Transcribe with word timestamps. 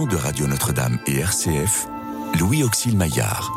de 0.00 0.16
Radio 0.16 0.46
Notre-Dame 0.46 0.98
et 1.06 1.18
RCF, 1.18 1.86
Louis 2.40 2.64
Auxil 2.64 2.96
Maillard. 2.96 3.52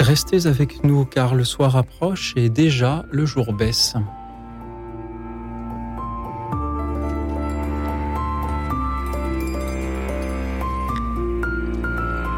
Restez 0.00 0.48
avec 0.48 0.82
nous 0.82 1.04
car 1.04 1.36
le 1.36 1.44
soir 1.44 1.76
approche 1.76 2.34
et 2.34 2.50
déjà 2.50 3.04
le 3.12 3.24
jour 3.24 3.52
baisse. 3.52 3.94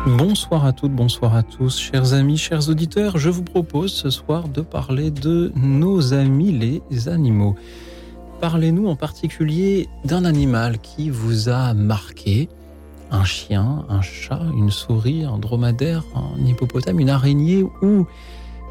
Bonsoir 0.07 0.67
à 0.67 0.75
toutes, 0.75 0.93
bonsoir 0.93 1.35
à 1.35 1.43
tous, 1.43 1.79
chers 1.79 2.13
amis, 2.13 2.37
chers 2.37 2.69
auditeurs. 2.69 3.17
Je 3.17 3.31
vous 3.31 3.45
propose 3.45 3.95
ce 3.95 4.11
soir 4.11 4.47
de 4.47 4.61
parler 4.61 5.11
de 5.11 5.53
nos 5.57 6.13
amis 6.13 6.83
les 6.91 7.09
animaux. 7.09 7.57
Parlez-nous 8.41 8.89
en 8.89 8.97
particulier 8.97 9.89
d'un 10.05 10.25
animal 10.25 10.79
qui 10.79 11.11
vous 11.11 11.51
a 11.51 11.75
marqué, 11.75 12.49
un 13.11 13.25
chien, 13.25 13.85
un 13.91 14.01
chat, 14.01 14.41
une 14.57 14.71
souris, 14.71 15.25
un 15.25 15.39
dromadaire, 15.39 16.05
un 16.15 16.43
hippopotame, 16.47 17.01
une 17.01 17.11
araignée 17.11 17.63
ou 17.63 18.07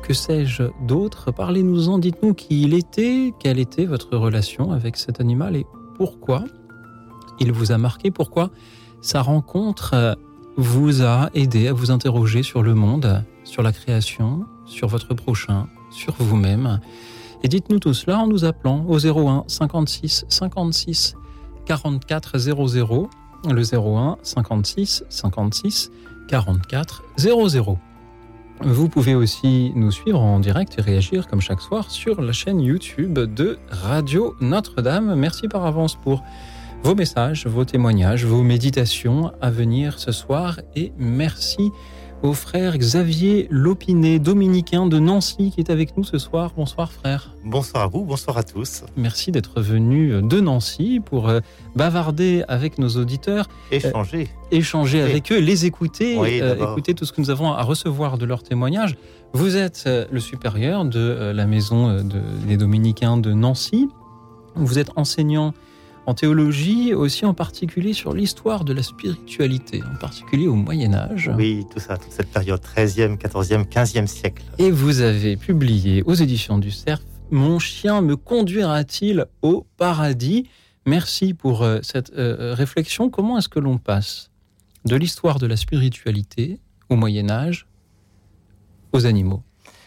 que 0.01 0.13
sais-je 0.13 0.63
d'autre. 0.87 1.31
Parlez-nous-en, 1.31 1.99
dites-nous 1.99 2.33
qui 2.33 2.63
il 2.63 2.73
était, 2.73 3.31
quelle 3.39 3.59
était 3.59 3.85
votre 3.85 4.17
relation 4.17 4.71
avec 4.71 4.97
cet 4.97 5.21
animal 5.21 5.55
et 5.55 5.67
pourquoi 5.97 6.45
il 7.39 7.51
vous 7.51 7.71
a 7.71 7.77
marqué, 7.77 8.09
pourquoi 8.09 8.49
sa 9.01 9.21
rencontre 9.21 10.17
vous 10.57 11.03
a 11.03 11.29
aidé 11.35 11.67
à 11.67 11.73
vous 11.73 11.91
interroger 11.91 12.41
sur 12.41 12.63
le 12.63 12.73
monde, 12.73 13.23
sur 13.43 13.61
la 13.61 13.71
création, 13.71 14.45
sur 14.65 14.87
votre 14.87 15.13
prochain, 15.13 15.67
sur 15.91 16.15
vous-même. 16.17 16.79
Et 17.43 17.47
dites-nous 17.47 17.79
tout 17.79 17.93
cela 17.93 18.19
en 18.19 18.27
nous 18.27 18.45
appelant 18.45 18.85
au 18.87 18.97
01 18.99 19.45
56 19.47 20.25
56 20.27 21.15
44 21.65 22.37
00, 22.37 23.09
le 23.49 23.61
01 23.61 24.17
56 24.23 25.03
56 25.09 25.91
44 26.27 27.03
00. 27.17 27.77
Vous 28.61 28.89
pouvez 28.89 29.15
aussi 29.15 29.71
nous 29.75 29.91
suivre 29.91 30.19
en 30.19 30.39
direct 30.41 30.75
et 30.77 30.81
réagir 30.81 31.27
comme 31.27 31.39
chaque 31.39 31.61
soir 31.61 31.89
sur 31.89 32.21
la 32.21 32.33
chaîne 32.33 32.59
YouTube 32.59 33.17
de 33.17 33.57
Radio 33.69 34.35
Notre-Dame. 34.41 35.15
Merci 35.15 35.47
par 35.47 35.65
avance 35.65 35.95
pour 35.95 36.23
vos 36.83 36.93
messages, 36.93 37.47
vos 37.47 37.63
témoignages, 37.63 38.25
vos 38.25 38.43
méditations 38.43 39.31
à 39.41 39.49
venir 39.49 39.97
ce 39.97 40.11
soir 40.11 40.59
et 40.75 40.91
merci 40.97 41.71
au 42.21 42.33
frère 42.33 42.77
Xavier 42.77 43.47
Lopinet, 43.49 44.19
dominicain 44.19 44.87
de 44.87 44.99
Nancy, 44.99 45.51
qui 45.51 45.61
est 45.61 45.69
avec 45.69 45.95
nous 45.95 46.03
ce 46.03 46.17
soir. 46.17 46.51
Bonsoir 46.55 46.91
frère. 46.91 47.33
Bonsoir 47.45 47.83
à 47.83 47.87
vous, 47.87 48.03
bonsoir 48.03 48.37
à 48.37 48.43
tous. 48.43 48.83
Merci 48.97 49.31
d'être 49.31 49.61
venu 49.61 50.21
de 50.21 50.39
Nancy 50.39 50.99
pour 51.03 51.29
euh, 51.29 51.39
bavarder 51.75 52.43
avec 52.47 52.77
nos 52.77 52.89
auditeurs. 52.89 53.47
Échanger. 53.71 54.27
Euh, 54.51 54.55
échanger 54.55 55.01
avec 55.01 55.31
eux, 55.31 55.39
les 55.39 55.65
écouter, 55.65 56.17
euh, 56.19 56.55
écouter 56.55 56.93
tout 56.93 57.05
ce 57.05 57.13
que 57.13 57.21
nous 57.21 57.29
avons 57.29 57.51
à 57.51 57.63
recevoir 57.63 58.17
de 58.17 58.25
leurs 58.25 58.43
témoignages. 58.43 58.95
Vous 59.33 59.55
êtes 59.55 59.87
le 60.11 60.19
supérieur 60.19 60.85
de 60.85 61.31
la 61.33 61.45
maison 61.45 62.03
des 62.47 62.57
dominicains 62.57 63.17
de 63.17 63.31
Nancy. 63.31 63.87
Vous 64.55 64.79
êtes 64.79 64.89
enseignant 64.95 65.53
en 66.09 66.15
théologie, 66.15 66.95
aussi 66.95 67.23
en 67.23 67.35
particulier 67.35 67.93
sur 67.93 68.13
l'histoire 68.13 68.63
de 68.65 68.73
la 68.73 68.81
spiritualité, 68.81 69.83
en 69.83 69.95
particulier 69.95 70.47
au 70.47 70.55
Moyen 70.55 70.95
Âge. 70.95 71.29
Oui, 71.37 71.67
tout 71.71 71.79
ça, 71.79 71.97
toute 71.97 72.11
cette 72.11 72.31
période 72.31 72.59
13e, 72.59 73.15
14e, 73.15 73.67
15e 73.69 74.07
siècle. 74.07 74.43
Et 74.57 74.71
vous 74.71 75.01
avez 75.01 75.37
publié 75.37 76.01
aux 76.01 76.15
éditions 76.15 76.57
du 76.57 76.71
Cerf 76.71 76.99
Mon 77.29 77.59
chien 77.59 78.01
me 78.01 78.15
conduira-t-il 78.15 79.27
au 79.43 79.67
paradis? 79.77 80.49
Merci 80.87 81.35
pour 81.35 81.61
euh, 81.61 81.77
cette 81.83 82.09
euh, 82.13 82.37
euh, 82.39 82.53
réflexion. 82.55 83.11
Comment 83.11 83.37
est-ce 83.37 83.49
que 83.49 83.59
l'on 83.59 83.77
passe 83.77 84.31
de 84.85 84.95
l'histoire 84.95 85.37
de 85.37 85.45
la 85.45 85.57
spiritualité 85.57 86.59
au 86.89 86.95
Moyen 86.95 87.29
Âge 87.29 87.67
aux 88.93 89.05
animaux, 89.05 89.43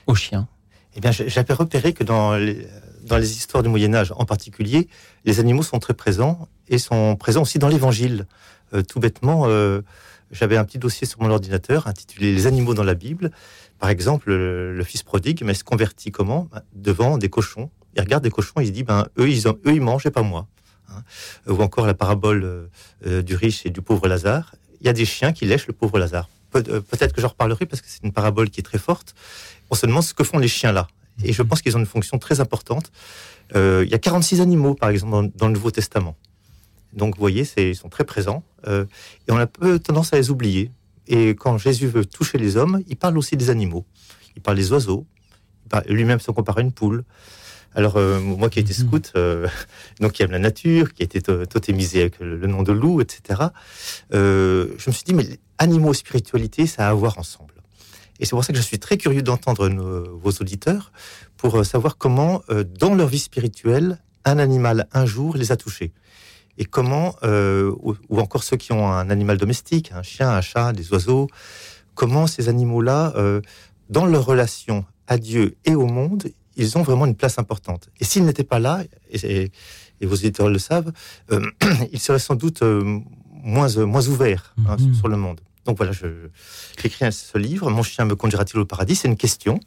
aux 0.07 0.15
chiens? 0.15 0.47
Eh 0.95 1.01
bien, 1.01 1.11
j'avais 1.11 1.55
repéré 1.55 1.93
que 1.93 2.05
dans 2.05 2.37
les 2.37 2.69
dans 3.03 3.17
les 3.17 3.33
histoires 3.33 3.63
du 3.63 3.69
Moyen 3.69 3.95
Âge 3.95 4.13
en 4.17 4.25
particulier, 4.25 4.89
les 5.25 5.41
animaux 5.41 5.63
sont 5.63 5.79
très 5.79 5.95
présents 5.95 6.49
et 6.69 6.79
sont 6.79 7.17
présents 7.17 7.43
aussi 7.43 7.59
dans 7.59 7.69
l'Évangile. 7.69 8.27
Euh, 8.75 8.83
tout 8.83 9.01
bêtement, 9.01 9.45
euh, 9.47 9.83
j'avais 10.31 10.57
un 10.57 10.65
petit 10.65 10.79
dossier 10.79 11.07
sur 11.07 11.21
mon 11.21 11.31
ordinateur 11.31 11.87
intitulé 11.87 12.33
Les 12.33 12.47
animaux 12.47 12.75
dans 12.75 12.85
la 12.85 12.95
Bible. 12.95 13.31
Par 13.79 13.91
exemple, 13.91 14.33
le, 14.33 14.85
fils 14.85 15.03
prodigue, 15.03 15.43
mais 15.45 15.55
se 15.55 15.65
convertit 15.65 16.11
comment? 16.11 16.49
Ben, 16.53 16.63
Devant 16.75 17.19
des 17.19 17.29
cochons. 17.29 17.71
Il 17.97 18.01
regarde 18.01 18.23
des 18.23 18.31
cochons, 18.31 18.61
il 18.61 18.69
se 18.69 18.73
dit, 18.73 18.85
ben, 18.85 19.07
eux, 19.19 19.29
ils, 19.29 19.81
mangent 19.81 20.07
et 20.07 20.11
pas 20.11 20.23
moi. 20.23 20.47
Hein. 20.89 21.03
Ou 21.47 21.61
encore 21.63 21.87
la 21.87 21.95
parabole 21.95 22.71
euh, 23.07 23.23
du 23.23 23.35
riche 23.35 23.67
et 23.67 23.71
du 23.71 23.83
pauvre 23.83 24.09
Lazare. 24.09 24.55
Il 24.81 24.87
y 24.87 24.91
a 24.91 24.93
des 24.93 25.05
chiens 25.05 25.33
qui 25.33 25.45
lèchent 25.45 25.67
le 25.67 25.75
pauvre 25.75 25.99
Lazare. 25.99 26.29
Peut-être 26.51 27.15
que 27.15 27.21
j'en 27.21 27.29
reparlerai 27.29 27.67
parce 27.67 27.81
que 27.81 27.89
c'est 27.89 28.03
une 28.03 28.13
parabole 28.13 28.51
qui 28.51 28.61
est 28.61 28.65
très 28.65 28.79
forte. 28.79 29.15
On 29.71 29.75
se 29.75 29.87
demande 29.87 30.03
ce 30.03 30.13
que 30.13 30.23
font 30.23 30.39
les 30.39 30.49
chiens 30.49 30.73
là. 30.73 30.87
Et 31.23 31.33
je 31.33 31.43
pense 31.43 31.63
qu'ils 31.63 31.77
ont 31.77 31.81
une 31.81 31.87
fonction 31.87 32.19
très 32.19 32.41
importante. 32.41 32.91
Euh, 33.55 33.83
il 33.85 33.91
y 33.91 33.95
a 33.95 33.99
46 33.99 34.41
animaux, 34.41 34.75
par 34.75 34.91
exemple, 34.91 35.31
dans, 35.35 35.47
le 35.47 35.53
Nouveau 35.53 35.71
Testament. 35.71 36.17
Donc, 36.93 37.15
vous 37.15 37.21
voyez, 37.21 37.47
ils 37.57 37.77
sont 37.77 37.89
très 37.89 38.05
présents. 38.05 38.43
Euh, 38.67 38.85
et 39.29 39.33
on 39.33 39.37
a 39.37 39.47
peu 39.47 39.79
tendance 39.79 40.13
à 40.13 40.17
les 40.17 40.31
oublier. 40.31 40.71
Et 41.07 41.31
quand 41.31 41.59
Jésus 41.59 41.87
veut 41.87 42.05
toucher 42.05 42.39
les 42.39 42.57
hommes, 42.57 42.83
il 42.89 42.97
parle 42.97 43.19
aussi 43.19 43.37
des 43.37 43.51
animaux. 43.51 43.85
Il 44.37 44.43
parle 44.43 44.57
des 44.57 44.73
oiseaux. 44.73 45.07
Lui-même 45.87 46.21
se 46.21 46.31
compare 46.31 46.59
à 46.59 46.61
une 46.61 46.73
poule. 46.73 47.05
Alors, 47.75 47.97
euh, 47.97 48.21
moi 48.21 48.51
qui 48.51 48.59
ai 48.59 48.63
été 48.63 48.75
mhm. 48.75 48.89
scout, 48.89 49.13
donc 50.01 50.13
qui 50.13 50.23
aime 50.23 50.31
la 50.31 50.39
nature, 50.39 50.93
qui 50.93 51.03
a 51.03 51.05
été 51.05 51.23
totémisé 51.23 52.03
avec 52.03 52.21
le, 52.21 52.47
nom 52.47 52.63
de 52.63 52.73
loup, 52.73 53.01
etc., 53.01 53.41
je 54.11 54.87
me 54.87 54.93
suis 54.93 55.05
dit, 55.05 55.15
mais 55.15 55.27
animaux 55.59 55.93
et 55.93 55.97
spiritualité, 55.97 56.67
ça 56.67 56.89
a 56.89 56.91
à 56.91 56.95
voir 56.95 57.19
ensemble. 57.19 57.52
Et 58.23 58.25
c'est 58.25 58.37
pour 58.37 58.45
ça 58.45 58.53
que 58.53 58.59
je 58.59 58.65
suis 58.65 58.79
très 58.79 58.97
curieux 58.97 59.23
d'entendre 59.23 59.69
vos 59.69 60.31
auditeurs 60.31 60.93
pour 61.37 61.57
euh, 61.57 61.65
savoir 61.65 61.99
comment, 61.99 62.43
euh, 62.51 62.63
dans 62.63 62.95
leur 62.95 63.09
vie 63.09 63.19
spirituelle, 63.19 63.99
un 64.25 64.39
animal 64.39 64.87
un 64.93 65.07
jour 65.07 65.37
les 65.37 65.51
a 65.51 65.57
touchés. 65.57 65.93
Et 66.57 66.65
comment, 66.65 67.17
euh, 67.25 67.75
ou, 67.81 68.21
encore 68.21 68.45
ceux 68.45 68.57
qui 68.57 68.73
ont 68.73 68.89
un 68.89 69.11
animal 69.11 69.39
domestique, 69.39 69.91
un 69.93 70.05
chien, 70.05 70.31
un 70.31 70.41
chat, 70.41 70.73
des 70.73 70.93
oiseaux, 70.93 71.27
comment 71.97 72.29
ces 72.29 72.49
animaux-là, 72.49 73.13
dans 73.91 74.07
leur 74.07 74.25
relation 74.25 74.85
à 75.09 75.19
Dieu 75.19 75.57
et 75.65 75.75
au 75.75 75.87
monde, 75.87 76.29
ils 76.55 76.79
ont 76.79 76.83
vraiment 76.83 77.07
une 77.07 77.17
place 77.17 77.41
importante. 77.41 77.89
Et 77.99 78.05
s'ils 78.05 78.25
n'étaient 78.25 78.45
pas 78.45 78.61
là, 78.61 78.85
et, 79.11 79.51
vos 80.01 80.15
auditeurs 80.15 80.49
le 80.49 80.61
savent, 80.61 80.93
ils 81.93 81.99
seraient 81.99 82.21
sans 82.21 82.37
doute 82.37 82.63
moins, 82.63 83.85
moins 83.85 84.07
ouverts 84.07 84.55
hein, 84.69 84.77
mhm. 84.79 84.95
sur 84.95 85.09
le 85.09 85.17
monde. 85.17 85.41
Donc 85.65 85.77
voilà, 85.77 85.93
j'écris 85.93 87.13
ce 87.13 87.39
livre. 87.39 87.71
Mon 87.71 87.83
chien 87.83 88.05
me 88.05 88.17
conduira-t-il 88.17 88.59
au 88.59 88.65
paradis? 88.65 88.97
C'est 88.97 89.09
une 89.09 89.17
question. 89.17 89.61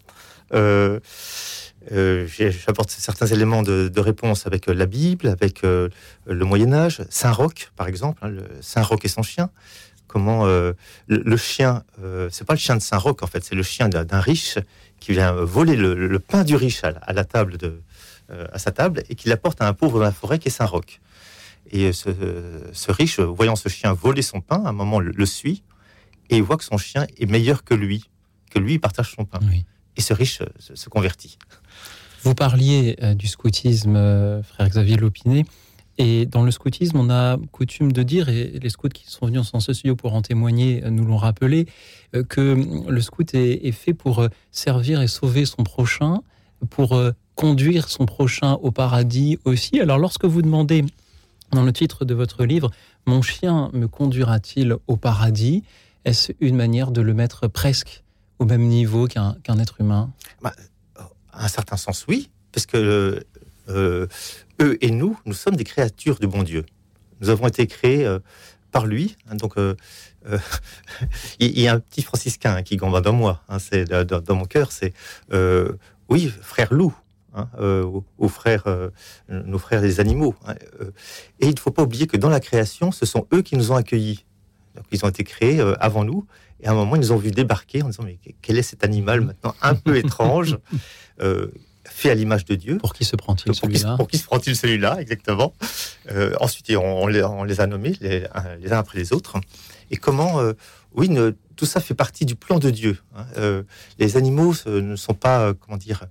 Euh, 0.54 1.00
euh, 1.92 2.28
j'apporte 2.28 2.90
certains 2.90 3.28
éléments 3.28 3.62
de, 3.62 4.00
réponse 4.00 4.48
avec 4.48 4.68
euh, 4.68 4.74
la 4.74 4.86
Bible, 4.86 5.28
avec 5.28 5.62
le 5.64 5.92
Moyen 6.28 6.74
Âge, 6.74 7.04
Saint 7.10 7.32
Roch 7.32 7.72
par 7.76 7.88
exemple, 7.88 8.26
hein, 8.26 8.32
Saint 8.62 8.82
Roch 8.82 9.04
et 9.04 9.08
son 9.08 9.24
chien. 9.24 9.50
Comment 10.08 10.46
le, 10.46 11.38
chien, 11.38 11.84
c'est 12.32 12.46
pas 12.46 12.54
le 12.54 12.60
chien 12.60 12.78
de 12.78 12.82
Saint 12.82 12.98
Roch 12.98 13.22
en 13.22 13.28
fait, 13.28 13.44
c'est 13.44 13.56
le 13.56 13.64
chien 13.64 13.90
d'un 13.90 14.20
riche 14.22 14.58
qui 15.02 15.12
vient 15.12 15.34
voler 15.34 15.76
le, 15.76 16.20
pain 16.20 16.46
du 16.46 16.56
riche 16.56 16.84
à, 16.86 17.24
table 17.26 17.58
à 18.30 18.58
sa 18.58 18.72
table 18.72 19.04
et 19.10 19.16
qui 19.16 19.28
l'apporte 19.28 19.62
à 19.62 19.68
un 19.68 19.74
pauvre 19.74 20.00
dans 20.00 20.06
la 20.06 20.14
forêt 20.14 20.40
qui 20.40 20.48
est 20.48 20.52
Saint 20.52 20.68
Roch. 20.68 21.02
Et 21.72 21.92
ce, 21.92 22.92
riche, 22.92 23.20
voyant 23.20 23.58
ce 23.58 23.68
chien 23.68 23.92
voler 23.92 24.22
son 24.22 24.40
pain, 24.40 24.64
à 24.64 24.70
un 24.70 24.74
moment 24.74 25.02
le 25.02 25.26
suit 25.26 25.64
et 26.30 26.38
il 26.38 26.44
voit 26.44 26.58
que 26.58 26.64
son 26.64 26.78
chien 26.78 27.06
est 27.18 27.26
meilleur 27.26 27.64
que 27.64 27.74
lui, 27.74 28.06
que 28.52 28.60
lui 28.60 28.80
partage 28.80 29.14
son 29.16 29.26
pain. 29.26 29.40
Et 29.98 30.02
ce 30.02 30.14
riche 30.14 30.42
euh, 30.42 30.76
se, 30.76 30.90
convertit. 30.90 31.38
Vous 32.24 32.36
parliez 32.36 32.98
euh, 33.02 33.14
du 33.14 33.28
scoutisme, 33.28 33.96
euh, 33.96 34.44
frère 34.44 34.68
Xavier 34.70 34.98
Lopinet. 34.98 35.46
Et 35.98 36.26
dans 36.26 36.44
le 36.44 36.52
scoutisme, 36.52 36.98
on 36.98 37.10
a 37.10 37.38
coutume 37.54 37.94
de 37.94 38.04
dire, 38.04 38.28
et 38.28 38.60
les 38.62 38.70
scouts 38.70 38.90
qui 38.90 39.06
sont 39.08 39.28
venus 39.28 39.54
en 39.54 39.62
ce 39.62 39.72
studio 39.72 39.96
pour 39.96 40.14
en 40.14 40.22
témoigner 40.22 40.84
nous 40.90 41.06
l'ont 41.06 41.16
rappelé, 41.16 41.68
que 42.28 42.90
le 42.90 43.02
scout 43.02 43.34
est, 43.34 43.72
fait 43.72 43.94
pour 43.94 44.28
servir 44.52 45.02
et 45.02 45.08
sauver 45.08 45.46
son 45.46 45.64
prochain, 45.64 46.20
pour 46.70 47.02
conduire 47.36 47.88
son 47.88 48.06
prochain 48.06 48.56
au 48.56 48.72
paradis 48.72 49.40
aussi. 49.46 49.80
Alors 49.80 49.98
lorsque 49.98 50.26
vous 50.26 50.42
demandez 50.42 50.84
dans 51.54 51.64
le 51.64 51.72
titre 51.72 52.04
de 52.04 52.14
votre 52.14 52.44
livre, 52.44 52.72
Mon 53.08 53.22
chien 53.22 53.70
me 53.72 53.88
conduira-t-il 53.88 54.76
au 54.88 54.98
paradis? 54.98 55.64
Est-ce 56.06 56.32
une 56.40 56.56
manière 56.56 56.92
de 56.92 57.02
le 57.02 57.14
mettre 57.14 57.48
presque 57.48 58.04
au 58.40 58.46
même 58.46 58.62
niveau 58.62 59.08
qu'un 59.08 59.60
être 59.60 59.82
humain? 59.82 60.14
Bah, 60.42 60.54
À 61.32 61.46
un 61.46 61.48
certain 61.48 61.78
sens, 61.78 62.06
oui, 62.08 62.30
parce 62.52 62.66
que 62.66 63.26
euh, 63.70 64.08
eux 64.62 64.78
et 64.82 64.92
nous, 64.92 65.20
nous 65.26 65.34
sommes 65.34 65.56
des 65.56 65.64
créatures 65.64 66.20
du 66.20 66.28
bon 66.28 66.44
Dieu. 66.44 66.66
Nous 67.22 67.30
avons 67.30 67.48
été 67.48 67.66
créés 67.68 68.06
euh, 68.06 68.20
par 68.72 68.86
lui. 68.86 69.18
Hein, 69.28 69.36
donc, 69.36 69.58
euh, 69.58 69.76
il 71.40 71.60
y 71.60 71.68
a 71.68 71.74
un 71.74 71.80
petit 71.80 72.04
franciscain 72.04 72.62
qui 72.62 72.78
gambade 72.78 73.04
dans 73.04 73.14
moi. 73.14 73.42
Hein, 73.50 73.60
c'est 73.60 73.86
dans, 73.86 74.36
mon 74.36 74.46
cœur. 74.46 74.72
C'est 74.72 74.94
oui, 76.08 76.32
frère 76.42 76.72
loup. 76.72 76.94
hein, 77.34 77.50
aux, 78.18 78.30
frères, 78.30 78.66
nos 79.30 79.58
frères 79.58 79.82
les 79.82 80.00
animaux. 80.00 80.36
Hein, 80.46 80.56
et 81.40 81.48
il 81.48 81.56
ne 81.56 81.60
faut 81.60 81.72
pas 81.72 81.84
oublier 81.84 82.06
que 82.06 82.18
dans 82.18 82.30
la 82.30 82.40
création, 82.40 82.92
ce 82.92 83.06
sont 83.06 83.28
eux 83.34 83.42
qui 83.42 83.58
nous 83.58 83.72
ont 83.72 83.76
accueillis. 83.76 84.26
Donc, 84.76 84.86
ils 84.92 85.04
ont 85.06 85.10
été 85.10 85.24
créés 85.24 85.60
avant 85.80 86.04
nous. 86.04 86.26
Et 86.62 86.68
à 86.68 86.72
un 86.72 86.76
moment, 86.76 86.96
ils 86.96 87.02
nous 87.02 87.12
ont 87.12 87.18
vu 87.18 87.32
débarquer 87.32 87.84
en 87.84 87.88
disant 87.88 88.04
Mais 88.04 88.18
quel 88.42 88.58
est 88.58 88.64
cet 88.64 88.84
animal 88.84 89.22
maintenant 89.22 89.56
un 89.62 89.76
peu 89.76 89.98
étrange 89.98 90.58
fait 91.90 92.10
à 92.10 92.16
l'image 92.16 92.46
de 92.46 92.56
Dieu. 92.56 92.78
Pour 92.78 92.94
qui 92.94 93.06
se 93.06 93.16
prend-il 93.16 93.54
celui-là? 93.54 93.96
Pour 93.98 94.08
qui 94.08 94.18
se 94.18 94.26
prend-il 94.26 94.56
celui-là, 94.56 95.00
exactement? 95.00 95.54
Euh, 96.12 96.34
ensuite, 96.40 96.72
on, 96.76 97.08
les, 97.08 97.22
a 97.60 97.68
nommés 97.68 97.96
les, 98.02 98.26
uns 98.72 98.78
après 98.78 98.98
les 98.98 99.14
autres. 99.14 99.38
Et 99.92 99.98
comment, 99.98 100.40
euh, 100.40 100.54
oui, 100.94 101.10
tout 101.56 101.66
ça 101.66 101.80
fait 101.80 101.94
partie 101.94 102.26
du 102.26 102.36
plan 102.36 102.60
de 102.60 102.70
Dieu. 102.70 102.98
Hein. 103.16 103.26
Euh, 103.38 103.64
les 104.00 104.18
animaux 104.18 104.54
ne 104.66 104.96
sont 104.96 105.14
pas, 105.14 105.54
comment 105.54 105.78
dire, 105.78 106.06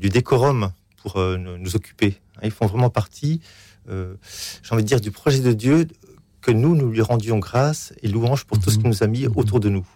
du 0.00 0.08
décorum 0.08 0.72
pour 0.96 1.18
nous, 1.18 1.76
occuper. 1.76 2.18
Hein. 2.36 2.40
Ils 2.44 2.50
font 2.50 2.66
vraiment 2.66 2.90
partie, 2.90 3.40
j'ai 3.88 4.72
envie 4.72 4.82
de 4.82 4.88
dire, 4.88 5.00
du 5.00 5.10
projet 5.10 5.40
de 5.40 5.52
Dieu 5.52 5.86
que 6.40 6.50
nous, 6.50 6.76
nous 6.76 6.90
lui 6.90 7.00
rendions 7.00 7.38
grâce 7.38 7.92
et 8.02 8.08
louange 8.08 8.44
pour 8.44 8.58
tout 8.58 8.70
ce 8.70 8.76
mhm. 8.76 8.82
qu'il 8.82 8.90
nous 8.90 9.02
a 9.02 9.06
mis 9.06 9.26
autour 9.26 9.60
de 9.60 9.68
nous. 9.68 9.86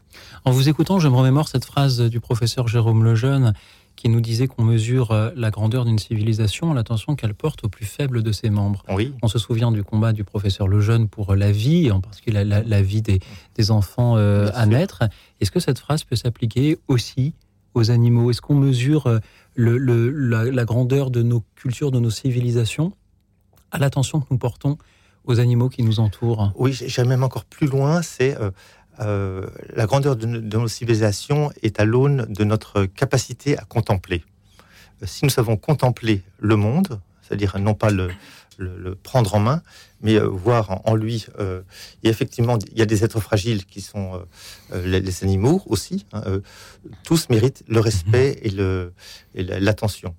En 0.44 0.50
vous 0.50 0.68
écoutant, 0.68 0.98
je 0.98 1.08
me 1.08 1.16
remémore 1.16 1.48
cette 1.48 1.64
phrase 1.64 2.00
du 2.00 2.20
professeur 2.20 2.68
Jérôme 2.68 3.04
Lejeune 3.04 3.54
qui 3.96 4.08
nous 4.08 4.20
disait 4.20 4.48
qu'on 4.48 4.64
mesure 4.64 5.10
euh, 5.10 5.30
la 5.36 5.50
grandeur 5.50 5.84
d'une 5.84 5.98
civilisation 5.98 6.72
l'attention 6.72 7.14
qu'elle 7.14 7.34
porte 7.34 7.64
au 7.64 7.68
plus 7.68 7.84
faible 7.84 8.22
de 8.22 8.32
ses 8.32 8.50
membres. 8.50 8.82
Oui. 8.88 9.14
On 9.22 9.28
se 9.28 9.38
souvient 9.38 9.70
du 9.70 9.84
combat 9.84 10.12
du 10.12 10.24
professeur 10.24 10.66
Lejeune 10.66 11.08
pour 11.08 11.34
la 11.34 11.52
vie, 11.52 11.90
en 11.90 12.00
particulier 12.00 12.44
la, 12.44 12.62
la, 12.62 12.82
vie 12.82 13.02
des, 13.02 13.20
des 13.54 13.70
enfants 13.70 14.16
euh, 14.16 14.50
à 14.54 14.66
naître. 14.66 15.04
Est-ce 15.40 15.50
que 15.50 15.60
cette 15.60 15.78
phrase 15.78 16.04
peut 16.04 16.16
s'appliquer 16.16 16.78
aussi 16.88 17.34
aux 17.74 17.90
animaux? 17.90 18.30
Est-ce 18.30 18.40
qu'on 18.40 18.54
mesure 18.54 19.06
euh, 19.06 19.18
le, 19.54 19.78
la, 20.50 20.64
grandeur 20.64 21.10
de 21.10 21.22
nos 21.22 21.44
cultures, 21.54 21.90
de 21.90 22.00
nos 22.00 22.10
civilisations 22.10 22.92
à 23.70 23.78
l'attention 23.78 24.20
que 24.20 24.26
nous 24.30 24.38
portons 24.38 24.78
aux 25.24 25.40
animaux 25.40 25.68
qui 25.68 25.82
nous 25.82 26.00
entourent? 26.00 26.52
Oui, 26.56 26.72
j'irais 26.72 27.06
même 27.06 27.22
encore 27.22 27.44
plus 27.44 27.66
loin, 27.66 28.02
c'est 28.02 28.36
euh, 29.00 29.46
la 29.74 29.86
grandeur 29.86 30.16
de, 30.16 30.26
nos 30.26 30.68
civilisations 30.68 31.50
est 31.62 31.80
à 31.80 31.84
l'aune 31.84 32.26
de 32.28 32.44
notre 32.44 32.84
capacité 32.84 33.58
à 33.58 33.64
contempler. 33.64 34.22
Euh, 35.02 35.06
si 35.06 35.24
nous 35.24 35.30
savons 35.30 35.56
contempler 35.56 36.22
le 36.38 36.56
monde, 36.56 37.00
c'est-à-dire 37.22 37.58
non 37.58 37.74
pas 37.74 37.90
le, 37.90 38.10
prendre 39.02 39.34
en 39.34 39.40
main, 39.40 39.62
mais 40.02 40.16
euh, 40.16 40.26
voir 40.26 40.82
en, 40.84 40.94
lui. 40.94 41.26
et 42.02 42.08
effectivement, 42.08 42.58
il 42.70 42.78
y 42.78 42.82
a 42.82 42.86
des 42.86 43.02
êtres 43.02 43.18
fragiles 43.18 43.64
qui 43.64 43.80
sont 43.80 44.22
les, 44.74 45.24
animaux 45.24 45.62
aussi. 45.66 46.06
Hein, 46.12 46.22
tous 47.02 47.28
méritent 47.30 47.64
le 47.66 47.80
respect 47.80 48.40
et 48.44 49.42
l'attention. 49.42 50.14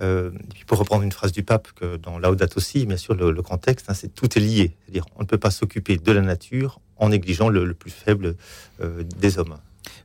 Euh, 0.00 0.32
pour 0.66 0.78
reprendre 0.78 1.04
une 1.04 1.12
phrase 1.12 1.30
du 1.30 1.44
pape 1.44 1.68
que 1.76 1.96
dans 1.96 2.18
Laudato 2.18 2.56
aussi, 2.56 2.84
bien 2.84 2.96
sûr, 2.96 3.14
le, 3.14 3.42
contexte, 3.42 3.86
hein, 3.88 3.94
c'est 3.94 4.12
tout 4.12 4.36
est 4.36 4.40
lié. 4.40 4.76
C'est-à-dire, 4.82 5.06
on 5.16 5.22
ne 5.22 5.26
peut 5.26 5.38
pas 5.38 5.52
s'occuper 5.52 5.98
de 5.98 6.12
la 6.12 6.20
nature 6.20 6.80
en 6.96 7.10
négligeant 7.10 7.48
le, 7.48 7.74
plus 7.74 7.90
faible 7.90 8.34
euh, 8.80 9.04
des 9.18 9.38
hommes. 9.38 9.56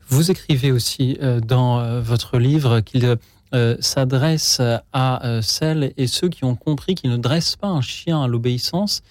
Vous 0.07 0.29
écrivez 0.29 0.71
aussi 0.71 1.17
euh, 1.21 1.39
dans 1.39 2.01
votre 2.01 2.37
livre 2.37 2.81
qu'il 2.81 3.17
s'adresse 3.79 4.61
à 4.93 5.39
celles 5.41 5.91
et 5.97 6.05
ceux 6.05 6.29
qui 6.29 6.43
ont 6.43 6.55
compris 6.55 6.93
qu'ils 6.93 7.09
ne 7.09 7.17
dressent 7.17 7.55
pas 7.55 7.69
un 7.69 7.81
chien 7.81 8.21
à 8.21 8.27
l'obéissance, 8.27 9.01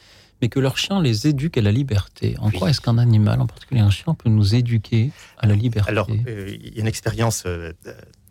mais 0.41 0.49
que 0.49 0.61
leur 0.61 0.79
chien 0.79 1.03
les 1.03 1.27
éduque 1.27 1.59
à 1.59 1.61
la 1.61 1.73
liberté. 1.73 2.37
En 2.39 2.53
quoi 2.53 2.71
est-ce 2.71 2.81
qu'un 2.81 2.99
animal, 2.99 3.41
en 3.41 3.49
particulier 3.49 3.81
un 3.81 3.91
chien, 3.91 4.15
peut 4.15 4.29
nous 4.29 4.55
éduquer 4.55 5.11
à 5.39 5.49
la 5.49 5.57
liberté? 5.57 5.91
Alors, 5.91 6.09
il 6.09 6.73
y 6.73 6.79
a 6.79 6.81
une 6.83 6.87
expérience 6.87 7.43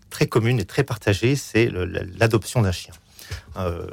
très 0.10 0.28
commune 0.28 0.60
et 0.60 0.66
très 0.66 0.84
partagée, 0.84 1.36
c'est 1.36 1.70
l'adoption 2.18 2.62
d'un 2.62 2.72
chien. 2.72 2.94
Euh, 3.58 3.88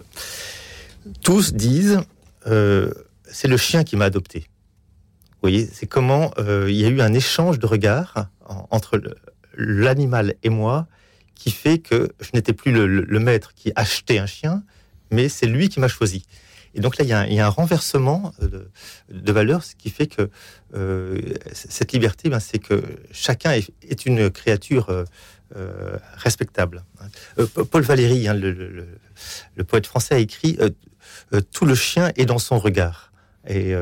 tous 1.23 1.55
disent 1.55 2.01
euh, 2.47 2.93
c'est 3.25 3.49
le 3.49 3.57
chien 3.57 3.85
qui 3.85 3.97
m'a 3.97 4.07
adopté. 4.07 4.41
Vous 4.41 5.51
voyez, 5.51 5.69
c'est 5.71 5.87
comment 5.87 6.33
euh, 6.39 6.71
il 6.71 6.77
y 6.77 6.85
a 6.85 6.89
eu 6.89 7.01
un 7.01 7.13
échange 7.13 7.59
de 7.59 7.67
regards 7.67 8.29
entre 8.71 9.01
l'animal 9.57 10.35
et 10.43 10.51
moi 10.51 10.87
qui 11.35 11.51
fait 11.51 11.79
que 11.79 12.13
je 12.21 12.31
n'étais 12.35 12.53
plus 12.53 12.73
le, 12.73 13.19
maître 13.19 13.55
qui 13.55 13.73
achetait 13.75 14.19
un 14.19 14.27
chien, 14.27 14.63
mais 15.11 15.29
c'est 15.29 15.47
lui 15.47 15.69
qui 15.69 15.81
m'a 15.81 15.89
choisi. 15.89 16.25
Et 16.75 16.81
donc 16.81 16.99
là, 16.99 17.05
il 17.05 17.35
y 17.35 17.41
a 17.41 17.47
un, 17.47 17.49
renversement 17.49 18.33
de, 18.41 18.69
de 19.11 19.33
valeur, 19.33 19.63
ce 19.63 19.75
qui 19.75 19.91
fait 19.91 20.07
que 20.07 20.31
cette 21.53 21.93
liberté, 21.93 22.29
ben, 22.29 22.41
c'est 22.41 22.59
que 22.59 22.83
chacun 23.13 23.53
est, 23.53 24.07
une 24.07 24.31
créature 24.31 25.05
euh, 25.57 25.99
respectable. 26.17 26.83
Euh, 27.39 27.47
Paul 27.47 27.83
Valéry, 27.83 28.27
hein, 28.27 28.35
le, 28.35 29.65
poète 29.65 29.87
français, 29.87 30.17
a 30.17 30.19
écrit 30.19 30.59
euh, 30.59 31.41
Tout 31.53 31.65
le 31.65 31.77
chien 31.77 32.11
est 32.17 32.25
dans 32.25 32.39
son 32.39 32.59
regard. 32.59 33.13
Et 33.47 33.75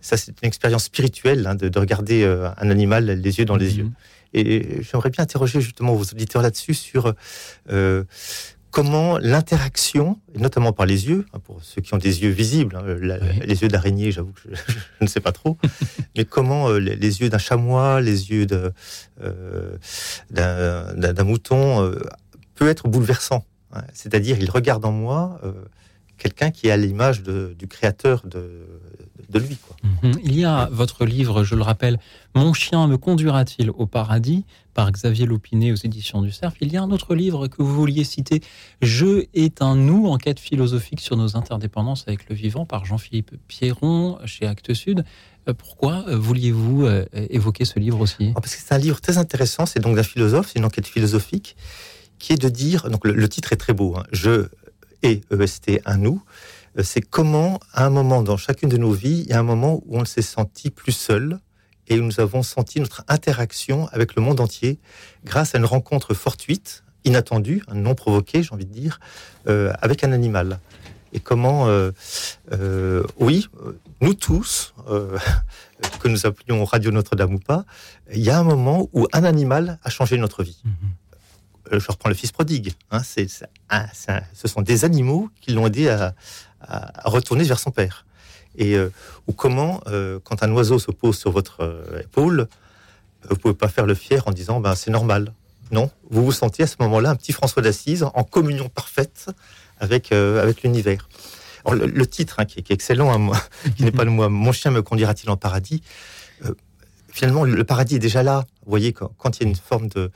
ça, 0.00 0.16
c'est 0.16 0.32
une 0.42 0.48
expérience 0.48 0.84
spirituelle 0.84 1.46
hein, 1.46 1.54
de, 1.54 1.78
regarder 1.78 2.24
un 2.24 2.68
animal 2.68 3.06
les 3.06 3.38
yeux 3.38 3.44
dans 3.44 3.56
les 3.56 3.70
mhm. 3.70 3.78
yeux. 3.78 3.90
Et 4.32 4.82
j'aimerais 4.82 5.10
bien 5.10 5.22
interroger 5.22 5.60
justement 5.60 5.94
vos 5.94 6.02
auditeurs 6.02 6.42
là-dessus 6.42 6.74
sur 6.74 7.14
comment 8.74 9.18
l'interaction, 9.18 10.18
notamment 10.34 10.72
par 10.72 10.84
les 10.84 11.06
yeux, 11.06 11.26
hein, 11.32 11.38
pour 11.38 11.62
ceux 11.62 11.80
qui 11.80 11.94
ont 11.94 11.98
des 11.98 12.24
yeux 12.24 12.30
visibles, 12.30 12.74
hein, 12.74 12.82
les 13.44 13.62
yeux 13.62 13.68
d'araignée, 13.68 14.10
j'avoue 14.10 14.32
que 14.32 14.40
je, 14.42 14.74
ne 15.00 15.06
sais 15.06 15.20
pas 15.20 15.30
trop, 15.30 15.56
mais 16.16 16.24
comment 16.24 16.68
euh, 16.68 16.78
les, 16.78 17.20
yeux 17.20 17.28
d'un 17.28 17.38
chamois, 17.38 18.00
les 18.00 18.32
yeux 18.32 18.48
euh, 19.22 19.76
d'un 20.32 21.24
mouton 21.24 21.84
euh, 21.84 22.00
peut 22.56 22.68
être 22.68 22.88
bouleversant. 22.88 23.44
Hein. 23.72 23.84
C'est-à-dire, 23.92 24.38
il 24.40 24.50
regarde 24.50 24.84
en 24.84 24.92
moi 24.92 25.40
quelqu'un 26.18 26.50
qui 26.50 26.66
est 26.66 26.72
à 26.72 26.76
l'image 26.76 27.22
du 27.22 27.68
créateur 27.68 28.26
de, 28.26 28.66
de 29.34 29.40
lui. 29.40 29.58
Mhm. 29.82 30.12
Il 30.22 30.38
y 30.38 30.44
a 30.44 30.68
votre 30.72 31.04
livre, 31.04 31.44
je 31.44 31.54
le 31.54 31.62
rappelle, 31.62 31.98
Mon 32.34 32.52
chien 32.52 32.86
me 32.86 32.96
conduira-t-il 32.96 33.70
au 33.70 33.86
paradis 33.86 34.44
par 34.72 34.90
Xavier 34.90 35.26
Loupinet 35.26 35.72
aux 35.72 35.76
éditions 35.76 36.22
du 36.22 36.32
Cerf. 36.32 36.52
Il 36.60 36.72
y 36.72 36.76
a 36.76 36.82
un 36.82 36.90
autre 36.90 37.14
livre 37.14 37.48
que 37.48 37.62
vous 37.62 37.74
vouliez 37.74 38.04
citer, 38.04 38.40
Je 38.80 39.26
est 39.34 39.62
un 39.62 39.76
nous, 39.76 40.06
enquête 40.06 40.40
philosophique 40.40 41.00
sur 41.00 41.16
nos 41.16 41.36
interdépendances 41.36 42.04
avec 42.06 42.28
le 42.28 42.34
vivant 42.34 42.64
par 42.64 42.84
Jean-Philippe 42.84 43.32
Pierron 43.46 44.18
chez 44.24 44.46
Actes 44.46 44.74
Sud. 44.74 45.04
Euh, 45.48 45.54
pourquoi 45.54 46.04
euh, 46.08 46.16
vouliez-vous 46.16 46.86
euh, 46.86 47.04
évoquer 47.12 47.64
ce 47.64 47.78
livre 47.78 48.00
aussi? 48.00 48.32
Ah, 48.34 48.40
Parce 48.40 48.56
que 48.56 48.62
c'est 48.62 48.74
un 48.74 48.78
livre 48.78 49.00
très 49.00 49.18
intéressant, 49.18 49.66
c'est 49.66 49.80
donc 49.80 49.96
d'un 49.96 50.02
philosophe, 50.02 50.50
c'est 50.52 50.58
une 50.58 50.64
enquête 50.64 50.86
philosophique 50.86 51.56
qui 52.18 52.32
est 52.32 52.40
de 52.40 52.48
dire, 52.48 52.88
donc 52.90 53.04
le, 53.04 53.28
titre 53.28 53.52
est 53.52 53.56
très 53.56 53.74
beau, 53.74 53.96
hein, 53.96 54.04
Je 54.12 54.46
et 55.02 55.20
EST 55.30 55.82
un 55.84 55.98
nous, 55.98 56.22
c'est 56.82 57.00
comment, 57.00 57.60
à 57.72 57.86
un 57.86 57.90
moment 57.90 58.22
dans 58.22 58.36
chacune 58.36 58.68
de 58.68 58.76
nos 58.76 58.92
vies, 58.92 59.22
il 59.26 59.30
y 59.30 59.32
a 59.32 59.38
un 59.38 59.44
moment 59.44 59.82
où 59.86 59.98
on 59.98 60.04
s'est 60.04 60.22
senti 60.22 60.70
plus 60.70 60.92
seul 60.92 61.38
et 61.88 61.98
où 61.98 62.02
nous 62.02 62.20
avons 62.20 62.42
senti 62.42 62.80
notre 62.80 63.04
interaction 63.08 63.88
avec 63.92 64.14
le 64.16 64.22
monde 64.22 64.40
entier 64.40 64.78
grâce 65.24 65.54
à 65.54 65.58
une 65.58 65.64
rencontre 65.64 66.14
fortuite, 66.14 66.84
inattendue, 67.04 67.62
non 67.72 67.94
provoquée, 67.94 68.42
j'ai 68.42 68.52
envie 68.52 68.66
de 68.66 68.72
dire, 68.72 68.98
euh, 69.46 69.72
avec 69.82 70.04
un 70.04 70.12
animal. 70.12 70.58
Et 71.12 71.20
comment, 71.20 71.68
euh, 71.68 71.92
oui, 73.18 73.48
nous 74.00 74.14
tous, 74.14 74.74
que 76.00 76.08
nous 76.08 76.26
appelions 76.26 76.64
Radio 76.64 76.90
Notre-Dame 76.90 77.34
ou 77.34 77.38
pas, 77.38 77.64
il 78.12 78.20
y 78.20 78.30
a 78.30 78.38
un 78.38 78.42
moment 78.42 78.88
où 78.92 79.06
un 79.12 79.22
animal 79.22 79.78
a 79.84 79.90
changé 79.90 80.16
notre 80.16 80.42
vie. 80.42 80.60
Mm-hmm. 80.66 81.78
je 81.78 81.86
reprends 81.88 82.08
le 82.08 82.16
fils 82.16 82.32
prodigue. 82.32 82.72
Hein, 82.90 83.02
c'est, 83.04 83.28
ce 83.28 84.48
sont 84.48 84.62
des 84.62 84.84
animaux 84.84 85.30
qui 85.40 85.52
l'ont 85.52 85.68
aidé 85.68 85.88
à, 85.88 86.14
à, 86.68 87.08
retourner 87.08 87.44
vers 87.44 87.58
son 87.58 87.70
père. 87.70 88.06
Et 88.56 88.76
euh, 88.76 88.90
ou 89.26 89.32
comment, 89.32 89.80
euh, 89.88 90.18
quand 90.22 90.42
un 90.42 90.52
oiseau 90.52 90.78
se 90.78 90.90
pose 90.90 91.18
sur 91.18 91.32
votre 91.32 91.62
euh, 91.62 92.00
épaule, 92.02 92.46
vous 93.28 93.36
pouvez 93.36 93.54
pas 93.54 93.68
faire 93.68 93.86
le 93.86 93.94
fier 93.94 94.22
en 94.26 94.32
disant 94.32 94.60
ben 94.60 94.74
c'est 94.74 94.90
normal. 94.90 95.32
Non, 95.70 95.90
vous 96.10 96.24
vous 96.24 96.32
sentez 96.32 96.62
à 96.62 96.66
ce 96.66 96.76
moment-là 96.80 97.10
un 97.10 97.16
petit 97.16 97.32
François 97.32 97.62
d'Assise 97.62 98.04
en 98.14 98.22
communion 98.22 98.68
parfaite 98.68 99.30
avec 99.80 100.12
avec 100.12 100.62
l'univers. 100.62 101.08
Le, 101.72 102.06
titre 102.06 102.40
hein, 102.40 102.44
qui, 102.44 102.58
est, 102.58 102.70
excellent, 102.70 103.32
hein, 103.32 103.32
qui 103.76 103.84
n'est 103.84 103.90
pas 103.90 104.04
le 104.04 104.10
moi, 104.10 104.28
mon 104.28 104.52
chien 104.52 104.70
me 104.70 104.82
conduira-t-il 104.82 105.30
en 105.30 105.38
paradis 105.38 105.82
Finalement, 107.14 107.44
le 107.44 107.62
paradis 107.62 107.94
est 107.94 108.00
déjà 108.00 108.24
là. 108.24 108.44
Vous 108.64 108.70
voyez, 108.70 108.92
quand, 108.92 109.38
il 109.38 109.44
y 109.44 109.46
a 109.46 109.48
une 109.48 109.54
forme 109.54 109.86
de, 109.86 110.10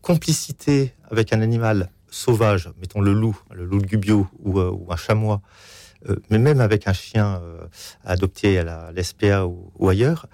complicité 0.00 0.94
avec 1.10 1.34
un 1.34 1.42
animal 1.42 1.90
sauvage, 2.10 2.70
mettons 2.80 3.02
le 3.02 3.12
loup, 3.12 3.38
le 3.52 3.66
loup 3.66 3.82
de 3.82 3.86
Gubbio 3.86 4.26
ou, 4.42 4.58
un 4.58 4.96
chamois, 4.96 5.42
mais 6.30 6.38
même 6.38 6.60
avec 6.60 6.86
un 6.88 6.92
chien 6.92 7.40
euh, 7.42 7.66
adopté 8.04 8.58
à 8.58 8.64
la 8.64 8.92
l'SPA 8.92 9.46
ou, 9.46 9.88
ailleurs, 9.88 10.26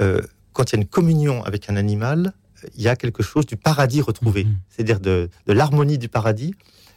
euh, 0.00 0.20
quand 0.52 0.72
il 0.72 0.76
y 0.76 0.78
a 0.78 0.82
une 0.82 0.88
communion 0.88 1.42
avec 1.44 1.70
un 1.70 1.76
animal, 1.76 2.32
il 2.76 2.82
y 2.82 2.88
a 2.88 2.96
quelque 2.96 3.22
chose 3.22 3.46
du 3.46 3.56
paradis 3.56 4.00
retrouvé, 4.00 4.44
mhm. 4.44 4.56
c'est-à-dire 4.68 5.00
de, 5.00 5.28
l'harmonie 5.46 5.98
du 5.98 6.08
paradis. 6.08 6.54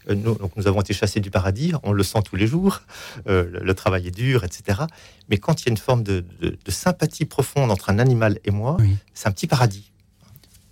Nous, 0.08 0.36
donc 0.36 0.55
nous 0.55 0.67
avons 0.67 0.82
été 0.82 0.94
chassés 0.94 1.20
du 1.20 1.32
paradis, 1.32 1.74
on 1.82 1.91
le 1.91 2.03
sent 2.03 2.20
tous 2.24 2.36
les 2.36 2.46
jours, 2.46 2.82
le, 3.25 3.74
travail 3.74 4.05
est 4.05 4.12
dur, 4.12 4.44
etc. 4.44 4.82
Mais 5.29 5.39
quand 5.39 5.62
il 5.62 5.65
y 5.65 5.70
a 5.70 5.72
une 5.72 5.77
forme 5.77 6.03
de, 6.03 6.24
sympathie 6.67 7.25
profonde 7.25 7.72
entre 7.72 7.89
un 7.89 7.98
animal 7.98 8.38
et 8.46 8.51
moi, 8.51 8.77
c'est 9.15 9.27
un 9.27 9.32
petit 9.32 9.48
paradis. 9.48 9.91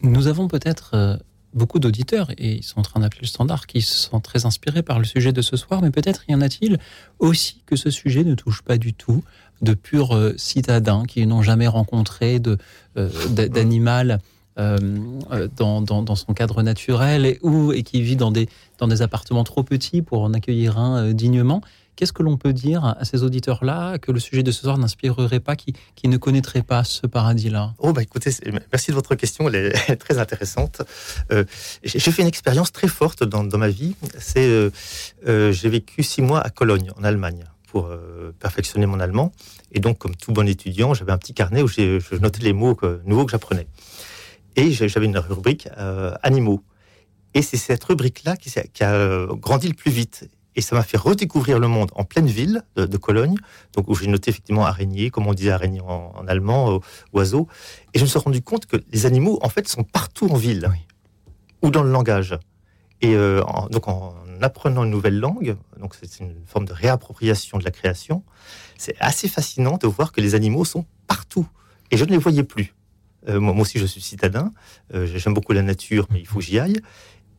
Nous 0.03 0.27
avons 0.27 0.48
peut-être 0.48 1.17
beaucoup 1.53 1.79
d'auditeurs, 1.79 2.31
et 2.38 2.53
ils 2.53 2.63
sont 2.63 2.79
en 2.79 2.83
train 2.83 3.00
d'appeler 3.00 3.22
le 3.22 3.27
standard, 3.27 3.67
qui 3.67 3.81
sont 3.81 4.19
très 4.19 4.45
inspirés 4.45 4.83
par 4.83 5.00
le 5.00 5.05
sujet 5.05 5.31
de 5.31 5.41
ce 5.41 5.57
soir, 5.57 5.81
mais 5.81 5.91
peut-être 5.91 6.24
y 6.27 6.36
en 6.36 6.41
a-t-il 6.41 6.77
aussi 7.19 7.62
que 7.65 7.75
ce 7.75 7.89
sujet 7.89 8.24
ne 8.24 8.36
touche 8.36 8.62
pas 8.62 8.77
du 8.77 8.93
tout 8.93 9.24
de 9.62 9.74
purs 9.74 10.15
euh, 10.15 10.33
citadins 10.38 11.05
qui 11.05 11.25
n'ont 11.25 11.41
jamais 11.41 11.67
rencontré 11.67 12.41
euh, 12.48 13.10
d'animal 13.29 14.19
euh, 14.60 14.77
dans, 15.57 16.15
son 16.15 16.33
cadre 16.33 16.62
naturel 16.62 17.25
et, 17.25 17.39
ou, 17.41 17.72
et 17.72 17.83
qui 17.83 18.01
vit 18.01 18.15
dans 18.15 18.31
des 18.31 18.48
appartements 19.01 19.43
trop 19.43 19.63
petits 19.63 20.01
pour 20.01 20.24
en 20.24 20.33
accueillir 20.33 20.77
un 20.77 21.12
dignement. 21.13 21.62
Qu'est-ce 21.95 22.13
que 22.13 22.23
l'on 22.23 22.38
peut 22.38 22.53
dire 22.53 22.83
à 22.85 23.05
ces 23.05 23.21
auditeurs-là 23.21 24.00
que 24.00 24.12
le 24.12 24.19
sujet 24.19 24.41
de 24.41 24.51
ce 24.51 24.62
soir 24.62 24.79
n'inspirerait 24.79 25.39
pas, 25.39 25.55
qui, 25.55 25.73
ne 26.05 26.17
connaîtraient 26.17 26.63
pas 26.63 26.83
ce 26.83 27.05
paradis-là? 27.05 27.75
Oh, 27.77 27.93
bah 27.93 28.01
écoutez, 28.01 28.31
merci 28.71 28.89
de 28.89 28.95
votre 28.95 29.13
question, 29.13 29.47
elle 29.47 29.55
est 29.55 29.95
très 29.97 30.17
intéressante. 30.17 30.81
Euh, 31.31 31.43
j'ai 31.83 32.00
fait 32.00 32.23
une 32.23 32.27
expérience 32.27 32.71
très 32.71 32.88
forte 32.88 33.23
dans, 33.23 33.43
ma 33.57 33.69
vie. 33.69 33.95
C'est, 34.17 34.47
euh, 34.47 34.71
euh, 35.27 35.51
j'ai 35.51 35.69
vécu 35.69 36.01
six 36.01 36.23
mois 36.23 36.41
à 36.41 36.50
Cologne, 36.50 36.91
en 36.97 37.03
Allemagne, 37.03 37.43
pour 37.67 37.91
perfectionner 38.39 38.88
mon 38.88 39.00
allemand. 39.00 39.31
Et 39.71 39.79
donc, 39.79 40.00
comme 40.00 40.15
tout 40.15 40.31
bon 40.31 40.47
étudiant, 40.47 40.95
j'avais 40.95 41.12
un 41.12 41.17
petit 41.17 41.33
carnet 41.33 41.62
où 41.62 41.67
je 41.67 42.15
notais 42.17 42.41
les 42.41 42.53
mots 42.53 42.77
nouveaux 43.05 43.25
que 43.25 43.31
j'apprenais. 43.31 43.67
Et 44.55 44.71
j'avais 44.71 45.05
une 45.05 45.17
rubrique 45.17 45.67
animaux. 46.23 46.63
Et 47.35 47.41
c'est 47.41 47.57
cette 47.57 47.83
rubrique-là 47.83 48.35
qui, 48.35 48.83
a 48.83 49.27
grandi 49.27 49.67
le 49.67 49.73
plus 49.73 49.91
vite. 49.91 50.27
Et 50.55 50.62
ça 50.62 50.75
m'a 50.75 50.83
fait 50.83 50.98
redécouvrir 50.98 51.60
le 51.60 51.67
monde 51.67 51.91
en 51.95 52.03
pleine 52.03 52.27
ville 52.27 52.63
de, 52.75 52.98
Cologne, 52.98 53.36
donc 53.75 53.88
où 53.88 53.95
j'ai 53.95 54.07
noté 54.07 54.29
effectivement 54.29 54.65
araignée, 54.65 55.10
comme 55.10 55.27
on 55.27 55.33
dit 55.33 55.50
araignée 55.50 55.81
en, 55.81 56.25
allemand, 56.27 56.75
euh, 56.75 56.79
oiseau. 57.12 57.48
Et 57.93 58.00
je 58.00 58.03
me 58.03 58.07
suis 58.07 58.19
rendu 58.19 58.41
compte 58.41 58.65
que 58.65 58.77
les 58.91 59.05
animaux, 59.05 59.39
en 59.41 59.50
fait, 59.50 59.67
sont 59.67 59.83
partout 59.83 60.27
en 60.29 60.36
ville 60.36 60.69
ou 61.62 61.72
dans 61.72 61.83
le 61.83 61.91
langage. 61.91 62.38
Et 63.01 63.15
euh, 63.15 63.41
donc 63.69 63.88
en 63.88 64.13
apprenant 64.41 64.83
une 64.83 64.91
nouvelle 64.91 65.19
langue, 65.19 65.57
donc 65.79 65.95
c'est 66.00 66.19
une 66.19 66.36
forme 66.45 66.65
de 66.65 66.74
réappropriation 66.74 67.57
de 67.57 67.63
la 67.63 67.72
création, 67.72 68.24
c'est 68.77 68.95
assez 69.00 69.27
fascinant 69.27 69.77
de 69.77 69.88
voir 69.88 70.12
que 70.12 70.22
les 70.22 70.36
animaux 70.36 70.65
sont 70.65 70.86
partout. 71.07 71.48
Et 71.91 71.98
je 71.98 72.05
ne 72.05 72.12
les 72.12 72.17
voyais 72.17 72.43
plus. 72.43 72.74
Euh, 73.27 73.39
moi, 73.39 73.55
aussi, 73.55 73.79
je 73.79 73.86
suis 73.86 74.01
citadin. 74.01 74.51
J'aime 74.93 75.33
beaucoup 75.33 75.53
la 75.53 75.62
nature, 75.62 76.07
mais 76.12 76.19
il 76.19 76.27
faut 76.27 76.39
que 76.39 76.45
j'y 76.45 76.60
aille. 76.60 76.81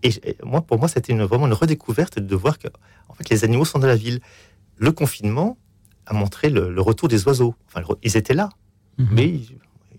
Et 0.04 0.36
moi, 0.44 0.60
pour 0.60 0.78
moi, 0.78 0.86
c'était 0.86 1.14
vraiment 1.14 1.46
une 1.46 1.54
redécouverte 1.54 2.18
de 2.18 2.36
voir 2.36 2.58
que 2.58 2.68
en 3.08 3.14
fait, 3.14 3.30
les 3.30 3.42
animaux 3.42 3.64
sont 3.64 3.78
dans 3.78 3.86
la 3.86 3.96
ville. 3.96 4.20
Le 4.76 4.92
confinement 4.92 5.56
a 6.06 6.12
montré 6.12 6.50
le, 6.50 6.80
retour 6.80 7.08
des 7.08 7.26
oiseaux. 7.26 7.54
Enfin, 7.66 7.80
ils 8.02 8.16
étaient 8.16 8.34
là, 8.34 8.50
mhm. 8.98 9.08
mais 9.10 9.40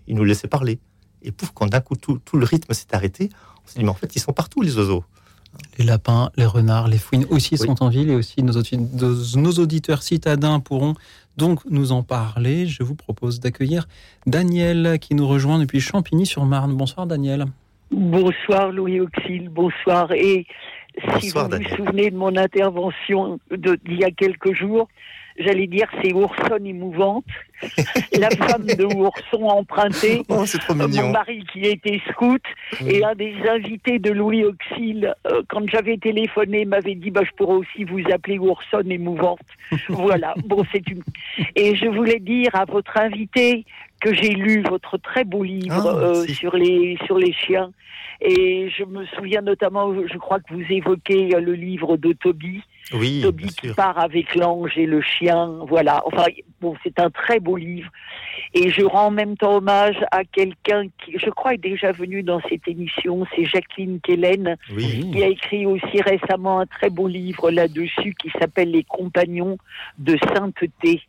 ils, 0.06 0.14
nous 0.14 0.24
laissaient 0.24 0.48
parler. 0.48 0.78
Et 1.22 1.32
pouf, 1.32 1.50
quand 1.52 1.66
d'un 1.66 1.80
coup 1.80 1.96
tout, 1.96 2.20
le 2.34 2.44
rythme 2.44 2.72
s'est 2.72 2.94
arrêté, 2.94 3.30
on 3.64 3.68
s'est 3.68 3.80
dit, 3.80 3.84
mais 3.84 3.90
en 3.90 3.94
fait, 3.94 4.14
ils 4.14 4.20
sont 4.20 4.32
partout, 4.32 4.62
les 4.62 4.76
oiseaux. 4.76 5.04
Les 5.78 5.84
lapins, 5.84 6.30
les 6.36 6.44
renards, 6.44 6.86
les 6.86 6.98
fouines 6.98 7.26
aussi 7.30 7.56
sont 7.56 7.82
en 7.82 7.88
ville 7.88 8.10
et 8.10 8.14
aussi 8.14 8.42
nos, 8.42 8.52
nos 8.52 9.52
auditeurs 9.52 10.02
citadins 10.02 10.60
pourront 10.60 10.94
donc 11.38 11.64
nous 11.64 11.92
en 11.92 12.02
parler. 12.02 12.66
Je 12.66 12.82
vous 12.82 12.94
propose 12.94 13.40
d'accueillir 13.40 13.88
Daniel 14.26 14.98
qui 15.00 15.14
nous 15.14 15.26
rejoint 15.26 15.58
depuis 15.58 15.80
Champigny-sur-Marne. 15.80 16.76
Bonsoir 16.76 17.06
Daniel. 17.06 17.46
Bonsoir 17.90 18.72
Louis 18.72 19.00
Auxil, 19.00 19.48
bonsoir. 19.48 20.10
Et 20.12 20.46
si 21.18 21.30
vous 21.30 21.40
vous 21.40 21.76
souvenez 21.76 22.10
de 22.10 22.16
mon 22.16 22.36
intervention 22.36 23.38
d'il 23.50 24.00
y 24.00 24.04
a 24.04 24.10
quelques 24.10 24.54
jours, 24.54 24.88
j'allais 25.38 25.68
dire 25.68 25.88
c'est 26.02 26.12
Ourson 26.12 26.64
émouvante, 26.64 27.24
la 28.18 28.30
femme 28.30 28.66
de 28.66 28.84
Ourson 28.84 29.44
empruntée, 29.44 30.22
oh, 30.28 30.44
mon 30.74 31.10
mari 31.10 31.44
qui 31.52 31.60
était 31.60 32.00
scout, 32.10 32.42
et 32.84 33.04
un 33.04 33.14
des 33.14 33.36
invités 33.48 33.98
de 33.98 34.10
Louis 34.10 34.44
Auxil, 34.44 35.14
euh, 35.26 35.42
quand 35.48 35.68
j'avais 35.68 35.96
téléphoné, 35.96 36.64
m'avait 36.64 36.96
dit 36.96 37.10
bah, 37.10 37.22
je 37.24 37.30
pourrais 37.36 37.56
aussi 37.56 37.84
vous 37.84 38.02
appeler 38.12 38.38
Ourson 38.38 38.82
émouvante. 38.88 39.46
voilà, 39.88 40.34
bon 40.44 40.64
c'est 40.72 40.86
une... 40.88 41.02
Et 41.54 41.76
je 41.76 41.86
voulais 41.86 42.18
dire 42.18 42.50
à 42.54 42.64
votre 42.64 42.96
invité 42.98 43.64
que 44.00 44.14
j'ai 44.14 44.30
lu 44.30 44.62
votre 44.62 44.98
très 44.98 45.24
beau 45.24 45.42
livre 45.42 45.88
ah, 45.88 45.96
euh, 45.96 46.26
sur 46.26 46.56
les 46.56 46.98
sur 47.06 47.18
les 47.18 47.32
chiens 47.32 47.70
et 48.20 48.70
je 48.70 48.84
me 48.84 49.04
souviens 49.06 49.42
notamment, 49.42 49.92
je 49.94 50.18
crois 50.18 50.40
que 50.40 50.54
vous 50.54 50.64
évoquez 50.70 51.28
le 51.38 51.52
livre 51.52 51.96
de 51.96 52.12
Toby. 52.12 52.62
Oui, 52.92 53.20
Toby 53.22 53.48
qui 53.48 53.68
part 53.74 53.98
avec 53.98 54.34
l'ange 54.36 54.72
et 54.76 54.86
le 54.86 55.02
chien. 55.02 55.58
Voilà. 55.66 56.02
Enfin, 56.06 56.24
bon, 56.60 56.76
c'est 56.82 56.98
un 57.00 57.10
très 57.10 57.40
beau 57.40 57.56
livre. 57.56 57.90
Et 58.54 58.70
je 58.70 58.82
rends 58.82 59.06
en 59.06 59.10
même 59.10 59.36
temps 59.36 59.56
hommage 59.56 59.96
à 60.12 60.24
quelqu'un 60.24 60.84
qui, 61.04 61.18
je 61.18 61.28
crois, 61.30 61.54
est 61.54 61.58
déjà 61.58 61.92
venu 61.92 62.22
dans 62.22 62.40
cette 62.48 62.66
émission. 62.68 63.26
C'est 63.34 63.44
Jacqueline 63.44 64.00
Kellen, 64.00 64.56
qui 64.68 65.22
a 65.22 65.28
écrit 65.28 65.66
aussi 65.66 66.00
récemment 66.00 66.60
un 66.60 66.66
très 66.66 66.90
beau 66.90 67.08
livre 67.08 67.50
là-dessus 67.50 68.14
qui 68.14 68.30
s'appelle 68.38 68.70
Les 68.70 68.84
Compagnons 68.84 69.58
de 69.98 70.16
sainteté. 70.34 71.02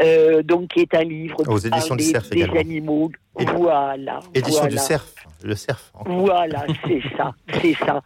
Euh, 0.00 0.44
donc 0.44 0.68
qui 0.68 0.80
est 0.80 0.94
un 0.94 1.02
livre 1.02 1.36
aux 1.48 1.58
éditions 1.58 1.96
du 1.96 2.04
Cerf 2.04 2.30
des 2.30 2.44
animaux. 2.44 3.10
voilà. 3.34 4.20
Édition 4.32 4.66
du 4.66 4.78
Cerf, 4.78 5.04
le 5.42 5.56
Cerf. 5.56 5.92
Voilà, 6.06 6.66
c'est 6.86 7.02
ça, 7.16 7.32
c'est 7.60 7.74
ça. 7.74 8.02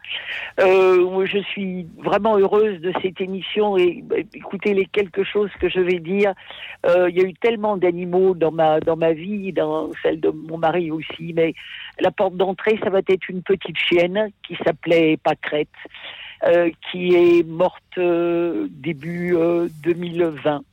Euh, 0.60 1.26
je 1.26 1.38
suis 1.38 1.86
vraiment 2.02 2.38
heureuse 2.38 2.80
de 2.80 2.94
cette 3.02 3.20
émission 3.20 3.76
et 3.76 4.02
bah, 4.04 4.16
écoutez 4.34 4.72
les 4.72 4.86
quelque 4.86 5.22
chose 5.22 5.50
que 5.60 5.68
je 5.68 5.80
vais 5.80 5.98
dire. 5.98 6.32
Euh, 6.86 7.10
il 7.10 7.16
y 7.16 7.20
a 7.20 7.24
eu 7.24 7.34
tellement 7.34 7.76
d'animaux 7.76 8.34
dans 8.34 8.52
ma 8.52 8.80
dans 8.80 8.96
ma 8.96 9.12
vie, 9.12 9.52
dans 9.52 9.90
celle 10.02 10.18
de 10.18 10.30
mon 10.30 10.56
mari 10.56 10.90
aussi, 10.90 11.34
mais 11.34 11.52
la 12.00 12.10
porte 12.10 12.36
d'entrée, 12.36 12.78
ça 12.82 12.88
va 12.88 13.00
être 13.06 13.28
une 13.28 13.42
petite 13.42 13.76
chienne 13.76 14.30
qui 14.46 14.56
s'appelait 14.64 15.18
Pâquerette. 15.18 15.68
Euh, 16.44 16.70
qui 16.90 17.14
est 17.14 17.46
morte 17.46 17.96
début 17.96 19.36
2020. 19.84 20.64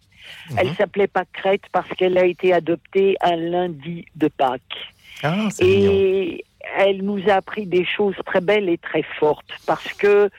Elle 0.57 0.67
mhm. 0.67 0.75
s'appelait 0.75 1.07
Pâquerette 1.07 1.63
parce 1.71 1.89
qu'elle 1.89 2.17
a 2.17 2.25
été 2.25 2.53
adoptée 2.53 3.15
un 3.21 3.35
lundi 3.35 4.05
de 4.15 4.27
Pâques. 4.27 4.93
Ah, 5.23 5.49
et 5.59 6.45
elle 6.77 7.03
nous 7.03 7.21
a 7.29 7.33
appris 7.33 7.65
des 7.65 7.85
choses 7.85 8.15
très 8.25 8.41
belles 8.41 8.69
et 8.69 8.77
très 8.77 9.03
fortes 9.03 9.51
parce 9.65 9.93
que 9.93 10.29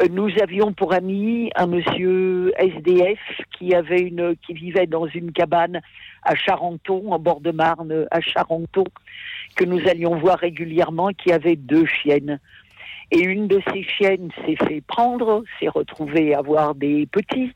euh, 0.00 0.08
nous 0.10 0.30
avions 0.40 0.72
pour 0.72 0.92
ami 0.92 1.50
un 1.56 1.66
monsieur 1.66 2.52
SDF 2.58 3.18
qui 3.58 3.74
avait 3.74 4.00
une 4.00 4.36
qui 4.36 4.54
vivait 4.54 4.86
dans 4.86 5.06
une 5.06 5.32
cabane 5.32 5.80
à 6.22 6.34
Charenton 6.34 7.12
en 7.12 7.18
bord 7.18 7.40
de 7.40 7.50
Marne 7.50 8.06
à 8.10 8.20
Charenton 8.20 8.84
que 9.56 9.64
nous 9.64 9.86
allions 9.88 10.16
voir 10.16 10.38
régulièrement 10.38 11.08
qui 11.08 11.32
avait 11.32 11.56
deux 11.56 11.86
chiennes 11.86 12.38
et 13.10 13.20
une 13.20 13.48
de 13.48 13.60
ces 13.72 13.82
chiennes 13.82 14.30
s'est 14.44 14.56
fait 14.56 14.82
prendre 14.86 15.44
s'est 15.58 15.68
retrouvée 15.68 16.34
avoir 16.34 16.74
des 16.74 17.06
petits 17.06 17.52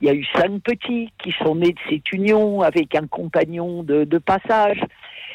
il 0.00 0.08
y 0.08 0.10
a 0.10 0.14
eu 0.14 0.24
cinq 0.34 0.62
petits 0.62 1.12
qui 1.22 1.32
sont 1.32 1.56
nés 1.56 1.72
de 1.72 1.78
cette 1.88 2.12
union 2.12 2.62
avec 2.62 2.94
un 2.94 3.06
compagnon 3.06 3.82
de, 3.82 4.18
passage. 4.18 4.80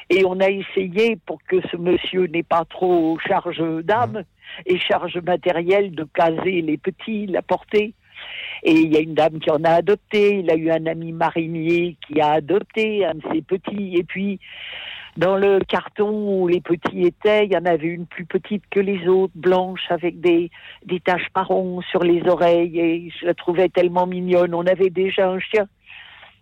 Et 0.10 0.24
on 0.26 0.40
a 0.40 0.50
essayé, 0.50 1.18
pour 1.26 1.40
que 1.44 1.58
ce 1.72 1.78
monsieur 1.78 2.28
n'ait 2.28 2.44
pas 2.44 2.64
trop 2.66 3.18
charge 3.28 3.64
d'âme 3.84 4.24
et 4.66 4.78
charge 4.78 5.18
matérielle, 5.18 5.96
de 5.96 6.04
caser 6.04 6.62
les 6.62 6.78
petits, 6.78 7.26
la 7.26 7.42
porter. 7.42 7.94
Et 8.64 8.72
il 8.72 8.94
y 8.94 8.98
a 8.98 9.00
une 9.00 9.16
dame 9.16 9.40
qui 9.40 9.50
en 9.50 9.64
a 9.64 9.72
adopté, 9.72 10.40
il 10.40 10.50
a 10.50 10.56
eu 10.56 10.70
un 10.70 10.86
ami 10.86 11.12
marinier 11.12 11.98
qui 12.08 12.22
a 12.22 12.34
adopté 12.34 13.06
un 13.06 13.16
de 13.16 13.24
ses 13.34 13.42
petits. 13.42 13.96
Et 13.96 14.04
puis, 14.04 14.40
dans 15.18 15.38
le 15.38 15.60
carton 15.60 16.42
où 16.42 16.48
les 16.48 16.60
petits 16.60 17.06
étaient, 17.06 17.46
il 17.46 17.54
y 17.54 17.58
en 17.58 17.66
avait 17.66 17.88
une 17.88 18.06
plus 18.06 18.26
petite 18.26 18.64
que 18.70 18.82
les 18.82 19.08
autres, 19.08 19.34
blanche, 19.36 19.84
avec 19.90 20.20
des, 20.20 20.52
des 20.86 21.00
taches 21.00 21.28
marron 21.34 21.82
sur 21.90 22.04
les 22.04 22.22
oreilles, 22.28 22.80
et 22.80 23.12
je 23.18 23.26
la 23.26 23.34
trouvais 23.34 23.70
tellement 23.70 24.08
mignonne. 24.08 24.54
On 24.54 24.66
avait 24.66 24.90
déjà 24.90 25.30
un 25.30 25.40
chien. 25.40 25.68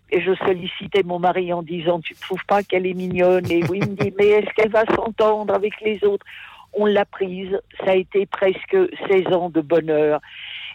Et 0.10 0.22
je 0.22 0.34
sollicitais 0.36 1.04
mon 1.04 1.20
mari 1.20 1.54
en 1.54 1.62
disant, 1.62 2.00
tu 2.00 2.14
ne 2.14 2.20
trouves 2.20 2.46
pas 2.48 2.62
qu'elle 2.62 2.86
est 2.86 2.94
mignonne 2.94 3.50
Et 3.50 3.64
oui, 3.70 3.80
il 3.82 3.92
me 3.92 3.96
dit, 3.96 4.14
mais 4.18 4.28
est-ce 4.28 4.54
qu'elle 4.56 4.72
va 4.72 4.86
s'entendre 4.86 5.54
avec 5.54 5.80
les 5.82 6.04
autres? 6.04 6.26
On 6.74 6.86
l'a 6.86 7.06
prise, 7.06 7.60
ça 7.80 7.92
a 7.92 7.96
été 7.96 8.26
presque 8.26 8.76
16 9.08 9.28
ans 9.34 9.50
de 9.50 9.62
bonheur. 9.62 10.20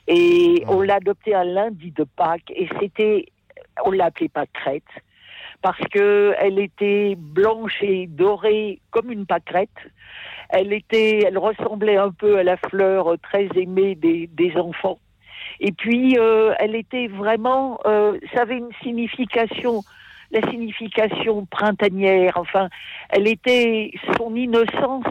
Et 0.06 0.62
on 0.68 0.80
l'a 0.82 0.96
adoptée 0.96 1.34
un 1.34 1.44
lundi 1.44 1.90
de 1.90 2.04
Pâques, 2.04 2.52
et 2.54 2.68
c'était, 2.80 3.26
on 3.84 3.90
l'appelait 3.90 4.28
pas 4.28 4.46
crête 4.46 4.84
parce 5.62 5.80
que 5.90 6.34
elle 6.38 6.58
était 6.58 7.14
blanche 7.16 7.82
et 7.82 8.06
dorée 8.06 8.80
comme 8.90 9.10
une 9.10 9.26
pâquerette. 9.26 9.70
Elle 10.50 10.72
était, 10.72 11.24
elle 11.26 11.38
ressemblait 11.38 11.96
un 11.96 12.10
peu 12.10 12.38
à 12.38 12.42
la 12.42 12.56
fleur 12.56 13.16
très 13.22 13.48
aimée 13.54 13.94
des, 13.94 14.28
des 14.28 14.56
enfants. 14.56 14.98
Et 15.60 15.72
puis, 15.72 16.18
euh, 16.18 16.54
elle 16.58 16.74
était 16.74 17.08
vraiment, 17.08 17.80
euh, 17.86 18.18
ça 18.32 18.42
avait 18.42 18.58
une 18.58 18.70
signification, 18.82 19.82
la 20.30 20.40
signification 20.50 21.46
printanière. 21.46 22.34
Enfin, 22.36 22.68
elle 23.10 23.26
était, 23.26 23.90
son 24.16 24.34
innocence 24.36 25.06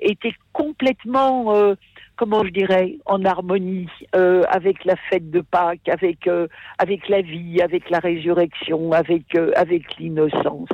était 0.00 0.34
complètement 0.52 1.54
euh, 1.54 1.74
comment 2.20 2.44
je 2.44 2.50
dirais, 2.50 2.98
en 3.06 3.24
harmonie 3.24 3.88
euh, 4.14 4.42
avec 4.50 4.84
la 4.84 4.96
fête 5.08 5.30
de 5.30 5.40
Pâques, 5.40 5.88
avec 5.88 6.26
euh, 6.26 6.48
avec 6.76 7.08
la 7.08 7.22
vie, 7.22 7.62
avec 7.62 7.88
la 7.88 7.98
résurrection, 7.98 8.92
avec 8.92 9.34
euh, 9.36 9.52
avec 9.56 9.98
l'innocence. 9.98 10.68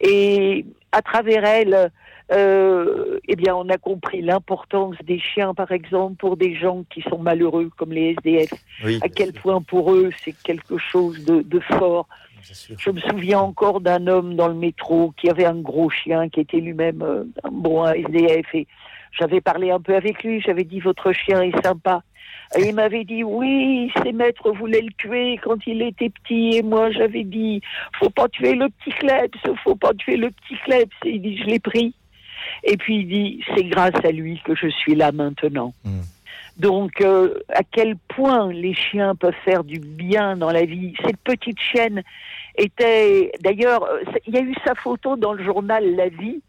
Et 0.00 0.64
à 0.90 1.02
travers 1.02 1.44
elle, 1.44 1.90
eh 2.32 3.36
bien, 3.36 3.54
on 3.54 3.68
a 3.68 3.76
compris 3.76 4.22
l'importance 4.22 4.96
des 5.04 5.18
chiens, 5.18 5.52
par 5.52 5.70
exemple, 5.70 6.16
pour 6.16 6.38
des 6.38 6.54
gens 6.56 6.84
qui 6.88 7.02
sont 7.02 7.18
malheureux, 7.18 7.70
comme 7.76 7.92
les 7.92 8.16
SDF. 8.18 8.54
à 9.02 9.08
quel 9.10 9.34
point 9.34 9.60
pour 9.60 9.92
eux 9.92 10.10
c'est 10.24 10.34
quelque 10.42 10.78
chose 10.78 11.22
de, 11.26 11.42
de 11.42 11.60
fort. 11.60 12.08
Je 12.78 12.90
me 12.90 13.00
souviens 13.00 13.40
encore 13.40 13.82
d'un 13.82 14.06
homme 14.06 14.34
dans 14.34 14.48
le 14.48 14.54
métro 14.54 15.12
qui 15.18 15.28
avait 15.28 15.44
un 15.44 15.60
gros 15.60 15.90
chien, 15.90 16.30
qui 16.30 16.40
était 16.40 16.60
lui-même 16.60 17.02
un 17.42 17.50
bon 17.50 17.86
SDF, 17.86 18.54
et 18.54 18.66
j'avais 19.18 19.40
parlé 19.40 19.70
un 19.70 19.80
peu 19.80 19.94
avec 19.94 20.22
lui. 20.22 20.40
J'avais 20.40 20.64
dit 20.64 20.80
votre 20.80 21.12
chien 21.12 21.42
est 21.42 21.64
sympa. 21.64 22.02
Et 22.56 22.68
il 22.68 22.74
m'avait 22.74 23.04
dit 23.04 23.24
oui, 23.24 23.90
ses 24.02 24.12
maîtres 24.12 24.52
voulaient 24.52 24.82
le 24.82 24.92
tuer 24.98 25.38
quand 25.42 25.66
il 25.66 25.82
était 25.82 26.10
petit. 26.10 26.58
Et 26.58 26.62
moi, 26.62 26.90
j'avais 26.90 27.24
dit 27.24 27.60
faut 27.98 28.10
pas 28.10 28.28
tuer 28.28 28.54
le 28.54 28.68
petit 28.68 28.90
Klebs, 28.90 29.56
faut 29.64 29.76
pas 29.76 29.94
tuer 29.94 30.16
le 30.16 30.30
petit 30.30 30.56
Klebs. 30.64 30.92
Et 31.04 31.10
il 31.10 31.22
dit 31.22 31.38
je 31.38 31.44
l'ai 31.44 31.60
pris. 31.60 31.94
Et 32.62 32.76
puis 32.76 32.96
il 32.98 33.08
dit, 33.08 33.44
c'est 33.54 33.64
grâce 33.64 34.04
à 34.04 34.10
lui 34.10 34.40
que 34.44 34.54
je 34.54 34.68
suis 34.68 34.94
là 34.94 35.12
maintenant. 35.12 35.72
Hmm. 35.84 36.02
Donc, 36.56 37.00
euh, 37.00 37.34
à 37.48 37.62
quel 37.64 37.96
point 37.96 38.52
les 38.52 38.74
chiens 38.74 39.14
peuvent 39.16 39.34
faire 39.44 39.64
du 39.64 39.80
bien 39.80 40.36
dans 40.36 40.52
la 40.52 40.64
vie. 40.64 40.94
Cette 41.04 41.18
petite 41.18 41.58
chienne 41.58 42.02
était, 42.56 43.32
d'ailleurs, 43.40 43.82
euh, 43.84 44.02
il 44.26 44.34
y 44.34 44.38
a 44.38 44.40
eu 44.40 44.54
sa 44.64 44.74
photo 44.76 45.16
dans 45.16 45.32
le 45.32 45.42
journal 45.44 45.96
La 45.96 46.08
Vie. 46.08 46.42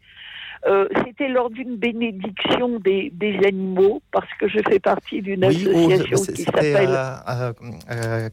Euh, 0.66 0.88
c'était 1.04 1.28
lors 1.28 1.50
d'une 1.50 1.76
bénédiction 1.76 2.80
des, 2.80 3.12
animaux, 3.44 4.02
parce 4.10 4.28
que 4.40 4.48
je 4.48 4.58
fais 4.68 4.80
partie 4.80 5.22
d'une 5.22 5.44
association 5.44 6.34
qui 6.34 6.42
s'appelle. 6.42 6.88
À, 6.88 7.52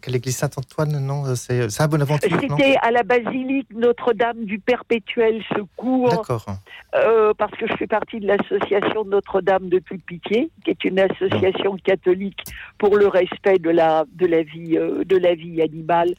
quelle 0.01 0.15
église 0.15 0.37
Saint-Antoine 0.37 0.99
Non, 0.99 1.35
c'est 1.35 1.67
un 1.79 1.87
Bonaventure. 1.87 2.39
C'était 2.39 2.75
à 2.81 2.91
la 2.91 3.03
basilique 3.03 3.67
Notre-Dame 3.75 4.45
du 4.45 4.59
Perpétuel 4.59 5.43
Secours. 5.55 6.09
D'accord. 6.09 6.45
Euh, 6.95 7.33
parce 7.37 7.51
que 7.53 7.67
je 7.67 7.75
fais 7.75 7.87
partie 7.87 8.19
de 8.19 8.27
l'association 8.27 9.05
Notre-Dame 9.05 9.69
de 9.69 9.79
toute 9.79 10.03
pitié, 10.03 10.49
qui 10.63 10.71
est 10.71 10.83
une 10.85 10.99
association 10.99 11.77
catholique 11.83 12.41
pour 12.79 12.97
le 12.97 13.07
respect 13.07 13.59
de 13.59 13.69
la, 13.69 14.05
de 14.13 14.25
la, 14.25 14.41
vie, 14.41 14.77
euh, 14.77 15.03
de 15.03 15.17
la 15.17 15.35
vie 15.35 15.61
animale. 15.61 16.13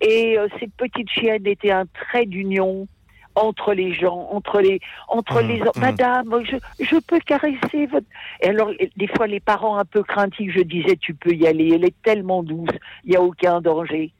Et 0.00 0.36
cette 0.58 0.74
petite 0.74 1.08
chienne 1.08 1.46
était 1.46 1.70
un 1.70 1.86
trait 1.86 2.26
d'union 2.26 2.88
entre 3.34 3.72
les 3.74 3.92
gens, 3.92 4.28
entre 4.30 4.60
les, 4.60 4.80
entre 5.08 5.42
mmh, 5.42 5.46
les, 5.46 5.60
mmh. 5.60 5.70
Madame, 5.76 6.44
je, 6.44 6.56
je 6.84 6.96
peux 6.96 7.20
caresser 7.20 7.86
votre. 7.86 8.06
Et 8.40 8.48
alors, 8.48 8.70
des 8.96 9.06
fois, 9.08 9.26
les 9.26 9.40
parents 9.40 9.76
un 9.78 9.84
peu 9.84 10.02
craintifs, 10.02 10.52
je 10.54 10.62
disais, 10.62 10.96
tu 10.96 11.14
peux 11.14 11.32
y 11.32 11.46
aller. 11.46 11.72
Elle 11.74 11.84
est 11.84 12.02
tellement 12.02 12.42
douce, 12.42 12.70
il 13.04 13.10
n'y 13.10 13.16
a 13.16 13.22
aucun 13.22 13.60
danger. 13.60 14.12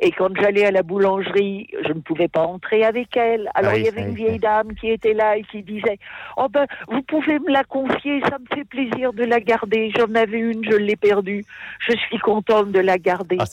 Et 0.00 0.12
quand 0.12 0.34
j'allais 0.40 0.66
à 0.66 0.70
la 0.70 0.82
boulangerie, 0.82 1.68
je 1.86 1.92
ne 1.92 2.00
pouvais 2.00 2.28
pas 2.28 2.42
entrer 2.42 2.84
avec 2.84 3.16
elle. 3.16 3.50
Alors 3.54 3.74
il 3.74 3.84
y 3.84 3.88
avait 3.88 4.02
une 4.02 4.14
vieille 4.14 4.38
dame 4.38 4.74
qui 4.74 4.90
était 4.90 5.14
là 5.14 5.36
et 5.36 5.42
qui 5.42 5.62
disait 5.62 5.98
"Oh 6.36 6.48
ben, 6.48 6.66
vous 6.88 7.02
pouvez 7.02 7.38
me 7.38 7.50
la 7.50 7.64
confier, 7.64 8.20
ça 8.22 8.38
me 8.38 8.56
fait 8.56 8.64
plaisir 8.64 9.12
de 9.12 9.24
la 9.24 9.40
garder. 9.40 9.90
J'en 9.96 10.14
avais 10.14 10.38
une, 10.38 10.64
je 10.64 10.76
l'ai 10.76 10.96
perdue. 10.96 11.44
Je 11.80 11.96
suis 11.96 12.18
contente 12.18 12.72
de 12.72 12.80
la 12.80 12.98
garder." 12.98 13.36
Ah, 13.40 13.44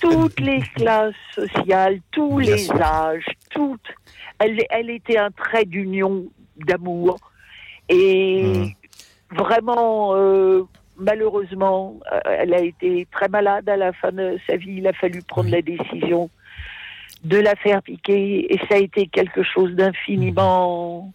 toutes 0.00 0.40
les 0.40 0.60
classes 0.76 1.14
sociales, 1.34 2.00
tous 2.10 2.38
les 2.38 2.70
âges, 2.72 3.26
toutes 3.50 3.80
elle, 4.38 4.90
était 4.90 5.18
un 5.18 5.30
trait 5.30 5.64
d'union, 5.64 6.26
d'amour. 6.56 7.18
Et 7.88 8.42
hmm. 8.44 9.36
vraiment, 9.36 10.14
euh, 10.14 10.64
malheureusement, 10.98 11.98
euh, 12.12 12.20
elle 12.24 12.54
a 12.54 12.60
été 12.60 13.06
très 13.10 13.28
malade 13.28 13.68
à 13.68 13.76
la 13.76 13.92
fin 13.92 14.12
de 14.12 14.38
sa 14.46 14.56
vie. 14.56 14.76
Il 14.78 14.86
a 14.86 14.92
fallu 14.92 15.22
prendre 15.22 15.50
la 15.50 15.62
décision 15.62 16.30
de 17.24 17.38
la 17.38 17.54
faire 17.56 17.82
piquer. 17.82 18.52
Et 18.52 18.58
ça 18.68 18.76
a 18.76 18.78
été 18.78 19.06
quelque 19.06 19.42
chose 19.42 19.72
d'infiniment 19.72 21.12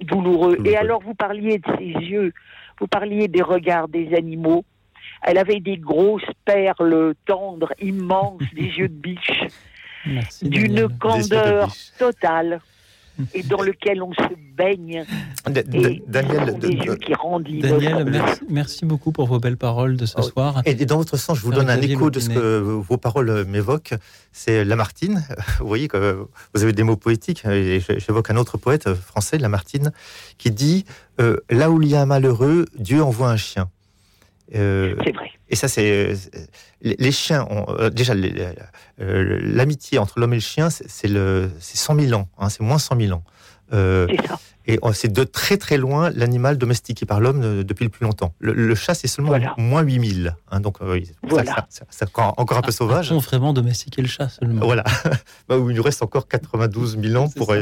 douloureux. 0.00 0.58
Et 0.64 0.76
alors, 0.76 1.00
vous 1.02 1.14
parliez 1.14 1.58
de 1.58 1.76
ses 1.78 1.84
yeux, 1.84 2.32
vous 2.80 2.86
parliez 2.86 3.28
des 3.28 3.42
regards 3.42 3.88
des 3.88 4.14
animaux. 4.14 4.64
Elle 5.22 5.38
avait 5.38 5.60
des 5.60 5.78
grosses 5.78 6.22
perles 6.44 7.14
tendres, 7.26 7.72
immenses, 7.80 8.42
des 8.54 8.62
yeux 8.78 8.88
de 8.88 8.94
biche 8.94 9.42
d'une 10.42 10.88
candeur 10.98 11.72
totale 11.98 12.60
et 13.32 13.42
dans 13.42 13.62
lequel 13.62 14.02
on 14.02 14.12
se 14.12 14.34
baigne. 14.56 15.04
Daniel, 15.46 16.58
des 16.58 16.68
yeux 16.68 16.96
qui 16.96 17.14
rendent 17.14 17.44
Daniel 17.44 18.06
merci, 18.48 18.84
beaucoup 18.84 19.12
pour 19.12 19.26
vos 19.26 19.38
belles 19.38 19.56
paroles 19.56 19.96
de 19.96 20.06
ce 20.06 20.14
ah 20.18 20.22
soir. 20.22 20.62
Et, 20.64 20.74
dans 20.74 20.96
votre 20.96 21.16
sens, 21.16 21.38
je 21.38 21.42
vous 21.42 21.52
donne 21.52 21.70
un 21.70 21.80
écho 21.80 22.10
de 22.10 22.20
ce 22.20 22.28
que 22.30 22.58
vos 22.58 22.96
paroles 22.96 23.44
m'évoquent. 23.46 23.94
C'est 24.32 24.64
Lamartine. 24.64 25.24
Vous 25.60 25.68
voyez 25.68 25.88
que 25.88 26.26
vous 26.54 26.62
avez 26.62 26.72
des 26.72 26.82
mots 26.82 26.96
poétiques. 26.96 27.44
J'évoque 27.44 28.30
un 28.30 28.36
autre 28.36 28.58
poète 28.58 28.92
français, 28.94 29.38
Lamartine, 29.38 29.92
qui 30.38 30.50
dit 30.50 30.84
euh, 31.20 31.36
Là 31.50 31.70
où 31.70 31.80
il 31.82 31.88
y 31.88 31.94
a 31.94 32.02
un 32.02 32.06
malheureux, 32.06 32.66
Dieu 32.78 33.02
envoie 33.02 33.30
un 33.30 33.36
chien. 33.36 33.68
Euh, 34.54 34.94
c'est 35.04 35.12
vrai. 35.12 35.30
Et 35.48 35.56
ça, 35.56 35.68
c'est 35.68 36.14
les, 36.82 37.12
chiens. 37.12 37.46
Ont, 37.50 37.66
euh, 37.78 37.90
déjà, 37.90 38.14
euh, 38.14 39.40
l'amitié 39.42 39.98
entre 39.98 40.18
l'homme 40.18 40.32
et 40.32 40.36
le 40.36 40.42
chien, 40.42 40.68
c'est 40.70 41.08
le, 41.08 41.50
c'est 41.60 41.78
100 41.78 42.00
000 42.00 42.20
ans. 42.20 42.28
Hein, 42.38 42.48
c'est 42.48 42.62
moins 42.62 42.78
100 42.78 43.00
000 43.00 43.12
ans. 43.12 43.24
c'est 43.70 44.26
ça. 44.26 44.38
Et 44.66 44.80
c'est 44.94 45.12
de 45.12 45.24
très 45.24 45.58
très 45.58 45.76
loin 45.76 46.08
l'animal 46.08 46.56
domestiqué 46.56 47.04
par 47.04 47.20
l'homme 47.20 47.62
depuis 47.64 47.84
le 47.84 47.90
plus 47.90 48.04
longtemps. 48.04 48.32
Le, 48.38 48.74
chat, 48.74 48.94
c'est 48.94 49.08
seulement 49.08 49.38
moins 49.58 49.82
8000. 49.82 50.34
Hein, 50.50 50.60
donc, 50.60 50.78
voilà. 51.22 51.66
c'est 51.90 52.08
encore 52.18 52.56
un 52.56 52.62
peu 52.62 52.72
sauvage. 52.72 53.12
On 53.12 53.18
vraiment 53.18 53.52
domestiqué 53.52 54.00
le 54.00 54.08
chat 54.08 54.30
seulement? 54.30 54.64
Voilà. 54.64 54.82
bah, 55.48 55.56
il 55.58 55.76
nous 55.76 55.82
reste 55.82 56.02
encore 56.02 56.28
92 56.28 56.98
000 56.98 57.22
ans 57.22 57.28
pour. 57.28 57.54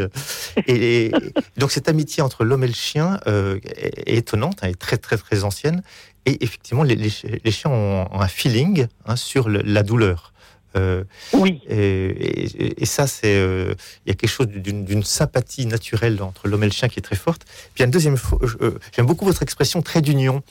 et, 0.69 1.11
donc, 1.57 1.73
cette 1.73 1.89
amitié 1.89 2.23
entre 2.23 2.45
l'homme 2.45 2.63
et 2.63 2.69
le 2.69 2.73
chien 2.73 3.19
est, 3.27 4.19
étonnante, 4.19 4.61
elle 4.63 4.71
est 4.71 4.81
très 4.81 4.97
très 4.97 5.17
très 5.17 5.43
ancienne. 5.43 5.83
Et 6.27 6.43
effectivement, 6.45 6.83
les, 6.85 7.09
chiens 7.09 7.71
ont, 7.71 8.09
un 8.13 8.29
feeling 8.29 8.87
hein, 9.07 9.17
sur 9.17 9.49
la 9.49 9.83
douleur. 9.83 10.33
Euh, 10.77 11.05
oui. 11.33 11.61
Et, 11.69 12.87
ça, 12.87 13.07
c'est 13.07 13.37
euh, 13.37 13.75
il 14.07 14.11
y 14.11 14.13
a 14.13 14.15
quelque 14.15 14.31
chose 14.31 14.49
d'une 14.49 15.03
sympathie 15.03 15.67
naturelle 15.67 16.23
entre 16.23 16.49
l'homme 16.49 16.63
et 16.63 16.67
le 16.67 16.73
chien 16.73 16.89
qui 16.89 16.99
est 16.99 17.03
très 17.03 17.17
forte. 17.17 17.45
Puis 17.75 17.85
une 17.85 17.91
deuxième, 17.91 18.17
euh, 18.61 18.79
j'aime 18.95 19.07
beaucoup 19.07 19.25
votre 19.25 19.43
expression 19.43 19.83
trait 19.83 20.01
d'union. 20.01 20.43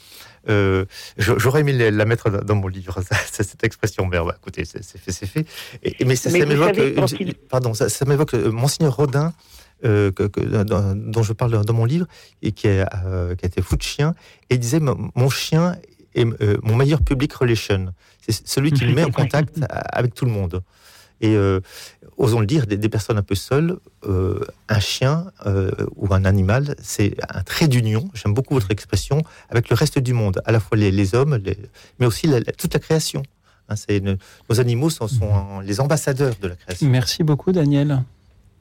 J'aurais 1.16 1.60
aimé 1.60 1.90
la 1.90 2.04
mettre 2.04 2.30
dans 2.30 2.54
mon 2.54 2.68
livre, 2.68 3.00
cette 3.32 3.64
expression, 3.64 4.06
mais 4.06 4.18
écoutez, 4.36 4.64
c'est 4.64 4.98
fait, 4.98 5.12
c'est 5.12 5.26
fait. 5.26 5.46
Et, 5.82 6.04
mais 6.04 6.16
ça, 6.16 6.30
m'évoque, 6.30 6.80
pardon, 7.48 7.74
ça, 7.74 7.88
ça 7.88 8.04
m'évoque 8.04 8.34
Monseigneur 8.34 8.96
Rodin 8.96 9.32
euh, 9.84 10.12
que, 10.12 10.24
dont, 10.94 11.22
je 11.22 11.32
parle 11.32 11.64
dans 11.64 11.74
mon 11.74 11.84
livre, 11.84 12.06
et 12.40 12.52
qui, 12.52 12.68
est, 12.68 12.84
euh, 13.04 13.34
qui 13.34 13.44
a 13.44 13.48
été 13.48 13.62
fou 13.62 13.76
de 13.76 13.82
chien, 13.82 14.14
et 14.48 14.54
il 14.54 14.60
disait 14.60 14.80
Mon 14.80 15.28
chien 15.28 15.76
est 16.14 16.24
euh, 16.24 16.58
mon 16.62 16.76
meilleur 16.76 17.02
public 17.02 17.32
relation. 17.32 17.92
C'est 18.20 18.46
celui 18.46 18.70
qui 18.72 18.84
me 18.86 18.92
met 18.94 19.04
en 19.04 19.10
contact 19.10 19.58
avec 19.68 20.14
tout 20.14 20.24
le 20.24 20.30
monde. 20.30 20.62
Et 21.20 21.36
osons 22.16 22.40
le 22.40 22.46
dire, 22.46 22.66
des, 22.66 22.88
personnes 22.88 23.16
un 23.16 23.22
peu 23.22 23.36
seules, 23.36 23.78
un 24.04 24.80
chien 24.80 25.30
ou 25.94 26.12
un 26.12 26.24
animal, 26.24 26.74
c'est 26.82 27.14
un 27.28 27.42
trait 27.42 27.68
d'union, 27.68 28.10
j'aime 28.12 28.34
beaucoup 28.34 28.54
votre 28.54 28.72
expression, 28.72 29.22
avec 29.48 29.68
le 29.68 29.76
reste 29.76 30.00
du 30.00 30.14
monde, 30.14 30.42
à 30.46 30.50
la 30.50 30.58
fois 30.58 30.76
les, 30.76 31.14
hommes, 31.14 31.38
mais 32.00 32.06
aussi 32.06 32.28
toute 32.58 32.74
la 32.74 32.80
création. 32.80 33.22
Hein, 33.68 33.76
nos 34.50 34.60
animaux 34.60 34.90
sont, 34.90 35.06
sont, 35.06 35.60
les 35.60 35.78
ambassadeurs 35.78 36.34
de 36.40 36.48
la 36.48 36.56
création. 36.56 36.88
Merci 36.88 37.22
beaucoup, 37.22 37.52
Daniel. 37.52 38.02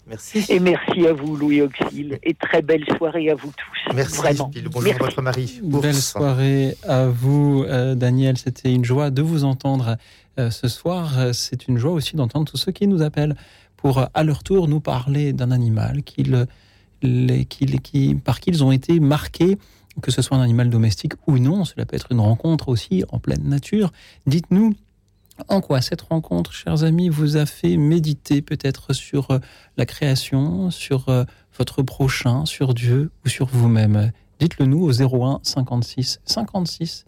Merci. 0.07 0.45
Et 0.49 0.59
merci 0.59 1.07
à 1.07 1.13
vous, 1.13 1.35
Louis 1.37 1.61
Auxil. 1.61 2.19
Et 2.23 2.33
très 2.33 2.61
belle 2.61 2.85
soirée 2.97 3.29
à 3.29 3.35
vous 3.35 3.51
tous. 3.51 3.95
Merci, 3.95 4.17
Vraiment. 4.17 4.51
Bonjour 4.71 4.93
à 4.93 4.97
votre 4.97 5.21
mari. 5.21 5.59
Belle 5.63 5.95
soirée 5.95 6.75
à 6.83 7.05
vous, 7.07 7.63
euh, 7.67 7.95
Daniel. 7.95 8.37
C'était 8.37 8.73
une 8.73 8.83
joie 8.83 9.09
de 9.09 9.21
vous 9.21 9.43
entendre 9.43 9.97
euh, 10.39 10.49
ce 10.49 10.67
soir. 10.67 11.33
C'est 11.33 11.67
une 11.67 11.77
joie 11.77 11.91
aussi 11.91 12.15
d'entendre 12.15 12.49
tous 12.49 12.57
ceux 12.57 12.71
qui 12.71 12.87
nous 12.87 13.01
appellent 13.01 13.35
pour, 13.77 14.05
à 14.13 14.23
leur 14.23 14.43
tour, 14.43 14.67
nous 14.67 14.79
parler 14.79 15.33
d'un 15.33 15.51
animal 15.51 16.01
les, 17.01 17.45
qui, 17.45 18.15
par 18.15 18.39
qui 18.39 18.51
ils 18.51 18.63
ont 18.63 18.71
été 18.71 18.99
marqués 18.99 19.57
que 20.01 20.11
ce 20.11 20.21
soit 20.21 20.37
un 20.37 20.41
animal 20.41 20.69
domestique 20.69 21.13
ou 21.27 21.37
non, 21.37 21.65
cela 21.65 21.85
peut 21.85 21.95
être 21.95 22.11
une 22.11 22.21
rencontre 22.21 22.69
aussi 22.69 23.03
en 23.09 23.19
pleine 23.19 23.43
nature. 23.43 23.91
Dites-nous 24.25 24.73
en 25.47 25.61
quoi 25.61 25.81
cette 25.81 26.01
rencontre, 26.01 26.53
chers 26.53 26.83
amis, 26.83 27.09
vous 27.09 27.37
a 27.37 27.45
fait 27.45 27.77
méditer 27.77 28.41
peut-être 28.41 28.93
sur 28.93 29.31
euh, 29.31 29.39
la 29.77 29.85
création, 29.85 30.71
sur 30.71 31.09
euh, 31.09 31.23
votre 31.57 31.81
prochain, 31.81 32.45
sur 32.45 32.73
Dieu 32.73 33.11
ou 33.25 33.29
sur 33.29 33.47
vous-même? 33.47 34.11
Dites-le 34.39 34.65
nous 34.65 34.83
au 34.83 34.91
01 34.91 35.39
56 35.43 36.21
56 36.25 37.05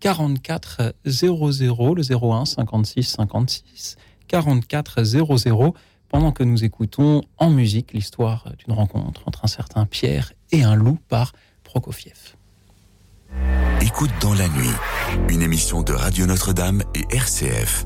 44 0.00 0.94
00, 1.04 1.94
le 1.94 2.02
01 2.02 2.44
56 2.44 3.02
56 3.02 3.96
44 4.28 5.02
00, 5.02 5.74
pendant 6.08 6.32
que 6.32 6.44
nous 6.44 6.64
écoutons 6.64 7.22
en 7.38 7.50
musique 7.50 7.92
l'histoire 7.92 8.52
d'une 8.58 8.74
rencontre 8.74 9.26
entre 9.26 9.44
un 9.44 9.48
certain 9.48 9.86
Pierre 9.86 10.32
et 10.52 10.62
un 10.62 10.74
loup 10.74 10.98
par 11.08 11.32
Prokofiev. 11.64 12.35
Écoute 13.80 14.10
dans 14.20 14.34
la 14.34 14.48
nuit, 14.48 14.74
une 15.28 15.42
émission 15.42 15.82
de 15.82 15.92
Radio 15.92 16.26
Notre-Dame 16.26 16.82
et 16.94 17.04
RCF. 17.14 17.84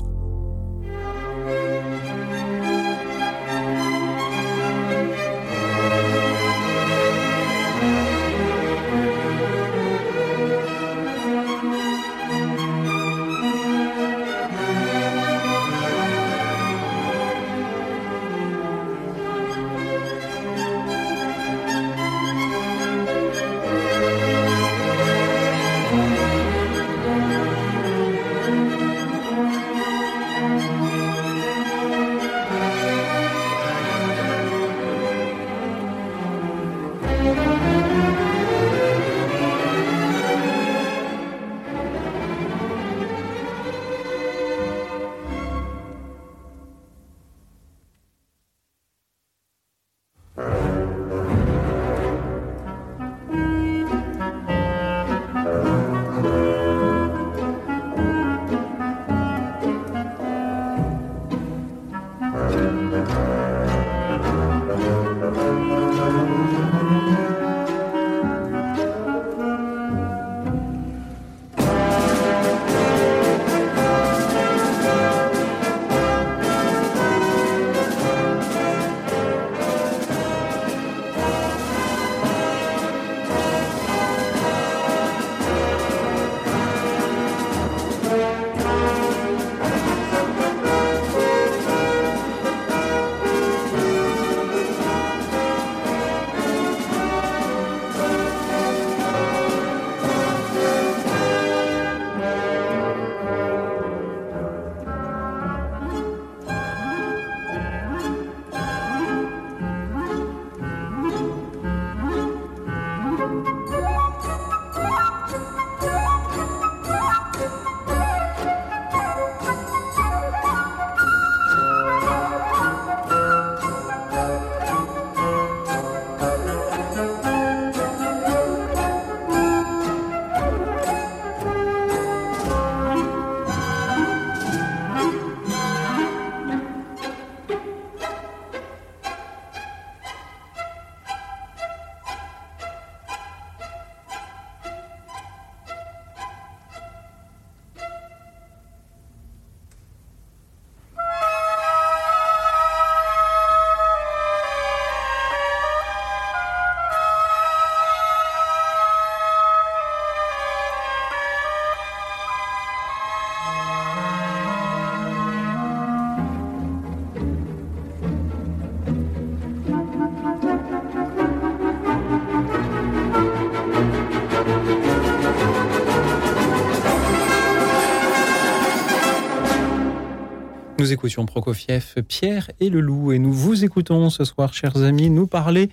Nous 180.91 180.95
écoutions 180.95 181.25
Prokofiev, 181.25 182.03
Pierre 182.05 182.51
et 182.59 182.69
le 182.69 182.81
loup, 182.81 183.13
et 183.13 183.17
nous 183.17 183.31
vous 183.31 183.63
écoutons 183.63 184.09
ce 184.09 184.25
soir, 184.25 184.53
chers 184.53 184.75
amis, 184.83 185.09
nous 185.09 185.25
parler 185.25 185.69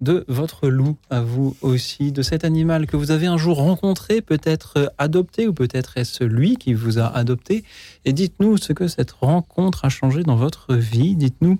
de 0.00 0.24
votre 0.28 0.68
loup, 0.68 0.96
à 1.10 1.22
vous 1.22 1.56
aussi, 1.60 2.12
de 2.12 2.22
cet 2.22 2.44
animal 2.44 2.86
que 2.86 2.96
vous 2.96 3.10
avez 3.10 3.26
un 3.26 3.36
jour 3.36 3.56
rencontré, 3.56 4.20
peut-être 4.20 4.94
adopté, 4.96 5.48
ou 5.48 5.52
peut-être 5.52 5.96
est-ce 5.96 6.22
lui 6.22 6.56
qui 6.56 6.72
vous 6.72 7.00
a 7.00 7.06
adopté. 7.06 7.64
Et 8.04 8.12
dites-nous 8.12 8.58
ce 8.58 8.72
que 8.72 8.86
cette 8.86 9.10
rencontre 9.10 9.84
a 9.84 9.88
changé 9.88 10.22
dans 10.22 10.36
votre 10.36 10.76
vie. 10.76 11.16
Dites-nous 11.16 11.58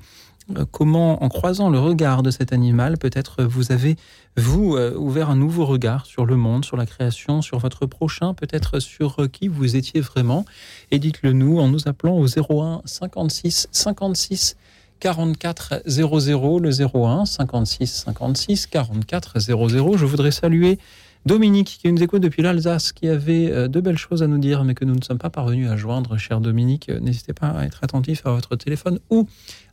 euh, 0.57 0.65
comment, 0.71 1.21
en 1.25 1.29
croisant 1.29 1.69
le 1.69 1.81
regard 1.81 2.23
de 2.23 2.31
cet 2.31 2.53
animal, 2.53 2.97
peut-être 2.97 3.43
vous 3.43 3.73
avez, 3.73 3.97
vous, 4.37 4.77
euh, 4.77 4.95
ouvert 4.95 5.31
un 5.31 5.37
nouveau 5.37 5.67
regard 5.67 6.07
sur 6.07 6.27
le 6.27 6.37
monde, 6.37 6.65
sur 6.65 6.77
la 6.77 6.87
création, 6.87 7.43
sur 7.43 7.59
votre 7.59 7.87
prochain, 7.87 8.35
peut-être 8.35 8.79
sur 8.79 9.29
qui 9.33 9.49
vous 9.49 9.75
étiez 9.75 10.01
vraiment. 10.01 10.45
Et 10.91 10.99
dites-le 10.99 11.33
nous 11.33 11.59
en 11.59 11.69
nous 11.69 11.89
appelant 11.89 12.17
au 12.19 12.27
01 12.27 12.83
56 12.85 13.69
56 13.71 14.57
44 14.99 15.83
00, 15.87 16.59
le 16.59 16.71
01 16.71 17.25
56 17.25 18.05
56 18.07 18.67
44 18.67 19.39
00. 19.39 19.97
Je 19.97 20.05
voudrais 20.05 20.31
saluer 20.31 20.79
Dominique 21.27 21.79
qui 21.81 21.93
nous 21.93 22.03
écoute 22.03 22.23
depuis 22.23 22.43
l'Alsace, 22.43 22.93
qui 22.93 23.09
avait 23.09 23.69
de 23.69 23.81
belles 23.81 23.99
choses 23.99 24.23
à 24.23 24.27
nous 24.27 24.39
dire, 24.39 24.65
mais 24.65 24.75
que 24.75 24.85
nous 24.85 24.95
ne 24.95 25.03
sommes 25.03 25.19
pas 25.19 25.31
parvenus 25.31 25.69
à 25.69 25.77
joindre. 25.77 26.17
Cher 26.19 26.41
Dominique, 26.41 26.89
n'hésitez 26.89 27.33
pas 27.33 27.49
à 27.49 27.65
être 27.65 27.83
attentif 27.83 28.27
à 28.27 28.33
votre 28.33 28.57
téléphone 28.57 28.99
ou 29.11 29.27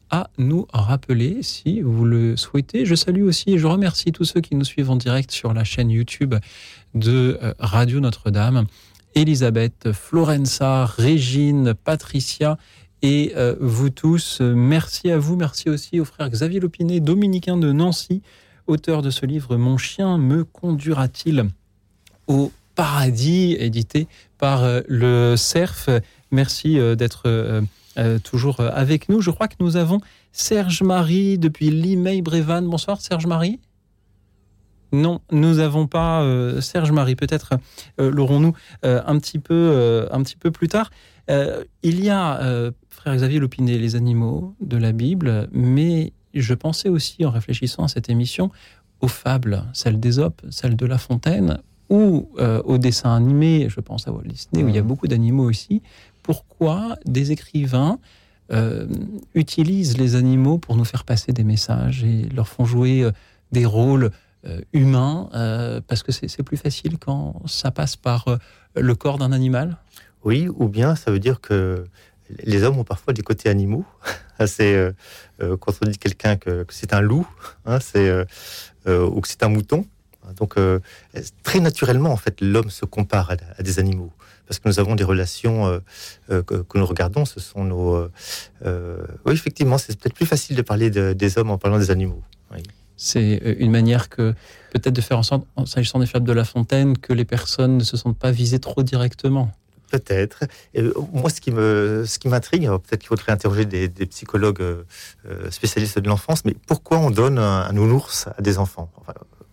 à 0.09 0.29
nous 0.37 0.67
rappeler 0.73 1.43
si 1.43 1.81
vous 1.81 2.05
le 2.05 2.37
souhaitez. 2.37 2.85
Je 2.85 2.95
salue 2.95 3.23
aussi 3.23 3.51
et 3.51 3.57
je 3.57 3.67
remercie 3.67 4.11
tous 4.11 4.25
ceux 4.25 4.41
qui 4.41 4.55
nous 4.55 4.63
suivent 4.63 4.89
en 4.89 4.95
direct 4.95 5.31
sur 5.31 5.53
la 5.53 5.63
chaîne 5.63 5.89
YouTube 5.89 6.35
de 6.95 7.37
euh, 7.41 7.53
Radio 7.59 7.99
Notre-Dame. 7.99 8.65
Elisabeth, 9.17 9.91
Florenza, 9.91 10.85
Régine, 10.85 11.73
Patricia 11.73 12.57
et 13.01 13.33
euh, 13.35 13.55
vous 13.59 13.89
tous. 13.89 14.41
Merci 14.41 15.11
à 15.11 15.17
vous. 15.17 15.35
Merci 15.35 15.69
aussi 15.69 15.99
au 15.99 16.05
frère 16.05 16.29
Xavier 16.29 16.59
Lopinet, 16.59 16.99
dominicain 16.99 17.57
de 17.57 17.71
Nancy, 17.71 18.21
auteur 18.67 19.01
de 19.01 19.09
ce 19.09 19.25
livre 19.25 19.57
Mon 19.57 19.77
chien 19.77 20.17
me 20.17 20.43
conduira-t-il 20.43 21.45
au 22.27 22.51
paradis, 22.75 23.55
édité 23.59 24.07
par 24.37 24.63
euh, 24.63 24.81
le 24.87 25.35
CERF. 25.35 25.89
Merci 26.31 26.77
d'être 26.95 27.27
euh, 27.97 28.19
toujours 28.19 28.59
euh, 28.59 28.69
avec 28.73 29.09
nous. 29.09 29.21
Je 29.21 29.31
crois 29.31 29.47
que 29.47 29.55
nous 29.59 29.75
avons 29.75 29.99
Serge 30.31 30.83
Marie 30.83 31.39
depuis 31.39 31.71
l'email 31.71 32.21
Brévan. 32.21 32.61
Bonsoir 32.61 33.01
Serge 33.01 33.25
Marie. 33.25 33.59
Non, 34.91 35.21
nous 35.31 35.55
n'avons 35.55 35.87
pas 35.87 36.21
euh, 36.21 36.61
Serge 36.61 36.91
Marie. 36.91 37.15
Peut-être 37.15 37.57
l'aurons-nous 37.97 38.53
un 38.83 39.19
petit 39.19 39.39
peu 39.39 40.07
un 40.11 40.21
petit 40.23 40.35
peu 40.35 40.51
plus 40.51 40.67
tard. 40.67 40.91
il 41.29 42.03
y 42.03 42.09
a 42.09 42.71
frère 42.89 43.15
Xavier 43.15 43.39
Lopinet, 43.39 43.77
les 43.77 43.95
animaux 43.95 44.55
de 44.61 44.77
la 44.77 44.91
Bible, 44.91 45.49
mais 45.51 46.13
je 46.33 46.53
pensais 46.53 46.89
aussi 46.89 47.25
en 47.25 47.31
réfléchissant 47.31 47.83
à 47.83 47.87
cette 47.87 48.09
émission 48.09 48.51
aux 49.01 49.07
fables, 49.07 49.63
celles 49.73 49.99
d'Ésope, 49.99 50.41
celles 50.49 50.75
de 50.75 50.85
La 50.85 50.97
Fontaine, 50.97 51.59
ou 51.89 52.29
aux 52.65 52.77
dessins 52.77 53.15
animés, 53.15 53.67
je 53.69 53.79
pense 53.79 54.07
à 54.07 54.11
Walt 54.11 54.23
Disney, 54.25 54.63
où 54.63 54.67
il 54.67 54.75
y 54.75 54.77
a 54.77 54.83
mmh. 54.83 54.87
beaucoup 54.87 55.07
d'animaux 55.07 55.49
aussi, 55.49 55.81
pourquoi 56.23 56.97
des 57.05 57.31
écrivains 57.31 57.99
euh, 58.51 58.87
utilisent 59.35 59.97
les 59.97 60.15
animaux 60.15 60.57
pour 60.57 60.77
nous 60.77 60.85
faire 60.85 61.03
passer 61.03 61.33
des 61.33 61.43
messages 61.43 62.05
et 62.05 62.29
leur 62.33 62.47
font 62.47 62.63
jouer 62.63 63.03
euh, 63.03 63.11
des 63.51 63.65
rôles 63.65 64.11
euh, 64.47 64.61
humains, 64.73 65.29
parce 65.87 66.03
que 66.03 66.11
c'est 66.11 66.43
plus 66.43 66.57
facile 66.57 66.97
quand 66.97 67.41
ça 67.47 67.71
passe 67.71 67.95
par 67.95 68.25
le 68.75 68.95
corps 68.95 69.17
d'un 69.17 69.31
animal? 69.31 69.77
Oui, 70.23 70.47
ou 70.55 70.67
bien 70.67 70.95
ça 70.95 71.11
veut 71.11 71.19
dire 71.19 71.41
que 71.41 71.85
les 72.43 72.63
hommes 72.63 72.77
ont 72.77 72.83
parfois 72.83 73.13
des 73.13 73.21
côtés 73.21 73.49
animaux. 73.49 73.85
c'est 74.45 74.93
quand 75.39 75.73
on 75.81 75.87
dit 75.87 75.97
quelqu'un 75.97 76.35
que, 76.37 76.65
c'est 76.69 76.93
un 76.93 77.01
loup, 77.01 77.27
hein, 77.65 77.79
ou 78.87 79.21
que 79.21 79.27
c'est 79.27 79.43
un 79.43 79.49
mouton. 79.49 79.85
Donc 80.35 80.55
très 81.43 81.59
naturellement, 81.59 82.11
en 82.11 82.17
fait, 82.17 82.41
l'homme 82.41 82.69
se 82.69 82.85
compare 82.85 83.31
à 83.31 83.63
des 83.63 83.79
animaux 83.79 84.11
parce 84.47 84.59
que 84.59 84.67
nous 84.67 84.79
avons 84.79 84.95
des 84.95 85.03
relations 85.03 85.67
euh, 85.67 85.79
euh, 86.31 86.41
que, 86.41 86.77
nous 86.77 86.85
regardons. 86.85 87.25
Ce 87.25 87.39
sont 87.39 87.63
nos. 87.63 88.09
Euh, 88.65 89.05
oui, 89.25 89.33
effectivement, 89.33 89.77
c'est 89.77 89.99
peut-être 89.99 90.15
plus 90.15 90.25
facile 90.25 90.55
de 90.55 90.61
parler 90.61 90.89
des 90.89 91.37
hommes 91.37 91.51
en 91.51 91.57
parlant 91.57 91.77
des 91.77 91.91
animaux. 91.91 92.23
C'est 92.97 93.55
une 93.59 93.71
manière 93.71 94.09
que 94.09 94.33
peut-être 94.73 94.95
de 94.95 95.01
faire 95.01 95.19
en 95.19 95.23
sorte, 95.23 95.45
s'agissant 95.65 95.99
des 95.99 96.05
fables 96.05 96.27
de 96.27 96.33
La 96.33 96.43
Fontaine, 96.43 96.97
que 96.97 97.13
les 97.13 97.25
personnes 97.25 97.77
ne 97.77 97.83
se 97.83 97.95
sentent 97.95 98.17
pas 98.17 98.31
visées 98.31 98.59
trop 98.59 98.83
directement. 98.83 99.51
Peut-être. 99.89 100.43
moi, 101.13 101.29
ce 101.29 101.39
qui 101.39 101.51
me, 101.51 102.03
ce 102.05 102.19
qui 102.19 102.27
m'intrigue, 102.27 102.67
peut-être 102.67 102.99
qu'il 102.99 103.07
faudrait 103.07 103.31
interroger 103.31 103.65
des, 103.65 103.87
psychologues 104.07 104.63
spécialistes 105.49 105.99
de 105.99 106.09
l'enfance, 106.09 106.43
mais 106.43 106.55
pourquoi 106.65 106.97
on 106.97 107.09
donne 107.09 107.37
un, 107.37 107.71
nounours 107.71 108.27
à 108.37 108.41
des 108.41 108.57
enfants? 108.57 108.91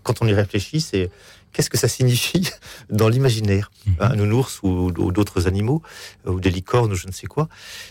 Quand 0.05 0.23
on 0.23 0.29
y 0.29 0.35
réfléchit, 0.35 0.81
c'est 0.81 1.11
qu'est-ce 1.55 1.71
que 1.71 1.79
ça 1.79 1.88
signifie 1.88 2.51
dans 2.90 3.09
l'imaginaire 3.09 3.71
mhm. 3.87 3.95
Un 4.01 4.17
nounours 4.17 4.61
ou, 4.62 4.90
d'autres 4.93 5.47
animaux, 5.47 5.81
euh, 6.27 6.33
ou 6.33 6.40
des 6.40 6.51
licornes 6.51 6.93
ou 6.93 6.95
je 6.95 7.07
ne 7.07 7.12
sais 7.12 7.27
quoi. 7.27 7.49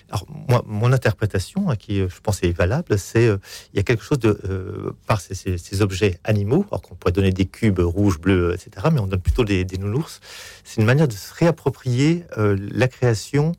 Alors, 0.10 0.28
moi, 0.48 0.64
mon 0.68 0.92
interprétation, 0.94 1.72
hein, 1.72 1.76
qui 1.76 1.98
je 1.98 2.22
pense 2.22 2.44
est 2.44 2.52
valable, 2.52 3.00
c'est 3.00 3.26
euh, 3.26 3.38
il 3.74 3.78
y 3.78 3.80
a 3.80 3.84
quelque 3.84 4.04
chose 4.04 4.20
de, 4.20 4.40
euh, 4.46 4.92
par 5.08 5.20
ces, 5.22 5.82
objets 5.82 6.20
animaux, 6.24 6.66
alors 6.70 6.84
qu'on 6.84 6.94
pourrait 6.94 7.14
donner 7.14 7.32
des 7.32 7.46
cubes 7.46 7.80
rouges, 7.80 8.20
bleus, 8.20 8.54
etc., 8.54 8.88
mais 8.92 9.00
on 9.00 9.08
donne 9.08 9.22
plutôt 9.22 9.44
des, 9.44 9.66
nounours. 9.80 10.20
C'est 10.64 10.82
une 10.82 10.86
manière 10.86 11.08
de 11.08 11.14
se 11.14 11.34
réapproprier 11.34 12.26
la 12.38 12.88
création 12.88 13.54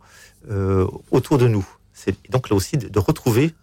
autour 1.10 1.38
de 1.38 1.48
nous. 1.48 1.66
C'est 1.92 2.14
donc 2.30 2.50
là 2.50 2.56
aussi 2.56 2.76
de, 2.76 2.98
retrouver 2.98 3.54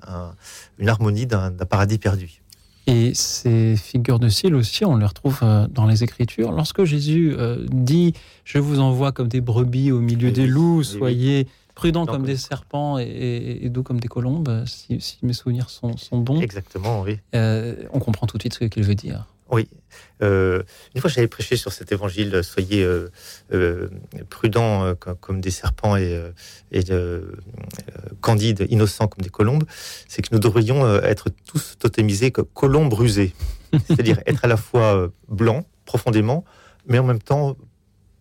une 0.80 0.90
harmonie 0.90 1.26
d'un 1.26 1.52
paradis 1.52 1.98
perdu. 1.98 2.41
Et 2.88 3.13
ces 3.13 3.76
figures 3.76 4.20
de 4.20 4.28
style 4.28 4.56
aussi, 4.56 4.86
on 4.86 4.98
les 4.98 5.06
retrouve 5.06 5.39
euh, 5.44 5.67
dans 5.67 5.86
les 5.86 6.04
Écritures. 6.04 6.52
Lorsque 6.52 6.84
Jésus 6.84 7.36
euh, 7.38 7.65
dit 7.70 8.13
Je 8.44 8.58
vous 8.58 8.80
envoie 8.80 9.12
comme 9.12 9.28
des 9.28 9.41
brebis 9.41 9.91
au 9.91 10.00
milieu 10.00 10.32
des 10.32 10.48
loups, 10.48 10.84
soyez 10.84 11.48
prudents 11.76 12.06
comme 12.06 12.24
des 12.24 12.38
serpents 12.38 12.98
et, 13.00 13.67
doux 13.70 13.84
comme 13.84 14.00
des 14.00 14.08
colombes, 14.08 14.63
si, 14.65 15.00
mes 15.24 15.34
souvenirs 15.34 15.70
sont, 15.70 15.96
bons. 16.12 16.41
Exactement, 16.41 17.02
oui. 17.02 17.17
Euh, 17.36 17.76
on 17.94 18.00
comprend 18.00 18.28
tout 18.28 18.38
de 18.38 18.44
suite 18.44 18.54
ce 18.54 18.65
qu'il 18.65 18.84
veut 18.84 18.96
dire. 18.96 19.26
Oui. 19.52 19.68
Euh, 20.24 20.64
une 20.96 21.02
fois, 21.02 21.10
j'avais 21.10 21.28
prêché 21.28 21.58
sur 21.58 21.74
cet 21.74 21.92
évangile 21.92 22.42
soyez 22.42 22.84
euh, 22.84 23.12
euh, 23.54 23.90
prudents 24.30 24.96
comme, 24.96 25.42
des 25.42 25.52
serpents 25.52 25.98
et, 25.98 26.32
candides, 28.22 28.66
innocents 28.70 29.08
comme 29.08 29.24
des 29.24 29.30
colombes. 29.30 29.66
C'est 30.08 30.22
que 30.22 30.30
nous 30.32 30.40
devrions 30.40 30.88
être 31.04 31.30
tous 31.46 31.78
totémisés 31.78 32.32
comme 32.32 32.46
colombes 32.46 32.94
rusés. 32.94 33.34
C'est-à-dire 33.88 34.20
être 34.26 34.46
à 34.46 34.48
la 34.48 34.58
fois 34.58 35.10
blanc, 35.28 35.66
profondément, 35.86 36.46
mais 36.88 37.00
en 37.00 37.04
même 37.04 37.22
temps 37.22 37.58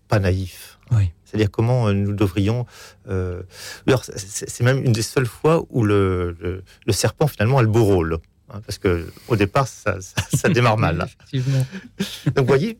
pas 0.08 0.18
naïf. 0.18 0.78
Oui. 0.90 1.12
C'est-à-dire 1.24 1.50
comment 1.52 1.92
nous 1.92 2.12
devrions. 2.12 2.66
c'est 3.06 4.62
même 4.62 4.84
une 4.84 4.92
des 4.92 5.02
seules 5.02 5.26
fois 5.26 5.64
où 5.70 5.84
le, 5.84 6.64
le 6.86 6.92
serpent 6.92 7.28
finalement 7.28 7.58
a 7.58 7.62
le 7.62 7.68
beau 7.68 7.84
rôle. 7.84 8.18
Hein, 8.52 8.60
parce 8.66 8.78
que 8.78 9.12
au 9.28 9.36
départ, 9.36 9.66
ça, 9.68 9.98
démarre 10.48 10.78
mal. 10.78 11.06
Effectivement. 11.06 11.66
Donc, 12.26 12.38
vous 12.38 12.46
voyez, 12.46 12.78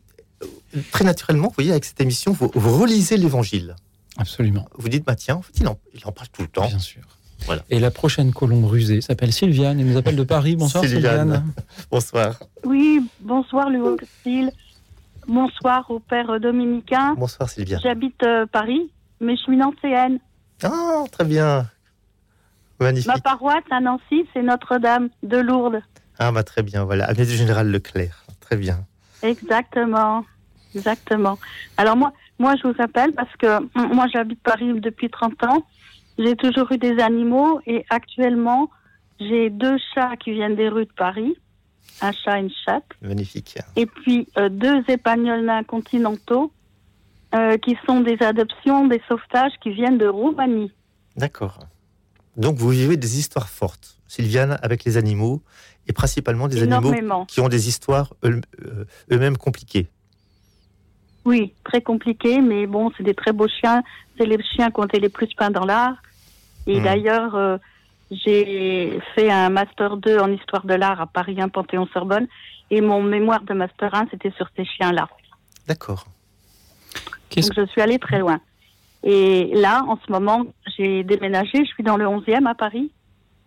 très 0.91 1.03
naturellement, 1.03 1.47
vous 1.47 1.55
voyez, 1.55 1.71
avec 1.71 1.85
cette 1.85 2.01
émission, 2.01 2.33
vous, 2.33 2.49
relisez 2.53 3.17
l'Évangile. 3.17 3.75
Absolument. 4.17 4.67
Vous 4.75 4.89
dites, 4.89 5.05
bah 5.05 5.15
tiens, 5.15 5.35
en 5.35 5.41
fait, 5.41 5.53
il 5.59 5.67
en, 5.67 6.11
parle 6.11 6.27
tout 6.29 6.41
le 6.41 6.47
temps. 6.47 6.67
Bien 6.67 6.79
sûr. 6.79 7.01
Voilà. 7.45 7.63
Et 7.69 7.79
la 7.79 7.89
prochaine 7.89 8.33
colombe 8.33 8.65
rusée 8.65 9.01
s'appelle 9.01 9.33
Sylviane. 9.33 9.79
Elle 9.79 9.87
nous 9.87 9.97
appelle 9.97 10.15
de 10.15 10.23
Paris. 10.23 10.55
Bonsoir 10.55 10.83
Sylviane. 10.83 11.43
Bonsoir. 11.91 12.39
Oui, 12.63 13.01
bonsoir 13.19 13.69
Louis 13.69 14.49
Bonsoir 15.27 15.89
au 15.89 15.99
père 15.99 16.39
dominicain. 16.39 17.15
Bonsoir 17.17 17.49
Sylviane. 17.49 17.79
J'habite 17.81 18.21
euh, 18.23 18.45
Paris, 18.45 18.91
mais 19.19 19.35
je 19.35 19.41
suis 19.41 19.57
nancéenne. 19.57 20.19
Ah, 20.61 21.03
très 21.11 21.25
bien. 21.25 21.67
Ma 22.81 23.19
paroisse 23.19 23.63
à 23.69 23.79
Nancy, 23.79 24.25
c'est 24.33 24.41
Notre-Dame 24.41 25.09
de 25.23 25.37
Lourdes. 25.37 25.81
Ah, 26.17 26.31
bah 26.31 26.43
très 26.43 26.63
bien, 26.63 26.83
voilà. 26.83 27.05
Avenue 27.05 27.25
du 27.25 27.35
Général 27.35 27.69
Leclerc. 27.69 28.25
Très 28.39 28.57
bien. 28.57 28.85
Exactement. 29.21 30.25
Exactement. 30.73 31.37
Alors, 31.77 31.95
moi, 31.95 32.13
moi, 32.39 32.55
je 32.55 32.67
vous 32.67 32.81
appelle 32.81 33.11
parce 33.13 33.35
que 33.37 33.59
moi, 33.93 34.07
j'habite 34.11 34.41
Paris 34.41 34.79
depuis 34.79 35.09
30 35.09 35.43
ans. 35.43 35.63
J'ai 36.17 36.35
toujours 36.35 36.71
eu 36.71 36.77
des 36.77 36.99
animaux 36.99 37.59
et 37.67 37.85
actuellement, 37.89 38.69
j'ai 39.19 39.49
deux 39.49 39.77
chats 39.93 40.15
qui 40.17 40.31
viennent 40.31 40.55
des 40.55 40.69
rues 40.69 40.85
de 40.85 40.93
Paris. 40.93 41.35
Un 42.01 42.11
chat 42.11 42.39
et 42.39 42.41
une 42.41 42.51
chatte. 42.65 42.85
Magnifique. 43.01 43.59
Et 43.75 43.85
puis, 43.85 44.27
euh, 44.37 44.49
deux 44.49 44.83
épagnols 44.87 45.45
nains 45.45 45.63
continentaux 45.63 46.51
euh, 47.35 47.57
qui 47.57 47.77
sont 47.85 47.99
des 48.01 48.17
adoptions, 48.21 48.87
des 48.87 49.01
sauvetages 49.07 49.53
qui 49.61 49.71
viennent 49.71 49.97
de 49.97 50.07
Roumanie. 50.07 50.71
D'accord. 51.15 51.59
Donc 52.37 52.55
vous 52.57 52.69
vivez 52.69 52.97
des 52.97 53.19
histoires 53.19 53.49
fortes, 53.49 53.97
Sylviane, 54.07 54.57
avec 54.61 54.83
les 54.83 54.97
animaux, 54.97 55.41
et 55.87 55.93
principalement 55.93 56.47
des 56.47 56.63
animaux 56.63 56.93
qui 57.27 57.39
ont 57.41 57.49
des 57.49 57.67
histoires 57.67 58.13
euh, 58.23 58.39
eux-mêmes 59.11 59.37
compliquées. 59.37 59.87
Oui, 61.25 61.53
très 61.63 61.81
compliquées, 61.81 62.41
mais 62.41 62.65
bon, 62.65 62.91
c'est 62.97 63.03
des 63.03 63.13
très 63.13 63.31
beaux 63.31 63.47
chiens. 63.47 63.83
C'est 64.17 64.25
les 64.25 64.41
chiens 64.43 64.71
qui 64.71 64.79
ont 64.79 64.85
été 64.85 64.99
les 64.99 65.09
plus 65.09 65.27
peints 65.35 65.51
dans 65.51 65.65
l'art. 65.65 66.01
Et 66.67 66.79
Hmm. 66.79 66.83
d'ailleurs, 66.83 67.35
euh, 67.35 67.57
j'ai 68.11 68.99
fait 69.15 69.29
un 69.31 69.49
master 69.49 69.97
2 69.97 70.19
en 70.19 70.31
histoire 70.31 70.65
de 70.65 70.73
l'art 70.73 70.99
à 70.99 71.07
Paris 71.07 71.39
1 71.39 71.49
Panthéon-Sorbonne. 71.49 72.27
Et 72.69 72.81
mon 72.81 73.03
mémoire 73.03 73.43
de 73.43 73.53
master 73.53 73.93
1, 73.93 74.07
c'était 74.11 74.31
sur 74.31 74.47
ces 74.55 74.65
chiens-là. 74.65 75.09
D'accord. 75.67 76.05
Donc 77.35 77.51
je 77.55 77.65
suis 77.67 77.81
allée 77.81 77.99
très 77.99 78.19
loin. 78.19 78.39
Et 79.03 79.51
là, 79.55 79.83
en 79.87 79.97
ce 80.05 80.11
moment, 80.11 80.45
j'ai 80.77 81.03
déménagé. 81.03 81.51
Je 81.65 81.69
suis 81.69 81.83
dans 81.83 81.97
le 81.97 82.05
11e 82.05 82.45
à 82.47 82.53
Paris. 82.55 82.91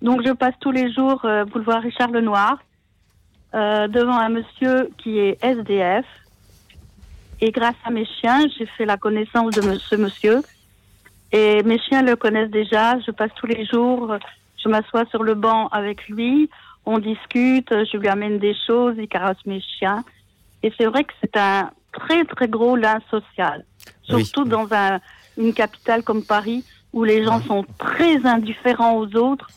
Donc 0.03 0.23
je 0.27 0.33
passe 0.33 0.55
tous 0.61 0.73
les 0.73 0.93
jours 0.93 1.25
euh, 1.25 1.45
boulevard 1.45 1.81
Richard 1.83 2.11
Lenoir 2.11 2.59
euh, 3.55 3.87
devant 3.89 4.19
un 4.19 4.29
monsieur 4.29 4.91
qui 4.99 5.19
est 5.19 5.43
SDF. 5.43 6.05
Et 7.41 7.51
grâce 7.53 7.77
à 7.85 7.91
mes 7.91 8.05
chiens, 8.07 8.41
j'ai 8.59 8.67
fait 8.67 8.85
la 8.85 8.97
connaissance 8.97 9.55
de 9.55 9.63
me- 9.67 9.79
ce 9.79 9.97
monsieur. 9.97 10.41
Et 11.33 11.63
mes 11.63 11.79
chiens 11.79 12.03
le 12.03 12.17
connaissent 12.17 12.51
déjà. 12.51 12.99
Je 13.01 13.11
passe 13.13 13.31
tous 13.37 13.47
les 13.47 13.65
jours. 13.67 14.15
Je 14.63 14.69
m'assois 14.69 15.05
sur 15.11 15.23
le 15.23 15.35
banc 15.35 15.69
avec 15.69 16.09
lui. 16.09 16.51
On 16.87 16.99
discute. 16.99 17.69
Je 17.71 17.97
lui 17.97 18.09
amène 18.09 18.39
des 18.39 18.55
choses. 18.67 18.95
Il 18.99 19.09
caresse 19.09 19.39
mes 19.47 19.61
chiens. 19.61 20.05
Et 20.63 20.73
c'est 20.79 20.87
vrai 20.87 21.05
que 21.05 21.13
c'est 21.21 21.37
un 21.37 21.71
très 21.93 22.25
très 22.25 22.49
gros 22.49 22.77
lien 22.77 22.99
social. 23.11 23.65
Oui. 24.11 24.25
Surtout 24.25 24.45
dans 24.45 24.67
un, 24.73 24.99
une 25.37 25.53
capitale 25.55 26.03
comme 26.03 26.23
Paris 26.25 26.65
où 26.93 27.05
les 27.05 27.25
gens 27.25 27.41
sont 27.43 27.65
très 27.79 28.25
indifférents 28.27 28.97
aux 28.99 29.17
autres. 29.17 29.49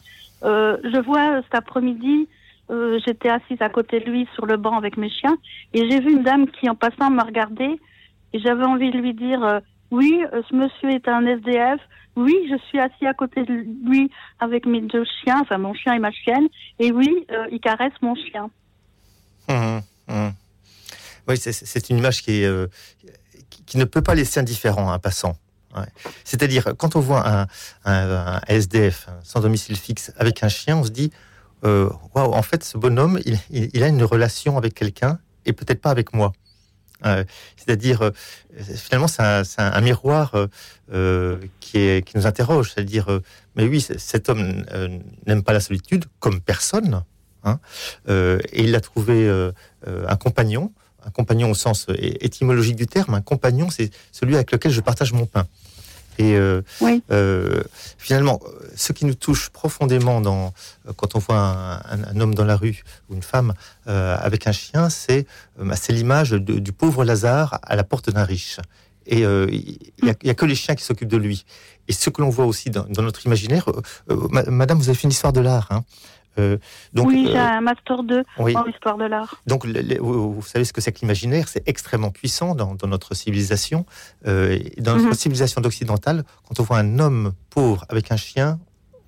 Euh, 0.44 0.78
je 0.84 1.00
vois 1.02 1.38
euh, 1.38 1.42
cet 1.44 1.56
après-midi, 1.56 2.28
euh, 2.70 3.00
j'étais 3.06 3.30
assise 3.30 3.62
à 3.62 3.70
côté 3.70 4.00
de 4.00 4.06
lui 4.06 4.28
sur 4.36 4.46
le 4.46 4.58
banc 4.58 4.76
avec 4.78 4.98
mes 4.98 5.10
chiens 5.10 5.38
et 5.74 5.90
j'ai 5.90 6.00
vu 6.00 6.12
une 6.14 6.24
dame 6.24 6.48
qui 6.50 6.70
en 6.70 6.76
passant 6.76 7.10
me 7.10 7.24
regardait 7.24 7.78
et 8.34 8.40
j'avais 8.40 8.66
envie 8.66 8.92
de 8.92 8.98
lui 8.98 9.14
dire 9.14 9.44
euh, 9.44 9.60
oui, 9.92 10.22
ce 10.50 10.54
monsieur 10.56 10.90
est 10.90 11.08
un 11.08 11.26
SDF. 11.26 11.80
Oui, 12.18 12.34
je 12.50 12.58
suis 12.68 12.80
assis 12.80 13.06
à 13.06 13.14
côté 13.14 13.44
de 13.46 13.54
lui 13.88 14.12
avec 14.40 14.66
mes 14.66 14.82
deux 14.82 15.06
chiens, 15.24 15.40
enfin 15.42 15.58
mon 15.60 15.74
chien 15.76 15.94
et 15.94 16.00
ma 16.00 16.12
chienne. 16.12 16.48
Et 16.80 16.92
oui, 16.92 17.26
il 17.52 17.60
caresse 17.62 17.94
mon 18.02 18.16
chien. 18.16 18.50
Mhm, 19.48 19.82
mhm. 20.10 20.32
Oui, 21.28 21.38
c'est- 21.38 21.90
une 21.90 22.00
image 22.00 22.22
qui, 22.24 22.42
est, 22.44 22.70
qui- 23.50 23.64
qui 23.64 23.78
ne 23.78 23.86
peut 23.86 24.02
pas 24.02 24.16
laisser 24.16 24.40
indifférent 24.40 24.92
un 24.92 25.00
passant. 25.00 25.38
C'est-à-dire, 26.24 26.74
quand 26.78 26.96
on 26.96 27.00
voit 27.00 27.48
un, 27.86 28.42
SDF, 28.48 29.08
sans 29.24 29.42
domicile 29.42 29.76
fixe, 29.76 30.12
avec 30.18 30.44
un 30.44 30.50
chien, 30.50 30.78
on 30.78 30.84
se 30.84 30.90
dit 30.90 31.12
euh, 31.64 31.90
Waouh, 32.14 32.34
en 32.34 32.42
fait, 32.42 32.64
ce 32.64 32.78
bonhomme, 32.78 33.20
il, 33.50 33.84
a 33.84 33.88
une 33.88 34.04
relation 34.04 34.58
avec 34.58 34.74
quelqu'un 34.74 35.20
et 35.46 35.54
peut-être 35.54 35.82
pas 35.82 35.90
avec 35.90 36.14
moi. 36.14 36.34
Euh, 37.06 37.24
C'est-à-dire, 37.56 38.02
euh, 38.02 38.12
finalement, 38.76 39.08
c'est 39.08 39.22
un, 39.22 39.82
miroir 39.82 40.34
qui, 41.60 42.04
nous 42.16 42.28
interroge. 42.28 42.74
C'est-à-dire, 42.74 43.08
mais 43.56 43.66
oui, 43.66 43.82
cet 43.82 44.30
homme 44.30 44.66
n'aime 45.26 45.44
pas 45.44 45.54
la 45.54 45.60
solitude 45.60 46.06
comme 46.20 46.42
personne. 46.42 47.04
hein. 47.44 47.60
Et 48.08 48.64
il 48.64 48.76
a 48.76 48.82
trouvé 48.82 49.30
un 49.86 50.16
compagnon, 50.16 50.72
un 51.06 51.12
compagnon 51.12 51.52
au 51.52 51.56
sens 51.56 51.88
étymologique 51.98 52.76
du 52.76 52.88
terme. 52.88 53.14
Un 53.14 53.22
compagnon, 53.22 53.70
c'est 53.70 53.92
celui 54.12 54.36
avec 54.36 54.52
lequel 54.52 54.72
je 54.72 54.82
partage 54.82 55.14
mon 55.14 55.26
pain. 55.26 55.48
Et 56.18 56.36
euh, 56.36 56.62
Oui. 56.82 57.04
euh, 57.12 57.62
finalement, 57.98 58.40
ce 58.76 58.92
qui 58.94 59.06
nous 59.06 59.14
touche 59.14 59.50
profondément 59.50 60.20
dans, 60.22 60.54
euh, 60.88 60.94
quand 60.96 61.16
on 61.16 61.20
voit 61.20 61.38
un, 61.38 61.76
un- 61.78 62.04
un 62.16 62.20
homme 62.20 62.34
dans 62.36 62.46
la 62.46 62.56
rue 62.56 62.84
ou 63.10 63.14
une 63.16 63.22
femme 63.24 63.54
euh, 63.88 64.18
avec 64.20 64.48
un 64.48 64.52
chien, 64.52 64.90
c'est 64.90 65.26
bah, 65.60 65.76
l'image 65.90 66.32
du 66.32 66.72
pauvre 66.72 67.04
Lazare 67.06 67.60
à 67.64 67.76
la 67.76 67.84
porte 67.84 68.10
d'un 68.10 68.24
riche. 68.24 68.58
Et 69.10 69.20
il 69.22 69.78
n'y 70.04 70.10
a, 70.10 70.16
y 70.24 70.30
a 70.30 70.34
que 70.34 70.46
les 70.46 70.56
chiens 70.56 70.76
qui 70.76 70.84
s'occupent 70.84 71.08
de 71.08 71.16
lui. 71.18 71.46
Et 71.88 71.94
ce 71.94 72.10
que 72.10 72.22
l'on 72.22 72.30
voit 72.30 72.46
aussi 72.46 72.70
dans, 72.72 72.84
dans 72.90 73.02
notre 73.04 73.26
imaginaire, 73.26 73.66
ma- 74.32 74.44
Madame, 74.44 74.78
vous 74.80 74.90
avez 74.90 74.98
fait 74.98 75.06
une 75.06 75.12
histoire 75.12 75.32
de 75.32 75.40
l'art. 75.40 75.68
Hein 75.72 75.86
Euh, 76.40 76.58
donc, 76.94 77.08
oui, 77.08 77.26
j'ai 77.28 77.38
euh, 77.38 77.42
un 77.42 77.62
master 77.62 78.04
2 78.04 78.24
oui. 78.40 78.56
en 78.56 78.66
histoire 78.66 78.98
de 78.98 79.06
l'art. 79.06 79.42
Donc, 79.48 79.66
le- 79.66 79.82
le- 79.82 80.00
vous 80.00 80.42
savez 80.44 80.66
ce 80.66 80.74
que 80.74 80.82
c'est 80.82 80.92
que 80.92 81.00
l'imaginaire 81.02 81.48
C'est 81.48 81.68
extrêmement 81.68 82.12
puissant 82.12 82.56
dans, 82.56 82.76
dans 82.76 82.88
notre 82.88 83.16
civilisation. 83.16 83.86
Euh, 84.28 84.60
dans 84.80 84.96
notre 84.96 85.08
Mhm. 85.08 85.14
civilisation 85.14 85.62
occidentale, 85.64 86.24
quand 86.48 86.60
on 86.60 86.64
voit 86.64 86.78
un 86.80 87.00
homme 87.00 87.34
pauvre 87.50 87.86
avec 87.90 88.12
un 88.12 88.18
chien, 88.18 88.60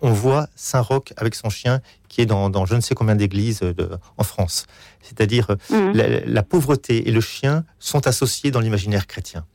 on 0.02 0.12
voit 0.12 0.48
Saint-Roch 0.56 1.14
avec 1.18 1.36
son 1.36 1.50
chien 1.50 1.82
qui 2.08 2.22
est 2.22 2.26
dans, 2.26 2.50
dans 2.50 2.66
je 2.66 2.74
ne 2.76 2.80
sais 2.82 2.96
combien 2.96 3.16
d'églises 3.16 3.62
en 4.18 4.24
France. 4.24 4.66
C'est-à-dire, 5.02 5.48
Mhm. 5.70 5.92
la, 5.94 6.20
la 6.22 6.44
pauvreté 6.44 7.08
et 7.08 7.12
le 7.12 7.22
chien 7.22 7.66
sont 7.80 8.08
associés 8.08 8.50
dans 8.52 8.60
l'imaginaire 8.62 9.08
chrétien. 9.08 9.46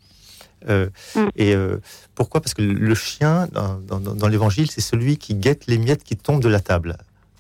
Euh, 0.69 0.89
Mm. 1.15 1.21
Et 1.37 1.55
euh, 1.55 1.79
pourquoi? 2.15 2.41
Parce 2.41 2.55
que 2.55 2.63
le 2.63 2.95
chien, 2.95 3.49
dans, 3.53 3.75
dans- 3.81 4.01
dans 4.15 4.29
l'évangile, 4.29 4.71
c'est 4.71 4.81
celui 4.81 5.19
qui 5.19 5.35
guette 5.35 5.67
les 5.67 5.77
miettes 5.79 6.05
qui 6.05 6.17
tombent 6.17 6.41
de 6.43 6.49
la 6.49 6.61
table. 6.61 6.97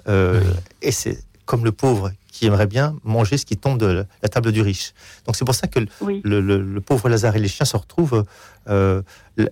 Euh, 0.08 0.40
Oui. 0.42 0.50
Et 0.82 0.92
c'est 0.92 1.18
comme 1.46 1.64
le 1.64 1.72
pauvre 1.72 2.10
qui 2.32 2.46
aimerait 2.46 2.66
bien 2.66 2.96
manger 3.04 3.36
ce 3.38 3.46
qui 3.46 3.56
tombe 3.56 3.78
de 3.78 4.04
la 4.22 4.28
table 4.28 4.50
du 4.50 4.60
riche. 4.62 4.92
Donc 5.26 5.36
c'est 5.36 5.44
pour 5.44 5.54
ça 5.54 5.66
que 5.68 5.80
Oui. 6.00 6.20
le, 6.24 6.40
le- 6.40 6.60
le 6.60 6.80
pauvre 6.80 7.08
Lazare 7.08 7.36
et 7.36 7.38
les 7.38 7.48
chiens 7.48 7.66
se 7.66 7.76
retrouvent 7.76 8.24
euh, 8.68 9.02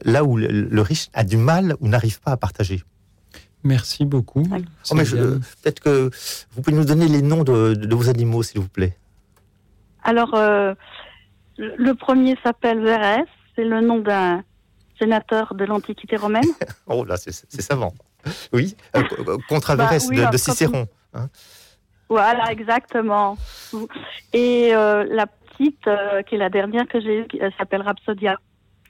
là 0.04 0.24
où 0.24 0.36
le, 0.36 0.48
le 0.48 0.80
riche 0.80 1.08
a 1.14 1.22
du 1.24 1.36
mal 1.36 1.76
ou 1.80 1.88
n'arrive 1.88 2.20
pas 2.20 2.32
à 2.32 2.36
partager. 2.36 2.82
Merci 3.64 4.04
beaucoup. 4.04 4.42
Oui. 4.50 4.64
Oh, 4.90 4.94
mais 4.96 5.04
je- 5.04 5.10
Sylviane. 5.16 5.40
Peut-être 5.62 5.80
que 5.80 6.10
vous 6.52 6.62
pouvez 6.62 6.76
nous 6.76 6.84
donner 6.84 7.06
les 7.06 7.22
noms 7.22 7.44
de, 7.44 7.74
de 7.74 7.94
vos 7.94 8.08
animaux, 8.08 8.42
s'il 8.42 8.60
vous 8.60 8.68
plaît. 8.68 8.96
Alors, 10.02 10.34
euh, 10.34 10.74
le 11.58 11.76
le 11.76 11.94
premier 11.94 12.36
s'appelle 12.42 12.80
Verès, 12.82 13.24
c'est 13.54 13.64
le 13.64 13.80
nom 13.80 14.00
d'un 14.00 14.42
sénateur 14.98 15.54
de 15.54 15.64
l'Antiquité 15.64 16.16
romaine. 16.16 16.44
Oh 16.88 17.04
là, 17.04 17.16
c'est 17.16 17.30
c'est 17.32 17.62
savant. 17.62 17.94
Oui, 18.52 18.76
euh, 18.96 19.02
contre 19.48 19.76
Bah 19.76 19.90
oui, 20.11 20.16
de, 20.30 20.37
Cicéron. 20.37 20.87
voilà, 22.08 22.50
exactement. 22.50 23.37
Et 24.32 24.70
euh, 24.74 25.04
la 25.08 25.26
petite, 25.26 25.87
euh, 25.87 26.22
qui 26.22 26.37
est 26.37 26.38
la 26.38 26.50
dernière 26.50 26.87
que 26.87 27.00
j'ai 27.00 27.20
eue, 27.20 27.26
elle 27.40 27.52
s'appelle 27.58 27.82
Rhapsodia. 27.82 28.38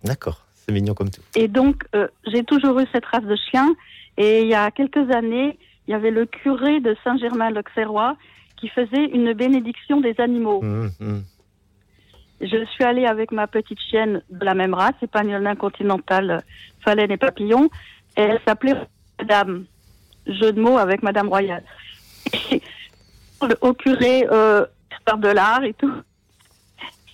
D'accord, 0.05 0.45
c'est 0.55 0.73
mignon 0.73 0.95
comme 0.95 1.11
tout. 1.11 1.23
Et 1.35 1.49
donc, 1.49 1.85
euh, 1.95 2.09
j'ai 2.27 2.45
toujours 2.45 2.79
eu 2.81 2.87
cette 2.92 3.07
race 3.07 3.25
de 3.25 3.37
chien. 3.51 3.75
Et 4.18 4.42
il 4.42 4.49
y 4.49 4.55
a 4.55 4.71
quelques 4.71 5.11
années, 5.11 5.59
il 5.87 5.92
y 5.92 5.95
avait 5.95 6.11
le 6.11 6.27
curé 6.27 6.81
de 6.81 6.97
Saint-Germain-l'Auxerrois 7.03 8.16
qui 8.57 8.68
faisait 8.68 9.07
une 9.07 9.33
bénédiction 9.33 10.01
des 10.01 10.14
animaux. 10.18 10.61
Hum, 10.62 10.90
hum. 11.01 11.25
Je 12.40 12.64
suis 12.66 12.85
allée 12.85 13.07
avec 13.07 13.31
ma 13.31 13.47
petite 13.47 13.79
chienne 13.88 14.21
de 14.29 14.45
la 14.45 14.55
même 14.55 14.75
race, 14.75 14.95
Épagnolin 15.01 15.55
continental, 15.55 16.31
euh, 16.31 16.38
Phalène 16.85 17.12
et 17.12 17.16
Papillon, 17.16 17.71
et 18.16 18.23
elle 18.23 18.40
s'appelait 18.47 18.75
Madame. 19.23 19.65
Jeu 20.27 20.53
de 20.53 20.61
mots 20.61 20.79
avec 20.79 21.03
Madame 21.03 21.29
Royale. 21.29 21.65
Au 23.61 23.73
curé, 23.75 24.25
euh, 24.31 24.65
histoire 24.93 25.19
de 25.19 25.29
l'art 25.29 25.65
et 25.65 25.75
tout. 25.75 25.93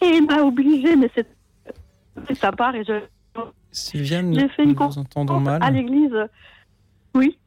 Et 0.03 0.07
il 0.09 0.27
m'a 0.27 0.43
obligée, 0.43 0.95
mais 0.95 1.11
c'est 1.15 1.27
sa 2.39 2.53
part, 2.53 2.75
et 2.75 2.85
je, 2.85 3.01
Sylviane, 3.73 4.35
j'ai 4.35 4.49
fait 4.49 4.65
une 4.65 4.75
nous 4.75 4.99
entendons 4.99 5.41
mal. 5.41 5.63
à 5.63 5.71
l'église. 5.71 6.15
Oui, 7.15 7.39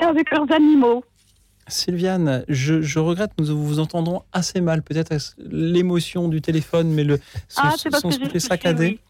avec 0.00 0.30
leurs 0.30 0.50
animaux. 0.52 1.04
Sylviane, 1.68 2.44
je, 2.48 2.80
je 2.80 2.98
regrette, 2.98 3.32
nous 3.38 3.46
vous 3.62 3.78
entendons 3.80 4.22
assez 4.32 4.60
mal. 4.60 4.82
Peut-être 4.82 5.14
l'émotion 5.38 6.28
du 6.28 6.40
téléphone, 6.40 6.88
mais 6.92 7.04
le 7.04 7.18
son, 7.48 7.62
Ah, 7.64 7.74
c'est 7.76 7.90
parce 7.90 8.02
son 8.02 8.10
touché, 8.10 8.38
saccadé. 8.38 8.86
oui. 8.86 9.00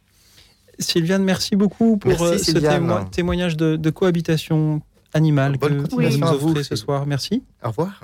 Sylviane, 0.79 1.23
merci 1.25 1.57
beaucoup 1.57 1.97
pour 1.97 2.11
Merci, 2.11 2.25
euh, 2.25 2.39
ce 2.39 2.53
témo- 2.53 3.09
témoignage 3.11 3.57
de, 3.57 3.77
de 3.77 3.91
cohabitation 3.91 4.83
animale 5.15 5.57
Bonne 5.59 5.85
que 5.85 5.91
vous 5.91 6.01
nous 6.03 6.23
offrez 6.23 6.65
ce 6.65 6.77
soir. 6.77 7.07
Merci. 7.07 7.43
Au 7.65 7.69
revoir. 7.69 8.01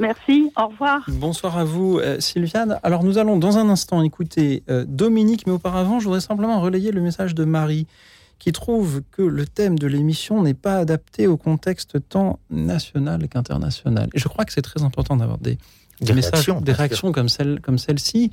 Merci, 0.00 0.50
au 0.56 0.68
revoir. 0.68 1.04
Bonsoir 1.08 1.58
à 1.58 1.64
vous, 1.64 1.98
euh, 1.98 2.20
Sylviane. 2.20 2.78
Alors, 2.84 3.02
nous 3.02 3.18
allons 3.18 3.36
dans 3.36 3.58
un 3.58 3.68
instant 3.68 4.02
écouter 4.02 4.62
euh, 4.70 4.84
Dominique, 4.86 5.46
mais 5.46 5.52
auparavant, 5.52 5.98
je 5.98 6.04
voudrais 6.04 6.20
simplement 6.20 6.60
relayer 6.60 6.92
le 6.92 7.00
message 7.00 7.34
de 7.34 7.44
Marie, 7.44 7.86
qui 8.38 8.52
trouve 8.52 9.02
que 9.10 9.22
le 9.22 9.44
thème 9.44 9.76
de 9.76 9.88
l'émission 9.88 10.40
n'est 10.42 10.54
pas 10.54 10.76
adapté 10.76 11.26
au 11.26 11.36
contexte 11.36 11.96
tant 12.08 12.38
national 12.50 13.26
qu'international. 13.28 14.08
Et 14.14 14.18
je 14.20 14.28
crois 14.28 14.44
que 14.44 14.52
c'est 14.52 14.62
très 14.62 14.82
important 14.84 15.16
d'avoir 15.16 15.38
des, 15.38 15.58
Des 16.00 16.12
messages, 16.12 16.48
réactions, 16.48 16.60
des 16.60 17.12
comme 17.12 17.28
celle, 17.28 17.60
comme 17.60 17.78
celle-ci. 17.78 18.30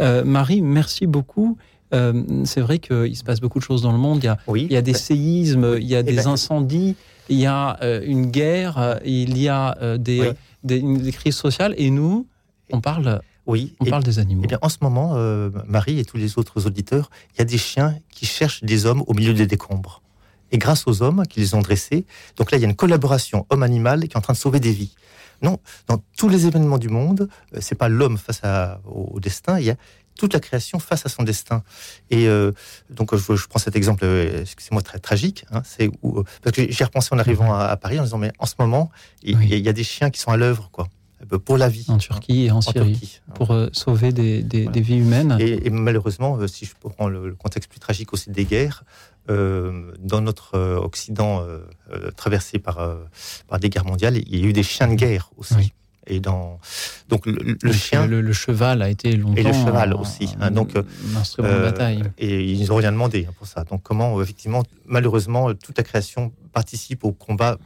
Euh, 0.00 0.24
Marie, 0.24 0.60
merci 0.62 1.06
beaucoup. 1.06 1.56
Euh, 1.94 2.44
c'est 2.44 2.60
vrai 2.60 2.78
qu'il 2.78 3.16
se 3.16 3.24
passe 3.24 3.40
beaucoup 3.40 3.58
de 3.58 3.64
choses 3.64 3.82
dans 3.82 3.92
le 3.92 3.98
monde. 3.98 4.18
Il 4.22 4.26
y 4.26 4.28
a, 4.28 4.38
Oui. 4.46 4.66
il 4.68 4.72
y 4.72 4.76
a 4.76 4.82
des 4.82 4.94
séismes, 4.94 5.76
il 5.80 5.86
y 5.86 5.94
a 5.96 6.02
des 6.02 6.16
ben- 6.16 6.26
incendies, 6.28 6.96
il 7.28 7.38
y 7.38 7.46
a 7.46 7.78
euh, 7.82 8.02
une 8.04 8.26
guerre, 8.30 9.00
il 9.04 9.38
y 9.38 9.48
a 9.48 9.76
euh, 9.80 9.96
des, 9.96 10.20
Oui. 10.20 10.26
des, 10.64 10.76
une- 10.78 10.98
des 10.98 11.12
crises 11.12 11.36
sociales. 11.36 11.74
Et 11.78 11.90
nous, 11.90 12.26
on 12.72 12.80
parle, 12.80 13.20
Oui. 13.46 13.74
on 13.80 13.84
Et- 13.84 13.90
parle 13.90 14.02
des 14.02 14.18
animaux. 14.18 14.42
Eh 14.44 14.48
bien, 14.48 14.58
en 14.62 14.68
ce 14.68 14.78
moment, 14.82 15.14
Marie 15.66 15.98
et 16.00 16.04
tous 16.04 16.16
les 16.16 16.38
autres 16.38 16.66
auditeurs, 16.66 17.10
il 17.34 17.38
y 17.38 17.42
a 17.42 17.44
des 17.44 17.58
chiens 17.58 17.96
qui 18.10 18.26
cherchent 18.26 18.64
des 18.64 18.86
hommes 18.86 19.02
au 19.06 19.14
milieu 19.14 19.34
des 19.34 19.46
décombres. 19.46 20.02
Et 20.52 20.58
grâce 20.58 20.86
aux 20.86 21.02
hommes 21.02 21.22
qui 21.28 21.40
les 21.40 21.54
ont 21.54 21.60
dressés, 21.62 22.04
donc 22.36 22.50
là, 22.52 22.58
il 22.58 22.60
y 22.60 22.64
a 22.64 22.68
une 22.68 22.76
collaboration 22.76 23.44
homme-animal 23.50 24.00
qui 24.08 24.14
est 24.14 24.16
en 24.16 24.20
train 24.20 24.34
de 24.34 24.38
sauver 24.38 24.60
des 24.60 24.72
vies. 24.72 24.94
Non, 25.42 25.58
dans 25.88 26.00
tous 26.16 26.28
les 26.28 26.46
événements 26.46 26.78
du 26.78 26.88
monde, 26.88 27.28
c'est 27.58 27.74
pas 27.74 27.88
l'homme 27.88 28.18
face 28.18 28.40
à- 28.44 28.80
au, 28.86 29.10
au 29.14 29.20
destin, 29.20 29.58
il 29.58 29.66
y 29.66 29.70
a 29.70 29.76
toute 30.16 30.32
la 30.32 30.40
création 30.40 30.78
face 30.78 31.06
à 31.06 31.08
son 31.08 31.22
destin. 31.22 31.62
Et 32.10 32.28
euh, 32.28 32.52
donc, 32.90 33.14
je, 33.14 33.36
je, 33.36 33.46
prends 33.46 33.58
cet 33.58 33.76
exemple, 33.76 34.04
euh, 34.04 34.42
excusez-moi, 34.42 34.82
très 34.82 34.98
tragique. 34.98 35.44
Hein, 35.50 35.62
c'est 35.64 35.90
où, 36.02 36.18
euh, 36.18 36.24
parce 36.42 36.56
que 36.56 36.70
j'ai 36.70 36.84
repensé 36.84 37.10
en 37.12 37.18
arrivant 37.18 37.52
à, 37.52 37.64
à, 37.64 37.76
Paris 37.76 37.98
en 37.98 38.04
disant, 38.04 38.18
mais 38.18 38.32
en 38.38 38.46
ce 38.46 38.54
moment, 38.58 38.90
il 39.22 39.36
oui. 39.36 39.48
y, 39.48 39.60
y, 39.60 39.68
a 39.68 39.72
des 39.72 39.84
chiens 39.84 40.10
qui 40.10 40.20
sont 40.20 40.30
à 40.30 40.36
l'œuvre, 40.36 40.70
quoi, 40.70 40.88
pour 41.44 41.58
la 41.58 41.68
vie. 41.68 41.86
En 41.88 41.98
Turquie 41.98 42.44
et 42.44 42.50
en, 42.50 42.58
en 42.58 42.60
Syrie, 42.60 42.92
Turquie, 42.92 43.20
pour 43.34 43.50
euh, 43.50 43.68
sauver 43.72 44.12
des, 44.12 44.42
des, 44.42 44.62
voilà. 44.62 44.72
des, 44.72 44.80
vies 44.80 44.98
humaines. 44.98 45.36
Et, 45.40 45.66
et, 45.66 45.70
malheureusement, 45.70 46.38
si 46.46 46.64
je 46.64 46.72
prends 46.80 47.08
le, 47.08 47.28
le, 47.28 47.34
contexte 47.34 47.70
plus 47.70 47.80
tragique 47.80 48.12
aussi 48.12 48.30
des 48.30 48.44
guerres, 48.44 48.84
dans 49.26 50.20
notre 50.20 50.58
Occident 50.58 51.46
traversé 52.14 52.58
par, 52.58 52.76
par 53.48 53.58
des 53.58 53.70
guerres 53.70 53.86
mondiales, 53.86 54.18
il 54.18 54.38
y 54.38 54.44
a 54.44 54.46
eu 54.46 54.52
des 54.52 54.62
chiens 54.62 54.86
de 54.86 54.96
guerre 54.96 55.30
aussi. 55.38 55.54
Oui. 55.54 55.72
Et 56.06 56.20
dans 56.20 56.58
donc 57.08 57.26
le, 57.26 57.32
le, 57.32 57.56
le 57.60 57.72
chien, 57.72 58.06
le, 58.06 58.20
le, 58.20 58.32
cheval 58.32 58.82
a 58.82 58.88
été 58.88 59.16
longtemps 59.16 59.36
et 59.36 59.42
le 59.42 59.52
cheval 59.52 59.94
aussi. 59.94 60.34
Un, 60.40 60.46
hein, 60.46 60.50
donc 60.50 60.76
un 60.76 61.16
instrument 61.16 61.48
euh, 61.48 61.58
de 61.58 61.64
bataille. 61.64 62.02
Et 62.18 62.44
ils 62.44 62.68
n'ont 62.68 62.76
rien 62.76 62.92
demandé 62.92 63.26
pour 63.38 63.46
ça. 63.46 63.64
Donc 63.64 63.82
comment 63.82 64.20
effectivement, 64.20 64.62
malheureusement, 64.86 65.52
toute 65.54 65.78
la 65.78 65.84
création 65.84 66.32
participe 66.52 67.04
au 67.04 67.12
combat 67.12 67.58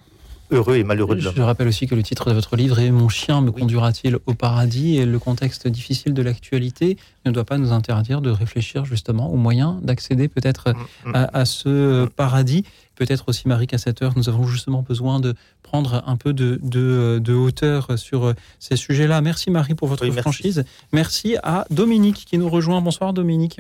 heureux 0.51 0.77
et 0.77 0.85
malheureux 0.85 1.17
de 1.17 1.23
l'homme. 1.23 1.35
Je 1.37 1.43
rappelle 1.43 1.69
aussi 1.69 1.87
que 1.87 1.95
le 1.95 2.03
titre 2.03 2.29
de 2.29 2.35
votre 2.35 2.57
livre 2.57 2.79
est 2.79 2.91
Mon 2.91 3.09
chien 3.09 3.41
me 3.41 3.51
oui. 3.51 3.61
conduira-t-il 3.61 4.19
au 4.27 4.35
paradis 4.35 4.97
Et 4.97 5.05
le 5.07 5.19
contexte 5.19 5.69
difficile 5.69 6.15
de 6.15 6.23
l'actualité 6.23 6.97
ne 7.27 7.31
doit 7.31 7.45
pas 7.45 7.59
nous 7.59 7.73
interdire 7.73 8.21
de 8.21 8.31
réfléchir 8.31 8.85
justement 8.85 9.31
aux 9.33 9.37
moyens 9.37 9.81
d'accéder 9.83 10.29
peut-être 10.29 10.71
mmh, 10.71 11.11
mmh. 11.11 11.15
à, 11.15 11.39
à, 11.39 11.45
ce 11.45 12.05
mmh. 12.05 12.09
paradis. 12.11 12.65
Peut-être 12.97 13.29
aussi, 13.29 13.47
Marie, 13.47 13.67
qu'à 13.67 13.79
cette 13.79 14.03
heure, 14.03 14.13
nous 14.17 14.29
avons 14.29 14.45
justement 14.45 14.83
besoin 14.83 15.21
de 15.21 15.35
prendre 15.63 16.03
un 16.07 16.17
peu 16.17 16.33
de, 16.33 16.59
de, 16.63 17.21
de 17.23 17.33
hauteur 17.35 17.97
sur 17.97 18.35
ces 18.59 18.77
sujets-là. 18.77 19.21
Merci, 19.21 19.51
Marie, 19.51 19.75
pour 19.75 19.87
votre 19.87 20.05
oui, 20.09 20.13
franchise. 20.13 20.65
Merci. 20.93 21.29
merci 21.33 21.37
à 21.43 21.65
Dominique 21.71 22.25
qui 22.29 22.39
nous 22.39 22.49
rejoint. 22.49 22.81
Bonsoir, 22.81 23.13
Dominique. 23.13 23.59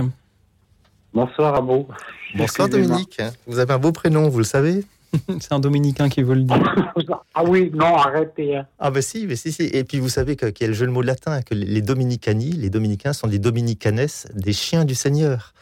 Bonsoir, 1.14 1.54
à 1.54 1.60
vous. 1.60 1.86
Bonsoir, 2.34 2.68
Dominique. 2.68 3.20
Vous 3.46 3.58
avez 3.58 3.72
un 3.72 3.78
beau 3.78 3.92
prénom, 3.92 4.28
vous 4.28 4.38
le 4.38 4.44
savez? 4.44 4.84
c'est 5.40 5.52
un 5.52 5.58
dominicain 5.60 6.08
qui 6.08 6.22
veut 6.22 6.34
le 6.34 6.42
dire. 6.42 6.92
ah 7.34 7.44
oui, 7.44 7.70
non, 7.74 7.96
arrêtez. 7.96 8.60
Ah 8.78 8.90
ben 8.90 9.02
si, 9.02 9.26
mais 9.26 9.36
si, 9.36 9.52
si. 9.52 9.62
Et 9.72 9.84
puis 9.84 9.98
vous 9.98 10.08
savez 10.08 10.36
qu'il 10.36 10.52
y 10.60 10.64
a 10.64 10.68
le 10.68 10.74
jeu 10.74 10.86
de 10.86 10.92
mots 10.92 11.02
latin, 11.02 11.42
que 11.42 11.54
les 11.54 11.82
dominicani, 11.82 12.52
les 12.52 12.70
dominicains 12.70 13.12
sont 13.12 13.26
des 13.26 13.38
dominicanes, 13.38 14.06
des 14.34 14.52
chiens 14.52 14.84
du 14.84 14.94
Seigneur. 14.94 15.54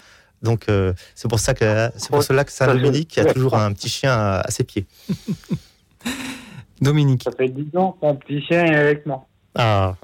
Donc 0.43 0.69
euh, 0.69 0.93
c'est 1.15 1.29
pour 1.29 1.41
ça 1.41 1.55
que 1.55 1.91
c'est 1.97 2.11
pour 2.11 2.23
cela 2.23 2.45
que 2.45 2.53
Saint 2.53 2.73
Dominique 2.73 3.19
a 3.19 3.33
toujours 3.33 3.57
un 3.57 3.73
petit 3.73 3.89
chien 3.89 4.13
à, 4.13 4.41
à 4.41 4.51
ses 4.51 4.65
pieds. 4.65 4.87
Dominique. 6.81 7.23
Ça 7.25 7.33
fait 7.33 7.49
10 7.49 7.77
ans 7.77 7.93
que 7.93 8.07
mon 8.07 8.17
petit 8.17 8.43
chien 8.43 8.65
est 8.65 8.75
avec 8.75 9.07
moi. 9.07 9.27
Ah, 9.55 9.95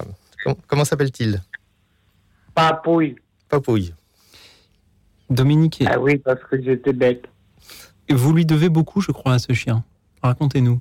comment 0.67 0.85
s'appelle-t-il? 0.85 1.43
Papouille. 2.55 3.17
Papouille. 3.49 3.95
Dominique. 5.29 5.83
Ah 5.87 5.99
oui, 5.99 6.19
parce 6.19 6.43
que 6.45 6.63
j'étais 6.63 6.93
bête. 6.93 7.25
Vous 8.11 8.33
lui 8.33 8.45
devez 8.45 8.69
beaucoup, 8.69 9.01
je 9.01 9.13
crois, 9.13 9.35
à 9.35 9.39
ce 9.39 9.53
chien. 9.53 9.85
Racontez-nous. 10.23 10.81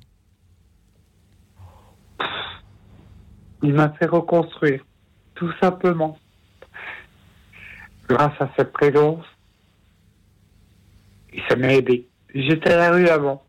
Il 3.62 3.74
m'a 3.74 3.90
fait 3.90 4.06
reconstruire, 4.06 4.84
tout 5.34 5.50
simplement. 5.60 6.18
Grâce 8.08 8.34
à 8.40 8.50
cette 8.56 8.72
présence, 8.72 9.24
et 11.32 11.40
ça 11.48 11.56
m'a 11.56 11.72
aidé. 11.72 12.08
J'étais 12.34 12.72
à 12.72 12.76
la 12.76 12.90
rue 12.90 13.08
avant. 13.08 13.44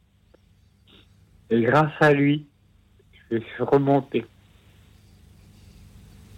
Et 1.49 1.61
grâce 1.61 1.91
à 1.99 2.13
lui, 2.13 2.47
je 3.30 3.38
suis 3.38 3.63
remonté. 3.63 4.26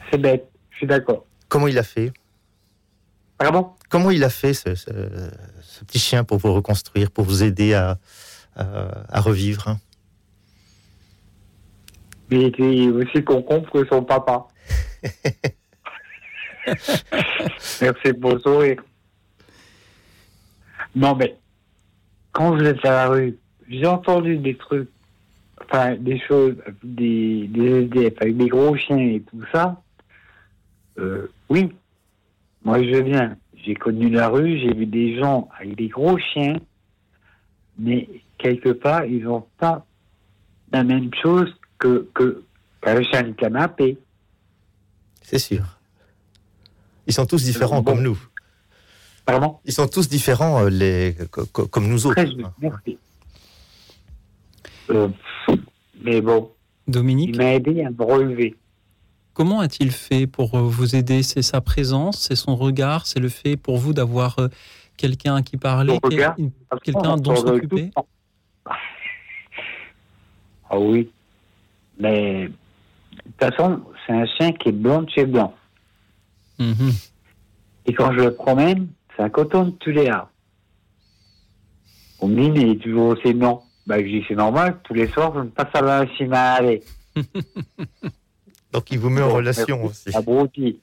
C'est 0.10 0.18
bête, 0.18 0.50
je 0.72 0.78
suis 0.78 0.88
d'accord. 0.88 1.26
Comment 1.50 1.68
il 1.68 1.78
a 1.78 1.84
fait? 1.84 2.12
Pardon 3.38 3.74
Comment 3.90 4.12
il 4.12 4.24
a 4.24 4.30
fait 4.30 4.54
ce, 4.54 4.76
ce, 4.76 4.92
ce, 5.62 5.84
petit 5.86 6.00
chien 6.00 6.24
pour 6.24 6.38
vous 6.38 6.54
reconstruire, 6.54 7.12
pour 7.12 7.26
vous 7.26 7.44
aider 7.44 7.74
à, 7.74 7.98
à, 8.56 9.18
à 9.18 9.22
revivre 9.22 9.68
hein? 9.68 9.80
Il 12.32 12.44
était 12.44 12.88
aussi 12.88 13.24
concombre 13.24 13.70
que 13.70 13.86
son 13.88 14.04
papa. 14.04 14.48
Merci 17.82 18.14
pour 18.20 18.34
le 18.34 18.40
sourire. 18.40 18.82
Non, 20.96 21.16
mais 21.16 21.38
quand 22.32 22.56
vous 22.56 22.64
êtes 22.64 22.84
à 22.84 22.92
la 22.92 23.08
rue, 23.10 23.38
j'ai 23.70 23.86
entendu 23.86 24.38
des 24.38 24.56
trucs, 24.58 24.90
enfin 25.64 25.96
des 25.96 26.20
choses, 26.20 26.56
des, 26.84 27.48
des 27.48 27.84
SDF 27.84 28.14
avec 28.22 28.38
des 28.38 28.48
gros 28.48 28.76
chiens 28.76 28.98
et 28.98 29.22
tout 29.22 29.44
ça. 29.52 29.82
Euh, 30.98 31.32
oui, 31.50 31.72
moi 32.66 32.84
je 32.84 33.02
viens 33.02 33.38
j'ai 33.66 33.74
connu 33.74 34.10
la 34.10 34.30
rue, 34.30 34.60
j'ai 34.60 34.74
vu 34.74 34.86
des 34.86 35.18
gens 35.20 35.50
avec 35.60 35.76
des 35.76 35.88
gros 35.88 36.18
chiens, 36.18 36.60
mais 37.80 38.08
quelque 38.38 38.70
part, 38.70 39.06
ils 39.06 39.24
n'ont 39.24 39.46
pas 39.58 39.86
la 40.72 40.84
même 40.84 41.10
chose 41.22 41.54
que, 41.80 42.08
que 42.14 42.44
qu'un 42.82 43.02
chien 43.04 43.24
de 43.24 43.32
canapé. 43.32 43.98
C'est 45.22 45.40
sûr. 45.40 45.64
Ils 47.08 47.14
sont 47.14 47.26
tous 47.26 47.44
différents 47.44 47.82
bon. 47.82 47.94
comme 47.94 48.04
nous. 48.04 48.20
Pardon? 49.26 49.58
Ils 49.66 49.74
sont 49.74 49.88
tous 49.88 50.08
différents, 50.08 50.66
euh, 50.66 50.70
les, 50.70 51.16
comme 51.52 51.88
nous 51.88 52.06
autres. 52.06 52.24
Très 52.24 52.32
merci. 52.60 52.98
Euh, 54.92 55.08
mais 56.04 56.22
bon, 56.22 56.52
Dominique, 56.88 57.32
il 57.34 57.38
m'a 57.38 57.54
aidé 57.56 57.84
à 57.84 57.90
me 57.90 58.04
relever. 58.04 58.56
Comment 59.36 59.60
a-t-il 59.60 59.92
fait 59.92 60.28
pour 60.28 60.58
vous 60.58 60.96
aider? 60.96 61.22
C'est 61.22 61.42
sa 61.42 61.60
présence, 61.60 62.22
c'est 62.22 62.38
son 62.38 62.56
regard, 62.56 63.06
c'est 63.06 63.20
le 63.20 63.28
fait 63.28 63.58
pour 63.58 63.78
vous 63.78 63.92
d'avoir 63.92 64.38
quelqu'un 64.96 65.42
qui 65.44 65.58
parlait, 65.58 66.00
quelqu'un 66.82 67.18
dont 67.18 67.36
s'occuper 67.36 67.92
Ah 70.70 70.80
oui, 70.80 71.12
mais 72.00 72.48
de 72.48 72.54
toute 73.26 73.40
façon, 73.40 73.82
c'est 74.08 74.14
un 74.14 74.26
chien 74.26 74.54
qui 74.54 74.70
est 74.70 74.72
blanc 74.72 75.02
de 75.02 75.10
chez 75.10 75.26
blanc. 75.26 75.54
Et 77.86 77.94
quand 77.94 78.14
je 78.14 78.20
le 78.22 78.34
promène, 78.34 78.88
c'est 79.16 79.24
un 79.24 79.30
coton 79.30 79.66
de 79.66 79.72
Tuléa. 79.72 80.30
On 82.22 82.30
me 82.30 82.42
dit, 82.42 82.52
mais 82.52 82.62
il 82.62 82.70
est 82.70 82.82
toujours 82.82 83.18
aussi 83.18 83.36
non. 83.36 83.62
Ben, 83.86 84.00
je 84.00 84.08
dis, 84.08 84.24
c'est 84.30 84.36
normal, 84.36 84.80
tous 84.86 84.94
les 84.94 85.08
soirs, 85.10 85.34
je 85.36 85.42
me 85.42 85.50
passe 85.50 85.68
à 85.74 85.82
la 85.82 86.54
aller. 86.54 86.82
Donc 88.76 88.92
il 88.92 89.00
vous 89.00 89.10
met 89.10 89.22
en 89.22 89.34
relation 89.34 89.86
aussi. 89.86 90.14
Abruti. 90.14 90.80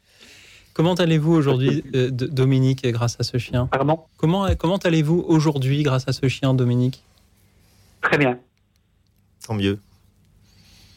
Comment 0.73 0.95
allez-vous 0.95 1.35
aujourd'hui, 1.35 1.85
euh, 1.95 2.11
Dominique, 2.11 2.87
grâce 2.87 3.19
à 3.21 3.23
ce 3.23 3.37
chien? 3.37 3.67
Pardon? 3.67 4.01
Comment, 4.17 4.49
comment 4.57 4.79
allez-vous 4.79 5.23
aujourd'hui 5.29 5.83
grâce 5.83 6.09
à 6.09 6.15
ce 6.15 6.27
chien, 6.27 6.55
Dominique? 6.55 7.05
Très 8.01 8.17
bien. 8.17 8.39
Tant 9.47 9.53
mieux. 9.53 9.79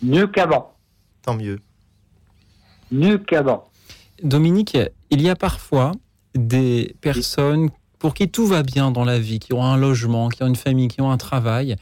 Mieux 0.01 0.27
qu'avant. 0.27 0.73
Tant 1.21 1.35
mieux. 1.35 1.59
Mieux 2.93 3.17
qu'avant. 3.17 3.65
Dominique, 4.23 4.77
il 5.09 5.21
y 5.21 5.27
a 5.27 5.35
parfois 5.35 5.91
des 6.33 6.95
personnes 7.01 7.71
pour 7.99 8.13
qui 8.13 8.29
tout 8.29 8.47
va 8.47 8.63
bien 8.63 8.91
dans 8.91 9.03
la 9.03 9.19
vie, 9.19 9.39
qui 9.39 9.51
ont 9.51 9.65
un 9.65 9.75
logement, 9.75 10.29
qui 10.29 10.43
ont 10.43 10.47
une 10.47 10.55
famille, 10.55 10.87
qui 10.87 11.01
ont 11.01 11.11
un 11.11 11.17
travail, 11.17 11.75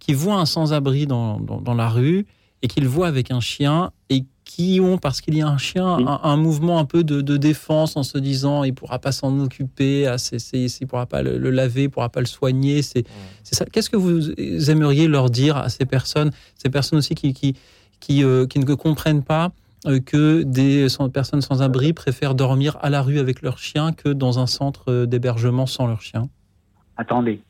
qui 0.00 0.12
voient 0.12 0.40
un 0.40 0.46
sans-abri 0.46 1.06
dans, 1.06 1.38
dans, 1.38 1.60
dans 1.60 1.74
la 1.74 1.88
rue 1.88 2.26
et 2.62 2.66
qu'ils 2.66 2.88
voient 2.88 3.06
avec 3.06 3.30
un 3.30 3.38
chien 3.38 3.92
et 4.10 4.24
qui 4.46 4.80
ont, 4.80 4.96
parce 4.96 5.20
qu'il 5.20 5.36
y 5.36 5.42
a 5.42 5.48
un 5.48 5.58
chien, 5.58 5.84
un, 5.86 6.20
un, 6.22 6.36
mouvement 6.36 6.78
un 6.78 6.84
peu 6.84 7.02
de, 7.02 7.20
de, 7.20 7.36
défense 7.36 7.96
en 7.96 8.04
se 8.04 8.16
disant 8.16 8.62
il 8.62 8.70
ne 8.70 8.74
pourra 8.74 9.00
pas 9.00 9.10
s'en 9.10 9.40
occuper, 9.40 10.02
il 10.02 10.62
ne 10.62 10.86
pourra 10.86 11.04
pas 11.04 11.20
le, 11.20 11.36
le, 11.36 11.50
laver, 11.50 11.82
il 11.82 11.86
ne 11.86 11.90
pourra 11.90 12.08
pas 12.08 12.20
le 12.20 12.26
soigner. 12.26 12.80
C'est 12.80 13.04
ça. 13.42 13.66
Qu'est-ce 13.66 13.90
que 13.90 13.96
vous 13.96 14.30
aimeriez 14.70 15.08
leur 15.08 15.30
dire 15.30 15.56
à 15.56 15.68
ces 15.68 15.84
personnes, 15.84 16.30
ces 16.54 16.70
personnes 16.70 17.00
aussi 17.00 17.16
qui, 17.16 17.34
qui, 17.34 17.56
qui, 17.98 18.22
euh, 18.22 18.46
qui 18.46 18.60
ne 18.60 18.74
comprennent 18.74 19.24
pas 19.24 19.50
euh, 19.86 19.98
que 19.98 20.44
des 20.44 20.88
sans, 20.88 21.10
personnes 21.10 21.42
sans 21.42 21.60
abri 21.60 21.92
préfèrent 21.92 22.36
dormir 22.36 22.78
à 22.80 22.88
la 22.88 23.02
rue 23.02 23.18
avec 23.18 23.42
leur 23.42 23.58
chien 23.58 23.92
que 23.92 24.10
dans 24.10 24.38
un 24.38 24.46
centre 24.46 25.06
d'hébergement 25.06 25.66
sans 25.66 25.88
leur 25.88 26.00
chien? 26.02 26.28
Attendez. 26.96 27.40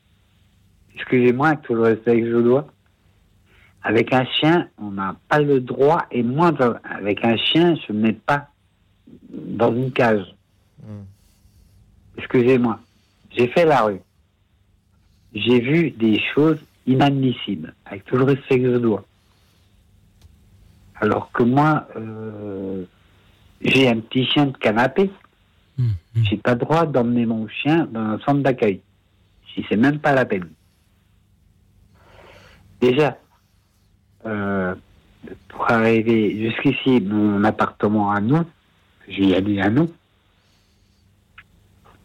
Excusez-moi, 0.94 1.56
tout 1.56 1.74
le 1.74 1.82
respect 1.82 2.22
que 2.22 2.30
je 2.30 2.38
dois. 2.38 2.66
Avec 3.86 4.12
un 4.12 4.24
chien, 4.26 4.68
on 4.78 4.90
n'a 4.90 5.14
pas 5.28 5.38
le 5.38 5.60
droit, 5.60 6.06
et 6.10 6.24
moi, 6.24 6.50
avec 6.82 7.24
un 7.24 7.36
chien, 7.36 7.76
je 7.86 7.92
ne 7.92 8.00
mets 8.00 8.14
pas 8.14 8.48
dans 9.30 9.72
une 9.72 9.92
cage. 9.92 10.26
Mm. 10.82 11.02
Excusez-moi. 12.18 12.80
J'ai 13.30 13.46
fait 13.46 13.64
la 13.64 13.82
rue. 13.82 14.00
J'ai 15.32 15.60
vu 15.60 15.92
des 15.92 16.20
choses 16.34 16.58
inadmissibles, 16.88 17.74
avec 17.84 18.04
tout 18.06 18.16
le 18.16 18.24
respect 18.24 18.58
que 18.58 18.72
je 18.72 18.78
dois. 18.78 19.04
Alors 20.96 21.30
que 21.30 21.44
moi, 21.44 21.86
euh, 21.94 22.82
j'ai 23.60 23.88
un 23.88 24.00
petit 24.00 24.26
chien 24.26 24.46
de 24.46 24.56
canapé. 24.56 25.12
Mmh. 25.78 25.90
J'ai 26.24 26.38
pas 26.38 26.54
le 26.54 26.58
droit 26.58 26.86
d'emmener 26.86 27.24
mon 27.24 27.46
chien 27.46 27.86
dans 27.92 28.00
un 28.00 28.18
centre 28.18 28.40
d'accueil. 28.40 28.80
Si 29.54 29.64
c'est 29.68 29.76
même 29.76 30.00
pas 30.00 30.12
la 30.12 30.24
peine. 30.24 30.48
Déjà, 32.80 33.16
euh, 34.26 34.74
pour 35.48 35.70
arriver 35.70 36.36
jusqu'ici, 36.44 37.00
mon 37.00 37.42
appartement 37.44 38.10
à 38.12 38.20
nous, 38.20 38.44
j'ai 39.08 39.34
allé 39.36 39.60
à 39.60 39.70
nous, 39.70 39.88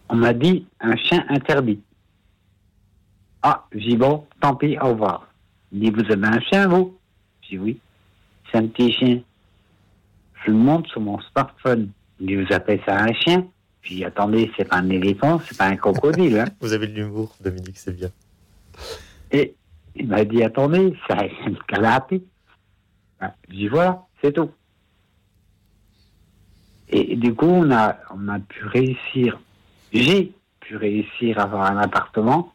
on 0.10 0.16
m'a 0.16 0.34
dit 0.34 0.66
un 0.80 0.96
chien 0.98 1.26
interdit. 1.30 1.82
Ah, 3.42 3.66
j'ai 3.72 3.90
dit 3.92 3.98
bon, 3.98 4.26
tant 4.40 4.56
pis, 4.56 4.78
au 4.80 4.90
revoir. 4.90 5.28
Il 5.72 5.80
dit, 5.80 5.90
vous 5.90 6.12
avez 6.12 6.28
un 6.28 6.40
chien, 6.42 6.68
vous? 6.68 6.98
J'ai 7.42 7.58
oui. 7.58 7.80
C'est 8.52 8.58
un 8.58 8.68
petit 8.68 8.92
chien. 8.92 9.22
Je 10.44 10.52
le 10.52 10.58
montre 10.58 10.90
sur 10.90 11.02
mon 11.02 11.20
smartphone. 11.32 11.90
Il 12.20 12.28
dit, 12.28 12.36
vous 12.36 12.54
appelez 12.54 12.82
ça 12.86 13.00
un 13.02 13.14
chien? 13.14 13.48
J'ai 13.82 13.96
dit, 13.96 14.06
attendez, 14.06 14.52
c'est 14.58 14.66
pas 14.66 14.78
un 14.78 14.90
éléphant, 14.90 15.40
c'est 15.46 15.58
pas 15.58 15.66
un 15.66 15.76
crocodile. 15.76 16.40
Hein. 16.40 16.46
Vous 16.62 16.74
avez 16.74 16.86
de 16.86 16.94
l'humour, 16.94 17.36
Dominique, 17.42 17.80
c'est 17.80 17.96
bien. 17.96 18.10
Et 19.32 19.56
il 19.96 20.08
m'a 20.08 20.24
dit, 20.26 20.44
attendez, 20.44 20.94
c'est 21.08 21.14
un 21.14 21.54
canapé. 21.68 22.24
J'ai 23.50 23.56
dit, 23.56 23.68
voilà, 23.68 24.04
c'est 24.22 24.34
tout. 24.34 24.52
Et 26.90 27.16
du 27.16 27.34
coup, 27.34 27.46
on 27.46 27.72
a, 27.72 27.98
on 28.14 28.28
a 28.28 28.40
pu 28.40 28.66
réussir, 28.66 29.40
j'ai 29.94 30.34
pu 30.60 30.76
réussir 30.76 31.40
à 31.40 31.44
avoir 31.44 31.72
un 31.72 31.78
appartement 31.78 32.54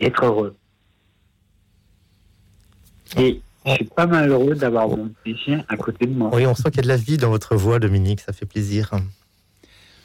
et 0.00 0.06
être 0.06 0.24
heureux. 0.24 0.56
Et 3.16 3.42
je 3.66 3.74
suis 3.74 3.84
pas 3.84 4.06
malheureux 4.06 4.54
d'avoir 4.54 4.88
mon 4.88 5.08
petit 5.08 5.36
chien 5.36 5.64
à 5.68 5.76
côté 5.76 6.06
de 6.06 6.14
moi. 6.14 6.30
Oui, 6.32 6.46
on 6.46 6.54
sent 6.54 6.70
qu'il 6.70 6.76
y 6.76 6.80
a 6.80 6.82
de 6.82 6.88
la 6.88 6.96
vie 6.96 7.18
dans 7.18 7.30
votre 7.30 7.56
voix, 7.56 7.78
Dominique, 7.78 8.20
ça 8.20 8.32
fait 8.32 8.46
plaisir. 8.46 8.90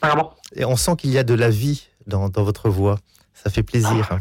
Pardon? 0.02 0.32
Et 0.56 0.66
on 0.66 0.76
sent 0.76 0.98
qu'il 0.98 1.12
y 1.12 1.18
a 1.18 1.24
de 1.24 1.34
la 1.34 1.50
vie 1.50 1.88
dans, 2.08 2.28
dans 2.28 2.44
votre 2.44 2.70
voix, 2.70 3.00
ça 3.34 3.50
fait 3.50 3.64
plaisir. 3.64 4.20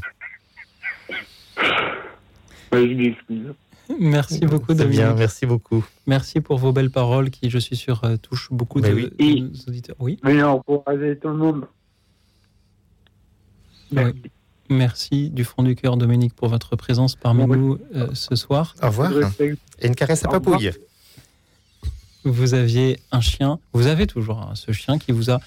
Oui, 2.73 2.91
je 2.91 2.95
m'excuse. 2.95 3.55
Merci 3.99 4.41
beaucoup, 4.47 4.73
Dominique. 4.75 5.01
bien, 5.01 5.15
merci 5.15 5.45
beaucoup. 5.45 5.85
Merci 6.07 6.41
pour 6.41 6.57
vos 6.59 6.73
belles 6.73 6.91
paroles 6.91 7.31
qui, 7.31 7.51
je 7.51 7.59
suis 7.59 7.77
sûr, 7.77 8.03
euh, 8.05 8.17
touchent 8.17 8.49
beaucoup 8.51 8.81
de, 8.81 8.89
Mais 8.89 9.11
oui. 9.19 9.41
de 9.43 9.47
nos 9.49 9.55
auditeurs. 9.69 9.97
Oui, 9.99 10.19
Mais 10.23 10.33
aider 10.35 11.19
tout 11.19 11.29
le 11.29 11.35
monde. 11.35 11.67
oui. 13.93 14.03
Merci 14.71 15.29
du 15.29 15.45
fond 15.45 15.63
du 15.63 15.75
cœur, 15.75 15.99
Dominique, 15.99 16.35
pour 16.35 16.49
votre 16.49 16.77
présence 16.77 17.15
parmi 17.15 17.45
Oui. 17.45 17.59
nous 17.59 17.79
euh, 17.95 18.09
ce 18.15 18.35
soir. 18.37 18.75
Au 18.83 18.87
revoir. 18.87 19.13
Et 19.41 19.87
une 19.87 19.95
caresse 19.95 20.25
à 20.25 20.29
papouille. 20.29 20.71
Vous 22.25 22.55
aviez 22.55 22.99
un 23.11 23.21
chien, 23.21 23.59
vous 23.73 23.89
avez 23.89 24.07
toujours 24.07 24.39
hein, 24.41 24.53
ce 24.55 24.71
chien 24.73 24.99
qui 24.99 25.11
vous 25.13 25.31
a 25.31 25.41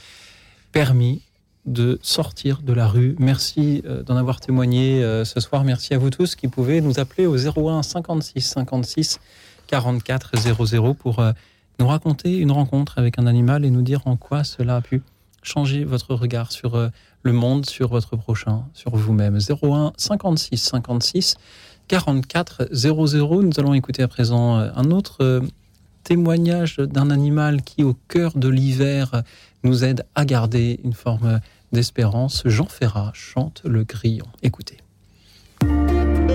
permis 0.74 1.22
de 1.66 2.00
sortir 2.02 2.62
de 2.62 2.74
la 2.74 2.88
rue. 2.88 3.16
Merci 3.20 3.82
euh, 3.86 4.04
d'en 4.04 4.16
avoir 4.16 4.40
témoigné 4.40 5.04
euh, 5.04 5.26
ce 5.26 5.40
soir. 5.40 5.64
Merci 5.64 5.94
à 5.94 5.98
vous 5.98 6.10
tous 6.10 6.36
qui 6.36 6.48
pouvez 6.48 6.82
nous 6.82 7.00
appeler 7.00 7.26
au 7.26 7.36
01 7.36 7.82
56 7.82 8.42
56 8.42 9.20
44 9.68 10.38
00 10.38 10.94
pour 10.94 11.20
euh, 11.20 11.32
nous 11.80 11.88
raconter 11.88 12.38
une 12.38 12.52
rencontre 12.52 13.00
avec 13.00 13.18
un 13.18 13.26
animal 13.26 13.66
et 13.66 13.72
nous 13.72 13.82
dire 13.82 14.02
en 14.06 14.16
quoi 14.16 14.44
cela 14.44 14.78
a 14.78 14.82
pu 14.82 15.02
changer 15.42 15.84
votre 15.84 16.14
regard 16.16 16.52
sur 16.52 16.90
le 17.22 17.32
monde, 17.32 17.68
sur 17.68 17.90
votre 17.90 18.16
prochain, 18.16 18.64
sur 18.74 18.96
vous-même. 18.96 19.38
01 19.38 19.94
56 19.98 20.58
56 20.58 21.36
44 21.88 22.70
00. 22.72 23.44
Nous 23.44 23.52
allons 23.58 23.74
écouter 23.74 24.02
à 24.02 24.08
présent 24.08 24.56
un 24.56 24.92
autre 24.92 25.42
témoignage 26.04 26.78
d'un 26.78 27.12
animal 27.12 27.62
qui, 27.62 27.84
au 27.84 27.96
cœur 28.08 28.38
de 28.38 28.48
l'hiver, 28.48 29.22
nous 29.64 29.84
aide 29.84 30.06
à 30.16 30.26
garder 30.26 30.80
une 30.84 30.94
forme 30.94 31.42
d'espérance. 31.72 32.44
Jean 32.46 32.68
Ferrat 32.68 33.12
chante 33.14 33.62
le 33.66 33.84
grillon. 33.84 34.26
Écoutez. 34.42 34.78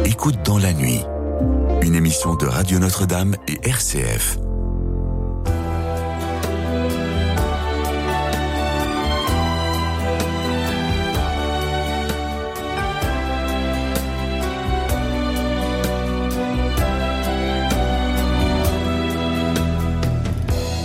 Écoute 0.05 0.37
dans 0.45 0.59
la 0.59 0.73
nuit. 0.73 1.01
Une 1.83 1.95
émission 1.95 2.35
de 2.35 2.47
Radio 2.47 2.79
Notre-Dame 2.79 3.37
et 3.49 3.59
RCF. 3.67 4.39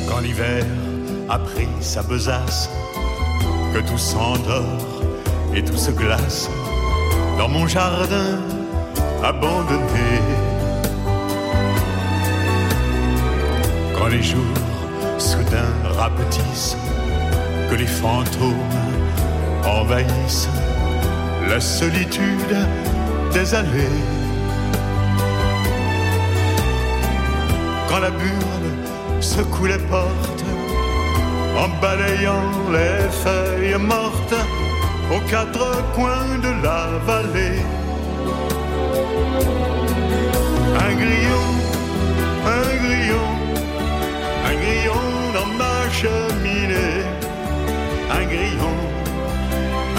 Quand 0.08 0.20
l'hiver 0.22 0.66
a 1.30 1.39
pris 1.39 1.68
sa 1.82 2.04
besace, 2.04 2.70
que 3.76 3.82
tout 3.82 3.97
s'endort 3.97 5.01
et 5.53 5.61
tout 5.61 5.76
se 5.76 5.91
glace 5.91 6.49
dans 7.38 7.49
mon 7.49 7.67
jardin 7.67 8.39
abandonné. 9.21 10.11
Quand 13.97 14.07
les 14.07 14.23
jours 14.23 14.59
soudain 15.17 15.71
rapetissent, 15.97 16.78
que 17.69 17.76
les 17.76 17.91
fantômes 18.01 18.71
envahissent 19.65 20.47
la 21.49 21.59
solitude 21.59 22.57
des 23.34 23.55
allées. 23.55 23.99
Quand 27.89 27.99
la 27.99 28.11
burle 28.11 28.71
secoue 29.19 29.65
les 29.65 29.80
portes 29.80 30.34
en 31.58 31.70
balayant 31.82 32.51
les 32.72 33.10
feuilles 33.24 33.80
mortes 33.80 34.39
aux 35.14 35.24
quatre 35.30 35.68
coins 35.93 36.38
de 36.45 36.51
la 36.64 36.82
vallée. 37.08 37.62
Un 40.86 40.93
grillon, 41.01 41.47
un 42.58 42.70
grillon, 42.84 43.30
un 44.49 44.56
grillon 44.64 45.06
dans 45.36 45.51
ma 45.62 45.78
cheminée. 45.99 47.03
Un 48.18 48.26
grillon, 48.32 48.78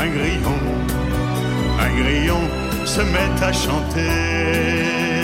un 0.03 0.09
grillon, 0.17 0.61
un 1.85 1.93
grillon 2.01 2.43
se 2.85 3.01
met 3.01 3.43
à 3.43 3.53
chanter. 3.53 5.16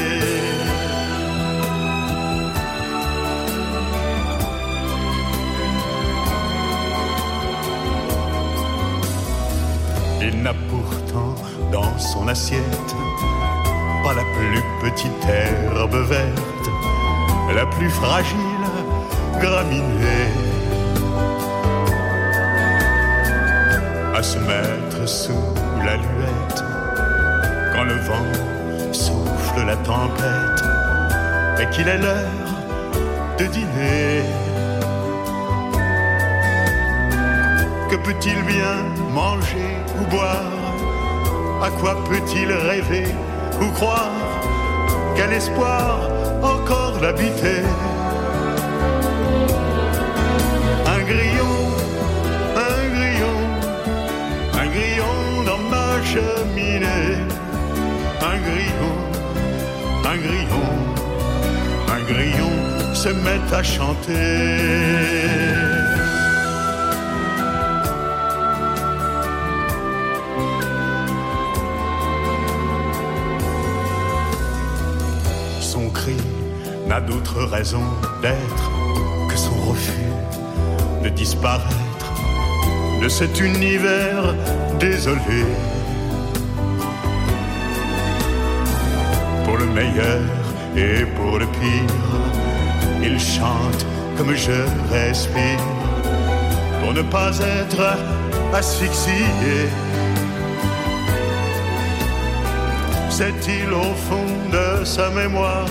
Dans 11.73 11.99
son 11.99 12.29
assiette 12.29 12.95
pas 14.05 14.15
la 14.15 14.25
plus 14.37 14.63
petite 14.83 15.25
herbe 15.25 15.95
verte, 15.95 16.69
la 17.55 17.67
plus 17.67 17.91
fragile 17.91 18.65
graminée. 19.41 20.29
À 24.15 24.23
se 24.23 24.39
mettre 24.39 25.09
sous 25.09 25.45
la 25.85 25.97
luette 25.97 26.65
quand 27.73 27.85
le 27.85 27.95
vent 28.09 28.93
souffle 28.93 29.65
la 29.67 29.77
tempête 29.77 30.63
et 31.61 31.67
qu'il 31.71 31.89
est 31.89 31.99
l'heure 31.99 32.51
de 33.39 33.47
dîner. 33.47 34.23
Que 37.91 37.97
peut-il 37.97 38.43
bien 38.43 38.77
manger 39.13 39.77
ou 40.01 40.05
boire 40.11 40.62
À 41.63 41.71
quoi 41.71 41.95
peut-il 42.11 42.53
rêver 42.53 43.07
ou 43.61 43.67
croire 43.71 44.11
Quel 45.15 45.33
espoir 45.33 46.11
encore 46.43 46.99
l'habiter 47.01 47.63
Un 50.85 51.03
grillon, 51.11 51.57
un 52.57 52.83
grillon, 52.97 53.39
un 54.61 54.67
grillon 54.75 55.21
dans 55.47 55.63
ma 55.71 56.03
cheminée. 56.03 57.23
Un 58.33 58.39
grillon, 58.49 58.97
un 60.05 60.17
grillon, 60.17 60.69
un 61.95 62.03
grillon 62.13 62.55
se 62.93 63.11
met 63.11 63.45
à 63.55 63.63
chanter. 63.63 65.62
N'a 76.93 77.01
d'autre 77.01 77.45
raison 77.45 77.85
d'être 78.21 78.71
que 79.27 79.37
son 79.39 79.55
refus 79.71 80.13
de 81.03 81.09
disparaître 81.09 82.13
de 83.01 83.09
cet 83.09 83.41
univers 83.41 84.35
désolé. 84.79 85.43
Pour 89.45 89.57
le 89.57 89.69
meilleur 89.79 90.21
et 90.77 91.07
pour 91.17 91.39
le 91.39 91.47
pire, 91.47 91.97
il 93.03 93.19
chante 93.19 93.87
comme 94.19 94.35
je 94.35 94.61
respire 94.91 95.65
pour 96.83 96.93
ne 96.93 97.01
pas 97.01 97.33
être 97.39 97.97
asphyxié. 98.53 99.25
Sait-il 103.09 103.73
au 103.73 103.95
fond 104.07 104.31
de 104.53 104.85
sa 104.85 105.09
mémoire 105.09 105.71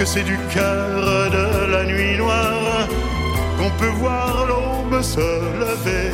que 0.00 0.06
c'est 0.06 0.22
du 0.22 0.38
cœur 0.54 1.30
de 1.30 1.70
la 1.70 1.84
nuit 1.84 2.16
noire 2.16 2.88
qu'on 3.58 3.70
peut 3.78 3.94
voir 4.02 4.46
l'aube 4.46 5.02
se 5.02 5.28
lever 5.62 6.12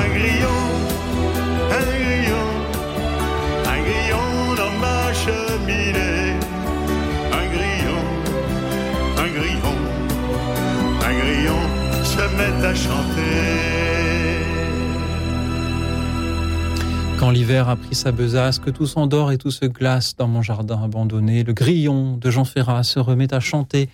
Un 0.00 0.08
grillon, 0.16 0.60
un 1.78 1.86
grillon, 2.02 2.48
un 3.74 3.80
grillon 3.86 4.28
dans 4.60 4.74
ma 4.84 5.00
cheminée. 5.22 6.34
Un 7.40 7.46
grillon, 7.54 8.02
un 9.24 9.30
grillon, 9.38 9.76
un 11.08 11.14
grillon 11.20 11.62
se 12.04 12.22
met 12.36 12.66
à 12.66 12.74
chanter. 12.74 14.49
Quand 17.20 17.28
l'hiver 17.28 17.68
a 17.68 17.76
pris 17.76 17.94
sa 17.94 18.12
besace, 18.12 18.58
que 18.58 18.70
tout 18.70 18.86
s'endort 18.86 19.30
et 19.30 19.36
tout 19.36 19.50
se 19.50 19.66
glace 19.66 20.16
dans 20.16 20.26
mon 20.26 20.40
jardin 20.40 20.82
abandonné, 20.82 21.44
le 21.44 21.52
grillon 21.52 22.16
de 22.16 22.30
Jean 22.30 22.46
Ferrat 22.46 22.82
se 22.82 22.98
remet 22.98 23.34
à 23.34 23.40
chanter 23.40 23.90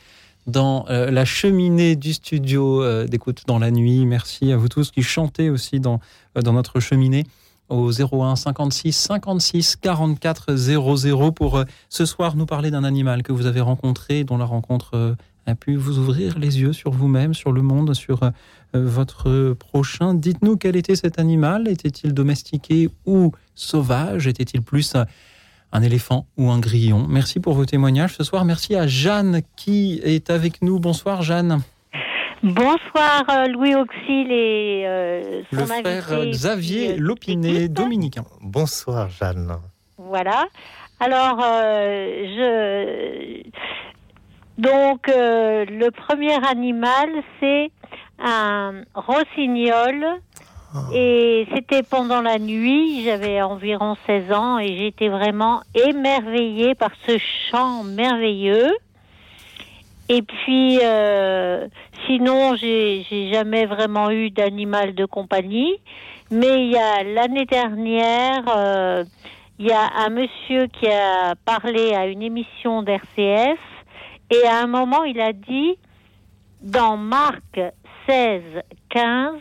dans 0.46 0.86
euh, 0.90 1.10
la 1.10 1.24
cheminée 1.24 1.96
du 1.96 2.12
studio 2.12 2.84
euh, 2.84 3.08
d'écoute 3.08 3.42
dans 3.48 3.58
la 3.58 3.72
nuit. 3.72 4.06
Merci 4.06 4.52
à 4.52 4.56
vous 4.56 4.68
tous 4.68 4.92
qui 4.92 5.02
chantez 5.02 5.50
aussi 5.50 5.80
dans, 5.80 5.98
euh, 6.38 6.40
dans 6.40 6.52
notre 6.52 6.78
cheminée 6.78 7.24
au 7.68 7.90
01 7.90 8.36
56 8.36 8.92
56 8.92 9.74
44 9.74 10.54
00 10.54 11.32
pour 11.32 11.64
ce 11.88 12.04
soir 12.04 12.36
nous 12.36 12.46
parler 12.46 12.70
d'un 12.70 12.84
animal 12.84 13.24
que 13.24 13.32
vous 13.32 13.46
avez 13.46 13.60
rencontré, 13.60 14.22
dont 14.22 14.38
la 14.38 14.44
rencontre 14.44 15.16
a 15.46 15.54
pu 15.54 15.76
vous 15.76 15.98
ouvrir 15.98 16.38
les 16.38 16.60
yeux 16.60 16.72
sur 16.72 16.90
vous-même, 16.90 17.34
sur 17.34 17.52
le 17.52 17.62
monde, 17.62 17.94
sur 17.94 18.22
euh, 18.22 18.30
votre 18.74 19.52
prochain. 19.54 20.14
Dites-nous 20.14 20.56
quel 20.56 20.76
était 20.76 20.96
cet 20.96 21.18
animal. 21.18 21.68
Était-il 21.68 22.12
domestiqué 22.14 22.88
ou 23.06 23.32
sauvage? 23.54 24.26
Était-il 24.26 24.62
plus 24.62 24.94
un 25.72 25.82
éléphant 25.82 26.26
ou 26.36 26.50
un 26.50 26.58
grillon? 26.58 27.06
Merci 27.08 27.40
pour 27.40 27.54
vos 27.54 27.64
témoignages 27.64 28.14
ce 28.16 28.24
soir. 28.24 28.44
Merci 28.44 28.74
à 28.74 28.86
Jeanne 28.86 29.42
qui 29.56 30.00
est 30.02 30.30
avec 30.30 30.62
nous. 30.62 30.78
Bonsoir 30.80 31.22
Jeanne. 31.22 31.60
Bonsoir 32.42 33.24
euh, 33.30 33.46
Louis 33.48 33.74
Auxil 33.74 34.30
et 34.30 34.84
euh, 34.86 35.42
son 35.52 35.60
Le 35.60 35.66
frère 35.66 36.12
invité 36.12 36.30
Xavier 36.30 36.90
euh, 36.92 37.14
écoute. 37.14 37.72
dominicain. 37.72 38.24
Bonsoir, 38.42 39.08
Jeanne. 39.10 39.56
Voilà. 39.96 40.44
Alors, 41.00 41.40
euh, 41.42 42.24
je 42.36 43.42
donc 44.58 45.08
euh, 45.08 45.64
le 45.66 45.90
premier 45.90 46.34
animal 46.46 47.10
c'est 47.40 47.70
un 48.18 48.82
rossignol 48.94 50.20
et 50.92 51.46
c'était 51.54 51.82
pendant 51.82 52.20
la 52.20 52.38
nuit. 52.38 53.02
J'avais 53.04 53.40
environ 53.42 53.96
16 54.06 54.32
ans 54.32 54.58
et 54.58 54.76
j'étais 54.76 55.08
vraiment 55.08 55.62
émerveillée 55.74 56.74
par 56.74 56.90
ce 57.06 57.18
chant 57.50 57.82
merveilleux. 57.84 58.74
Et 60.08 60.22
puis, 60.22 60.78
euh, 60.82 61.66
sinon, 62.06 62.54
j'ai 62.56 63.04
j'ai 63.08 63.32
jamais 63.32 63.66
vraiment 63.66 64.10
eu 64.10 64.30
d'animal 64.30 64.94
de 64.94 65.04
compagnie. 65.04 65.74
Mais 66.30 66.64
il 66.66 66.72
y 66.72 66.78
a 66.78 67.02
l'année 67.02 67.46
dernière, 67.46 68.42
euh, 68.56 69.04
il 69.58 69.66
y 69.66 69.72
a 69.72 69.88
un 70.04 70.10
monsieur 70.10 70.66
qui 70.66 70.86
a 70.88 71.34
parlé 71.44 71.94
à 71.94 72.06
une 72.06 72.22
émission 72.22 72.82
d'RCF 72.82 73.58
et 74.30 74.46
à 74.46 74.60
un 74.62 74.66
moment, 74.66 75.04
il 75.04 75.20
a 75.20 75.32
dit 75.32 75.76
dans 76.60 76.96
Marc 76.96 77.60
16, 78.08 78.42
15, 78.90 79.34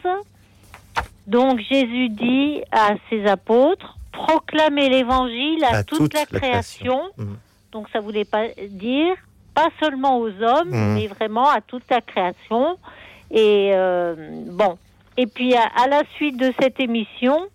donc 1.27 1.59
Jésus 1.59 2.09
dit 2.09 2.61
à 2.71 2.91
ses 3.09 3.25
apôtres, 3.25 3.97
proclamez 4.11 4.89
l'évangile 4.89 5.63
à, 5.63 5.83
toute, 5.83 6.13
la, 6.13 6.25
création. 6.25 7.01
Mhm. 7.17 7.38
Donc 7.71 7.88
ça 7.91 7.99
voulait 7.99 8.25
pas 8.25 8.47
dire 8.69 9.15
pas 9.53 9.69
seulement 9.81 10.19
aux 10.19 10.29
hommes, 10.29 10.69
Mhm. 10.69 10.93
mais 10.95 11.07
vraiment 11.07 11.49
à 11.49 11.61
toute 11.61 11.89
la 11.89 12.01
création. 12.01 12.77
Et 13.31 13.71
euh, 13.73 14.15
bon. 14.51 14.77
Et 15.17 15.27
puis 15.27 15.55
à, 15.55 15.63
à 15.81 15.88
la 15.88 16.03
suite 16.15 16.38
de 16.38 16.53
cette 16.59 16.79
émission, 16.79 17.47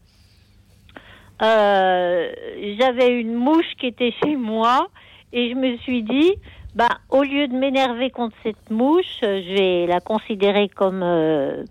euh, 1.43 2.33
j'avais 2.79 3.21
une 3.21 3.35
mouche 3.35 3.67
qui 3.79 3.87
était 3.87 4.13
chez 4.23 4.37
moi 4.37 4.89
et 5.33 5.51
je 5.51 5.55
me 5.55 5.77
suis 5.79 6.03
dit, 6.03 6.33
bah, 6.75 6.89
au 7.09 7.23
lieu 7.23 7.49
de 7.49 7.55
m'énerver 7.55 8.11
contre 8.11 8.37
cette 8.43 8.71
mouche, 8.71 9.21
euh, 9.23 9.43
je 9.47 9.55
vais 9.55 9.87
la 9.87 10.01
considérer 10.01 10.69
comme 10.69 11.03
euh, 11.03 11.65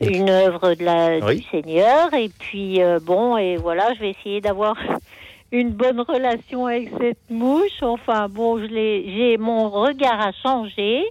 une 0.00 0.28
œuvre 0.30 0.74
de 0.74 0.84
la, 0.84 1.24
Oui. 1.24 1.36
du 1.36 1.42
Seigneur. 1.44 2.12
Et 2.14 2.28
puis 2.28 2.82
euh, 2.82 2.98
bon, 3.00 3.36
et 3.36 3.56
voilà, 3.56 3.94
je 3.94 4.00
vais 4.00 4.10
essayer 4.10 4.40
d'avoir 4.40 4.76
une 5.52 5.70
bonne 5.70 6.00
relation 6.00 6.66
avec 6.66 6.90
cette 7.00 7.30
mouche. 7.30 7.82
Enfin 7.82 8.28
bon, 8.28 8.58
je 8.58 8.66
l'ai, 8.66 9.04
j'ai 9.14 9.36
mon 9.38 9.68
regard 9.70 10.20
a 10.20 10.32
changé. 10.32 11.04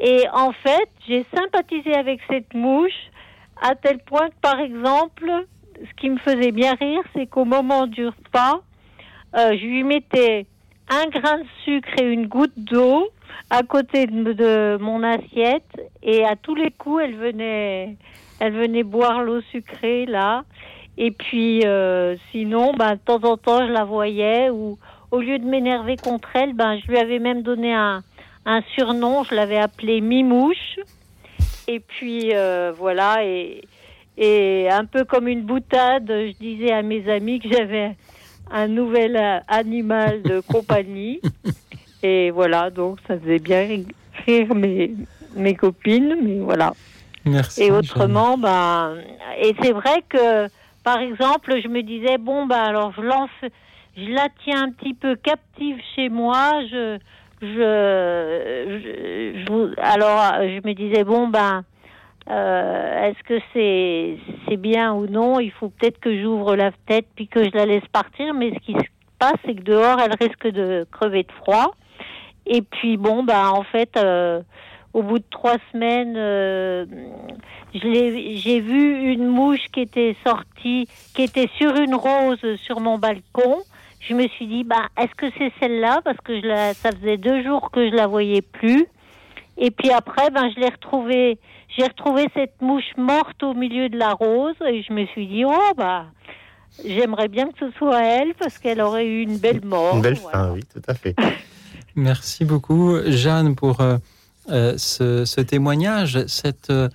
Et 0.00 0.24
en 0.32 0.52
fait, 0.52 0.88
j'ai 1.08 1.26
sympathisé 1.34 1.92
avec 1.94 2.20
cette 2.30 2.54
mouche 2.54 3.10
à 3.60 3.74
tel 3.74 3.98
point 3.98 4.28
que, 4.28 4.40
par 4.40 4.60
exemple, 4.60 5.44
ce 5.74 6.00
qui 6.00 6.08
me 6.08 6.18
faisait 6.18 6.52
bien 6.52 6.74
rire, 6.74 7.02
c'est 7.14 7.26
qu'au 7.26 7.44
moment 7.44 7.86
du 7.88 8.06
repas, 8.06 8.60
euh, 9.36 9.50
je 9.58 9.64
lui 9.64 9.82
mettais 9.82 10.46
un 10.90 11.06
grain 11.08 11.38
de 11.38 11.46
sucre 11.64 11.90
et 12.00 12.04
une 12.04 12.26
goutte 12.26 12.56
d'eau 12.56 13.08
à 13.50 13.62
côté 13.62 14.06
de, 14.06 14.76
mon 14.80 15.02
assiette 15.02 15.70
et 16.02 16.24
à 16.24 16.36
tous 16.36 16.54
les 16.54 16.70
coups, 16.70 17.02
elle 17.04 17.16
venait, 17.16 17.96
elle 18.40 18.52
venait 18.52 18.82
boire 18.82 19.22
l'eau 19.22 19.40
sucrée 19.50 20.06
là. 20.06 20.44
Et 20.96 21.12
puis, 21.12 21.64
euh, 21.64 22.16
sinon, 22.32 22.72
ben, 22.74 22.94
de 22.94 22.98
temps 22.98 23.22
en 23.22 23.36
temps, 23.36 23.66
je 23.66 23.72
la 23.72 23.84
voyais 23.84 24.50
ou 24.50 24.78
au 25.10 25.20
lieu 25.20 25.38
de 25.38 25.44
m'énerver 25.44 25.96
contre 25.96 26.28
elle, 26.34 26.54
ben, 26.54 26.78
je 26.78 26.86
lui 26.88 26.98
avais 26.98 27.20
même 27.20 27.42
donné 27.42 27.72
un, 27.72 28.02
un 28.44 28.62
surnom, 28.74 29.22
je 29.22 29.34
l'avais 29.34 29.58
appelée 29.58 30.00
Mimouche. 30.00 30.80
Et 31.68 31.80
puis, 31.80 32.30
euh, 32.34 32.72
voilà, 32.76 33.24
et, 33.24 33.62
et 34.16 34.68
un 34.70 34.84
peu 34.84 35.04
comme 35.04 35.28
une 35.28 35.42
boutade, 35.42 36.08
je 36.08 36.36
disais 36.38 36.72
à 36.72 36.82
mes 36.82 37.08
amis 37.08 37.38
que 37.38 37.48
j'avais 37.50 37.94
un 38.50 38.68
nouvel 38.68 39.16
euh, 39.16 39.38
animal 39.48 40.22
de 40.22 40.40
compagnie. 40.46 41.20
Et 42.02 42.30
voilà, 42.30 42.70
donc 42.70 42.98
ça 43.06 43.18
faisait 43.18 43.38
bien 43.40 43.84
rire 44.26 44.54
mes, 44.54 44.94
mes 45.34 45.54
copines, 45.54 46.16
mais 46.22 46.38
voilà. 46.38 46.74
Merci. 47.24 47.62
Et 47.62 47.66
Jeanne. 47.66 47.76
autrement, 47.76 48.38
ben, 48.38 48.98
et 49.42 49.54
c'est 49.60 49.72
vrai 49.72 50.02
que, 50.08 50.48
par 50.84 51.00
exemple, 51.00 51.60
je 51.62 51.68
me 51.68 51.82
disais, 51.82 52.16
bon, 52.18 52.46
ben, 52.46 52.56
alors 52.62 52.92
je 52.96 53.02
lance, 53.02 53.30
je 53.96 54.10
la 54.12 54.28
tiens 54.44 54.62
un 54.64 54.70
petit 54.70 54.94
peu 54.94 55.16
captive 55.16 55.76
chez 55.96 56.08
moi, 56.08 56.62
je, 56.70 56.98
je, 57.42 57.48
je- 58.82 59.40
je- 59.44 59.80
alors, 59.80 60.34
je 60.40 60.66
me 60.66 60.74
disais, 60.74 61.04
bon, 61.04 61.28
ben, 61.28 61.64
euh, 62.30 63.08
est-ce 63.08 63.22
que 63.24 63.40
c'est, 63.52 64.18
c'est 64.46 64.56
bien 64.56 64.92
ou 64.92 65.06
non? 65.06 65.40
Il 65.40 65.50
faut 65.50 65.70
peut-être 65.70 65.98
que 65.98 66.20
j'ouvre 66.20 66.56
la 66.56 66.72
tête 66.86 67.06
puis 67.14 67.26
que 67.26 67.42
je 67.42 67.50
la 67.54 67.64
laisse 67.64 67.86
partir, 67.92 68.34
mais 68.34 68.50
ce 68.50 68.58
qui 68.58 68.72
se 68.72 68.88
passe, 69.18 69.36
c'est 69.44 69.54
que 69.54 69.62
dehors, 69.62 69.98
elle 70.00 70.14
risque 70.20 70.46
de 70.46 70.86
crever 70.90 71.22
de 71.22 71.32
froid. 71.32 71.74
Et 72.46 72.62
puis, 72.62 72.96
bon, 72.96 73.24
ben, 73.24 73.48
en 73.48 73.62
fait, 73.62 73.96
euh, 73.96 74.42
au 74.92 75.02
bout 75.02 75.18
de 75.18 75.24
trois 75.30 75.56
semaines, 75.72 76.14
euh, 76.16 76.86
j'ai 77.74 78.60
vu 78.60 79.12
une 79.12 79.26
mouche 79.26 79.66
qui 79.72 79.80
était 79.80 80.16
sortie, 80.26 80.88
qui 81.14 81.22
était 81.22 81.48
sur 81.56 81.76
une 81.76 81.94
rose 81.94 82.56
sur 82.56 82.80
mon 82.80 82.98
balcon. 82.98 83.58
Je 84.00 84.14
me 84.14 84.28
suis 84.28 84.46
dit, 84.46 84.64
bah, 84.64 84.86
est-ce 84.98 85.14
que 85.14 85.26
c'est 85.36 85.52
celle-là? 85.60 86.00
Parce 86.04 86.18
que 86.18 86.40
je 86.40 86.46
la, 86.46 86.74
ça 86.74 86.90
faisait 86.92 87.16
deux 87.16 87.42
jours 87.42 87.70
que 87.70 87.90
je 87.90 87.94
la 87.94 88.06
voyais 88.06 88.42
plus. 88.42 88.86
Et 89.56 89.70
puis 89.70 89.90
après, 89.90 90.30
ben, 90.30 90.50
je 90.54 90.60
l'ai 90.60 90.68
retrouvée. 90.68 91.38
J'ai 91.78 91.84
retrouvé 91.86 92.26
cette 92.34 92.60
mouche 92.60 92.90
morte 92.96 93.40
au 93.44 93.54
milieu 93.54 93.88
de 93.88 93.96
la 93.96 94.12
rose 94.12 94.56
et 94.68 94.82
je 94.82 94.92
me 94.92 95.06
suis 95.06 95.28
dit, 95.28 95.44
oh 95.46 95.72
bah, 95.76 96.06
j'aimerais 96.84 97.28
bien 97.28 97.46
que 97.52 97.58
ce 97.60 97.70
soit 97.78 98.02
elle 98.02 98.34
parce 98.34 98.58
qu'elle 98.58 98.80
aurait 98.80 99.06
eu 99.06 99.22
une 99.22 99.38
belle 99.38 99.64
mort. 99.64 99.94
Une 99.94 100.02
belle 100.02 100.14
Voilà. 100.20 100.38
fin, 100.38 100.52
oui, 100.54 100.62
tout 100.74 100.82
à 100.88 100.94
fait. 100.94 101.14
Merci 101.94 102.44
beaucoup, 102.44 102.96
Jeanne, 103.06 103.54
pour 103.54 103.80
euh, 103.80 103.96
euh, 104.50 104.74
ce, 104.76 105.24
ce 105.24 105.40
témoignage, 105.40 106.26
cette 106.26 106.70
euh, 106.70 106.88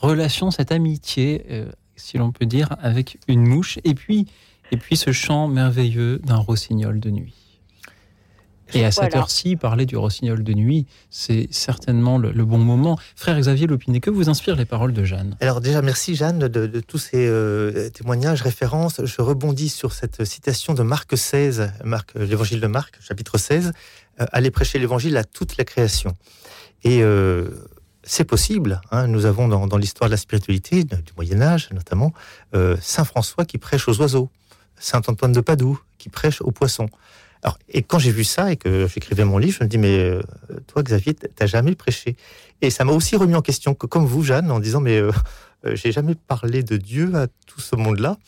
relation, 0.00 0.50
cette 0.50 0.72
amitié, 0.72 1.44
euh, 1.50 1.66
si 1.96 2.16
l'on 2.16 2.30
peut 2.32 2.46
dire, 2.46 2.70
avec 2.80 3.18
une 3.28 3.46
mouche, 3.46 3.78
et 3.84 3.92
puis, 3.94 4.26
et 4.72 4.78
puis 4.78 4.96
ce 4.96 5.12
chant 5.12 5.48
merveilleux 5.48 6.18
d'un 6.24 6.36
rossignol 6.36 6.98
de 6.98 7.10
nuit. 7.10 7.34
Et 8.74 8.84
à 8.84 8.90
cette 8.90 9.14
heure-ci, 9.16 9.56
parler 9.56 9.86
du 9.86 9.96
rossignol 9.96 10.42
de 10.42 10.52
nuit, 10.52 10.86
c'est 11.10 11.48
certainement 11.50 12.18
le, 12.18 12.30
le 12.32 12.44
bon 12.44 12.58
moment. 12.58 12.98
Frère 13.16 13.38
Xavier 13.38 13.66
Lopinet, 13.66 14.00
que 14.00 14.10
vous 14.10 14.28
inspirent 14.28 14.56
les 14.56 14.64
paroles 14.64 14.92
de 14.92 15.04
Jeanne? 15.04 15.36
Alors 15.40 15.60
déjà, 15.60 15.82
merci 15.82 16.14
Jeanne 16.14 16.38
de, 16.38 16.66
de 16.66 16.80
tous 16.80 16.98
ces 16.98 17.26
euh, 17.26 17.88
témoignages, 17.90 18.42
références. 18.42 19.04
Je 19.04 19.20
rebondis 19.22 19.68
sur 19.68 19.92
cette 19.92 20.24
citation 20.24 20.74
de 20.74 20.82
Marc 20.82 21.16
16, 21.16 21.72
Marc, 21.84 22.16
euh, 22.16 22.26
l'évangile 22.26 22.60
de 22.60 22.66
Marc, 22.66 22.98
chapitre 23.00 23.38
16. 23.38 23.72
euh, 24.20 24.26
Allez 24.32 24.50
prêcher 24.50 24.78
l'évangile 24.78 25.16
à 25.16 25.24
toute 25.24 25.56
la 25.56 25.64
création. 25.64 26.14
Et 26.84 27.02
euh, 27.02 27.48
c'est 28.02 28.24
possible. 28.24 28.80
hein. 28.90 29.06
Nous 29.06 29.26
avons 29.26 29.48
dans, 29.48 29.66
dans 29.66 29.76
l'histoire 29.76 30.08
de 30.08 30.14
la 30.14 30.18
spiritualité, 30.18 30.84
du 30.84 30.98
Moyen 31.16 31.42
Âge 31.42 31.68
notamment, 31.72 32.12
euh, 32.54 32.76
Saint 32.80 33.04
François 33.04 33.44
qui 33.44 33.58
prêche 33.58 33.88
aux 33.88 34.00
oiseaux, 34.00 34.30
Saint 34.78 35.02
Antoine 35.06 35.32
de 35.32 35.40
Padoue 35.40 35.78
qui 35.98 36.08
prêche 36.08 36.40
aux 36.40 36.50
poissons. 36.50 36.88
Alors, 37.42 37.58
et 37.68 37.82
quand 37.82 37.98
j'ai 37.98 38.10
vu 38.10 38.24
ça 38.24 38.52
et 38.52 38.56
que 38.56 38.86
j'écrivais 38.86 39.24
mon 39.24 39.38
livre, 39.38 39.56
je 39.58 39.64
me 39.64 39.68
dis 39.68 39.78
mais 39.78 39.98
euh, 39.98 40.22
toi 40.66 40.82
Xavier, 40.82 41.14
t'as 41.14 41.46
jamais 41.46 41.74
prêché. 41.74 42.16
Et 42.62 42.70
ça 42.70 42.84
m'a 42.84 42.92
aussi 42.92 43.16
remis 43.16 43.34
en 43.34 43.42
question, 43.42 43.74
que, 43.74 43.86
comme 43.86 44.04
vous 44.04 44.22
Jeanne, 44.22 44.50
en 44.50 44.60
disant 44.60 44.80
mais 44.80 44.98
euh, 44.98 45.10
euh, 45.66 45.74
j'ai 45.76 45.92
jamais 45.92 46.14
parlé 46.14 46.62
de 46.62 46.76
Dieu 46.76 47.14
à 47.14 47.26
tout 47.46 47.60
ce 47.60 47.76
monde-là, 47.76 48.18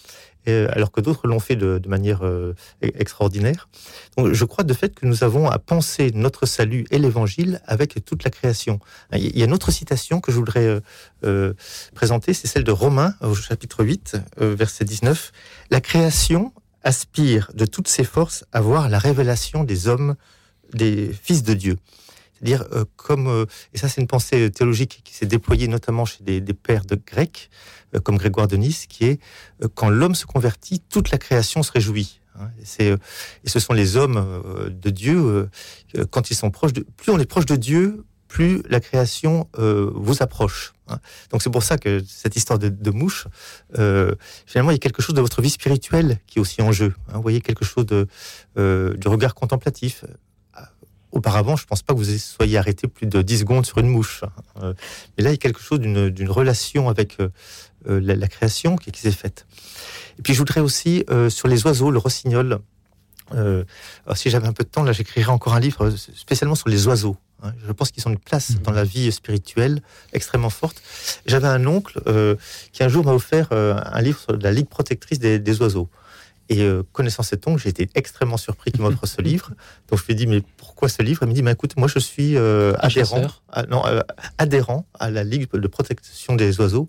euh, 0.48 0.66
alors 0.72 0.90
que 0.90 1.00
d'autres 1.00 1.28
l'ont 1.28 1.38
fait 1.38 1.56
de, 1.56 1.78
de 1.78 1.88
manière 1.88 2.24
euh, 2.24 2.54
e- 2.82 2.90
extraordinaire. 2.94 3.68
Donc, 4.16 4.32
je 4.32 4.44
crois 4.44 4.64
de 4.64 4.74
fait 4.74 4.94
que 4.94 5.06
nous 5.06 5.22
avons 5.22 5.48
à 5.48 5.58
penser 5.58 6.10
notre 6.14 6.46
salut 6.46 6.86
et 6.90 6.98
l'Évangile 6.98 7.60
avec 7.66 8.04
toute 8.04 8.24
la 8.24 8.30
création. 8.30 8.80
Il 9.12 9.38
y 9.38 9.42
a 9.42 9.44
une 9.44 9.52
autre 9.52 9.70
citation 9.70 10.20
que 10.20 10.32
je 10.32 10.38
voudrais 10.38 10.80
présenter, 11.94 12.32
c'est 12.32 12.48
celle 12.48 12.64
de 12.64 12.72
Romains 12.72 13.14
au 13.20 13.34
chapitre 13.34 13.84
8, 13.84 14.16
euh, 14.40 14.54
verset 14.56 14.84
19. 14.84 15.32
La 15.70 15.80
création 15.80 16.52
aspire 16.84 17.50
de 17.54 17.64
toutes 17.64 17.88
ses 17.88 18.04
forces 18.04 18.44
à 18.52 18.60
voir 18.60 18.88
la 18.88 18.98
révélation 18.98 19.64
des 19.64 19.88
hommes, 19.88 20.16
des 20.74 21.12
fils 21.12 21.42
de 21.42 21.54
Dieu. 21.54 21.76
C'est-à-dire, 22.34 22.64
euh, 22.72 22.84
comme, 22.96 23.28
euh, 23.28 23.46
et 23.72 23.78
ça 23.78 23.88
c'est 23.88 24.00
une 24.00 24.08
pensée 24.08 24.50
théologique 24.50 25.02
qui 25.04 25.14
s'est 25.14 25.26
déployée 25.26 25.68
notamment 25.68 26.04
chez 26.04 26.24
des, 26.24 26.40
des 26.40 26.54
pères 26.54 26.84
de 26.84 26.96
Grecs, 26.96 27.50
euh, 27.94 28.00
comme 28.00 28.16
Grégoire 28.16 28.48
de 28.48 28.56
Nice, 28.56 28.86
qui 28.88 29.04
est 29.04 29.20
euh, 29.62 29.68
quand 29.72 29.90
l'homme 29.90 30.14
se 30.16 30.26
convertit, 30.26 30.80
toute 30.80 31.10
la 31.10 31.18
création 31.18 31.62
se 31.62 31.70
réjouit. 31.70 32.20
hein. 32.40 32.50
Et, 32.80 32.88
et 32.88 33.48
ce 33.48 33.60
sont 33.60 33.74
les 33.74 33.96
hommes 33.96 34.70
de 34.70 34.90
Dieu, 34.90 35.48
quand 36.10 36.30
ils 36.30 36.34
sont 36.34 36.50
proches 36.50 36.72
de, 36.72 36.84
plus 36.96 37.12
on 37.12 37.18
est 37.20 37.26
proche 37.26 37.46
de 37.46 37.56
Dieu, 37.56 38.04
plus 38.32 38.62
la 38.70 38.80
création 38.80 39.46
euh, 39.58 39.90
vous 39.94 40.22
approche. 40.22 40.72
hein. 40.88 40.98
Donc 41.30 41.42
c'est 41.42 41.50
pour 41.50 41.62
ça 41.62 41.76
que 41.76 42.02
cette 42.08 42.34
histoire 42.34 42.58
de, 42.58 42.90
mouche, 42.90 43.26
euh, 43.78 44.14
finalement, 44.46 44.70
il 44.70 44.74
y 44.74 44.76
a 44.76 44.78
quelque 44.78 45.02
chose 45.02 45.14
de 45.14 45.20
votre 45.20 45.42
vie 45.42 45.50
spirituelle 45.50 46.18
qui 46.26 46.38
est 46.38 46.40
aussi 46.40 46.62
en 46.62 46.72
jeu. 46.72 46.94
hein. 47.08 47.16
Vous 47.16 47.22
voyez 47.22 47.42
quelque 47.42 47.66
chose 47.66 47.84
de, 47.84 48.06
euh, 48.56 48.94
du 48.94 49.06
regard 49.08 49.34
contemplatif. 49.34 50.06
Auparavant, 51.10 51.56
je 51.56 51.64
ne 51.64 51.66
pense 51.66 51.82
pas 51.82 51.92
que 51.92 51.98
vous 51.98 52.16
soyez 52.16 52.56
arrêté 52.56 52.88
plus 52.88 53.06
de 53.06 53.20
10 53.20 53.40
secondes 53.40 53.66
sur 53.66 53.76
une 53.76 53.88
mouche. 53.88 54.24
Euh, 54.62 54.72
mais 55.18 55.24
là, 55.24 55.28
il 55.28 55.34
y 55.34 55.34
a 55.34 55.36
quelque 55.36 55.60
chose 55.60 55.78
d'une 55.78 56.30
relation 56.30 56.88
avec 56.88 57.18
la, 57.84 58.28
création 58.28 58.76
qui, 58.76 58.92
qui 58.92 59.02
s'est 59.02 59.10
faite. 59.10 59.46
Et 60.18 60.22
puis, 60.22 60.32
je 60.32 60.38
voudrais 60.38 60.62
aussi, 60.62 61.04
sur 61.28 61.48
les 61.48 61.66
oiseaux, 61.66 61.90
le 61.90 61.98
rossignol, 61.98 62.60
si 64.14 64.30
j'avais 64.30 64.46
un 64.46 64.54
peu 64.54 64.64
de 64.64 64.70
temps, 64.70 64.84
là, 64.84 64.92
j'écrirais 64.92 65.30
encore 65.30 65.52
un 65.52 65.60
livre 65.60 65.90
spécialement 65.90 66.54
sur 66.54 66.70
les 66.70 66.86
oiseaux. 66.86 67.18
Hein. 67.42 67.52
Je 67.66 67.72
pense 67.72 67.90
qu'ils 67.90 68.06
ont 68.08 68.10
une 68.10 68.18
place 68.18 68.50
Mhm. 68.50 68.58
dans 68.62 68.72
la 68.72 68.84
vie 68.84 69.10
spirituelle 69.12 69.80
extrêmement 70.12 70.50
forte. 70.50 70.80
J'avais 71.26 71.48
un 71.48 71.66
oncle 71.66 72.00
euh, 72.06 72.36
qui 72.72 72.82
un 72.82 72.88
jour 72.88 73.04
m'a 73.04 73.12
offert 73.12 73.48
euh, 73.52 73.74
un 73.84 74.00
livre 74.02 74.18
sur 74.20 74.36
la 74.36 74.52
Ligue 74.52 74.68
protectrice 74.68 75.18
des, 75.18 75.38
des 75.38 75.60
oiseaux. 75.60 75.88
Et 76.48 76.60
euh, 76.62 76.82
connaissant 76.92 77.22
cet 77.22 77.46
oncle, 77.46 77.62
j'ai 77.62 77.70
été 77.70 77.88
extrêmement 77.94 78.36
surpris 78.36 78.72
qu'il 78.72 78.82
m'offre 78.82 79.06
ce 79.06 79.22
livre. 79.30 79.52
Donc 79.88 80.00
je 80.00 80.04
lui 80.06 80.12
ai 80.12 80.16
dit, 80.16 80.26
mais 80.26 80.42
pourquoi 80.58 80.88
ce 80.88 81.00
livre? 81.02 81.20
Il 81.22 81.28
m'a 81.28 81.34
dit, 81.34 81.42
mais 81.42 81.52
écoute, 81.52 81.76
moi 81.76 81.88
je 81.88 81.98
suis 81.98 82.36
adhérent, 82.36 83.28
à, 83.50 83.62
non, 83.66 83.82
adhérent 84.38 84.84
à 84.98 85.10
la 85.10 85.24
Ligue 85.24 85.48
de 85.52 85.68
protection 85.68 86.34
des 86.34 86.60
oiseaux. 86.60 86.88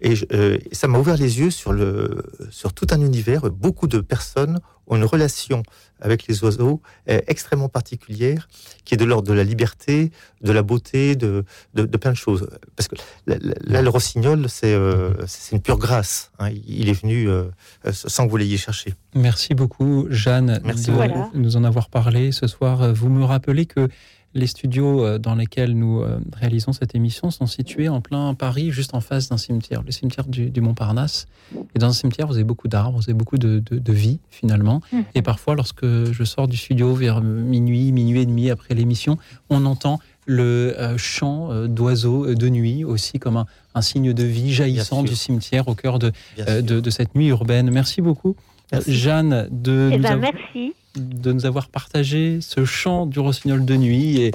Et 0.00 0.14
je- 0.16 0.58
ça 0.72 0.86
m'a 0.86 0.98
ouvert 0.98 1.16
les 1.16 1.38
yeux 1.40 1.50
sur, 1.50 1.72
le, 1.72 2.22
sur 2.50 2.72
tout 2.72 2.86
un 2.90 3.00
univers. 3.00 3.50
Beaucoup 3.50 3.86
de 3.88 3.98
personnes 4.00 4.60
ont 4.90 4.96
une 4.96 5.04
relation 5.04 5.62
avec 6.02 6.26
les 6.26 6.42
oiseaux 6.44 6.80
euh, 7.08 7.20
extrêmement 7.26 7.68
particulière, 7.68 8.48
qui 8.84 8.94
est 8.94 8.96
de 8.96 9.04
l'ordre 9.04 9.28
de 9.28 9.34
la 9.34 9.44
liberté, 9.44 10.10
de 10.42 10.52
la 10.52 10.62
beauté, 10.62 11.14
de, 11.16 11.44
de, 11.74 11.84
de 11.84 11.96
plein 11.96 12.10
de 12.12 12.16
choses. 12.16 12.48
Parce 12.76 12.88
que 12.88 12.96
là, 13.26 13.80
le 13.82 13.88
rossignol, 13.88 14.46
c'est 14.48 14.74
euh, 14.74 15.12
c'est 15.26 15.54
une 15.54 15.62
pure 15.62 15.78
grâce. 15.78 16.30
hein. 16.38 16.50
Il 16.66 16.88
est 16.88 17.00
venu 17.02 17.28
euh, 17.28 17.44
sans 17.92 18.26
que 18.26 18.30
vous 18.30 18.36
l'ayez 18.36 18.58
cherché. 18.58 18.94
Merci 19.14 19.54
beaucoup, 19.54 20.06
Jeanne, 20.10 20.60
Merci 20.64 20.90
de 20.90 21.38
nous 21.38 21.56
en 21.56 21.64
avoir 21.64 21.88
parlé 21.88 22.32
ce 22.32 22.46
soir. 22.46 22.92
Vous 22.94 23.08
me 23.08 23.24
rappelez 23.24 23.66
que 23.66 23.88
les 24.34 24.46
studios 24.46 25.04
euh, 25.04 25.18
dans 25.18 25.34
lesquels 25.34 25.76
nous 25.76 26.00
euh, 26.00 26.18
réalisons 26.34 26.72
cette 26.72 26.94
émission 26.94 27.30
sont 27.30 27.46
situés 27.46 27.88
en 27.88 28.00
plein 28.00 28.32
Paris, 28.34 28.70
juste 28.70 28.94
en 28.94 29.00
face 29.00 29.28
d'un 29.28 29.36
cimetière, 29.36 29.82
le 29.82 29.90
cimetière 29.90 30.26
du, 30.26 30.50
du 30.50 30.60
Montparnasse. 30.60 31.26
Et 31.74 31.78
dans 31.80 31.88
un 31.88 31.92
cimetière, 31.92 32.28
vous 32.28 32.34
avez 32.34 32.44
beaucoup 32.44 32.68
d'arbres, 32.68 32.98
vous 32.98 33.04
avez 33.04 33.14
beaucoup 33.14 33.38
de, 33.38 33.58
de- 33.58 33.78
de 33.78 33.92
vie, 33.92 34.20
finalement. 34.30 34.80
Mhm. 34.92 35.04
Et 35.16 35.22
parfois, 35.22 35.56
lorsque 35.56 35.84
je 35.84 36.24
sors 36.24 36.46
du 36.46 36.56
studio 36.56 36.94
vers 36.94 37.20
minuit, 37.20 37.90
minuit 37.90 38.20
et 38.20 38.26
demi 38.26 38.50
après 38.50 38.74
l'émission, 38.74 39.18
on 39.48 39.64
entend 39.66 39.98
le 40.26 40.74
euh, 40.78 40.96
chant 40.96 41.50
euh, 41.50 41.66
d'oiseaux 41.66 42.24
euh, 42.26 42.34
de 42.36 42.48
nuit, 42.48 42.84
aussi 42.84 43.18
comme 43.18 43.36
un, 43.36 43.46
un 43.74 43.82
signe 43.82 44.12
de 44.12 44.22
vie 44.22 44.52
jaillissant 44.52 45.02
du 45.02 45.16
cimetière 45.16 45.66
au 45.66 45.74
cœur 45.74 45.98
de, 45.98 46.12
euh, 46.38 46.82
cette 46.90 47.16
nuit 47.16 47.26
urbaine. 47.28 47.68
Merci 47.70 48.00
beaucoup, 48.00 48.36
Merci. 48.70 48.94
Jeanne, 48.94 49.48
de 49.50 49.90
Eh 49.92 49.96
nous, 49.96 50.02
ben, 50.04 50.12
avoir, 50.12 50.32
merci. 50.32 50.72
De 50.96 51.32
nous 51.32 51.46
avoir 51.46 51.68
partagé 51.68 52.38
ce 52.40 52.64
chant 52.64 53.06
du 53.06 53.18
rossignol 53.20 53.64
de 53.64 53.76
nuit 53.76 54.20
et, 54.22 54.30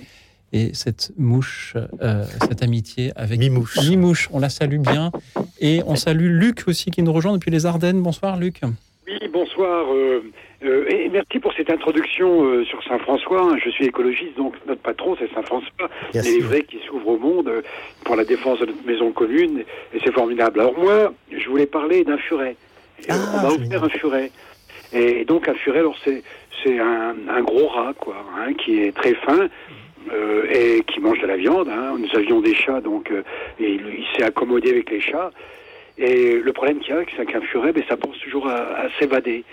et 0.53 0.74
cette 0.74 1.12
mouche, 1.18 1.76
euh, 2.01 2.24
cette 2.47 2.64
amitié 2.64 3.12
avec 3.16 3.39
Mi-mouche. 3.39 3.78
Mimouche. 3.89 4.30
On 4.32 4.39
la 4.39 4.49
salue 4.49 4.80
bien. 4.80 5.12
Et 5.60 5.82
on 5.86 5.95
salue 5.95 6.30
Luc 6.30 6.64
aussi 6.68 6.91
qui 6.91 7.01
nous 7.03 7.12
rejoint 7.14 7.34
depuis 7.34 7.51
les 7.51 7.66
Ardennes. 7.66 8.01
Bonsoir 8.01 8.38
Luc. 8.38 8.62
Oui, 9.08 9.20
bonsoir. 9.32 9.93
euh, 9.93 10.24
euh, 10.64 10.86
et 10.89 11.10
merci 11.10 11.38
pour 11.39 11.53
cette 11.53 11.70
introduction 11.70 12.43
euh, 12.45 12.64
sur 12.66 12.82
Saint-François. 12.86 13.41
hein. 13.51 13.58
Je 13.64 13.70
suis 13.70 13.86
écologiste, 13.86 14.36
donc 14.38 14.56
notre 14.68 14.82
patron, 14.82 15.16
c'est 15.20 15.32
Saint-François, 15.34 15.89
Bien 16.12 16.22
les 16.24 16.36
livrets 16.38 16.64
qui 16.64 16.78
s'ouvrent 16.88 17.10
au 17.10 17.18
monde 17.20 17.51
pour 18.03 18.16
la 18.16 18.24
défense 18.26 18.60
de 18.62 18.66
notre 18.66 18.84
maison 18.86 19.12
commune, 19.12 19.60
et 19.93 19.99
c'est 20.03 20.12
formidable. 20.14 20.60
Alors 20.62 20.78
moi, 20.80 21.14
je 21.32 21.47
voulais 21.49 21.68
parler 21.68 22.03
d'un 22.03 22.18
furet. 22.18 22.56
Euh, 23.01 23.14
Ah, 23.14 23.18
on 23.36 23.41
m'a 23.43 23.49
offert 23.66 23.84
un 23.84 23.89
furet. 23.89 24.32
Et 24.96 25.26
donc 25.26 25.48
un 25.48 25.54
furet, 25.56 25.80
alors 25.80 25.98
c'est 26.04 26.80
un, 26.80 27.16
un 27.28 27.41
gros 27.41 27.68
rat, 27.68 27.93
quoi, 28.00 28.16
hein, 28.38 28.54
qui 28.54 28.82
est 28.82 28.96
très 28.96 29.14
fin. 29.16 29.50
euh, 30.12 30.46
et 30.52 30.84
qui 30.84 31.00
mange 31.00 31.20
de 31.20 31.28
la 31.28 31.38
viande. 31.38 31.68
hein. 31.70 31.96
Nous 31.98 32.16
avions 32.16 32.39
des 32.41 32.54
chats, 32.54 32.82
donc 32.82 33.12
euh, 33.12 33.24
et 33.60 33.72
il, 33.74 34.06
s'est 34.16 34.24
accommodé 34.24 34.70
avec 34.70 34.89
les 34.91 35.02
chats. 35.02 35.32
Et 35.98 36.34
le 36.34 36.54
problème 36.54 36.80
qu'il 36.80 36.93
y 36.93 36.98
a, 36.98 37.02
c'est 37.18 37.26
qu'un 37.26 37.41
furet, 37.41 37.72
ben, 37.72 37.84
ça 37.89 37.98
pense 37.98 38.18
toujours 38.20 38.48
à, 38.48 38.88
s'évader. 39.00 39.43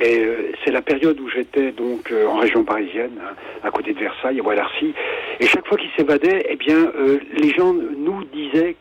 Et 0.00 0.18
euh, 0.20 0.52
c'est 0.64 0.70
la 0.70 0.80
période 0.80 1.20
où 1.20 1.28
j'étais 1.28 1.70
donc 1.70 2.12
en 2.26 2.38
région 2.38 2.64
parisienne, 2.64 3.12
hein, 3.22 3.34
à 3.62 3.70
côté 3.70 3.92
de 3.92 3.98
Versailles, 3.98 4.40
à 4.40 4.42
Bois-d'Arcy. 4.42 4.94
Et 5.38 5.46
chaque 5.46 5.66
fois 5.66 5.76
qu'il 5.76 5.90
s'évadait, 5.96 6.46
eh 6.48 6.56
bien, 6.56 6.90
les 7.36 7.50
gens 7.50 7.72
nous 7.74 8.24
disaient 8.24 8.74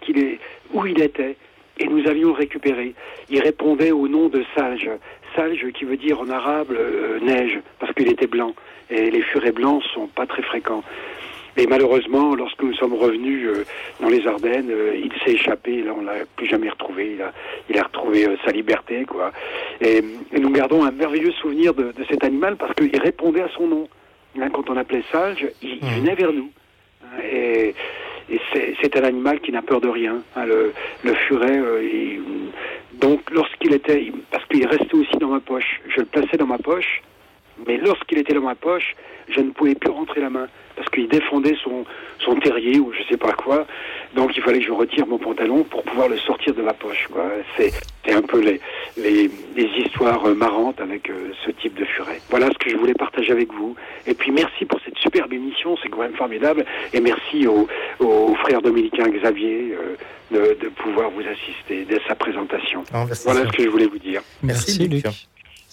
où 0.73 0.85
il 0.85 1.01
était, 1.01 1.35
et 1.79 1.87
nous 1.87 2.07
avions 2.07 2.31
récupéré. 2.33 2.93
Il 3.29 3.41
répondait 3.41 3.91
au 3.91 4.07
nom 4.07 4.29
de 4.29 4.43
Salge, 4.55 4.89
Salge 5.35 5.65
qui 5.73 5.85
veut 5.85 5.97
dire 5.97 6.19
en 6.21 6.29
arabe 6.29 6.71
euh, 6.71 7.19
neige, 7.21 7.59
parce 7.79 7.93
qu'il 7.93 8.09
était 8.11 8.27
blanc. 8.27 8.53
Et 8.89 9.09
les 9.09 9.21
furets 9.21 9.51
blancs 9.53 9.83
sont 9.93 10.07
pas 10.07 10.25
très 10.25 10.41
fréquents. 10.41 10.83
Et 11.57 11.67
malheureusement, 11.67 12.33
lorsque 12.35 12.61
nous 12.63 12.73
sommes 12.75 12.93
revenus 12.93 13.45
euh, 13.47 13.65
dans 13.99 14.07
les 14.09 14.25
Ardennes, 14.25 14.69
euh, 14.71 14.95
il 14.95 15.11
s'est 15.23 15.33
échappé. 15.33 15.81
Là, 15.83 15.93
on 15.97 16.03
l'a 16.03 16.13
plus 16.37 16.47
jamais 16.47 16.69
retrouvé. 16.69 17.13
Il 17.15 17.21
a, 17.21 17.33
il 17.69 17.77
a 17.77 17.83
retrouvé 17.83 18.25
euh, 18.27 18.35
sa 18.45 18.51
liberté, 18.51 19.03
quoi. 19.05 19.31
Et, 19.81 20.01
et 20.33 20.39
nous 20.39 20.49
gardons 20.51 20.83
un 20.85 20.91
merveilleux 20.91 21.31
souvenir 21.33 21.73
de, 21.73 21.91
de 21.91 22.03
cet 22.09 22.23
animal 22.23 22.55
parce 22.55 22.73
qu'il 22.73 22.97
répondait 23.01 23.41
à 23.41 23.49
son 23.49 23.67
nom. 23.67 23.87
Hein, 24.39 24.49
quand 24.53 24.69
on 24.69 24.77
appelait 24.77 25.03
Sage, 25.11 25.45
il, 25.61 25.71
il 25.71 25.83
Mhm. 25.83 25.99
venait 25.99 26.15
vers 26.15 26.31
nous. 26.31 26.49
Et, 27.23 27.75
et 28.31 28.39
c'est, 28.81 28.95
un 28.97 29.03
animal 29.03 29.39
qui 29.41 29.51
n'a 29.51 29.61
peur 29.61 29.81
de 29.81 29.89
rien. 29.89 30.21
hein, 30.35 30.45
le, 30.45 31.13
furet, 31.27 31.57
euh, 31.57 32.17
donc 32.93 33.29
lorsqu'il 33.31 33.73
était, 33.73 34.11
parce 34.31 34.45
qu'il 34.45 34.65
restait 34.65 34.95
aussi 34.95 35.17
dans 35.19 35.29
ma 35.29 35.39
poche, 35.39 35.81
je 35.89 35.99
le 35.99 36.05
plaçais 36.05 36.37
dans 36.37 36.47
ma 36.47 36.57
poche, 36.57 37.01
mais 37.67 37.77
lorsqu'il 37.77 38.17
était 38.17 38.33
dans 38.33 38.41
ma 38.41 38.55
poche, 38.55 38.95
je 39.29 39.39
ne 39.39 39.51
pouvais 39.51 39.75
plus 39.75 39.91
rentrer 39.91 40.21
la 40.21 40.29
main 40.29 40.47
parce 40.75 40.89
qu'il 40.89 41.07
défendait 41.07 41.55
son, 41.63 41.85
son 42.19 42.35
terrier 42.35 42.79
ou 42.79 42.91
je 42.93 43.03
sais 43.09 43.17
pas 43.17 43.33
quoi. 43.33 43.67
Donc 44.15 44.35
il 44.35 44.41
fallait 44.41 44.59
que 44.59 44.65
je 44.65 44.71
retire 44.71 45.05
mon 45.05 45.17
pantalon 45.17 45.63
pour 45.63 45.83
pouvoir 45.83 46.07
le 46.07 46.17
sortir 46.17 46.53
de 46.53 46.61
ma 46.61 46.73
poche. 46.73 47.07
Quoi. 47.11 47.25
C'est, 47.55 47.71
c'est 48.05 48.13
un 48.13 48.21
peu 48.21 48.39
les, 48.41 48.59
les, 48.97 49.29
les 49.55 49.69
histoires 49.77 50.25
euh, 50.25 50.33
marrantes 50.33 50.79
avec 50.81 51.09
euh, 51.09 51.31
ce 51.45 51.51
type 51.51 51.75
de 51.75 51.85
furet. 51.85 52.19
Voilà 52.29 52.47
ce 52.47 52.57
que 52.57 52.69
je 52.69 52.77
voulais 52.77 52.93
partager 52.93 53.31
avec 53.31 53.53
vous. 53.53 53.75
Et 54.07 54.13
puis 54.13 54.31
merci 54.31 54.65
pour 54.65 54.79
cette 54.83 54.97
superbe 54.97 55.33
émission, 55.33 55.77
c'est 55.83 55.89
quand 55.89 56.01
même 56.01 56.15
formidable. 56.15 56.65
Et 56.93 56.99
merci 56.99 57.47
au, 57.47 57.67
au 57.99 58.35
frère 58.35 58.61
dominicain 58.61 59.07
Xavier 59.09 59.73
euh, 59.73 59.95
de, 60.31 60.57
de 60.61 60.69
pouvoir 60.69 61.09
vous 61.11 61.21
assister 61.27 61.85
dès 61.85 61.99
sa 62.07 62.15
présentation. 62.15 62.83
Ah. 62.93 63.05
Voilà 63.25 63.45
ce 63.45 63.51
que 63.51 63.63
je 63.63 63.69
voulais 63.69 63.87
vous 63.87 63.99
dire. 63.99 64.21
Merci, 64.41 64.79
Merci, 64.79 64.87
Luc. 64.87 65.05
Luc. 65.05 65.13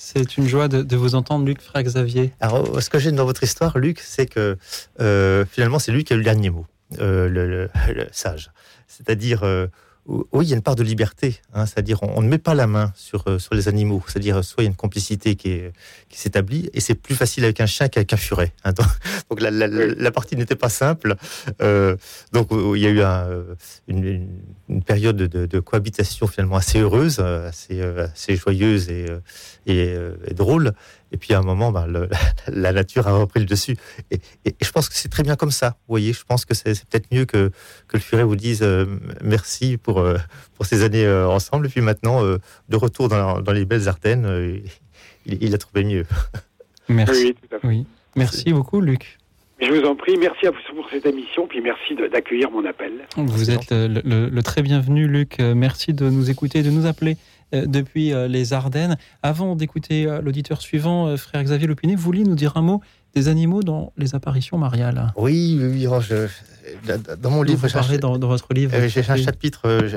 C'est 0.00 0.36
une 0.36 0.46
joie 0.46 0.68
de, 0.68 0.96
vous 0.96 1.16
entendre, 1.16 1.44
Luc 1.44 1.60
Frère 1.60 1.82
Xavier. 1.82 2.32
Alors, 2.38 2.76
euh, 2.76 2.80
ce 2.80 2.88
que 2.88 3.00
j'aime 3.00 3.16
dans 3.16 3.24
votre 3.24 3.42
histoire, 3.42 3.76
Luc, 3.78 3.98
c'est 3.98 4.26
que 4.26 4.56
euh, 5.00 5.44
finalement, 5.50 5.80
c'est 5.80 5.90
lui 5.90 6.04
qui 6.04 6.12
a 6.12 6.16
eu 6.16 6.20
le 6.20 6.24
dernier 6.24 6.50
mot, 6.50 6.66
euh, 7.00 7.28
le, 7.28 7.68
sage. 8.12 8.52
C'est-à-dire, 8.86 9.42
oui, 10.08 10.46
il 10.46 10.48
y 10.48 10.52
a 10.54 10.56
une 10.56 10.62
part 10.62 10.74
de 10.74 10.82
liberté. 10.82 11.36
hein, 11.52 11.66
c'est-à-dire, 11.66 12.02
on, 12.02 12.22
ne 12.22 12.28
met 12.28 12.38
pas 12.38 12.54
la 12.54 12.66
main 12.66 12.92
sur, 12.96 13.24
euh, 13.28 13.38
sur 13.38 13.54
les 13.54 13.68
animaux. 13.68 14.02
C'est-à-dire, 14.06 14.42
soit 14.42 14.62
il 14.62 14.66
y 14.66 14.68
a 14.68 14.70
une 14.70 14.76
complicité 14.76 15.36
qui 15.36 15.50
est- 15.50 15.72
qui 16.08 16.18
s'établit, 16.18 16.70
et 16.72 16.80
c'est 16.80 16.94
plus 16.94 17.14
facile 17.14 17.44
avec 17.44 17.60
un 17.60 17.66
chien 17.66 17.88
qu'avec 17.88 18.12
un 18.14 18.16
furet. 18.16 18.52
hein. 18.64 18.72
donc, 18.72 18.86
la, 19.40 19.50
la- 19.50 20.10
partie 20.10 20.34
n'était 20.36 20.56
pas 20.56 20.70
simple. 20.70 21.14
Euh, 21.60 21.96
donc, 22.32 22.50
euh, 22.52 22.72
il 22.76 22.82
y 22.82 22.86
a 22.86 22.90
eu 22.90 23.02
un, 23.02 23.26
euh, 23.28 23.54
une, 23.86 24.28
une- 24.68 24.82
période 24.82 25.16
de, 25.16 25.60
cohabitation 25.60 26.26
finalement 26.26 26.56
assez 26.56 26.78
heureuse, 26.78 27.18
euh, 27.20 27.48
assez, 27.48 27.80
euh, 27.80 28.06
assez 28.06 28.36
joyeuse 28.36 28.88
et, 28.88 29.06
euh, 29.10 29.18
euh, 29.68 30.16
et 30.26 30.34
drôle. 30.34 30.72
Et 31.12 31.16
puis 31.16 31.34
à 31.34 31.38
un 31.38 31.42
moment, 31.42 31.72
le, 31.86 32.08
la 32.48 32.72
nature 32.72 33.08
a 33.08 33.12
repris 33.12 33.40
le 33.40 33.46
dessus. 33.46 33.76
Et, 34.10 34.20
et, 34.44 34.54
je 34.60 34.70
pense 34.70 34.88
que 34.88 34.94
c'est 34.94 35.08
très 35.08 35.22
bien 35.22 35.36
comme 35.36 35.50
ça. 35.50 35.70
Vous 35.70 35.92
voyez, 35.92 36.12
je 36.12 36.24
pense 36.24 36.44
que 36.44 36.54
c'est 36.54 36.72
peut-être 36.86 37.06
mieux 37.12 37.24
que, 37.24 37.50
que 37.88 37.96
le 37.96 38.00
furet 38.00 38.24
vous 38.24 38.36
dise 38.36 38.62
euh, 38.62 38.86
merci 39.22 39.76
pour, 39.76 40.00
euh, 40.00 40.16
pour 40.54 40.66
ces 40.66 40.82
années 40.82 41.06
euh, 41.06 41.28
ensemble. 41.28 41.66
Et 41.66 41.68
puis 41.70 41.80
maintenant, 41.80 42.22
de 42.22 42.76
retour 42.76 43.08
dans, 43.08 43.40
dans, 43.40 43.52
les 43.52 43.64
belles 43.64 43.88
Ardennes, 43.88 44.62
il, 45.26 45.42
il, 45.42 45.54
a 45.54 45.58
trouvé 45.58 45.84
mieux. 45.84 46.04
Merci. 46.88 47.34
Oui, 47.64 47.86
Merci 48.16 48.52
beaucoup, 48.52 48.80
Luc. 48.80 49.18
Je 49.60 49.70
vous 49.72 49.84
en 49.86 49.96
prie, 49.96 50.16
merci 50.16 50.46
à 50.46 50.52
vous 50.52 50.56
pour 50.74 50.88
cette 50.88 51.04
émission, 51.04 51.48
puis 51.48 51.60
merci 51.60 51.96
d'accueillir 52.12 52.48
mon 52.50 52.64
appel. 52.64 52.92
Vous 53.16 53.50
êtes 53.50 53.72
le, 53.72 54.00
le, 54.04 54.28
le, 54.28 54.42
très 54.42 54.62
bienvenu, 54.62 55.08
Luc. 55.08 55.38
Merci 55.40 55.92
de 55.92 56.08
nous 56.08 56.30
écouter, 56.30 56.62
de 56.62 56.70
nous 56.70 56.86
appeler. 56.86 57.16
Euh, 57.54 57.64
depuis 57.64 58.12
euh, 58.12 58.28
les 58.28 58.52
Ardennes. 58.52 58.98
Avant 59.22 59.56
d'écouter 59.56 60.06
euh, 60.06 60.20
l'auditeur 60.20 60.60
suivant, 60.60 61.16
frère 61.16 61.42
Xavier 61.42 61.66
Lopinet, 61.66 61.94
vous 61.94 62.02
vouliez 62.02 62.24
nous 62.24 62.34
dire 62.34 62.56
un 62.56 62.62
mot 62.62 62.82
des 63.14 63.28
animaux 63.28 63.62
dans 63.62 63.92
les 63.96 64.14
apparitions 64.14 64.58
mariales? 64.58 65.12
Oui, 65.16 65.58
oui, 65.58 65.86
oh, 65.86 66.00
dans 67.18 67.30
mon 67.30 67.42
livre, 67.42 67.66
vous 67.66 67.72
parlez 67.72 67.96
dans, 67.96 68.18
dans, 68.18 68.28
votre 68.28 68.52
livre. 68.52 68.76
J'ai 68.88 69.08
un 69.08 69.16
chapitre, 69.16 69.88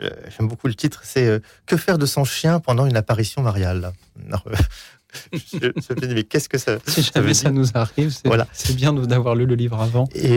j'aime 0.00 0.48
beaucoup 0.48 0.66
le 0.66 0.74
titre, 0.74 1.02
c'est 1.04 1.40
Que 1.66 1.76
faire 1.76 1.98
de 1.98 2.06
son 2.06 2.24
chien 2.24 2.58
pendant 2.58 2.84
une 2.84 2.96
apparition 2.96 3.42
mariale? 3.42 3.92
Je, 5.32 5.56
me 5.56 6.06
dis, 6.06 6.14
mais 6.14 6.24
qu'est-ce 6.24 6.48
que 6.48 6.58
ça, 6.58 6.78
si 6.86 7.02
jamais 7.02 7.32
ça, 7.32 7.50
nous 7.50 7.68
arrive, 7.74 8.10
c'est 8.10 8.26
voilà. 8.26 8.46
bien 8.74 8.92
d'avoir 8.92 9.36
lu 9.36 9.46
le 9.46 9.54
livre 9.54 9.80
avant. 9.80 10.08
Et 10.14 10.36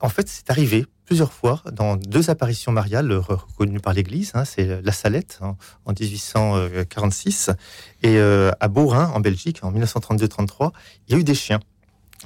en 0.00 0.08
fait, 0.08 0.28
c'est 0.28 0.50
arrivé 0.50 0.86
plusieurs 1.06 1.32
fois 1.32 1.62
dans 1.72 1.96
deux 1.96 2.30
apparitions 2.30 2.72
mariales 2.72 3.12
reconnues 3.12 3.80
par 3.80 3.94
l'Église. 3.94 4.32
Hein, 4.34 4.44
c'est 4.44 4.82
la 4.82 4.92
Salette 4.92 5.38
hein, 5.40 5.56
en 5.84 5.92
1846 5.92 7.50
et 8.02 8.18
euh, 8.18 8.50
à 8.60 8.68
Beaurain 8.68 9.10
en 9.14 9.20
Belgique 9.20 9.60
en 9.62 9.72
1932-33. 9.72 10.72
Il 11.08 11.12
y 11.12 11.16
a 11.16 11.20
eu 11.20 11.24
des 11.24 11.34
chiens. 11.34 11.60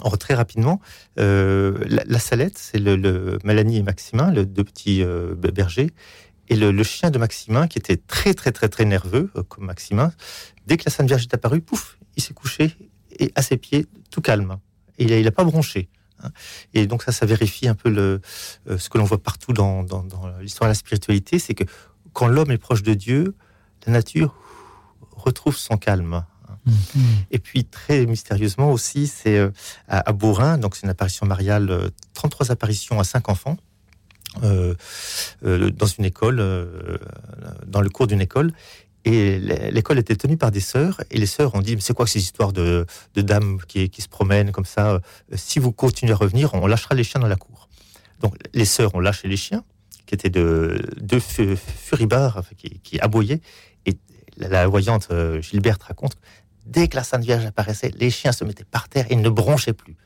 Or, 0.03 0.19
très 0.19 0.35
rapidement, 0.35 0.81
euh, 1.19 1.85
la, 1.89 2.19
Salette, 2.19 2.57
c'est 2.57 2.79
le, 2.79 3.39
Mélanie 3.45 3.79
et 3.79 3.83
Maximin, 3.83 4.31
les 4.31 4.47
deux 4.47 4.65
petits 4.65 5.03
euh, 5.03 5.35
bergers, 5.35 5.91
et 6.49 6.57
le, 6.57 6.83
chien 6.83 7.11
de 7.11 7.19
Maximin, 7.19 7.67
qui 7.67 7.79
était 7.79 7.97
très 7.97 8.33
très 8.33 8.53
très 8.53 8.69
très 8.69 8.85
nerveux, 8.85 9.31
comme 9.49 9.67
Maximin, 9.67 10.13
dès 10.67 10.77
que 10.77 10.85
la 10.87 10.93
Sainte 10.93 11.09
Vierge 11.09 11.23
est 11.23 11.35
apparue, 11.35 11.61
pouf, 11.61 11.99
il 12.17 12.23
s'est 12.23 12.35
couché 12.35 12.75
et 13.19 13.33
à 13.35 13.43
ses 13.43 13.57
pieds, 13.57 13.87
tout 14.11 14.21
calme. 14.21 14.59
Il 14.99 15.23
n'a 15.23 15.31
pas 15.33 15.45
bronché. 15.45 15.89
Hein. 16.23 16.31
Et 16.75 16.87
donc 16.87 17.03
ça, 17.03 17.13
ça 17.13 17.27
vérifie 17.27 17.69
un 17.69 17.75
peu 17.75 17.91
le, 17.91 18.21
euh, 18.69 18.79
ce 18.79 18.89
que 18.89 18.99
l'on 18.99 19.05
voit 19.05 19.23
partout 19.23 19.53
dans, 19.53 19.83
l'histoire 20.41 20.69
de 20.69 20.71
la 20.71 20.75
spiritualité, 20.75 21.39
c'est 21.39 21.55
que 21.55 21.65
quand 22.13 22.29
l'homme 22.29 22.51
est 22.51 22.59
proche 22.59 22.83
de 22.83 22.95
Dieu, 22.95 23.35
la 23.87 23.93
nature 23.93 24.35
retrouve 25.13 25.57
son 25.57 25.77
calme. 25.77 26.15
Hein. 26.15 26.27
Mm-hmm. 26.67 27.01
Et 27.31 27.39
puis 27.39 27.65
très 27.65 28.07
mystérieusement 28.07 28.71
aussi, 28.71 29.07
c'est 29.07 29.39
euh, 29.39 29.51
à, 29.89 30.13
Beaurain, 30.13 30.59
donc 30.59 30.77
c'est 30.77 30.83
une 30.83 30.91
apparition 30.91 31.27
mariale, 31.27 31.91
33 32.15 32.51
euh, 32.51 32.53
apparitions 32.53 33.01
à 33.01 33.05
5 33.05 33.29
enfants. 33.29 33.57
dans 34.43 35.87
une 35.99 36.05
école, 36.05 36.37
dans 37.67 37.81
le 37.81 37.91
cours 37.91 38.07
d'une 38.07 38.21
école, 38.21 38.53
et 39.05 39.39
l'école 39.39 39.99
était 39.99 40.17
tenue 40.17 40.37
par 40.37 40.51
des 40.51 40.61
sœurs, 40.61 41.01
et 41.11 41.19
les 41.19 41.27
sœurs 41.27 41.55
ont 41.55 41.61
dit, 41.61 41.75
mais 41.75 41.81
c'est 41.81 41.95
quoi 41.95 42.07
ces 42.07 42.19
histoires 42.19 42.53
de, 42.53 42.85
de 43.15 43.23
dames 43.23 43.61
qui, 43.67 43.89
qui, 43.89 44.03
se 44.03 44.09
promènent 44.09 44.53
comme 44.53 44.67
ça 44.67 44.93
euh, 44.93 45.01
Si 45.35 45.59
vous 45.59 45.73
continuez 45.73 46.13
à 46.13 46.17
revenir, 46.17 46.53
on 46.55 46.67
lâchera 46.67 46.95
les 46.95 47.05
chiens 47.05 47.21
dans 47.21 47.29
la 47.29 47.37
cour. 47.37 47.69
Donc 48.21 48.37
les 48.53 48.67
sœurs 48.67 48.95
ont 48.95 49.01
lâché 49.01 49.27
les 49.27 49.39
chiens, 49.39 49.65
qui 50.07 50.15
étaient 50.15 50.31
de 50.31 50.83
deux 51.01 51.21
furibards 51.21 52.43
qui, 52.59 52.81
qui 52.81 53.01
aboyaient, 53.01 53.41
et 53.87 53.97
la, 54.37 54.67
voyante 54.67 55.09
euh, 55.13 55.41
Gilberte 55.41 55.83
raconte, 55.83 56.17
dès 56.67 56.89
que 56.89 56.97
la 56.97 57.03
Sainte 57.03 57.25
Vierge 57.25 57.47
apparaissait, 57.47 57.93
les 57.97 58.11
chiens 58.11 58.33
se 58.33 58.45
mettaient 58.45 58.65
par 58.65 58.89
terre 58.89 59.07
et 59.09 59.17
ne 59.17 59.29
bronchaient 59.31 59.73
plus. 59.73 59.97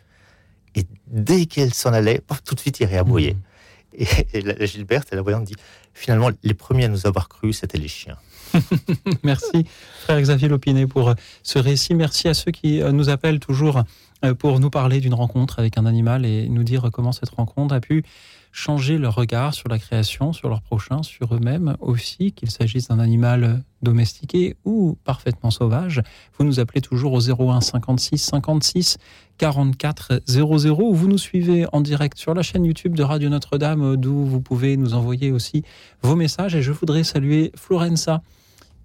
Et 0.77 0.85
dès 1.07 1.47
qu'elle 1.47 1.75
s'en 1.75 1.93
allait, 1.93 2.21
tout 2.45 2.55
de 2.55 2.61
suite, 2.61 2.81
ils 2.81 2.87
réaboyaient. 2.87 3.35
Mmh. 3.35 4.05
Et, 4.33 4.41
la, 4.41 4.67
Gilberte, 4.67 5.13
la 5.13 5.23
voyante, 5.23 5.45
dit, 5.45 5.55
finalement, 5.93 6.31
les 6.43 6.55
premiers 6.55 6.85
à 6.85 6.89
nous 6.89 7.07
avoir 7.07 7.29
cru, 7.29 7.53
c'était 7.53 7.79
les 7.79 7.89
chiens. 7.89 8.19
Merci, 9.23 9.65
frère 10.03 10.21
Xavier 10.21 10.49
Lopinet, 10.49 10.87
pour 10.87 11.11
euh, 11.11 11.15
ce 11.43 11.59
récit. 11.59 11.95
Merci 11.95 12.29
à 12.29 12.35
ceux 12.35 12.51
qui 12.51 12.81
euh, 12.81 12.93
nous 12.93 13.09
appellent 13.09 13.41
toujours 13.41 13.83
euh, 14.25 14.35
pour 14.35 14.61
nous 14.61 14.71
parler 14.71 15.01
d'une 15.01 15.15
rencontre 15.15 15.59
avec 15.59 15.79
un 15.79 15.87
animal 15.87 16.25
et 16.25 16.49
nous 16.49 16.65
dire 16.65 16.91
comment 16.93 17.13
cette 17.13 17.31
rencontre 17.31 17.75
a 17.75 17.81
pu 17.81 18.05
changer 18.53 18.99
leur 18.99 19.17
regard 19.17 19.53
sur 19.53 19.69
la 19.69 19.81
création, 19.81 20.33
sur 20.33 20.49
leur 20.49 20.63
prochain, 20.63 21.03
sur 21.03 21.35
eux-mêmes 21.35 21.77
aussi, 21.81 22.31
qu'il 22.31 22.53
s'agisse 22.53 22.87
d'un 22.87 23.01
animal 23.01 23.65
domestiqué 23.83 24.57
ou 24.65 24.97
parfaitement 25.03 25.51
sauvage. 25.51 26.03
Vous 26.39 26.45
nous 26.45 26.61
appelez 26.61 26.81
toujours 26.81 27.15
au 27.15 27.21
01 27.21 27.61
56 27.61 28.19
56 28.19 28.99
44 29.39 30.23
00 30.27 30.81
ou 30.81 30.95
vous 30.95 31.09
nous 31.09 31.19
suivez 31.19 31.67
en 31.73 31.81
direct 31.81 32.17
sur 32.17 32.33
la 32.33 32.43
chaîne 32.43 32.65
YouTube 32.65 32.95
de 32.95 33.03
Radio 33.03 33.29
Notre-Dame 33.29 33.97
d'où 33.97 34.25
vous 34.25 34.41
pouvez 34.41 34.77
nous 34.77 34.95
envoyer 34.95 35.33
aussi 35.33 35.65
vos 36.03 36.15
messages. 36.15 36.55
Et 36.55 36.63
je 36.63 36.71
voudrais 36.71 37.03
saluer 37.03 37.51
Florenza 37.57 38.23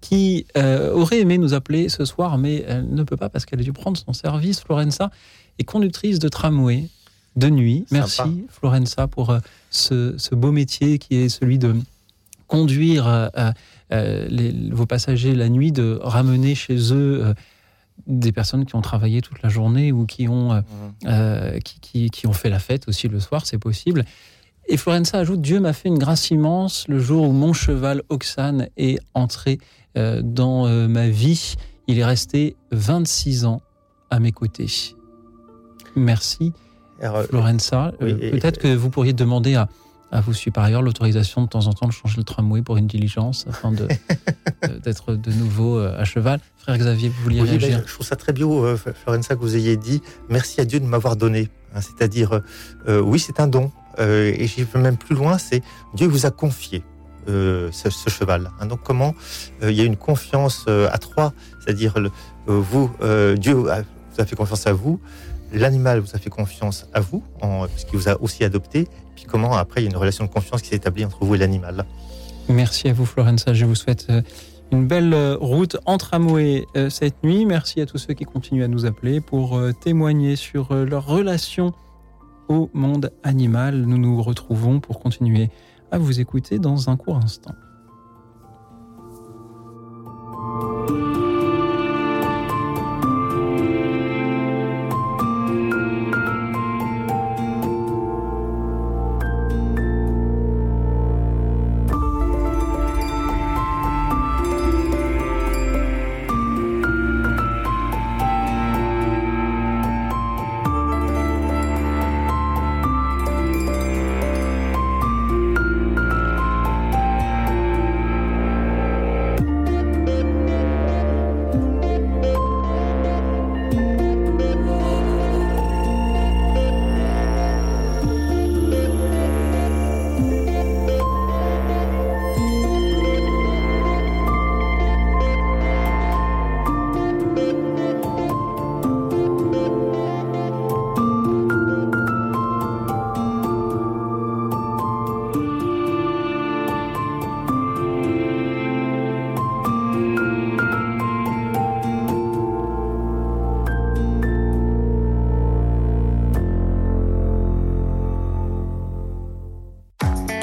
qui 0.00 0.46
euh, 0.56 0.92
aurait 0.92 1.20
aimé 1.20 1.38
nous 1.38 1.54
appeler 1.54 1.88
ce 1.88 2.04
soir, 2.04 2.38
mais 2.38 2.64
elle 2.66 2.88
ne 2.88 3.02
peut 3.02 3.16
pas 3.16 3.28
parce 3.28 3.44
qu'elle 3.44 3.60
a 3.60 3.62
dû 3.62 3.72
prendre 3.72 3.98
son 3.98 4.12
service. 4.12 4.60
Florenza 4.60 5.10
est 5.58 5.64
conductrice 5.64 6.18
de 6.18 6.28
tramway 6.28 6.88
de 7.36 7.48
nuit. 7.48 7.84
Merci 7.90 8.46
Florenza 8.48 9.06
pour 9.06 9.30
euh, 9.30 9.38
ce, 9.70 10.34
beau 10.34 10.52
métier 10.52 10.98
qui 10.98 11.16
est 11.16 11.28
celui 11.28 11.58
de 11.58 11.74
conduire 12.46 13.06
euh, 13.06 14.28
vos 14.72 14.86
passagers 14.86 15.34
la 15.34 15.48
nuit, 15.48 15.70
de 15.70 15.98
ramener 16.02 16.54
chez 16.54 16.92
eux 16.92 17.34
des 18.06 18.32
personnes 18.32 18.64
qui 18.64 18.74
ont 18.74 18.80
travaillé 18.80 19.20
toute 19.20 19.42
la 19.42 19.50
journée 19.50 19.92
ou 19.92 20.06
qui 20.06 20.26
ont, 20.26 20.54
mmh. 20.54 21.60
qui, 21.62 22.10
qui, 22.10 22.26
ont 22.26 22.32
fait 22.32 22.50
la 22.50 22.58
fête 22.58 22.88
aussi 22.88 23.06
le 23.06 23.20
soir, 23.20 23.46
c'est 23.46 23.58
possible. 23.58 24.04
Et 24.66 24.76
Florenza 24.76 25.18
ajoute 25.18 25.40
Dieu 25.40 25.60
m'a 25.60 25.72
fait 25.72 25.88
une 25.88 25.98
grâce 25.98 26.30
immense 26.30 26.86
le 26.88 26.98
jour 26.98 27.28
où 27.28 27.32
mon 27.32 27.52
cheval 27.52 28.02
Oxane 28.08 28.68
est 28.76 29.00
entré 29.14 29.58
euh, 29.96 30.20
dans 30.22 30.66
euh, 30.66 30.86
ma 30.86 31.08
vie. 31.08 31.56
Il 31.88 31.98
est 31.98 32.04
resté 32.04 32.56
26 32.70 33.44
ans 33.44 33.62
à 34.10 34.20
mes 34.20 34.30
côtés. 34.30 34.94
Merci, 35.96 36.52
euh, 37.02 37.26
Lorenza. 37.32 37.92
Peut-être 37.98 38.58
que 38.58 38.72
vous 38.72 38.90
pourriez 38.90 39.12
demander 39.12 39.56
à, 39.56 39.68
à 40.12 40.20
vos 40.20 40.32
supérieurs 40.32 40.82
l'autorisation 40.82 41.42
de 41.42 41.48
temps 41.48 41.66
en 41.66 41.72
temps 41.72 41.88
de 41.88 41.92
changer 41.92 42.18
le 42.18 42.22
tramway 42.22 42.62
pour 42.62 42.76
une 42.76 42.86
diligence 42.86 43.46
afin 43.48 43.72
d'être 44.84 45.14
de, 45.14 45.32
nouveau 45.32 45.80
à 45.80 46.04
cheval. 46.04 46.38
Frère 46.58 46.78
Xavier, 46.78 47.08
vous 47.08 47.22
vouliez 47.24 47.42
réagir 47.42 47.82
Je 47.84 47.92
trouve 47.92 48.06
ça 48.06 48.14
très 48.14 48.32
beau, 48.32 48.76
Florenza, 48.76 49.34
que 49.34 49.40
vous 49.40 49.56
ayez 49.56 49.76
dit 49.76 50.00
merci 50.28 50.60
à 50.60 50.64
Dieu 50.64 50.78
de 50.78 50.86
m'avoir 50.86 51.16
donné. 51.16 51.48
Hein, 51.74 51.80
c'est-à-dire, 51.80 52.40
oui, 52.86 53.18
c'est 53.18 53.40
un 53.40 53.48
don. 53.48 53.72
et 53.98 54.46
j'y 54.46 54.62
vais 54.62 54.80
même 54.80 54.96
plus 54.96 55.16
loin, 55.16 55.38
c'est 55.38 55.62
Dieu 55.94 56.06
vous 56.06 56.26
a 56.26 56.30
confié. 56.30 56.84
Euh, 57.30 57.70
ce, 57.72 58.10
cheval. 58.10 58.50
Hein. 58.58 58.66
donc 58.66 58.80
comment 58.82 59.14
euh, 59.62 59.70
il 59.70 59.76
y 59.76 59.80
a 59.80 59.84
une 59.84 59.96
confiance 59.96 60.64
euh, 60.68 60.88
à 60.90 60.98
trois, 60.98 61.32
c'est-à-dire 61.60 61.94
vous, 62.46 62.90
Dieu 63.36 63.54
vous 63.54 63.68
a 63.68 64.26
fait 64.26 64.34
confiance 64.34 64.66
à 64.66 64.72
vous, 64.72 65.00
l'animal 65.52 66.00
vous 66.00 66.14
a 66.14 66.18
fait 66.18 66.30
confiance 66.30 66.86
à 66.92 67.00
vous, 67.00 67.22
en, 67.40 67.66
puisqu'il 67.68 67.96
vous 67.98 68.08
a 68.08 68.20
aussi 68.20 68.42
adopté, 68.42 68.88
puis 69.14 69.26
comment 69.26 69.54
après 69.54 69.80
il 69.80 69.84
y 69.84 69.86
a 69.86 69.90
une 69.90 69.96
relation 69.96 70.24
de 70.24 70.30
confiance 70.30 70.62
qui 70.62 70.68
s'est 70.68 70.76
établie 70.76 71.04
entre 71.04 71.24
vous 71.24 71.34
et 71.34 71.38
l'animal. 71.38 71.84
Merci 72.48 72.88
à 72.88 72.92
vous 72.92 73.06
Florenza, 73.06 73.54
je 73.54 73.64
vous 73.64 73.76
souhaite 73.76 74.08
une 74.72 74.88
belle 74.88 75.14
route 75.40 75.76
en 75.86 75.96
tramway 75.98 76.66
cette 76.88 77.22
nuit. 77.22 77.46
Merci 77.46 77.80
à 77.80 77.86
tous 77.86 77.98
ceux 77.98 78.14
qui 78.14 78.24
continuent 78.24 78.64
à 78.64 78.68
nous 78.68 78.86
appeler 78.86 79.20
pour 79.20 79.60
témoigner 79.80 80.34
sur 80.34 80.74
leur 80.74 81.06
relation 81.06 81.72
au 82.48 82.68
monde 82.72 83.12
animal. 83.22 83.82
Nous 83.82 83.98
nous 83.98 84.20
retrouvons 84.22 84.80
pour 84.80 84.98
continuer 84.98 85.50
à 85.90 85.98
vous 85.98 86.20
écouter 86.20 86.58
dans 86.58 86.88
un 86.88 86.96
court 86.96 87.16
instant. 87.16 87.54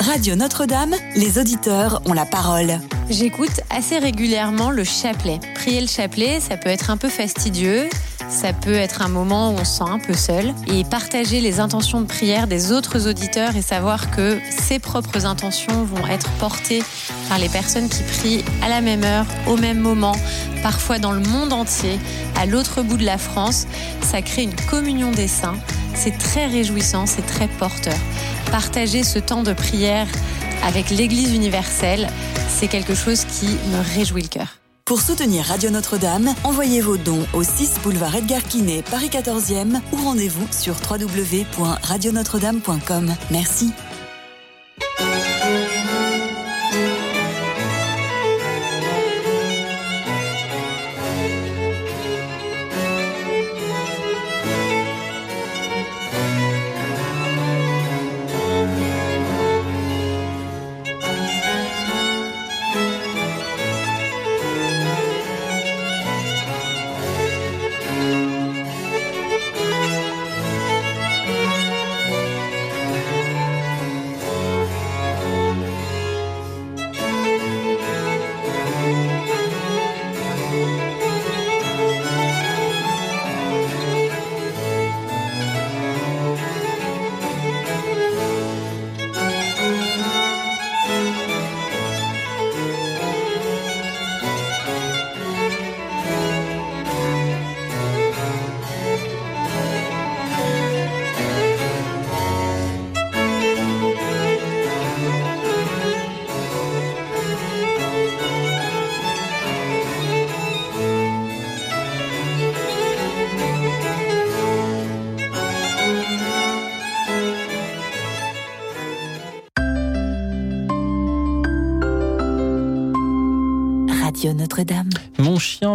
Radio 0.08 0.36
Notre-Dame, 0.36 0.96
les 1.18 1.38
auditeurs 1.38 2.02
ont 2.06 2.14
la 2.14 2.26
parole. 2.26 2.80
J'écoute 3.10 3.60
assez 3.70 3.98
régulièrement 3.98 4.72
le 4.72 4.86
chapelet. 4.86 5.38
Prier 5.54 5.82
le 5.82 5.88
chapelet, 5.88 6.40
ça 6.40 6.56
peut 6.56 6.70
être 6.70 6.92
un 6.92 6.96
peu 6.96 7.10
fastidieux. 7.10 7.90
Ça 8.30 8.54
peut 8.54 8.76
être 8.76 9.02
un 9.02 9.10
moment 9.10 9.52
où 9.52 9.56
on 9.56 9.66
se 9.66 9.80
sent 9.80 9.90
un 9.90 10.00
peu 10.00 10.14
seul 10.14 10.54
et 10.68 10.86
partager 10.86 11.42
les 11.42 11.60
intentions 11.60 12.00
de 12.00 12.06
prière 12.06 12.48
des 12.48 12.72
autres 12.72 13.06
auditeurs 13.06 13.58
et 13.58 13.62
savoir 13.62 14.10
que 14.10 14.40
ses 14.50 14.80
propres 14.80 15.26
intentions 15.26 15.84
vont 15.84 16.08
être 16.08 16.30
portées 16.40 16.84
par 17.28 17.38
les 17.38 17.50
personnes 17.50 17.90
qui 17.90 18.04
prient 18.04 18.46
à 18.64 18.70
la 18.70 18.80
même 18.80 19.04
heure, 19.04 19.26
au 19.46 19.58
même 19.58 19.80
moment, 19.80 20.16
parfois 20.64 21.00
dans 21.00 21.12
le 21.12 21.20
monde 21.20 21.52
entier, 21.52 22.00
à 22.38 22.46
l'autre 22.46 22.82
bout 22.82 22.98
de 22.98 23.06
la 23.06 23.18
France. 23.18 23.68
Ça 24.04 24.22
crée 24.22 24.44
une 24.44 24.56
communion 24.70 25.12
des 25.12 25.28
saints. 25.28 25.58
C'est 25.98 26.18
très 26.18 26.46
réjouissant, 26.46 27.06
c'est 27.08 27.26
très 27.26 27.48
porteur. 27.48 27.98
Partager 28.52 29.02
ce 29.04 29.18
temps 29.18 29.42
de 29.42 29.54
prière 29.54 30.06
avec 30.64 30.92
l'Église 30.92 31.34
universelle, 31.34 32.08
c'est 32.50 32.68
quelque 32.68 32.94
chose 32.94 33.26
qui 33.26 33.48
me 33.48 33.96
réjouit 33.96 34.22
le 34.22 34.28
cœur. 34.28 34.60
Pour 34.86 35.02
soutenir 35.02 35.46
Radio 35.46 35.72
Notre-Dame, 35.72 36.36
envoyez 36.44 36.82
vos 36.82 36.98
dons 36.98 37.26
au 37.34 37.42
6 37.44 37.80
boulevard 37.84 38.16
Edgar 38.16 38.44
Quinet, 38.44 38.84
Paris 38.90 39.10
14e 39.12 39.82
ou 39.92 39.98
rendez-vous 39.98 40.48
sur 40.52 40.76
www.radionotre-dame.com. 40.90 43.14
Merci. 43.32 43.74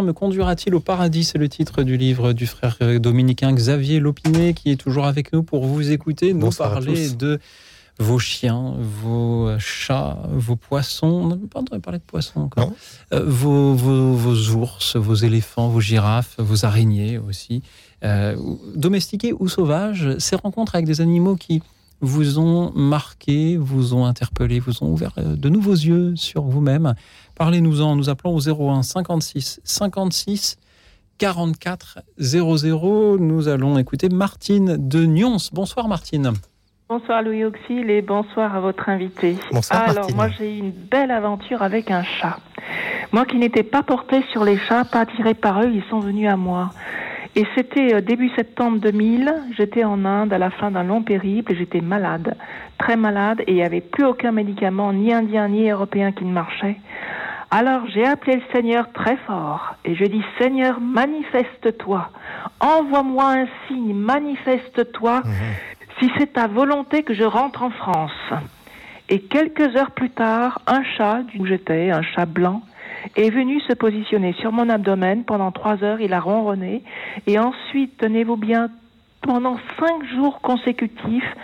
Me 0.03 0.13
conduira-t-il 0.13 0.75
au 0.75 0.79
paradis? 0.79 1.23
C'est 1.23 1.37
le 1.37 1.49
titre 1.49 1.83
du 1.83 1.97
livre 1.97 2.33
du 2.33 2.45
frère 2.45 2.77
dominicain 2.99 3.51
Xavier 3.53 3.99
Lopinet 3.99 4.53
qui 4.53 4.71
est 4.71 4.75
toujours 4.75 5.05
avec 5.05 5.33
nous 5.33 5.43
pour 5.43 5.65
vous 5.65 5.91
écouter, 5.91 6.33
nous 6.33 6.41
Bonsoir 6.41 6.71
parler 6.71 7.09
de 7.09 7.39
vos 7.99 8.19
chiens, 8.19 8.75
vos 8.79 9.57
chats, 9.59 10.17
vos 10.31 10.55
poissons. 10.55 11.07
On 11.07 11.27
n'a 11.27 11.37
pas 11.49 11.59
entendu 11.59 11.81
parler 11.81 11.99
de 11.99 12.03
poissons 12.03 12.41
encore. 12.41 12.69
Non. 12.69 12.75
Euh, 13.13 13.23
vos, 13.25 13.73
vos, 13.73 14.13
vos 14.13 14.49
ours, 14.55 14.95
vos 14.95 15.15
éléphants, 15.15 15.69
vos 15.69 15.81
girafes, 15.81 16.35
vos 16.37 16.65
araignées 16.65 17.17
aussi. 17.17 17.61
Euh, 18.03 18.35
domestiqués 18.75 19.33
ou 19.39 19.47
sauvages, 19.47 20.17
ces 20.17 20.35
rencontres 20.35 20.75
avec 20.75 20.85
des 20.85 21.01
animaux 21.01 21.35
qui 21.35 21.61
vous 22.01 22.37
ont 22.37 22.73
marqué, 22.73 23.55
vous 23.55 23.93
ont 23.93 24.05
interpellé, 24.05 24.59
vous 24.59 24.83
ont 24.83 24.91
ouvert 24.91 25.13
euh, 25.17 25.35
de 25.35 25.49
nouveaux 25.49 25.71
yeux 25.71 26.15
sur 26.15 26.43
vous-même. 26.43 26.95
Parlez-nous-en, 27.35 27.95
nous 27.95 28.09
appelons 28.09 28.35
au 28.35 28.39
01 28.71 28.83
56 28.83 29.59
56 29.63 30.57
44 31.17 31.99
00. 32.17 33.17
Nous 33.17 33.47
allons 33.47 33.77
écouter 33.77 34.09
Martine 34.09 34.77
de 34.77 35.05
Nyons. 35.05 35.37
Bonsoir 35.51 35.87
Martine. 35.87 36.33
Bonsoir 36.89 37.23
Louis 37.23 37.43
Auxil 37.45 37.89
et 37.89 38.01
bonsoir 38.01 38.55
à 38.55 38.59
votre 38.59 38.87
invité. 38.89 39.35
Bonsoir, 39.51 39.81
Alors 39.83 39.95
Martine. 39.95 40.15
moi 40.15 40.27
j'ai 40.37 40.55
eu 40.55 40.59
une 40.59 40.71
belle 40.71 41.11
aventure 41.11 41.63
avec 41.63 41.89
un 41.89 42.03
chat. 42.03 42.37
Moi 43.11 43.25
qui 43.25 43.37
n'étais 43.37 43.63
pas 43.63 43.83
portée 43.83 44.23
sur 44.31 44.43
les 44.43 44.57
chats, 44.57 44.85
pas 44.85 45.01
attirée 45.01 45.33
par 45.33 45.61
eux, 45.61 45.71
ils 45.73 45.83
sont 45.89 45.99
venus 45.99 46.29
à 46.29 46.35
moi. 46.37 46.69
Et 47.35 47.45
c'était 47.55 47.95
euh, 47.95 48.01
début 48.01 48.29
septembre 48.35 48.77
2000, 48.77 49.33
j'étais 49.57 49.83
en 49.83 50.05
Inde 50.05 50.33
à 50.33 50.37
la 50.37 50.51
fin 50.51 50.69
d'un 50.69 50.83
long 50.83 51.01
périple 51.01 51.51
et 51.51 51.55
j'étais 51.55 51.81
malade, 51.81 52.35
très 52.77 52.95
malade 52.95 53.41
et 53.47 53.51
il 53.51 53.55
n'y 53.55 53.63
avait 53.63 53.81
plus 53.81 54.05
aucun 54.05 54.31
médicament, 54.31 54.93
ni 54.93 55.11
indien 55.11 55.47
ni 55.47 55.69
européen 55.69 56.11
qui 56.11 56.25
ne 56.25 56.31
marchait. 56.31 56.77
Alors 57.49 57.87
j'ai 57.87 58.05
appelé 58.05 58.35
le 58.35 58.41
Seigneur 58.53 58.91
très 58.93 59.17
fort 59.17 59.75
et 59.83 59.95
je 59.95 60.05
dis 60.05 60.23
Seigneur, 60.39 60.79
manifeste-toi, 60.79 62.09
envoie-moi 62.59 63.25
un 63.25 63.47
signe, 63.67 63.95
manifeste-toi 63.95 65.23
si 65.99 66.11
c'est 66.17 66.33
ta 66.33 66.47
volonté 66.47 67.01
que 67.01 67.15
je 67.15 67.23
rentre 67.23 67.63
en 67.63 67.71
France. 67.71 68.33
Et 69.09 69.19
quelques 69.19 69.75
heures 69.75 69.91
plus 69.91 70.09
tard, 70.09 70.61
un 70.67 70.83
chat, 70.83 71.21
d'où 71.35 71.45
j'étais, 71.45 71.89
un 71.89 72.01
chat 72.01 72.25
blanc, 72.25 72.61
est 73.15 73.29
venu 73.29 73.59
se 73.61 73.73
positionner 73.73 74.33
sur 74.33 74.51
mon 74.51 74.69
abdomen 74.69 75.23
pendant 75.23 75.51
trois 75.51 75.83
heures. 75.83 76.01
Il 76.01 76.13
a 76.13 76.19
ronronné. 76.19 76.83
Et 77.27 77.37
ensuite, 77.39 77.97
tenez-vous 77.97 78.37
bien, 78.37 78.69
pendant 79.21 79.57
cinq 79.79 80.03
jours 80.15 80.41
consécutifs, 80.41 81.35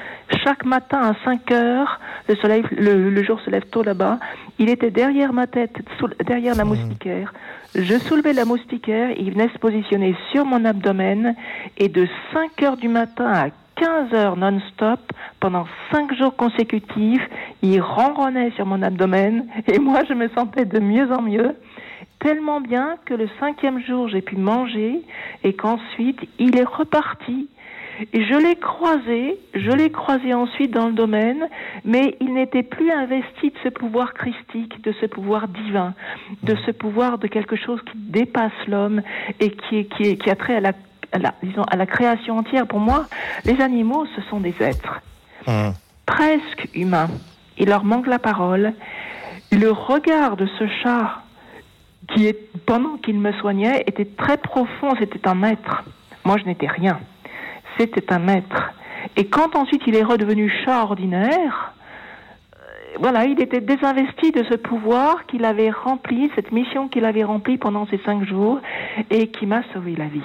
chaque 0.44 0.66
matin 0.66 1.00
à 1.02 1.14
5 1.24 1.52
heures, 1.52 2.00
le, 2.28 2.36
soleil, 2.36 2.64
le, 2.72 3.10
le 3.10 3.24
jour 3.24 3.40
se 3.42 3.50
lève 3.50 3.66
tôt 3.70 3.84
là-bas, 3.84 4.20
il 4.60 4.70
était 4.70 4.92
derrière 4.92 5.32
ma 5.34 5.48
tête, 5.48 5.78
sous- 5.98 6.10
derrière 6.26 6.56
la 6.56 6.66
moustiquaire. 6.66 7.34
Je 7.76 7.98
soulevais 8.00 8.34
la 8.34 8.46
moustiquaire, 8.46 9.12
il 9.18 9.32
venait 9.32 9.50
se 9.50 9.58
positionner 9.60 10.16
sur 10.32 10.46
mon 10.46 10.66
abdomen 10.66 11.36
et 11.78 11.88
de 11.88 12.08
5 12.34 12.62
heures 12.64 12.78
du 12.78 12.90
matin 12.90 13.26
à 13.32 13.48
15 13.80 14.14
heures 14.14 14.36
non-stop, 14.36 15.00
pendant 15.40 15.66
5 15.92 16.14
jours 16.16 16.36
consécutifs, 16.36 17.26
il 17.62 17.80
ronronnait 17.80 18.52
sur 18.52 18.66
mon 18.66 18.82
abdomen 18.82 19.46
et 19.72 19.80
moi 19.80 20.02
je 20.08 20.14
me 20.14 20.28
sentais 20.30 20.66
de 20.66 20.80
mieux 20.80 21.10
en 21.14 21.22
mieux, 21.22 21.56
tellement 22.20 22.60
bien 22.60 22.98
que 23.06 23.14
le 23.14 23.30
cinquième 23.40 23.82
jour 23.86 24.10
j'ai 24.10 24.22
pu 24.22 24.36
manger 24.36 25.02
et 25.46 25.54
qu'ensuite 25.54 26.20
il 26.40 26.58
est 26.58 26.68
reparti. 26.68 27.48
Et 28.14 28.24
je 28.24 28.36
l'ai 28.36 28.56
croisé, 28.56 29.38
je 29.54 29.72
l'ai 29.72 29.92
croisé 29.92 30.34
ensuite 30.34 30.72
dans 30.72 30.88
le 30.88 30.94
domaine, 30.94 31.50
mais 31.84 32.16
il 32.22 32.34
n'était 32.34 32.64
plus 32.64 32.92
investi 32.92 33.50
de 33.50 33.58
ce 33.64 33.70
pouvoir 33.70 34.14
christique, 34.14 34.82
de 34.84 34.94
ce 35.02 35.06
pouvoir 35.06 35.50
divin, 35.50 35.94
de 36.44 36.56
ce 36.66 36.72
pouvoir 36.72 37.18
de 37.18 37.28
quelque 37.28 37.58
chose 37.58 37.82
qui 37.92 37.98
dépasse 37.98 38.54
l'homme 38.68 39.02
et 39.42 39.52
qui, 39.52 39.86
qui, 39.86 40.18
qui 40.18 40.30
a 40.30 40.36
trait 40.36 40.56
à 40.56 40.60
la, 40.62 40.72
à 41.12 41.18
la- 41.20 41.34
disons, 41.44 41.64
à 41.64 41.76
la 41.76 41.86
création 41.86 42.38
entière. 42.38 42.68
Pour 42.68 42.80
moi, 42.80 43.06
les 43.46 43.60
animaux, 43.62 44.06
ce 44.16 44.22
sont 44.30 44.40
des 44.40 44.56
êtres 44.62 45.02
Hum. 45.48 45.74
presque 46.06 46.68
humains. 46.76 47.08
Il 47.58 47.70
leur 47.70 47.84
manque 47.84 48.08
la 48.08 48.20
parole. 48.20 48.74
Le 49.52 49.72
regard 49.72 50.36
de 50.38 50.46
ce 50.60 50.68
chat, 50.84 51.22
qui 52.14 52.28
est, 52.28 52.38
pendant 52.66 52.98
qu'il 52.98 53.20
me 53.20 53.32
soignait, 53.34 53.84
était 53.88 54.06
très 54.06 54.38
profond. 54.38 54.94
C'était 55.00 55.28
un 55.28 55.36
maître. 55.36 55.84
Moi, 56.26 56.38
je 56.38 56.46
n'étais 56.46 56.68
rien. 56.68 57.00
C'était 57.78 58.12
un 58.14 58.20
maître. 58.20 58.72
Et 59.16 59.26
quand 59.28 59.56
ensuite 59.56 59.82
il 59.88 59.96
est 59.96 60.04
redevenu 60.04 60.52
chat 60.66 60.84
ordinaire, 60.84 61.74
euh, 62.56 62.60
voilà, 63.00 63.26
il 63.26 63.42
était 63.42 63.62
désinvesti 63.62 64.32
de 64.32 64.44
ce 64.50 64.56
pouvoir 64.56 65.26
qu'il 65.26 65.46
avait 65.46 65.70
rempli, 65.72 66.30
cette 66.36 66.52
mission 66.52 66.88
qu'il 66.90 67.06
avait 67.06 67.24
remplie 67.24 67.58
pendant 67.58 67.88
ces 67.88 67.98
cinq 68.06 68.24
jours 68.26 68.60
et 69.10 69.28
qui 69.28 69.46
m'a 69.46 69.62
sauvé 69.74 69.96
la 69.96 70.06
vie. 70.08 70.22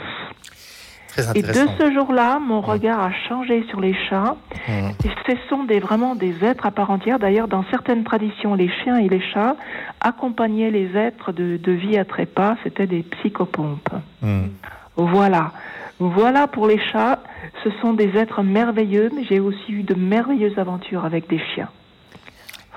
Très 1.17 1.39
Et 1.39 1.43
de 1.43 1.53
ce 1.53 1.93
jour-là, 1.93 2.41
mon 2.41 2.61
regard 2.61 3.01
a 3.01 3.13
changé 3.29 3.65
sur 3.69 3.81
les 3.81 3.95
chats. 4.09 4.37
Et 4.69 5.11
ce 5.27 5.33
sont 5.49 5.65
des, 5.65 5.79
vraiment 5.79 6.15
des 6.15 6.45
êtres 6.45 6.67
à 6.67 6.71
part 6.71 6.91
entière. 6.91 7.19
D'ailleurs, 7.19 7.49
dans 7.49 7.65
certaines 7.71 8.05
traditions, 8.05 8.55
les 8.55 8.69
chiens 8.83 8.99
et 8.99 9.09
les 9.09 9.23
chats 9.33 9.57
accompagnaient 10.01 10.71
les 10.71 10.97
êtres 10.97 11.33
de, 11.33 11.57
de 11.57 11.73
vie 11.73 11.97
à 11.99 12.05
trépas. 12.05 12.57
C'était 12.65 12.87
des 12.87 13.03
psychopompes. 13.03 13.95
Hum. 14.23 14.51
Voilà. 14.97 15.53
Voilà 16.01 16.49
pour 16.49 16.67
les 16.67 16.81
chats. 16.91 17.21
Ce 17.63 17.71
sont 17.81 17.95
des 17.95 18.17
êtres 18.17 18.43
merveilleux, 18.43 19.11
mais 19.15 19.25
j'ai 19.29 19.39
aussi 19.39 19.73
eu 19.73 19.83
de 19.85 19.95
merveilleuses 19.95 20.59
aventures 20.59 21.05
avec 21.05 21.29
des 21.29 21.41
chiens. 21.55 21.71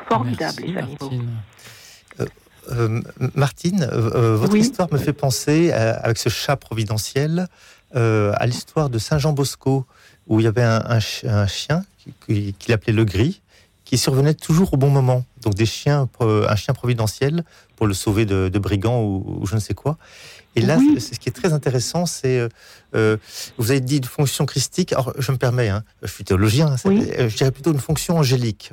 formidables, 0.07 0.61
les 0.63 0.77
animaux. 0.77 1.11
Euh, 2.71 3.01
Martine, 3.35 3.83
euh, 3.83 4.11
euh, 4.15 4.35
votre 4.35 4.55
histoire 4.55 4.91
me 4.91 4.97
fait 4.97 5.13
penser, 5.13 5.71
avec 5.71 6.17
ce 6.17 6.29
chat 6.29 6.55
providentiel, 6.55 7.47
à 7.93 8.45
l'histoire 8.45 8.89
de 8.89 8.99
Saint 8.99 9.17
Jean 9.17 9.33
Bosco, 9.33 9.85
où 10.27 10.39
il 10.39 10.43
y 10.43 10.47
avait 10.47 10.63
un, 10.63 10.99
chien 11.47 11.85
qu'il 12.25 12.71
appelait 12.71 12.93
le 12.93 13.05
gris, 13.05 13.41
qui 13.85 13.97
survenait 13.97 14.33
toujours 14.33 14.73
au 14.73 14.77
bon 14.77 14.89
moment. 14.89 15.25
Donc 15.41 15.55
des 15.55 15.65
chiens, 15.65 16.09
un 16.19 16.55
chien 16.55 16.73
providentiel 16.73 17.43
pour 17.75 17.87
le 17.87 17.93
sauver 17.93 18.25
de, 18.25 18.59
brigands 18.59 19.01
ou, 19.03 19.45
je 19.45 19.55
ne 19.55 19.59
sais 19.59 19.73
quoi. 19.73 19.97
Et 20.55 20.61
là, 20.61 20.79
c'est 20.99 21.15
ce 21.15 21.19
qui 21.19 21.29
est 21.29 21.33
très 21.33 21.53
intéressant, 21.53 22.05
c'est 22.05 22.47
vous 22.93 23.71
avez 23.71 23.81
dit 23.81 23.97
une 23.97 24.03
fonction 24.03 24.45
christique. 24.45 24.91
Alors, 24.93 25.13
je 25.17 25.31
me 25.31 25.37
permets, 25.37 25.69
hein, 25.69 25.83
je 26.01 26.07
suis 26.07 26.23
théologien, 26.23 26.67
hein, 26.67 26.75
je 26.77 27.35
dirais 27.35 27.51
plutôt 27.51 27.71
une 27.71 27.79
fonction 27.79 28.17
angélique 28.17 28.71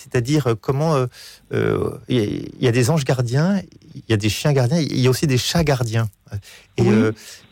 c'est-à-dire 0.00 0.46
euh, 0.46 0.54
comment 0.54 0.94
euh, 0.94 1.06
euh, 1.52 1.98
il 2.08 2.48
y, 2.60 2.68
a 2.68 2.72
des 2.72 2.90
anges 2.90 3.04
gardiens, 3.04 3.60
il 3.94 4.02
y 4.08 4.12
a 4.12 4.16
des 4.16 4.28
chiens 4.28 4.52
gardiens, 4.52 4.78
il 4.78 4.98
y 4.98 5.06
a 5.06 5.10
aussi 5.10 5.26
des 5.26 5.38
chats 5.38 5.64
gardiens. 5.64 6.08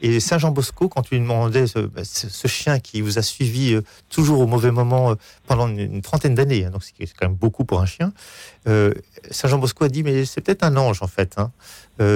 Et, 0.00 0.20
Saint 0.20 0.38
Jean 0.38 0.52
Bosco, 0.52 0.88
quand 0.88 1.02
tu 1.02 1.16
lui 1.16 1.20
demandais 1.20 1.64
bah, 1.92 2.02
ce, 2.04 2.46
chien 2.46 2.78
qui 2.78 3.00
vous 3.00 3.18
a 3.18 3.22
suivi 3.22 3.76
toujours 4.08 4.38
au 4.38 4.46
mauvais 4.46 4.70
moment 4.70 5.16
pendant 5.48 5.66
une, 5.66 6.00
trentaine 6.00 6.36
d'années, 6.36 6.64
hein, 6.64 6.70
donc 6.70 6.84
c'est 6.84 6.94
quand 6.96 7.26
même 7.26 7.34
beaucoup 7.34 7.64
pour 7.64 7.80
un 7.80 7.86
chien, 7.86 8.12
Saint 8.66 9.48
Jean 9.48 9.58
Bosco 9.58 9.82
a 9.82 9.88
dit 9.88 10.04
mais 10.04 10.24
c'est 10.24 10.40
peut-être 10.40 10.62
un 10.62 10.76
ange 10.76 11.02
en 11.02 11.08
fait. 11.08 11.34
Hein. 11.38 11.50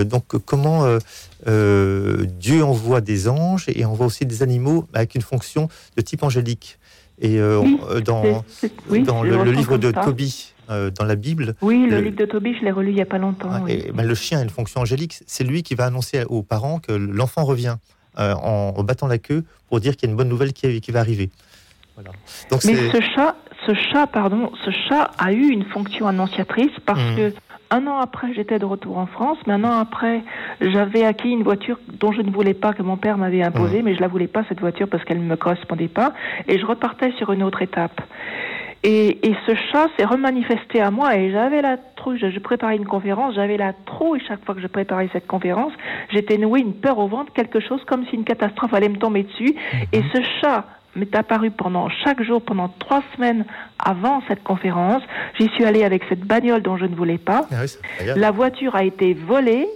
donc 0.05 0.37
comment 0.47 0.87
Dieu 1.45 2.65
envoie 2.65 3.01
des 3.01 3.29
anges 3.29 3.65
et 3.67 3.85
envoie 3.85 4.07
aussi 4.07 4.25
des 4.25 4.45
animaux 4.45 4.87
avec 4.95 5.17
une 5.17 5.23
fonction 5.23 5.69
de 5.97 6.03
type 6.03 6.23
angélique. 6.23 6.79
Et 7.23 7.39
euh, 7.39 7.63
euh, 7.89 8.01
dans, 8.01 8.45
dans 9.05 9.23
le, 9.23 9.53
livre 9.53 9.79
de 9.79 9.93
Tobie, 9.93 10.53
euh, 10.69 10.91
dans 10.91 11.05
la 11.05 11.15
Bible. 11.15 11.55
Oui, 11.63 11.87
le, 11.89 12.01
livre 12.01 12.17
de 12.17 12.25
Tobie, 12.25 12.55
je 12.59 12.65
l'ai 12.65 12.73
relu 12.73 12.91
il 12.91 12.97
n'y 12.97 13.01
a 13.01 13.07
pas 13.07 13.19
longtemps. 13.19 13.65
et, 13.69 13.93
ben, 13.93 14.05
le 14.05 14.15
chien 14.15 14.41
a 14.41 14.43
une 14.43 14.51
fonction 14.51 14.81
angélique. 14.81 15.21
C'est 15.27 15.45
lui 15.45 15.63
qui 15.63 15.77
va 15.77 15.87
annoncer 15.87 16.25
aux 16.25 16.43
parents 16.43 16.81
que 16.81 16.93
l'enfant 16.93 17.45
revient 17.45 17.77
en, 18.19 18.83
battant 18.83 19.07
la 19.07 19.19
queue 19.19 19.45
pour 19.69 19.81
dire 19.81 19.97
qu'il 19.97 20.09
y 20.09 20.11
a 20.11 20.13
une 20.13 20.17
bonne 20.17 20.29
nouvelle 20.29 20.53
qui, 20.53 20.81
qui 20.81 20.91
va 20.91 21.01
arriver. 21.01 21.31
Donc, 22.51 22.65
Mais 22.65 22.75
ce 22.91 23.01
chat, 23.15 23.37
ce 23.67 23.75
chat, 23.75 24.09
pardon, 24.09 24.51
ce 24.65 24.71
chat 24.89 25.11
a 25.19 25.33
eu 25.33 25.49
une 25.49 25.65
fonction 25.65 26.09
annonciatrice 26.09 26.73
parce 26.85 27.01
mmh. 27.01 27.17
que 27.17 27.33
un 27.73 27.87
an 27.87 27.99
après, 27.99 28.35
j'étais 28.35 28.59
de 28.59 28.67
retour 28.67 28.99
en 28.99 29.07
France, 29.07 29.39
mais 29.47 29.55
un 29.55 29.65
an 29.65 29.73
après, 29.73 30.23
j'avais 30.61 31.05
acquis 31.05 31.31
une 31.31 31.43
voiture 31.43 31.79
dont 31.99 32.13
je 32.13 32.21
ne 32.21 32.31
voulais 32.31 32.55
pas, 32.55 32.75
que 32.75 32.83
mon 32.83 32.99
père 32.99 33.17
m'avait 33.17 33.43
imposée, 33.43 33.83
mais 33.83 33.95
je 33.95 34.01
la 34.01 34.09
voulais 34.09 34.27
pas, 34.27 34.45
cette 34.49 34.61
voiture, 34.61 34.89
parce 34.89 35.05
qu'elle 35.05 35.21
ne 35.21 35.29
me 35.29 35.37
correspondait 35.37 35.89
pas, 35.89 36.13
et 36.49 36.59
je 36.59 36.67
repartais 36.67 37.13
sur 37.13 37.33
une 37.33 37.43
autre 37.43 37.63
étape. 37.63 38.01
Et, 38.85 39.19
ce 39.47 39.55
chat 39.55 39.87
s'est 39.97 40.05
remanifesté 40.05 40.81
à 40.81 40.91
moi 40.91 41.17
et 41.17 41.31
j'avais 41.31 41.63
la 41.63 41.77
trouille, 41.77 42.19
je, 42.19 42.39
préparais 42.41 42.77
une 42.77 42.85
conférence, 42.85 43.37
j'avais 43.37 43.57
la 43.57 43.73
trouille 43.73 44.21
chaque 44.27 44.45
fois 44.45 44.57
que 44.57 44.61
je 44.61 44.67
préparais 44.67 45.09
cette 45.13 45.29
conférence, 45.29 45.73
j'étais 46.11 46.37
noué 46.37 46.61
une 46.61 46.75
peur 46.75 46.99
au 46.99 47.07
ventre, 47.07 47.33
quelque 47.33 47.61
chose 47.61 47.81
comme 47.87 48.05
si 48.07 48.17
une 48.17 48.25
catastrophe 48.25 48.75
allait 48.75 48.89
me 48.89 48.99
tomber 48.99 49.23
dessus. 49.23 49.55
Et 49.93 50.01
mhm. 50.01 50.09
ce 50.13 50.23
chat 50.41 50.65
m'est 50.97 51.15
apparu 51.15 51.51
pendant 51.51 51.89
chaque 52.05 52.23
jour, 52.23 52.43
pendant 52.43 52.69
trois 52.69 53.03
semaines 53.15 53.45
avant 53.79 54.23
cette 54.29 54.43
conférence. 54.43 55.03
J'y 55.39 55.49
suis 55.49 55.65
allée 55.65 55.85
avec 55.85 56.03
cette 56.09 56.25
bagnole 56.25 56.63
dont 56.63 56.77
je 56.77 56.85
ne 56.85 56.95
voulais 56.95 57.19
pas. 57.19 57.47
Ah 57.53 57.65
la 58.17 58.31
voiture 58.31 58.75
a 58.77 58.85
été 58.85 59.15
volée. 59.15 59.69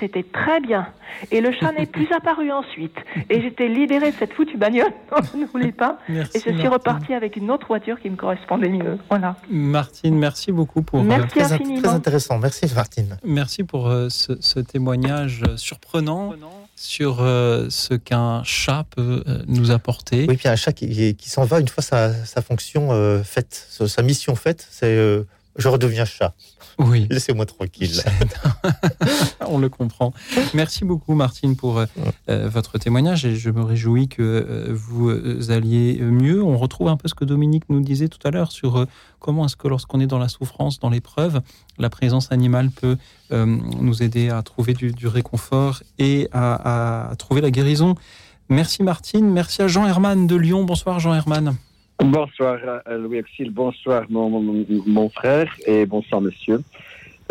C'était 0.00 0.24
très 0.24 0.60
bien. 0.60 0.88
Et 1.30 1.40
le 1.40 1.52
chat 1.52 1.70
n'est 1.70 1.86
plus 1.86 2.08
apparu 2.16 2.50
ensuite. 2.50 2.96
Et 3.30 3.40
j'étais 3.40 3.68
libérée 3.68 4.10
de 4.10 4.16
cette 4.16 4.32
foutue 4.32 4.56
bagnole 4.56 4.92
dont 5.10 5.22
je 5.32 5.38
ne 5.38 5.46
voulais 5.46 5.70
pas. 5.70 5.98
et 6.08 6.22
je 6.34 6.58
suis 6.58 6.66
repartie 6.66 7.14
avec 7.14 7.36
une 7.36 7.50
autre 7.50 7.68
voiture 7.68 8.00
qui 8.00 8.10
me 8.10 8.16
correspondait 8.16 8.70
mieux. 8.70 8.98
Voilà. 9.08 9.36
Martine, 9.48 10.18
merci 10.18 10.50
beaucoup 10.50 10.82
pour. 10.82 11.00
Euh, 11.00 11.04
merci 11.04 11.38
très, 11.38 11.58
très 11.58 11.88
intéressant. 11.88 12.38
Merci 12.38 12.74
Martine. 12.74 13.18
Merci 13.24 13.62
pour 13.62 13.86
euh, 13.86 14.08
ce, 14.08 14.32
ce 14.40 14.58
témoignage 14.58 15.42
surprenant 15.56 16.32
sur 16.76 17.22
euh, 17.22 17.68
ce 17.70 17.94
qu'un 17.94 18.42
chat 18.44 18.84
peut 18.94 19.22
euh, 19.26 19.42
nous 19.46 19.70
apporter. 19.70 20.26
Oui, 20.28 20.36
puis 20.36 20.48
un 20.48 20.56
chat 20.56 20.72
qui, 20.72 21.16
s'en 21.20 21.44
va 21.44 21.60
une 21.60 21.68
fois 21.68 21.82
sa, 21.82 22.12
sa 22.24 22.42
fonction 22.42 22.92
euh, 22.92 23.22
faite, 23.22 23.66
sa 23.70 24.02
mission 24.02 24.34
faite, 24.34 24.66
c'est 24.70 24.98
je 25.56 25.68
redeviens 25.68 26.04
chat. 26.04 26.34
Oui. 26.78 27.06
Laissez-moi 27.10 27.46
tranquille. 27.46 28.02
On 29.48 29.58
le 29.58 29.68
comprend. 29.68 30.12
Merci 30.54 30.84
beaucoup, 30.84 31.14
Martine, 31.14 31.56
pour 31.56 31.78
euh, 31.78 31.86
euh, 32.28 32.48
votre 32.48 32.78
témoignage 32.78 33.24
et 33.24 33.36
je 33.36 33.50
me 33.50 33.62
réjouis 33.62 34.08
que 34.08 34.22
euh, 34.22 34.72
vous 34.72 35.50
alliez 35.50 36.00
mieux. 36.00 36.42
On 36.42 36.58
retrouve 36.58 36.88
un 36.88 36.96
peu 36.96 37.08
ce 37.08 37.14
que 37.14 37.24
Dominique 37.24 37.64
nous 37.68 37.80
disait 37.80 38.08
tout 38.08 38.18
à 38.26 38.30
l'heure 38.30 38.50
sur 38.50 38.86
comment 39.20 39.46
est-ce 39.46 39.56
que 39.56 39.68
lorsqu'on 39.68 40.00
est 40.00 40.06
dans 40.06 40.18
la 40.18 40.28
souffrance, 40.28 40.80
dans 40.80 40.90
l'épreuve, 40.90 41.40
la 41.78 41.90
présence 41.90 42.32
animale 42.32 42.70
peut 42.70 42.96
nous 43.30 44.02
aider 44.02 44.30
à 44.30 44.42
trouver 44.42 44.74
du, 44.74 45.06
réconfort 45.06 45.82
et 45.98 46.28
à, 46.32 47.10
à 47.10 47.16
trouver 47.16 47.40
la 47.40 47.50
guérison. 47.50 47.94
Merci 48.48 48.82
Martine, 48.82 49.30
merci 49.30 49.62
à 49.62 49.68
Jean 49.68 49.86
Herman 49.86 50.26
de 50.26 50.36
Lyon. 50.36 50.64
Bonsoir 50.64 51.00
Jean 51.00 51.14
Herman. 51.14 51.56
Bonsoir 52.02 52.58
euh, 52.88 52.98
Louis 52.98 53.18
Axil, 53.18 53.50
bonsoir 53.50 54.04
mon, 54.10 55.08
frère 55.10 55.54
et 55.66 55.86
bonsoir 55.86 56.20
monsieur. 56.20 56.60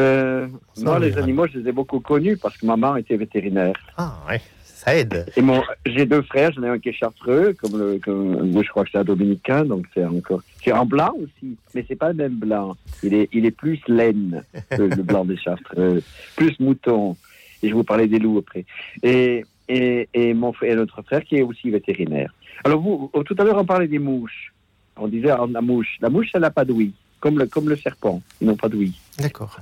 Euh, 0.02 0.48
moi, 0.78 1.00
les 1.00 1.18
animaux, 1.18 1.48
je 1.48 1.60
les 1.60 1.70
ai 1.70 1.72
beaucoup 1.72 2.00
connus 2.00 2.38
parce 2.38 2.58
que 2.58 2.66
maman 2.66 2.96
était 2.96 3.18
vétérinaire. 3.18 3.76
Ah 3.98 4.16
ouais, 4.28 4.42
ça 4.64 4.96
aide. 4.96 5.26
Et 5.36 5.42
mon, 5.42 5.62
j'ai 5.86 6.06
deux 6.06 6.22
frères, 6.24 6.52
j'en 6.54 6.64
ai 6.64 6.70
un 6.70 6.80
qui 6.80 6.90
est 6.90 6.94
chartreux, 6.94 7.54
comme 7.54 7.78
le, 7.78 8.00
je 8.06 8.70
crois 8.70 8.86
que 8.86 8.92
c'est 8.92 8.98
un 8.98 9.04
dominicain, 9.04 9.66
donc 9.66 9.86
c'est 9.94 10.06
encore, 10.06 10.42
c'est 10.64 10.72
en 10.72 10.86
blanc 10.86 11.14
aussi, 11.18 11.58
mais 11.76 11.86
c'est 11.88 11.96
pas 11.96 12.10
le 12.10 12.16
même 12.16 12.36
blanc. 12.36 12.76
Il 13.04 13.14
est, 13.14 13.30
il 13.34 13.46
est 13.46 13.52
plus 13.52 13.80
laine 13.88 14.44
que 14.72 14.82
le 14.82 15.04
blanc 15.04 15.26
des 15.26 15.38
chartreux, 15.38 16.02
plus 16.36 16.58
mouton. 16.60 17.18
Et 17.62 17.70
je 17.70 17.74
vous 17.74 17.84
parlais 17.84 18.08
des 18.08 18.20
loups 18.20 18.40
après. 18.40 18.66
Et, 19.04 19.46
et, 19.70 20.10
et 20.14 20.34
mon 20.34 20.54
et 20.62 20.76
notre 20.76 21.02
frère 21.02 21.24
qui 21.24 21.36
est 21.36 21.44
aussi 21.44 21.70
vétérinaire. 21.70 22.34
Alors 22.64 22.82
vous, 22.82 23.12
tout 23.26 23.36
à 23.38 23.44
l'heure 23.44 23.58
on 23.58 23.66
parlait 23.66 23.88
des 23.88 24.00
mouches. 24.00 24.53
On 24.98 25.08
disait 25.08 25.30
ah, 25.30 25.46
la 25.50 25.62
mouche. 25.62 25.98
La 26.02 26.10
mouche, 26.10 26.30
elle 26.34 26.42
n'a 26.42 26.52
pas 26.52 26.66
d'ouïe, 26.66 26.94
comme 27.20 27.40
le, 27.40 27.48
comme 27.48 27.70
le 27.70 27.76
serpent. 27.76 28.22
Ils 28.42 28.48
n'ont 28.48 28.56
pas 28.56 28.70
d'ouïe. 28.70 28.94
D'accord. 29.20 29.60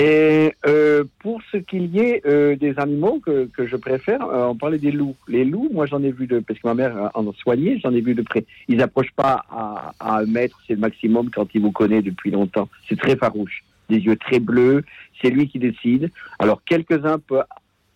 Et 0.00 0.54
euh, 0.64 1.02
pour 1.18 1.40
ce 1.50 1.56
qu'il 1.56 1.86
y 1.86 1.98
ait 1.98 2.22
euh, 2.24 2.54
des 2.54 2.78
animaux 2.78 3.18
que, 3.18 3.46
que 3.46 3.66
je 3.66 3.74
préfère, 3.74 4.22
euh, 4.22 4.46
on 4.46 4.54
parlait 4.54 4.78
des 4.78 4.92
loups. 4.92 5.16
Les 5.26 5.44
loups, 5.44 5.70
moi 5.72 5.86
j'en 5.86 6.00
ai 6.04 6.12
vu 6.12 6.28
de, 6.28 6.38
parce 6.38 6.60
que 6.60 6.68
ma 6.68 6.74
mère 6.74 7.10
en 7.14 7.28
a 7.28 7.32
soigné, 7.32 7.80
j'en 7.82 7.92
ai 7.92 8.00
vu 8.00 8.14
de 8.14 8.22
près. 8.22 8.44
Ils 8.68 8.76
n'approchent 8.76 9.14
pas 9.16 9.44
à, 9.50 9.92
à 9.98 10.18
un 10.18 10.26
mètre, 10.26 10.60
c'est 10.68 10.74
le 10.74 10.80
maximum 10.80 11.30
quand 11.30 11.48
il 11.52 11.62
vous 11.62 11.72
connaît 11.72 12.00
depuis 12.00 12.30
longtemps. 12.30 12.68
C'est 12.88 12.96
très 12.96 13.16
farouche. 13.16 13.64
Des 13.90 13.98
yeux 13.98 14.16
très 14.16 14.38
bleus, 14.38 14.84
c'est 15.20 15.30
lui 15.30 15.48
qui 15.48 15.58
décide. 15.58 16.12
Alors 16.38 16.62
quelques-uns 16.62 17.18
peuvent 17.18 17.42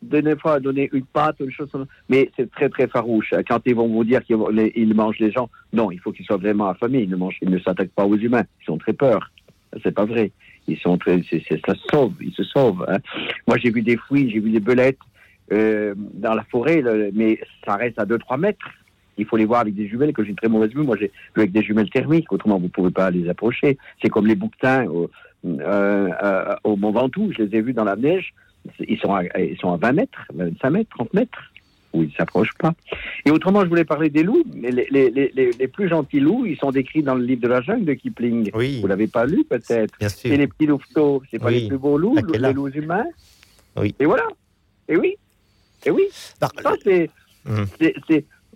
des 0.03 0.37
fois 0.37 0.61
donner 0.61 0.91
une 0.93 1.05
pâte, 1.05 1.37
une 1.41 1.51
chose, 1.51 1.71
mais 2.09 2.31
c'est 2.37 2.51
très 2.51 2.69
très 2.69 2.89
farouche. 2.89 3.33
Quand 3.49 3.61
ils 3.65 3.75
vont 3.75 3.89
vous 3.89 4.05
dire 4.05 4.23
qu'ils 4.25 4.95
mangent 4.95 5.19
les 5.19 5.31
gens, 5.31 5.49
non, 5.73 5.91
il 5.91 6.01
faut 6.01 6.13
qu'ils 6.13 6.27
soient 6.27 6.37
vraiment 6.37 6.69
affamés. 6.69 7.03
Ils 7.03 7.11
ne 7.11 7.17
mangent, 7.17 7.39
ils 7.41 7.51
ne 7.51 7.59
s'attaquent 7.59 7.93
pas 7.95 8.05
aux 8.05 8.17
humains. 8.17 8.45
Ils 8.61 8.67
sont 8.67 8.79
très 8.79 8.93
peur. 8.93 9.31
C'est 9.83 9.95
pas 9.95 10.05
vrai. 10.05 10.33
Ils 10.69 10.79
sont 10.79 10.99
très, 10.99 11.23
c'est, 11.31 11.43
ça 11.67 11.75
sauve. 11.91 12.15
Ils 12.21 12.33
se 12.33 12.45
sauvent. 12.45 12.85
Hein. 12.89 12.99
Moi, 13.47 13.57
j'ai 13.59 13.71
vu 13.71 13.83
des 13.83 13.97
fouilles, 13.97 14.31
j'ai 14.31 14.41
vu 14.41 14.51
des 14.51 14.61
belettes 14.61 14.99
euh, 15.53 15.95
dans 15.97 16.35
la 16.35 16.45
forêt, 16.45 16.83
mais 17.15 17.41
ça 17.65 17.77
reste 17.77 17.99
à 17.99 18.05
2-3 18.05 18.39
mètres. 18.39 18.67
Il 19.19 19.27
faut 19.27 19.37
les 19.37 19.45
voir 19.45 19.61
avec 19.61 19.75
des 19.75 19.89
jumelles, 19.89 20.13
que 20.13 20.25
j'ai 20.25 20.31
une 20.31 20.37
très 20.37 20.49
mauvaise 20.49 20.71
vue. 20.71 20.83
Moi, 20.83 20.97
j'ai 20.99 21.11
vu 21.35 21.43
avec 21.43 21.53
des 21.53 21.63
jumelles 21.63 21.91
thermiques, 21.91 22.33
autrement, 22.33 22.57
vous 22.59 22.65
ne 22.65 22.69
pouvez 22.69 22.91
pas 22.91 23.11
les 23.11 23.29
approcher. 23.29 23.77
C'est 24.03 24.09
comme 24.09 24.27
les 24.27 24.35
bouquetins 24.35 24.87
au, 24.87 25.11
euh, 25.45 26.09
euh, 26.23 26.55
au 26.65 26.77
Mont 26.77 26.93
Ventoux. 26.93 27.33
Je 27.37 27.43
les 27.43 27.59
ai 27.59 27.61
vus 27.61 27.75
dans 27.75 27.85
la 27.85 27.97
neige 27.97 28.33
ils 28.79 28.99
sont, 28.99 29.15
à, 29.15 29.23
ils 29.39 29.59
sont 29.59 29.73
à 29.73 29.77
20 29.77 29.93
mètres, 29.93 30.27
25 30.35 30.71
mètres, 30.71 30.91
30 30.97 31.15
mètres, 31.15 31.53
où 31.93 32.03
ils 32.03 32.09
ne 32.09 32.13
s'approchent 32.13 32.55
pas. 32.59 32.75
Et 33.25 33.31
autrement, 33.31 33.63
je 33.63 33.69
voulais 33.69 33.85
parler 33.85 34.11
des 34.11 34.23
loups. 34.23 34.45
Les, 34.55 34.71
les, 34.71 35.11
les, 35.11 35.31
les, 35.31 35.69
plus 35.69 35.89
gentils 35.89 36.21
loups, 36.21 36.47
ils 36.47 36.57
sont 36.57 36.71
décrits 36.71 37.03
dans 37.03 37.15
le 37.15 37.25
livre 37.25 37.43
de 37.43 37.49
la 37.49 37.61
jungle 37.61 37.85
de 37.85 37.95
Kipling. 37.95 38.51
Oui. 38.55 38.81
Vous 38.81 38.87
l'avez 38.87 39.09
pas 39.09 39.27
lu, 39.27 39.45
peut-être 39.45 39.95
C'est 40.01 40.37
les 40.37 40.47
petits 40.47 40.67
louveteaux. 40.67 41.23
C'est 41.31 41.39
pas 41.39 41.51
les 41.51 41.69
plus 41.69 41.79
beaux 41.79 41.99
loups, 41.99 42.17
les 42.33 42.53
loups 42.53 42.69
humains. 42.69 43.07
Oui. 43.77 43.95
Et 43.99 44.07
voilà. 44.07 44.27
Et 44.89 44.97
oui. 44.97 45.17
Et 45.85 45.91
oui. 45.91 46.05
Ça, 46.13 46.49
hum. 47.47 47.67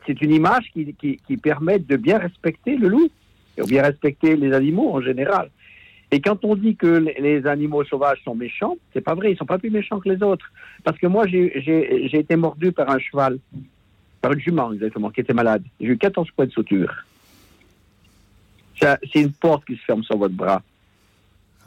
c'est, 0.06 0.22
une 0.22 0.32
image 0.32 0.70
qui, 0.72 0.94
qui, 0.94 1.18
qui 1.26 1.36
permet 1.36 1.78
de 1.78 1.96
bien 1.96 2.18
respecter 2.18 2.76
le 2.76 2.88
loup, 2.88 3.10
et 3.56 3.62
de 3.62 3.66
bien 3.66 3.82
respecter 3.82 4.36
les 4.36 4.52
animaux 4.52 4.92
en 4.92 5.00
général. 5.00 5.50
Et 6.12 6.20
quand 6.20 6.44
on 6.44 6.54
dit 6.54 6.76
que 6.76 6.86
les 7.18 7.46
animaux 7.46 7.84
sauvages 7.84 8.22
sont 8.24 8.34
méchants, 8.34 8.76
c'est 8.92 9.00
pas 9.00 9.14
vrai, 9.14 9.32
ils 9.32 9.36
sont 9.36 9.44
pas 9.44 9.58
plus 9.58 9.70
méchants 9.70 9.98
que 9.98 10.08
les 10.08 10.22
autres. 10.22 10.52
Parce 10.84 10.98
que 10.98 11.06
moi, 11.06 11.26
j'ai 11.26 12.16
été 12.16 12.36
mordu 12.36 12.70
par 12.72 12.88
un 12.90 12.98
cheval, 12.98 13.38
par 14.20 14.32
une 14.32 14.40
jument 14.40 14.72
exactement, 14.72 15.10
qui 15.10 15.20
était 15.20 15.34
malade. 15.34 15.64
J'ai 15.80 15.88
eu 15.88 15.98
14 15.98 16.30
points 16.30 16.46
de 16.46 16.52
suture. 16.52 16.94
C'est 18.80 19.20
une 19.20 19.32
porte 19.32 19.64
qui 19.64 19.74
se 19.74 19.82
ferme 19.82 20.04
sur 20.04 20.16
votre 20.16 20.34
bras. 20.34 20.62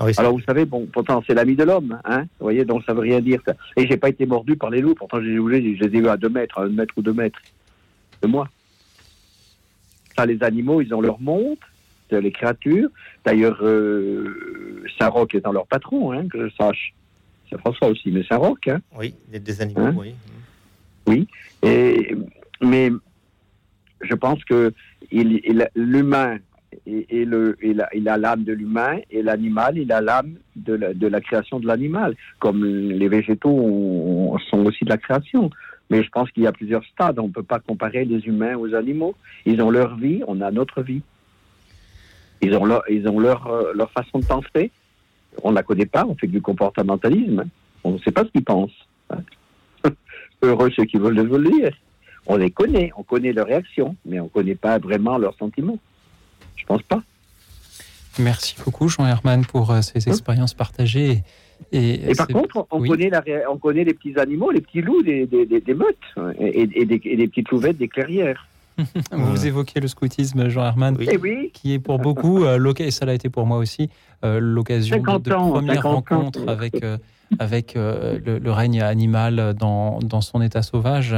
Ah 0.01 0.05
Alors 0.17 0.31
vous 0.31 0.41
savez, 0.41 0.63
bon, 0.63 0.85
pourtant 0.85 1.21
c'est 1.27 1.33
l'ami 1.33 1.57
de 1.57 1.65
l'homme, 1.65 1.99
hein. 2.05 2.21
Vous 2.39 2.45
voyez, 2.45 2.63
donc 2.63 2.83
ça 2.85 2.93
veut 2.93 3.01
rien 3.01 3.19
dire. 3.19 3.41
Ça. 3.45 3.53
Et 3.75 3.85
j'ai 3.85 3.97
pas 3.97 4.07
été 4.07 4.25
mordu 4.25 4.55
par 4.55 4.69
les 4.69 4.79
loups, 4.79 4.95
pourtant 4.95 5.21
j'ai 5.21 5.35
je 5.35 5.41
les 5.41 5.97
ai 5.97 5.97
eu 5.97 6.07
à 6.07 6.15
2 6.15 6.29
mètres, 6.29 6.57
à 6.57 6.63
1 6.63 6.69
mètre 6.69 6.93
ou 6.95 7.01
2 7.01 7.11
mètres 7.11 7.41
de 8.21 8.27
moi. 8.27 8.47
Ça, 10.15 10.25
les 10.25 10.41
animaux, 10.41 10.79
ils 10.79 10.93
ont 10.93 11.01
leur 11.01 11.19
montre, 11.19 11.67
les 12.17 12.31
créatures. 12.31 12.89
D'ailleurs, 13.25 13.57
euh, 13.61 14.83
Saint-Roch 14.97 15.33
étant 15.35 15.51
leur 15.51 15.67
patron, 15.67 16.11
hein, 16.11 16.27
que 16.27 16.47
je 16.49 16.55
sache. 16.55 16.93
C'est 17.49 17.59
François 17.59 17.87
aussi, 17.89 18.11
mais 18.11 18.23
Saint-Roch. 18.23 18.67
Hein. 18.67 18.79
Oui, 18.97 19.15
des, 19.31 19.39
des 19.39 19.61
animaux, 19.61 19.81
Hein 19.81 19.95
oui. 19.97 20.13
Oui. 21.07 21.27
Et, 21.63 22.15
mais 22.61 22.91
je 24.01 24.13
pense 24.13 24.43
que 24.45 24.71
il, 25.11 25.41
il- 25.43 25.67
l'humain 25.75 26.37
et, 26.85 27.21
et 27.21 27.25
le, 27.25 27.57
il, 27.63 27.81
a, 27.81 27.89
il 27.95 28.07
a 28.07 28.17
l'âme 28.17 28.43
de 28.43 28.53
l'humain 28.53 28.97
et 29.09 29.23
l'animal, 29.23 29.77
il 29.79 29.91
a 29.91 30.01
l'âme 30.01 30.35
de 30.55 30.73
la, 30.73 30.93
de 30.93 31.07
la 31.07 31.19
création 31.21 31.59
de 31.59 31.65
l'animal. 31.65 32.15
Comme 32.37 32.63
les 32.63 33.07
végétaux 33.09 33.49
ont- 33.49 34.37
sont 34.49 34.63
aussi 34.65 34.85
de 34.85 34.89
la 34.89 34.97
création. 34.97 35.49
Mais 35.89 36.03
je 36.03 36.09
pense 36.09 36.29
qu'il 36.29 36.43
y 36.43 36.47
a 36.47 36.51
plusieurs 36.51 36.83
stades. 36.85 37.17
On 37.17 37.27
ne 37.29 37.33
peut 37.33 37.41
pas 37.41 37.57
comparer 37.59 38.05
les 38.05 38.19
humains 38.27 38.55
aux 38.55 38.75
animaux. 38.75 39.15
Ils 39.47 39.59
ont 39.63 39.71
leur 39.71 39.97
vie, 39.97 40.21
on 40.27 40.39
a 40.41 40.51
notre 40.51 40.83
vie. 40.83 41.01
Ils 42.41 42.55
ont 42.55 42.65
leur, 42.65 42.83
ils 42.89 43.07
ont 43.07 43.19
leur, 43.19 43.47
euh, 43.47 43.71
leur 43.75 43.91
façon 43.91 44.19
de 44.19 44.25
penser. 44.25 44.71
On 45.43 45.51
ne 45.51 45.55
la 45.55 45.63
connaît 45.63 45.85
pas, 45.85 46.05
on 46.05 46.15
fait 46.15 46.27
du 46.27 46.41
comportementalisme. 46.41 47.43
On 47.83 47.91
ne 47.91 47.97
sait 47.99 48.11
pas 48.11 48.23
ce 48.25 48.29
qu'ils 48.29 48.43
pensent. 48.43 48.87
Heureux 50.41 50.71
ceux 50.75 50.85
qui 50.85 50.97
veulent 50.97 51.15
le 51.15 51.49
dire. 51.51 51.71
On 52.25 52.37
les 52.37 52.51
connaît, 52.51 52.91
on 52.95 53.03
connaît 53.03 53.33
leurs 53.33 53.47
réactions, 53.47 53.95
mais 54.05 54.19
on 54.19 54.25
ne 54.25 54.29
connaît 54.29 54.55
pas 54.55 54.77
vraiment 54.77 55.17
leurs 55.17 55.35
sentiments. 55.37 55.79
Je 56.55 56.65
pense 56.65 56.81
pas. 56.83 57.01
Merci 58.19 58.55
beaucoup, 58.63 58.87
Jean 58.89 59.05
Herman, 59.07 59.45
pour 59.45 59.71
euh, 59.71 59.81
ces 59.81 60.07
expériences 60.09 60.53
partagées. 60.53 61.23
Et, 61.71 62.09
Et 62.11 62.15
par 62.15 62.27
contre, 62.27 62.67
on, 62.71 62.79
oui. 62.81 62.89
connaît 62.89 63.09
la, 63.09 63.19
ré- 63.21 63.45
on 63.49 63.57
connaît 63.57 63.83
les 63.83 63.93
petits 63.93 64.17
animaux, 64.17 64.51
les 64.51 64.61
petits 64.61 64.81
loups 64.81 65.03
des, 65.03 65.25
des, 65.25 65.45
des- 65.45 65.61
des 65.61 65.73
meutes 65.73 65.97
hein, 66.17 66.31
et, 66.39 66.61
et 66.81 66.85
des, 66.85 67.01
et 67.03 67.15
des 67.17 67.27
petites 67.27 67.49
louvettes 67.49 67.77
des 67.77 67.87
clairières. 67.87 68.47
Vous 69.11 69.45
évoquez 69.47 69.79
le 69.79 69.87
scoutisme, 69.87 70.49
Jean 70.49 70.65
Herman, 70.65 70.97
Eh 70.99 71.17
oui. 71.17 71.51
qui 71.53 71.73
est 71.73 71.79
pour 71.79 71.99
beaucoup, 71.99 72.43
euh, 72.43 72.73
et 72.79 72.91
ça 72.91 73.05
l'a 73.05 73.13
été 73.13 73.29
pour 73.29 73.45
moi 73.45 73.57
aussi, 73.57 73.89
euh, 74.23 74.39
l'occasion 74.39 74.97
de, 74.97 75.01
50 75.05 75.23
de 75.23 75.31
ans, 75.33 75.49
première 75.51 75.75
50 75.75 75.85
ans. 76.11 76.15
rencontre 76.17 76.39
avec, 76.47 76.83
euh, 76.83 76.97
avec 77.39 77.75
euh, 77.75 78.19
le, 78.23 78.39
le 78.39 78.51
règne 78.51 78.81
animal 78.81 79.53
dans, 79.57 79.99
dans 79.99 80.21
son 80.21 80.41
état 80.41 80.61
sauvage. 80.61 81.15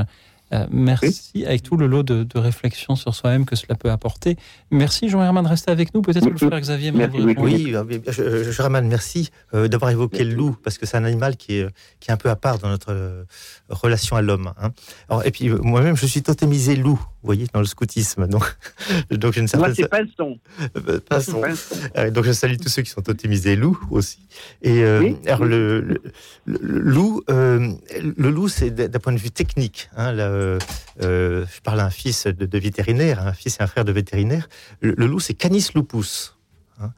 Euh, 0.54 0.66
merci, 0.72 1.46
avec 1.46 1.64
tout 1.64 1.78
le 1.78 1.88
lot 1.88 2.04
de, 2.04 2.24
de 2.24 2.38
réflexion 2.40 2.96
sur 2.96 3.16
soi-même 3.16 3.46
que 3.46 3.56
cela 3.56 3.76
peut 3.76 3.90
apporter. 3.90 4.36
Merci 4.70 5.08
Jean 5.10 5.24
Herman, 5.24 5.46
restez 5.48 5.72
avec 5.72 5.94
nous. 5.94 6.02
Peut-être 6.02 6.26
que 6.26 6.30
le 6.32 6.38
frère 6.38 6.60
Xavier 6.60 6.92
m'a 6.92 7.08
Oui, 7.08 7.36
oui, 7.38 7.74
euh, 7.76 7.84
je, 8.08 8.52
je, 8.52 8.62
ramène, 8.62 8.88
merci 8.88 9.30
euh, 9.54 9.68
d'avoir 9.68 9.92
évoqué 9.92 10.24
le 10.26 10.34
loup, 10.36 10.58
parce 10.64 10.78
que 10.78 10.86
c'est 10.86 10.98
un 10.98 11.06
animal 11.06 11.38
qui 11.38 11.56
est, 11.58 11.68
qui 12.00 12.10
est 12.10 12.14
un 12.14 12.18
peu 12.18 12.30
à 12.30 12.36
part 12.36 12.58
dans 12.60 12.70
notre 12.70 13.26
relation 13.70 14.16
à 14.18 14.22
l'homme. 14.22 14.52
hein. 14.62 14.72
Alors, 15.10 15.26
et 15.26 15.32
puis, 15.32 15.50
moi-même, 15.50 15.96
je 15.96 16.06
suis 16.06 16.22
totémisé 16.22 16.76
loup, 16.76 16.96
vous 17.00 17.28
voyez, 17.28 17.48
dans 17.54 17.60
le 17.62 17.66
scoutisme. 17.66 18.28
Donc, 18.28 18.44
donc 19.12 19.34
j'ai 19.34 19.42
une 19.42 19.48
Moi, 19.58 19.74
certaine... 19.74 19.76
c'est 19.76 19.88
Pinson. 20.18 20.40
Euh, 20.88 21.00
Pinson. 21.08 21.42
Pinson. 21.42 21.76
Euh, 21.98 22.12
donc 22.12 22.26
je 22.26 22.32
salue 22.32 22.56
tous 22.62 22.70
ceux 22.70 22.82
qui 22.82 22.90
sont 22.90 23.02
totémisés 23.02 23.56
loup 23.56 23.80
aussi. 23.90 24.20
Et 24.62 24.84
euh, 24.84 25.00
Oui. 25.00 25.16
alors 25.28 25.46
le, 25.46 25.80
le- 25.82 26.02
le- 26.46 26.60
le 26.62 26.80
loup, 26.80 27.22
euh, 27.30 27.72
le 28.18 28.30
loup, 28.30 28.48
c'est 28.48 28.72
d'un 28.72 29.00
point 29.00 29.14
de 29.14 29.20
vue 29.20 29.32
technique. 29.32 29.90
Hein, 29.96 30.12
euh, 30.42 30.58
euh, 31.04 31.46
je 31.56 31.62
parle 31.62 31.80
à 31.80 31.86
un 31.86 31.90
fils 32.02 32.28
de, 32.28 32.46
de 32.54 32.60
vétérinaire, 32.60 33.18
un 33.26 33.34
fils 33.34 33.54
et 33.60 33.64
un 33.64 33.68
frère 33.68 33.86
de 33.86 33.92
vétérinaire. 33.92 34.46
Le, 34.82 34.92
le 35.02 35.06
loup, 35.12 35.20
c'est 35.20 35.34
Canis 35.44 35.68
lupus. 35.76 36.36
hein. 36.82 36.92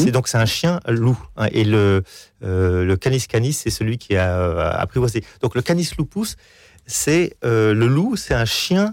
C'est 0.00 0.12
donc 0.16 0.28
c'est 0.28 0.38
un 0.46 0.50
chien 0.58 0.80
loup 0.86 1.18
hein, 1.36 1.48
et 1.58 1.64
le 1.64 2.02
euh, 2.42 2.84
le 2.90 2.96
canis 2.96 3.26
canis 3.26 3.54
c'est 3.60 3.70
celui 3.78 3.96
qui 3.98 4.12
a 4.16 4.70
apprivoisé. 4.84 5.24
Donc 5.42 5.54
le 5.58 5.62
canis 5.62 5.90
lupus 5.98 6.36
c'est 6.86 7.36
le 7.42 7.86
loup, 7.96 8.16
c'est 8.16 8.34
un 8.34 8.44
chien 8.60 8.86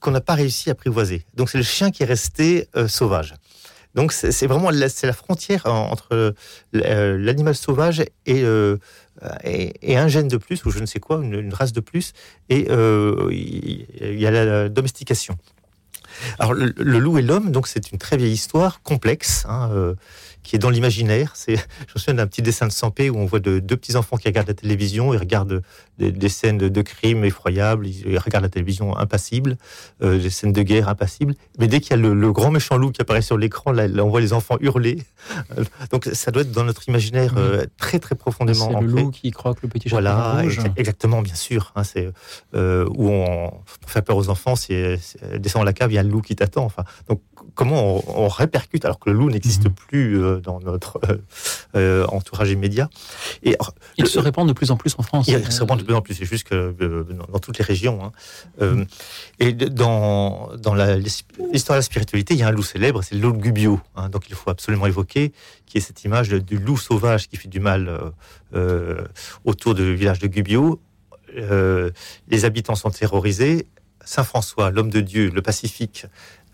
qu'on 0.00 0.10
n'a 0.16 0.20
pas 0.20 0.34
réussi 0.42 0.68
à 0.70 0.72
apprivoiser. 0.72 1.20
Donc 1.38 1.46
c'est 1.50 1.58
le 1.64 1.64
chien 1.76 1.90
qui 1.92 2.02
est 2.02 2.06
resté 2.16 2.68
sauvage. 2.88 3.34
Donc 3.94 4.12
c'est 4.12 4.46
vraiment 4.46 4.70
la, 4.70 4.86
la 5.02 5.12
frontière 5.12 5.62
en- 5.66 5.90
entre 5.94 6.34
l'animal 6.72 7.54
sauvage 7.54 8.02
et, 8.26 8.40
et, 9.44 9.74
et 9.82 9.96
un 9.96 10.08
gène 10.08 10.28
de 10.28 10.36
plus, 10.36 10.64
ou 10.64 10.70
je 10.70 10.78
ne 10.78 10.86
sais 10.86 11.00
quoi, 11.00 11.20
une, 11.22 11.52
race 11.54 11.72
de 11.72 11.80
plus, 11.80 12.12
et 12.48 12.66
euh, 12.70 13.28
il 13.30 14.20
y 14.20 14.26
a 14.26 14.30
la, 14.30 14.68
domestication. 14.68 15.36
Alors 16.38 16.54
le, 16.54 16.74
le 16.76 16.98
loup 16.98 17.18
et 17.18 17.22
l'homme, 17.22 17.52
donc 17.52 17.68
c'est 17.68 17.90
une 17.92 17.98
très 17.98 18.16
vieille 18.16 18.32
histoire 18.32 18.82
complexe. 18.82 19.44
hein, 19.48 19.70
euh, 19.72 19.94
qui 20.42 20.56
est 20.56 20.58
dans 20.58 20.70
l'imaginaire. 20.70 21.32
C'est, 21.34 21.56
je 21.88 21.92
me 21.94 21.98
souviens 21.98 22.14
d'un 22.14 22.26
petit 22.26 22.42
dessin 22.42 22.66
de 22.66 22.72
Sampé 22.72 23.10
où 23.10 23.16
on 23.18 23.26
voit 23.26 23.40
de- 23.40 23.58
deux 23.60 23.76
petits 23.76 23.96
enfants 23.96 24.16
qui 24.16 24.28
regardent 24.28 24.48
la 24.48 24.54
télévision, 24.54 25.12
ils 25.14 25.18
regardent 25.18 25.62
des, 25.98 26.10
des 26.12 26.28
scènes 26.28 26.58
de, 26.58 26.68
de 26.68 26.82
crimes 26.82 27.24
effroyables, 27.24 27.86
ils, 27.86 28.06
ils 28.06 28.18
regardent 28.18 28.44
la 28.44 28.50
télévision 28.50 28.96
impassible, 28.96 29.56
euh, 30.02 30.18
des 30.18 30.30
scènes 30.30 30.52
de 30.52 30.62
guerre 30.62 30.88
impassibles. 30.88 31.34
Mais 31.58 31.68
dès 31.68 31.80
qu'il 31.80 31.90
y 31.90 31.94
a 31.94 31.96
le, 31.96 32.14
le 32.14 32.32
grand 32.32 32.50
méchant 32.50 32.76
loup 32.76 32.90
qui 32.90 33.00
apparaît 33.02 33.22
sur 33.22 33.36
l'écran, 33.38 33.72
là, 33.72 33.86
là, 33.88 34.04
on 34.04 34.08
voit 34.08 34.20
les 34.20 34.32
enfants 34.32 34.56
hurler. 34.60 35.02
Donc 35.90 36.06
ça 36.12 36.30
doit 36.30 36.42
être 36.42 36.52
dans 36.52 36.64
notre 36.64 36.88
imaginaire 36.88 37.34
euh, 37.36 37.64
très 37.78 37.98
très 37.98 38.14
profondément 38.14 38.68
C'est 38.72 38.80
le 38.80 38.86
loup 38.86 39.10
qui 39.10 39.30
croque 39.30 39.62
le 39.62 39.68
petit 39.68 39.88
chapeau 39.88 40.02
Voilà, 40.02 40.40
rouge. 40.40 40.58
exa- 40.58 40.72
exactement, 40.76 41.22
bien 41.22 41.34
sûr. 41.34 41.72
hein, 41.76 41.84
c'est 41.84 42.10
euh, 42.54 42.86
où 42.96 43.08
on 43.10 43.52
faire 43.86 44.02
peur 44.02 44.16
aux 44.16 44.28
enfants, 44.28 44.56
c'est 44.56 44.98
à 45.54 45.64
la 45.64 45.72
cave, 45.72 45.92
il 45.92 45.94
y 45.94 45.98
a 45.98 46.02
le 46.02 46.08
loup 46.08 46.22
qui 46.22 46.34
t'attend. 46.34 46.64
Enfin, 46.64 46.84
donc 47.08 47.20
comment 47.54 47.98
on, 48.08 48.24
on 48.24 48.28
répercute 48.28 48.84
alors 48.84 48.98
que 48.98 49.10
le 49.10 49.16
loup 49.16 49.30
n'existe 49.30 49.64
Mhm. 49.66 49.72
plus 49.74 50.24
dans 50.40 50.60
notre 50.60 51.00
euh, 51.08 51.16
euh, 51.76 52.06
entourage 52.08 52.50
immédiat. 52.50 52.88
Et 53.42 53.54
alors, 53.54 53.74
le- 53.98 54.06
se 54.06 54.18
répand 54.18 54.46
de 54.48 54.52
plus 54.52 54.70
en 54.70 54.76
plus 54.76 54.94
en 54.98 55.02
France. 55.02 55.26
il 55.28 55.52
se 55.52 55.60
répand 55.60 55.78
de 55.78 55.84
plus 55.84 55.94
en 55.94 56.02
plus. 56.02 56.14
C'est 56.14 56.24
juste 56.24 56.46
que 56.48 56.74
euh, 56.80 57.04
dans, 57.30 57.38
toutes 57.38 57.58
les 57.58 57.64
régions. 57.64 58.04
hein. 58.04 58.12
Euh, 58.60 58.84
et 59.38 59.52
dans, 59.52 60.50
dans 60.58 60.74
l'histoire 60.74 61.76
de 61.76 61.78
la 61.78 61.82
spiritualité, 61.82 62.34
il 62.34 62.40
y 62.40 62.42
a 62.42 62.48
un 62.48 62.52
loup 62.52 62.62
célèbre, 62.62 63.02
c'est 63.02 63.14
le 63.14 63.20
loup 63.22 63.32
de 63.32 63.38
Gubbio. 63.38 63.80
hein. 63.96 64.08
donc 64.08 64.28
il 64.28 64.34
faut 64.34 64.50
absolument 64.50 64.86
évoquer, 64.86 65.32
qui 65.66 65.78
est 65.78 65.80
cette 65.80 66.04
image 66.04 66.28
du 66.30 66.58
loup 66.58 66.76
sauvage 66.76 67.28
qui 67.28 67.36
fait 67.36 67.48
du 67.48 67.60
mal 67.60 67.88
euh, 67.88 68.10
euh, 68.54 69.04
autour 69.44 69.74
du 69.74 69.94
village 69.94 70.18
de 70.18 70.26
Gubbio. 70.26 70.80
Euh, 71.36 71.90
les 72.28 72.44
habitants 72.44 72.74
sont 72.74 72.90
terrorisés. 72.90 73.66
Saint 74.04 74.24
François, 74.24 74.70
l'homme 74.72 74.90
de 74.90 75.00
Dieu, 75.00 75.30
le 75.32 75.42
pacifique, 75.42 76.06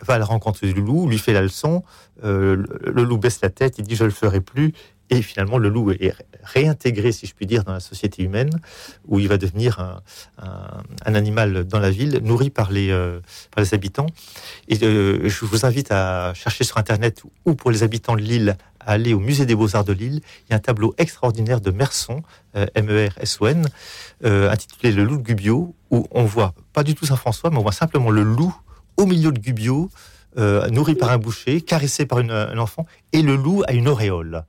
va 0.04 0.14
à 0.14 0.18
la 0.18 0.24
rencontre 0.24 0.64
du 0.66 0.80
loup, 0.80 1.08
lui 1.08 1.18
fait 1.18 1.32
la 1.32 1.42
leçon. 1.42 1.82
Euh, 2.24 2.64
le, 2.84 3.04
loup 3.04 3.18
baisse 3.18 3.40
la 3.42 3.50
tête, 3.50 3.78
il 3.78 3.84
dit 3.84 3.96
je 3.96 4.04
le 4.04 4.10
ferai 4.10 4.40
plus. 4.40 4.72
Et 5.10 5.22
finalement, 5.22 5.56
le 5.56 5.70
loup 5.70 5.90
est 5.90 6.14
réintégré, 6.42 7.12
si 7.12 7.26
je 7.26 7.34
puis 7.34 7.46
dire, 7.46 7.64
dans 7.64 7.72
la 7.72 7.80
société 7.80 8.22
humaine, 8.22 8.50
où 9.06 9.18
il 9.18 9.26
va 9.26 9.38
devenir 9.38 10.02
un, 10.38 11.14
animal 11.14 11.64
dans 11.64 11.78
la 11.78 11.90
ville, 11.90 12.20
nourri 12.22 12.50
par 12.50 12.70
les, 12.70 12.90
euh, 12.90 13.20
par 13.50 13.64
les 13.64 13.72
habitants. 13.72 14.06
Et 14.68 14.78
euh, 14.82 15.26
je 15.26 15.44
vous 15.46 15.64
invite 15.64 15.90
à 15.92 16.34
chercher 16.34 16.64
sur 16.64 16.76
Internet 16.76 17.22
ou 17.46 17.54
pour 17.54 17.70
les 17.70 17.82
habitants 17.82 18.16
de 18.16 18.20
Lille, 18.20 18.56
à 18.80 18.92
aller 18.92 19.14
au 19.14 19.18
musée 19.18 19.46
des 19.46 19.54
Beaux-Arts 19.54 19.84
de 19.84 19.94
Lille. 19.94 20.20
Il 20.46 20.50
y 20.50 20.52
a 20.52 20.56
un 20.56 20.60
tableau 20.60 20.94
extraordinaire 20.98 21.62
de 21.62 21.70
Merson, 21.70 22.22
euh, 22.54 22.66
M-E-R-S-O-N, 22.74 23.66
intitulé 24.22 24.92
Le 24.92 25.04
loup 25.04 25.16
de 25.16 25.22
Gubbio, 25.22 25.74
où 25.90 26.06
on 26.10 26.24
voit 26.24 26.52
pas 26.74 26.82
du 26.82 26.94
tout 26.94 27.06
Saint-François, 27.06 27.48
mais 27.48 27.56
on 27.56 27.62
voit 27.62 27.72
simplement 27.72 28.10
le 28.10 28.22
loup 28.22 28.54
au 28.98 29.06
milieu 29.06 29.32
de 29.32 29.38
Gubbio, 29.40 29.90
euh, 30.36 30.68
nourri 30.68 30.94
par 30.94 31.10
un 31.10 31.18
boucher, 31.18 31.60
caressé 31.62 32.04
par 32.04 32.18
une- 32.20 32.30
un 32.30 32.58
enfant, 32.58 32.86
et 33.12 33.22
le 33.22 33.34
loup 33.36 33.62
a 33.66 33.72
une 33.72 33.88
auréole. 33.88 34.44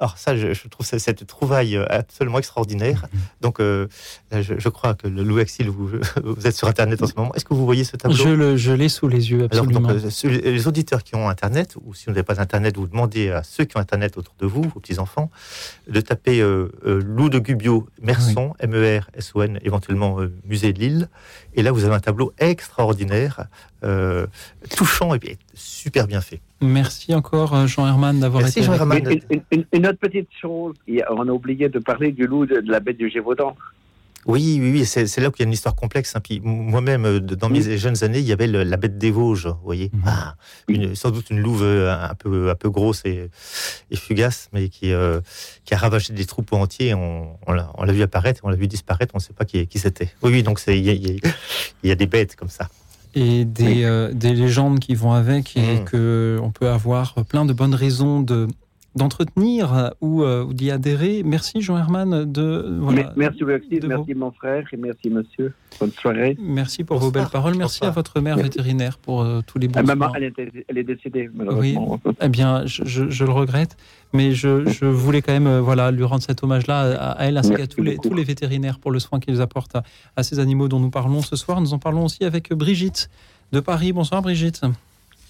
Alors 0.00 0.18
ça, 0.18 0.36
je, 0.36 0.52
je 0.52 0.66
trouve 0.68 0.84
ça- 0.84 0.98
cette 0.98 1.24
trouvaille 1.24 1.76
absolument 1.88 2.38
extraordinaire. 2.38 3.06
Donc, 3.40 3.60
euh, 3.60 3.86
je, 4.32 4.54
je 4.58 4.68
crois 4.68 4.94
que 4.94 5.06
le 5.06 5.22
Loup 5.22 5.38
Axil, 5.38 5.70
vous, 5.70 5.88
vous 6.24 6.46
êtes 6.48 6.56
sur 6.56 6.66
Internet 6.66 7.00
en 7.00 7.06
ce 7.06 7.12
moment. 7.16 7.32
Est-ce 7.34 7.44
que 7.44 7.54
vous 7.54 7.64
voyez 7.64 7.84
ce 7.84 7.96
tableau? 7.96 8.16
Je 8.16 8.28
le- 8.28 8.56
je 8.56 8.72
l'ai 8.72 8.88
sous 8.88 9.06
les 9.06 9.30
yeux, 9.30 9.46
alors, 9.50 9.64
absolument. 9.64 9.88
donc, 9.92 10.04
euh, 10.04 10.40
les 10.50 10.66
auditeurs 10.66 11.04
qui 11.04 11.14
ont 11.14 11.28
Internet, 11.28 11.76
ou 11.84 11.94
si 11.94 12.06
vous 12.06 12.10
n'avez 12.10 12.24
pas 12.24 12.40
Internet, 12.40 12.76
vous 12.76 12.88
demandez 12.88 13.30
à 13.30 13.44
ceux 13.44 13.64
qui 13.64 13.76
ont 13.76 13.80
Internet 13.80 14.18
autour 14.18 14.34
de 14.40 14.46
vous, 14.46 14.62
vos 14.62 14.80
petits-enfants, 14.80 15.30
de 15.88 16.00
taper 16.00 16.40
euh, 16.40 16.72
euh, 16.84 17.00
Loup 17.00 17.28
de 17.28 17.38
Gubbio, 17.38 17.86
Merson, 18.02 18.52
M-E-R-S-O-N, 18.58 19.60
éventuellement 19.62 20.18
Musée 20.44 20.72
de 20.72 20.80
Lille. 20.80 21.08
Et 21.54 21.62
là, 21.62 21.70
vous 21.72 21.84
avez 21.84 21.94
un 21.94 22.00
tableau 22.00 22.32
extraordinaire, 22.38 23.46
euh, 23.84 24.26
touchant 24.76 25.14
et 25.14 25.38
super 25.54 26.06
bien 26.06 26.20
fait. 26.20 26.40
Merci 26.60 27.14
encore, 27.14 27.54
euh, 27.54 27.66
Jean 27.66 27.86
Herman, 27.86 28.18
d'avoir 28.20 28.42
été 28.46 28.62
Jean 28.62 28.72
avec 28.72 28.80
Herman. 28.80 29.12
Une, 29.12 29.20
une- 29.30 29.42
une- 29.52 29.64
une 29.72 29.86
autre 29.86 29.98
petite 29.98 30.28
chose, 30.40 30.74
on 31.10 31.28
a 31.28 31.32
oublié 31.32 31.68
de 31.68 31.78
parler 31.78 32.12
du 32.12 32.26
loup 32.26 32.46
de, 32.46 32.60
de 32.60 32.70
la 32.70 32.80
bête 32.80 32.96
du 32.96 33.08
Gévaudan. 33.10 33.56
Oui, 34.26 34.58
oui, 34.60 34.70
oui, 34.72 34.84
c'est 34.86 35.18
là 35.20 35.30
qu'il 35.30 35.40
y 35.40 35.42
a 35.42 35.46
une 35.46 35.52
histoire 35.52 35.74
complexe. 35.74 36.14
hein. 36.16 36.20
Moi-même, 36.42 37.04
euh, 37.04 37.20
dans 37.20 37.48
mes 37.50 37.76
jeunes 37.78 38.02
années, 38.02 38.20
il 38.20 38.24
y 38.24 38.32
avait 38.32 38.46
le- 38.46 38.62
la 38.64 38.76
bête 38.76 38.96
des 38.96 39.10
Vosges, 39.10 39.46
vous 39.48 39.64
voyez. 39.64 39.90
Ah, 40.06 40.34
une- 40.68 40.94
sans 40.94 41.10
doute 41.10 41.30
une 41.30 41.40
louve 41.40 41.62
euh, 41.62 41.92
un 41.94 42.14
peu, 42.14 42.50
un 42.50 42.54
peu 42.54 42.70
grosse 42.70 43.02
et, 43.04 43.30
et 43.90 43.96
fugace, 43.96 44.48
mais 44.52 44.68
qui, 44.70 44.92
euh, 44.92 45.20
qui 45.64 45.74
a 45.74 45.76
ravagé 45.76 46.12
des 46.14 46.24
troupeaux 46.24 46.56
entiers. 46.56 46.94
On, 46.94 47.36
on 47.46 47.52
l'a 47.84 47.92
vu 47.92 48.02
apparaître, 48.02 48.40
on 48.44 48.48
l'a 48.48 48.56
vu 48.56 48.66
disparaître, 48.66 49.14
on 49.14 49.18
ne 49.18 49.22
sait 49.22 49.34
pas 49.34 49.44
qui, 49.44 49.66
qui 49.66 49.78
c'était. 49.78 50.08
Oui, 50.22 50.30
oui, 50.32 50.42
donc 50.42 50.60
il 50.68 50.84
y, 50.84 50.90
a- 50.90 50.92
il 50.92 51.06
y 51.06 51.10
a- 51.26 51.30
il 51.82 51.88
y 51.88 51.92
a 51.92 51.94
des 51.94 52.06
bêtes 52.06 52.36
comme 52.36 52.48
ça. 52.50 52.68
et 53.16 53.44
des, 53.44 53.84
euh, 53.84 54.12
des 54.12 54.32
légendes 54.34 54.80
qui 54.80 54.96
vont 54.96 55.12
avec 55.12 55.56
et 55.56 55.76
Mm. 55.80 55.84
que 55.84 56.40
on 56.42 56.50
peut 56.50 56.68
avoir 56.68 57.14
plein 57.26 57.44
de 57.44 57.52
bonnes 57.52 57.76
raisons 57.76 58.20
de 58.22 58.48
d'entretenir 58.94 59.92
ou, 60.00 60.22
ou 60.22 60.54
d'y 60.54 60.70
adhérer. 60.70 61.22
Merci 61.24 61.60
Jean 61.60 61.76
Herman 61.78 62.30
de 62.30 62.76
voilà, 62.80 63.12
Merci 63.16 63.44
merci, 63.44 63.80
merci 63.86 64.14
mon 64.14 64.30
frère 64.30 64.66
et 64.72 64.76
merci 64.76 65.10
monsieur. 65.10 65.52
Bonne 65.80 65.90
soirée. 65.90 66.36
Merci 66.40 66.84
pour 66.84 66.98
vos 66.98 67.10
belles 67.10 67.28
paroles. 67.30 67.56
Merci 67.56 67.84
à 67.84 67.90
votre 67.90 68.20
mère 68.20 68.36
vétérinaire 68.36 68.98
pour 68.98 69.26
tous 69.46 69.58
les 69.58 69.68
bons 69.68 69.80
ah, 69.80 69.82
Maman, 69.82 70.12
elle 70.14 70.24
est, 70.24 70.64
elle 70.68 70.78
est, 70.78 70.84
décédée 70.84 71.28
malheureusement. 71.34 72.00
Oui. 72.04 72.12
eh 72.20 72.28
bien, 72.28 72.66
je, 72.66 72.84
je, 72.84 73.10
je, 73.10 73.24
le 73.24 73.32
regrette, 73.32 73.76
mais 74.12 74.32
je, 74.32 74.66
je 74.66 74.86
voulais 74.86 75.22
quand 75.22 75.32
même 75.32 75.58
voilà 75.58 75.90
lui 75.90 76.04
rendre 76.04 76.22
cet 76.22 76.42
hommage-là 76.42 76.80
à, 76.80 77.10
à, 77.12 77.24
elle 77.24 77.36
ainsi 77.36 77.54
qu'à 77.54 77.66
tous 77.66 77.82
les, 77.82 77.98
tous 77.98 78.14
les 78.14 78.24
vétérinaires 78.24 78.78
pour 78.78 78.90
le 78.90 78.98
soin 79.00 79.18
qu'ils 79.18 79.40
apportent 79.40 79.76
à, 79.76 79.82
à 80.16 80.22
ces 80.22 80.38
animaux 80.38 80.68
dont 80.68 80.80
nous 80.80 80.90
parlons 80.90 81.22
ce 81.22 81.36
soir. 81.36 81.60
Nous 81.60 81.74
en 81.74 81.78
parlons 81.78 82.04
aussi 82.04 82.24
avec 82.24 82.52
Brigitte 82.52 83.10
de 83.52 83.60
Paris. 83.60 83.92
Bonsoir 83.92 84.22
Brigitte. 84.22 84.60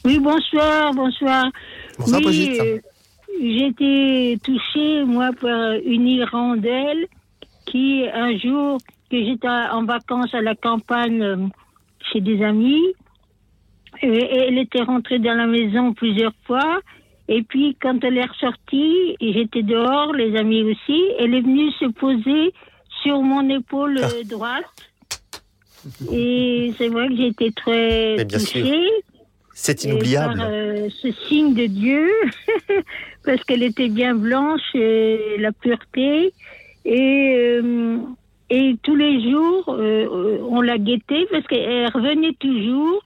Oui, 0.04 0.18
bonsoir, 0.18 0.92
bonsoir. 0.92 1.46
Bonsoir 1.98 2.20
oui, 2.20 2.24
Brigitte. 2.24 2.84
J'ai 3.40 3.66
été 3.66 4.38
touchée, 4.42 5.04
moi, 5.04 5.30
par 5.40 5.72
une 5.84 6.06
hirondelle 6.06 7.06
qui, 7.66 8.04
un 8.12 8.36
jour, 8.38 8.78
que 9.10 9.24
j'étais 9.24 9.48
en 9.48 9.84
vacances 9.84 10.34
à 10.34 10.40
la 10.40 10.54
campagne 10.54 11.22
euh, 11.22 11.36
chez 12.12 12.20
des 12.20 12.42
amis, 12.42 12.82
et, 14.02 14.08
elle 14.08 14.58
était 14.58 14.82
rentrée 14.82 15.18
dans 15.18 15.34
la 15.34 15.46
maison 15.46 15.92
plusieurs 15.92 16.34
fois. 16.46 16.80
Et 17.28 17.42
puis, 17.42 17.76
quand 17.80 18.02
elle 18.04 18.18
est 18.18 18.26
ressortie, 18.26 19.16
j'étais 19.20 19.62
dehors, 19.62 20.12
les 20.12 20.36
amis 20.36 20.62
aussi, 20.62 21.00
elle 21.18 21.34
est 21.34 21.40
venue 21.40 21.70
se 21.72 21.86
poser 21.86 22.52
sur 23.02 23.22
mon 23.22 23.48
épaule 23.48 24.00
Ah. 24.02 24.08
droite. 24.28 24.64
Et 26.12 26.72
c'est 26.78 26.88
vrai 26.88 27.08
que 27.08 27.28
été 27.28 27.52
très 27.52 28.16
sûr. 28.38 28.66
C'est 29.54 29.84
inoubliable. 29.84 30.36
par, 30.36 30.48
euh, 30.50 30.88
ce 31.00 31.12
signe 31.28 31.54
de 31.54 31.66
Dieu, 31.66 32.10
parce 33.24 33.42
qu'elle 33.44 33.62
était 33.62 33.88
bien 33.88 34.14
blanche, 34.14 34.74
et 34.74 35.36
la 35.38 35.52
pureté. 35.52 36.32
Et, 36.84 37.36
euh, 37.38 37.98
et 38.50 38.76
tous 38.82 38.96
les 38.96 39.30
jours, 39.30 39.64
euh, 39.68 40.38
on 40.50 40.60
la 40.60 40.76
guettait 40.76 41.26
parce 41.30 41.46
qu'elle 41.46 41.88
revenait 41.88 42.34
toujours. 42.38 43.04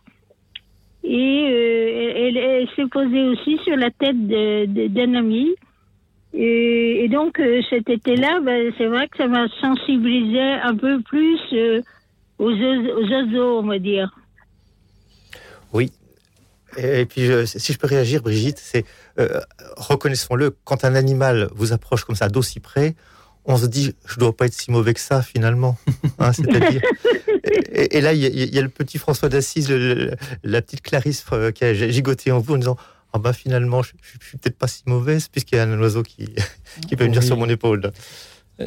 Et 1.04 1.44
elle, 1.44 2.36
elle 2.36 2.68
s'est 2.76 2.88
posée 2.90 3.22
aussi 3.22 3.58
sur 3.64 3.76
la 3.76 3.90
tête 3.90 4.26
d'un 4.26 5.14
ami. 5.14 5.54
Et, 6.34 7.04
et 7.04 7.08
donc, 7.08 7.40
cet 7.70 7.88
été-là, 7.88 8.40
ben, 8.40 8.72
c'est 8.76 8.86
vrai 8.86 9.08
que 9.08 9.16
ça 9.16 9.26
m'a 9.26 9.48
sensibilisé 9.60 10.40
un 10.40 10.76
peu 10.76 11.00
plus 11.02 11.38
aux, 12.38 12.50
aux 12.50 13.10
oiseaux, 13.10 13.60
on 13.60 13.62
va 13.62 13.78
dire. 13.78 14.10
Oui. 15.72 15.90
Et 16.76 17.06
puis, 17.06 17.24
je- 17.26 17.46
si 17.46 17.72
je 17.72 17.78
peux 17.78 17.86
réagir, 17.86 18.22
Brigitte, 18.22 18.60
c'est 18.62 18.84
euh, 19.18 19.40
reconnaissons-le, 19.76 20.54
quand 20.64 20.84
un 20.84 20.94
animal 20.94 21.48
vous 21.54 21.72
approche 21.72 22.04
comme 22.04 22.16
ça 22.16 22.28
d'aussi 22.28 22.60
près, 22.60 22.94
on 23.46 23.56
se 23.56 23.66
dit, 23.66 23.94
je 24.06 24.18
dois 24.18 24.36
pas 24.36 24.46
être 24.46 24.52
si 24.54 24.70
mauvais 24.70 24.92
que 24.94 25.00
ça 25.00 25.22
finalement. 25.22 25.76
Hein, 26.18 26.32
C'est-à-dire. 26.32 26.82
et, 27.72 27.96
et 27.96 28.00
là, 28.00 28.12
il 28.12 28.20
y, 28.20 28.26
a- 28.26 28.28
il 28.28 28.54
y 28.54 28.58
a 28.58 28.62
le 28.62 28.68
petit 28.68 28.98
François 28.98 29.28
d'Assise, 29.28 29.70
la 30.42 30.62
petite 30.62 30.82
Clarisse 30.82 31.24
euh, 31.32 31.50
qui 31.52 31.64
a 31.64 31.72
gigoté 31.74 32.30
en 32.32 32.40
vous 32.40 32.54
en 32.54 32.58
disant. 32.58 32.76
Ah 33.14 33.18
bah 33.18 33.32
finalement, 33.32 33.82
je, 33.82 33.92
je, 34.02 34.18
je 34.20 34.26
suis 34.26 34.36
peut-être 34.36 34.58
pas 34.58 34.68
si 34.68 34.82
mauvaise 34.84 35.28
puisqu'il 35.28 35.56
y 35.56 35.58
a 35.58 35.62
un 35.64 35.80
oiseau 35.80 36.02
qui, 36.02 36.28
qui 36.88 36.94
peut 36.94 37.04
venir 37.04 37.20
Oui. 37.20 37.26
sur 37.26 37.38
mon 37.38 37.48
épaule. 37.48 37.90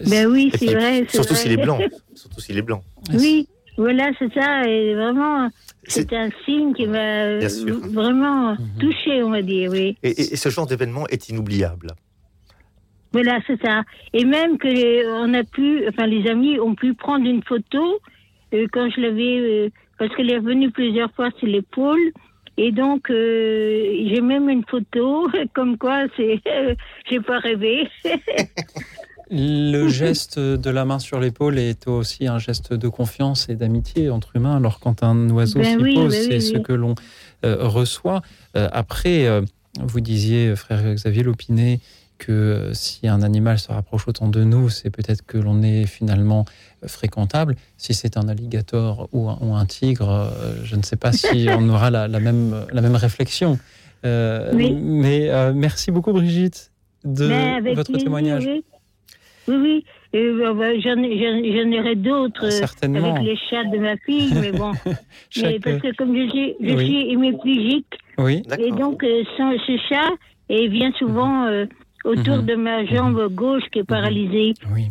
Ben 0.07 0.25
oui, 0.25 0.51
c'est 0.57 0.73
vrai. 0.73 1.05
c'est 1.07 1.17
Surtout 1.17 1.35
s'il 1.35 1.51
est 1.51 1.57
blanc. 1.57 1.77
Surtout 2.15 2.39
s'il 2.41 2.57
est 2.57 2.63
blanc. 2.63 2.83
Oui, 3.13 3.47
voilà, 3.77 4.11
c'est 4.19 4.33
ça. 4.33 4.63
Et 4.67 4.93
vraiment, 4.95 5.49
c'est 5.87 6.11
un 6.13 6.29
signe 6.45 6.73
qui 6.73 6.87
m'a 6.87 7.49
sûr. 7.49 7.75
Mhm. 7.77 7.89
vraiment 7.93 8.55
touché, 8.79 9.23
on 9.23 9.31
va 9.31 9.41
dire, 9.41 9.71
oui. 9.71 9.97
Et, 10.03 10.09
et- 10.09 10.33
et 10.33 10.35
ce 10.35 10.49
genre 10.49 10.67
d'événement 10.67 11.07
est 11.07 11.29
inoubliable. 11.29 11.87
Voilà, 13.13 13.39
c'est 13.45 13.61
ça. 13.61 13.83
Et 14.13 14.23
même 14.23 14.57
que 14.57 14.67
les- 14.67 15.03
on 15.07 15.33
a 15.33 15.43
pu, 15.43 15.85
enfin, 15.89 16.05
les 16.07 16.29
amis 16.29 16.59
ont 16.59 16.75
pu 16.75 16.93
prendre 16.93 17.25
une 17.27 17.43
photo 17.43 17.99
euh, 18.53 18.67
quand 18.71 18.89
je 18.89 19.01
l'avais, 19.01 19.39
euh, 19.39 19.69
parce 19.97 20.13
qu'elle 20.15 20.29
est 20.31 20.37
revenue 20.37 20.71
plusieurs 20.71 21.11
fois 21.13 21.29
sur 21.39 21.47
l'épaule. 21.47 22.11
Et 22.57 22.71
donc, 22.73 23.09
euh, 23.09 24.05
j'ai 24.09 24.19
même 24.21 24.49
une 24.49 24.63
photo, 24.69 25.27
comme 25.53 25.77
quoi, 25.77 26.03
c'est, 26.17 26.41
j'ai 27.09 27.19
pas 27.21 27.39
rêvé. 27.39 27.87
Le 29.31 29.87
geste 29.89 30.37
de 30.37 30.69
la 30.69 30.83
main 30.83 30.99
sur 30.99 31.19
l'épaule 31.19 31.57
est 31.57 31.87
aussi 31.87 32.27
un 32.27 32.37
geste 32.37 32.73
de 32.73 32.87
confiance 32.89 33.47
et 33.49 33.55
d'amitié 33.55 34.09
entre 34.09 34.35
humains. 34.35 34.57
Alors 34.57 34.79
quand 34.79 35.03
un 35.03 35.29
oiseau 35.29 35.59
Ben 35.59 35.77
s'y 35.77 35.83
oui, 35.83 35.95
pose, 35.95 36.11
ben 36.11 36.23
c'est 36.23 36.35
oui, 36.35 36.41
ce 36.41 36.57
oui. 36.57 36.63
que 36.63 36.73
l'on 36.73 36.95
euh, 37.45 37.67
reçoit. 37.67 38.21
Euh, 38.57 38.67
après, 38.73 39.25
euh, 39.25 39.41
vous 39.79 40.01
disiez, 40.01 40.55
frère 40.55 40.93
Xavier 40.93 41.23
Lopinet, 41.23 41.79
que 42.17 42.69
si 42.73 43.07
un 43.07 43.23
animal 43.23 43.57
se 43.57 43.71
rapproche 43.71 44.07
autant 44.07 44.27
de 44.27 44.43
nous, 44.43 44.69
c'est 44.69 44.91
peut-être 44.91 45.25
que 45.25 45.37
l'on 45.39 45.63
est 45.63 45.85
finalement 45.85 46.45
fréquentable. 46.85 47.55
Si 47.77 47.95
c'est 47.95 48.17
un 48.17 48.27
alligator 48.27 49.09
ou 49.11 49.29
un, 49.29 49.39
ou 49.41 49.55
un 49.55 49.65
tigre, 49.65 50.31
je 50.63 50.75
ne 50.75 50.83
sais 50.83 50.97
pas 50.97 51.13
si 51.13 51.47
on 51.57 51.67
aura 51.69 51.89
la, 51.89 52.07
la 52.07 52.19
même, 52.19 52.65
la 52.71 52.81
même 52.81 52.95
réflexion. 52.95 53.57
Mais 54.03 55.51
merci 55.55 55.89
beaucoup 55.89 56.11
Brigitte 56.11 56.71
de 57.03 57.31
avec 57.31 57.75
votre 57.75 57.91
plaisir, 57.91 58.05
témoignage. 58.05 58.47
Oui, 59.51 59.57
oui. 59.61 59.85
Et, 60.13 60.29
bah, 60.31 60.79
j'en, 60.79 61.79
aurai 61.79 61.95
d'autres 61.95 62.45
euh, 62.45 62.85
avec 62.85 63.23
les 63.23 63.37
chats 63.49 63.63
de 63.65 63.77
ma 63.77 63.95
fille, 63.97 64.33
mais 64.41 64.51
bon. 64.51 64.71
mais 65.41 65.59
parce 65.59 65.77
que 65.81 65.95
comme 65.95 66.15
je 66.15 66.29
suis, 66.29 66.55
je 66.61 66.73
Oui. 66.75 66.85
suis 66.85 67.11
hémiplégique, 67.11 67.93
Oui. 68.17 68.43
et 68.59 68.71
donc 68.71 69.03
euh, 69.03 69.23
sans- 69.37 69.57
ce 69.67 69.77
chat 69.89 70.09
et 70.49 70.67
vient 70.67 70.91
souvent 70.93 71.45
euh, 71.45 71.65
autour 72.05 72.37
Mhm. 72.37 72.45
de 72.45 72.55
ma 72.55 72.85
jambe 72.85 73.27
gauche 73.33 73.63
qui 73.71 73.79
est 73.79 73.83
paralysée. 73.83 74.53
Oui. 74.73 74.85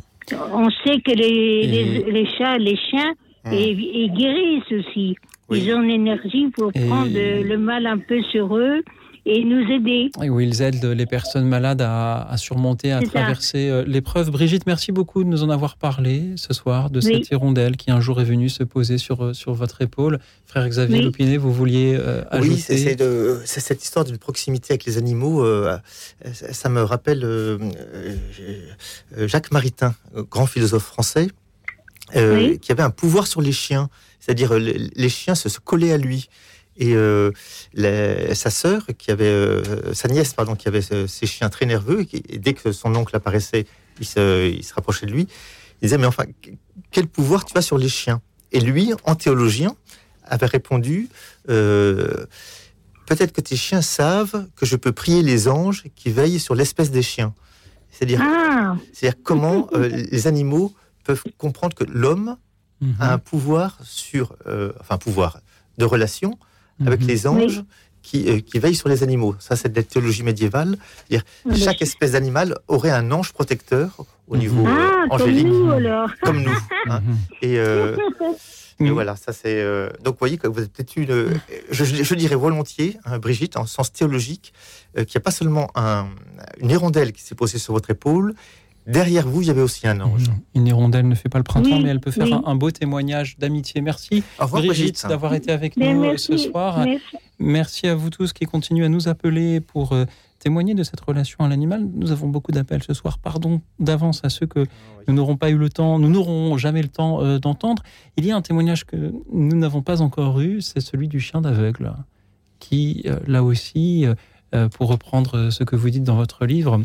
On 0.55 0.69
sait 0.85 1.01
que 1.01 1.11
les, 1.13 1.27
Et- 1.27 1.67
les, 1.67 2.13
les 2.13 2.27
chats, 2.39 2.59
les 2.59 2.77
chiens, 2.77 3.13
Mhm. 3.45 3.53
et, 3.55 3.71
ils 3.73 4.13
guérissent 4.13 4.73
aussi. 4.73 5.17
Oui. 5.49 5.63
Ils 5.65 5.75
ont 5.75 5.81
l'énergie 5.81 6.49
pour 6.57 6.71
Et- 6.75 6.87
prendre 6.87 7.11
euh, 7.17 7.43
le 7.43 7.59
mal 7.59 7.87
un 7.87 7.99
peu 7.99 8.23
sur 8.33 8.57
eux 8.57 8.83
et 9.27 9.45
nous 9.45 9.61
aider. 9.71 10.11
Et 10.23 10.31
où 10.31 10.41
ils 10.41 10.63
aident 10.63 10.85
les 10.85 11.07
personnes 11.07 11.47
malades 11.47 11.83
à, 11.83 12.23
à 12.23 12.37
surmonter, 12.37 12.93
à 12.93 13.01
traverser 13.03 13.69
euh, 13.69 13.85
l'épreuve. 13.87 14.31
Brigitte, 14.31 14.67
merci 14.67 14.93
beaucoup 14.93 15.23
de 15.25 15.29
nous 15.29 15.43
en 15.43 15.51
avoir 15.51 15.77
parlé 15.77 16.33
ce 16.37 16.53
soir, 16.55 16.91
de 16.91 17.01
Oui. 17.01 17.15
cette 17.23 17.31
hirondelle 17.31 17.77
qui 17.77 17.91
un 17.91 18.01
jour 18.01 18.21
est 18.21 18.25
venue 18.25 18.49
se 18.49 18.63
poser 18.65 18.99
sur, 18.99 19.25
euh, 19.25 19.33
sur 19.35 19.53
votre 19.55 19.83
épaule. 19.83 20.19
Frère 20.47 20.69
Xavier 20.69 20.99
Oui. 20.99 21.05
Lopinet, 21.05 21.37
vous 21.37 21.53
vouliez 21.53 21.97
euh, 21.99 22.23
ajouter 22.31 22.51
Oui, 22.51 23.39
c'est 23.45 23.61
cette 23.61 23.85
histoire 23.85 24.05
d'une 24.05 24.19
proximité 24.19 24.73
avec 24.73 24.85
les 24.85 24.99
animaux. 24.99 25.45
euh, 25.45 25.77
ça 26.33 26.69
me 26.69 26.83
rappelle 26.83 27.23
euh, 27.25 27.59
Jacques 29.27 29.51
Maritain, 29.53 29.95
grand 30.31 30.47
philosophe 30.47 30.85
français, 30.85 31.29
euh, 32.17 32.37
Oui. 32.37 32.59
qui 32.59 32.73
avait 32.73 32.83
un 32.83 32.91
pouvoir 32.91 33.27
sur 33.27 33.41
les 33.41 33.53
chiens. 33.53 33.89
C'est-à-dire, 34.19 34.59
les, 34.59 34.91
les 34.95 35.09
chiens 35.09 35.35
se, 35.35 35.49
se 35.49 35.59
collaient 35.61 35.93
à 35.93 35.97
lui. 35.99 36.29
Et 36.77 36.95
euh, 36.95 37.31
la- 37.75 38.35
sa 38.35 38.51
sœur, 38.51 38.87
qui 38.99 39.11
avait 39.11 39.25
euh, 39.27 39.93
sa 39.93 40.09
nièce, 40.09 40.33
pardon, 40.35 40.55
qui 40.55 40.69
avait 40.69 40.83
ce- 40.83 41.07
ces 41.07 41.27
chiens 41.27 41.49
très 41.51 41.67
nerveux, 41.67 42.07
et, 42.13 42.39
dès 42.39 42.55
que 42.55 42.73
son 42.73 42.95
oncle 42.95 43.15
apparaissait, 43.15 43.67
il 43.99 44.07
se, 44.07 44.49
il 44.49 44.65
se 44.65 44.73
rapprochait 44.75 45.07
de 45.07 45.13
lui. 45.13 45.27
Il 45.83 45.87
disait 45.87 45.99
mais 45.99 46.07
enfin, 46.07 46.25
quel 46.91 47.07
pouvoir 47.07 47.45
tu 47.45 47.57
as 47.59 47.63
sur 47.63 47.77
les 47.79 47.89
chiens? 47.89 48.23
Et 48.53 48.61
lui, 48.61 48.93
en 49.05 49.15
théologien, 49.15 49.75
avait 50.25 50.47
répondu 50.47 51.09
euh, 51.49 52.27
Peut-être 53.07 53.33
que 53.33 53.41
tes 53.41 53.57
chiens 53.57 53.83
savent 53.83 54.47
que 54.55 54.65
je 54.65 54.77
peux 54.77 54.93
prier 54.93 55.23
les 55.23 55.49
anges 55.49 55.83
qui 55.97 56.11
veillent 56.11 56.39
sur 56.39 56.55
l'espèce 56.55 56.93
des 56.93 57.03
chiens. 57.03 57.35
C'est-à-dire, 57.91 58.21
Ah, 58.23 58.77
c'est-à-dire 58.93 59.21
comment 59.25 59.69
euh, 59.75 59.89
les 59.89 60.27
animaux 60.29 60.73
peuvent 61.05 61.25
comprendre 61.37 61.75
que 61.75 61.85
l'homme 61.85 62.37
Mhm. 62.83 62.95
a 63.01 63.13
un 63.13 63.19
pouvoir 63.19 63.79
sur, 63.83 64.37
euh, 64.47 64.73
enfin 64.81 64.97
pouvoir 64.97 65.41
de 65.77 65.85
relation 65.85 66.39
avec 66.87 67.01
Mhm. 67.01 67.07
les 67.09 67.27
anges 67.27 67.63
qui, 68.03 68.29
euh, 68.31 68.41
qui 68.41 68.59
veillent 68.59 68.75
sur 68.75 68.89
les 68.89 69.03
animaux. 69.03 69.35
Ça, 69.39 69.57
c'est 69.57 69.69
de 69.69 69.77
la 69.77 69.83
théologie 69.83 70.23
médiévale. 70.23 70.77
Chaque 71.55 71.83
espèce 71.83 72.13
d'animal 72.13 72.57
aurait 72.69 72.91
un 72.91 73.11
ange 73.13 73.33
protecteur 73.33 73.97
au 74.27 74.35
Mhm. 74.35 74.41
niveau 74.41 74.67
euh, 74.67 74.71
ah 74.71 75.03
comme 75.09 75.13
angélique, 75.23 75.47
nous 75.47 75.71
alors. 75.71 76.11
comme 76.23 76.43
nous. 76.43 76.59
hein. 76.89 77.01
Mhm. 77.01 77.17
Et, 77.43 77.59
euh, 77.59 77.97
et 78.81 78.91
voilà, 78.91 79.17
ça 79.17 79.33
c'est. 79.33 79.61
euh, 79.61 79.91
donc, 80.03 80.15
vous 80.15 80.19
voyez 80.21 80.39
que 80.39 80.47
vous 80.49 80.63
êtes 80.63 80.73
peut-être 80.73 80.97
une. 80.97 81.11
euh, 81.11 81.31
Je, 81.71 81.85
je 81.85 82.15
dirais 82.15 82.37
volontiers, 82.37 82.97
hein, 83.05 83.19
Brigitte, 83.19 83.57
en 83.59 83.67
sens 83.67 83.93
théologique, 83.93 84.55
euh, 84.97 85.05
qu'il 85.05 85.19
n'y 85.19 85.23
a 85.23 85.25
pas 85.25 85.31
seulement 85.31 85.71
un- 85.75 86.09
une 86.61 86.71
hirondelle 86.71 87.13
qui 87.13 87.23
s'est 87.23 87.35
posée 87.35 87.59
sur 87.59 87.75
votre 87.75 87.91
épaule. 87.91 88.35
Derrière 88.87 89.29
vous, 89.29 89.43
il 89.43 89.49
y 89.49 89.51
avait 89.51 89.61
aussi 89.61 89.87
un 89.87 90.01
ange. 90.01 90.29
Mhm. 90.29 90.41
Une 90.57 90.67
hirondelle 90.67 91.07
ne 91.09 91.15
fait 91.15 91.29
pas 91.29 91.39
le 91.39 91.45
printemps, 91.45 91.69
Oui, 91.77 91.83
mais 91.83 91.91
elle 91.91 92.01
peut 92.01 92.11
faire 92.11 92.27
oui. 92.27 92.33
un, 92.33 92.43
un 92.45 92.55
beau 92.57 92.71
témoignage 92.71 93.37
d'amitié. 93.39 93.81
Merci 93.83 94.23
Au 94.39 94.45
revoir, 94.45 94.63
Brigitte 94.63 95.05
d'avoir 95.09 95.35
été 95.35 95.53
avec 95.53 95.77
Mais 95.77 95.93
nous 95.95 96.01
euh, 96.05 96.09
merci, 96.11 96.27
ce 96.27 96.37
soir. 96.51 96.79
merci. 96.85 97.05
Merci 97.39 97.87
à 97.89 97.95
vous 97.95 98.11
tous 98.11 98.33
qui 98.33 98.45
continuez 98.47 98.85
à 98.85 98.89
nous 98.89 99.09
appeler 99.09 99.61
pour 99.61 99.93
euh, 99.93 100.05
témoigner 100.41 100.75
de 100.75 100.83
cette 100.83 101.01
relation 101.01 101.45
à 101.45 101.49
l'animal. 101.49 101.87
Nous 101.95 102.11
avons 102.13 102.29
beaucoup 102.29 102.53
d'appels 102.53 102.83
ce 102.83 102.93
soir. 102.93 103.19
Pardon 103.19 103.61
d'avance 103.79 104.21
à 104.25 104.29
ceux 104.29 104.47
que 104.47 104.67
nous 105.09 105.15
n'aurons 105.15 105.37
pas 105.37 105.51
eu 105.51 105.57
le 105.57 105.69
temps, 105.71 105.99
nous 105.99 106.11
n'aurons 106.11 106.57
jamais 106.59 106.83
le 106.83 106.89
temps 106.89 107.23
euh, 107.23 107.39
d'entendre. 107.39 107.83
Il 108.17 108.27
y 108.27 108.31
a 108.33 108.37
un 108.37 108.43
témoignage 108.43 108.85
que 108.85 109.13
nous 109.33 109.57
n'avons 109.57 109.83
pas 109.83 110.03
encore 110.03 110.41
eu, 110.41 110.61
c'est 110.61 110.81
celui 110.81 111.09
du 111.09 111.21
chien 111.21 111.41
d'aveugle, 111.41 111.93
qui, 112.59 113.03
euh, 113.07 113.19
là 113.27 113.43
aussi, 113.43 114.05
pour 114.73 114.89
reprendre 114.89 115.51
ce 115.51 115.63
que 115.63 115.77
vous 115.77 115.91
dites 115.91 116.03
dans 116.03 116.17
votre 116.17 116.45
livre, 116.45 116.81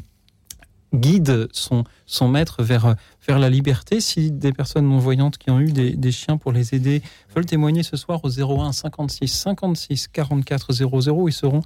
guide 0.94 1.48
son, 1.52 1.84
son 2.06 2.28
maître 2.28 2.64
vers, 2.64 2.96
vers 3.28 3.40
la 3.40 3.50
liberté. 3.50 4.00
Si 4.00 4.32
des 4.32 4.54
personnes 4.54 4.88
non-voyantes 4.88 5.38
qui 5.38 5.50
ont 5.50 5.60
eu 5.60 5.72
des, 5.72 6.12
chiens 6.12 6.38
pour 6.38 6.52
les 6.52 6.74
aider 6.74 7.02
veulent 7.36 7.46
témoigner 7.46 7.84
ce 7.84 7.98
soir 7.98 8.22
au 8.24 8.30
01 8.30 8.72
56 8.72 9.28
56 9.28 10.08
44 10.08 10.74
00, 10.74 11.28
ils 11.28 11.34
seront 11.34 11.62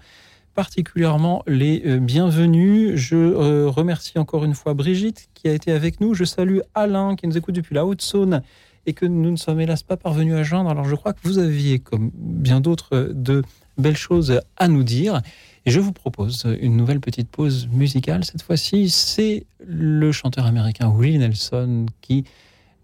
particulièrement 0.56 1.44
les 1.48 1.84
euh, 1.86 2.00
bienvenus. 2.00 2.96
Je 2.96 3.16
euh, 3.16 3.70
remercie 3.70 4.18
encore 4.18 4.44
une 4.44 4.56
fois 4.56 4.74
Brigitte 4.74 5.30
qui 5.34 5.48
a 5.48 5.54
été 5.54 5.72
avec 5.72 6.02
nous. 6.02 6.14
Je 6.14 6.24
salue 6.24 6.60
Alain 6.74 7.16
qui 7.16 7.28
nous 7.28 7.38
écoute 7.38 7.56
depuis 7.56 7.76
la 7.76 7.86
Haute-Saône 7.86 8.42
et 8.86 8.94
que 8.94 9.06
nous 9.06 9.32
ne 9.32 9.36
sommes 9.36 9.60
hélas 9.60 9.84
pas 9.84 9.98
parvenus 9.98 10.36
à 10.36 10.44
joindre. 10.44 10.70
Alors 10.70 10.86
je 10.86 10.96
crois 10.96 11.14
que 11.14 11.20
vous 11.24 11.38
aviez, 11.38 11.80
comme 11.80 12.12
bien 12.14 12.60
d'autres, 12.60 13.12
de 13.14 13.44
belles 13.78 13.98
choses 13.98 14.42
à 14.58 14.68
nous 14.68 14.84
dire. 14.84 15.22
Et 15.66 15.72
je 15.72 15.80
vous 15.80 15.92
propose 15.92 16.48
une 16.62 16.78
nouvelle 16.78 17.00
petite 17.00 17.30
pause 17.30 17.68
musicale. 17.72 18.24
Cette 18.24 18.42
fois-ci, 18.42 18.90
c'est 18.90 19.46
le 19.60 20.12
chanteur 20.12 20.46
américain 20.46 20.92
Willie 20.96 21.20
Nelson 21.20 21.86
qui 22.02 22.24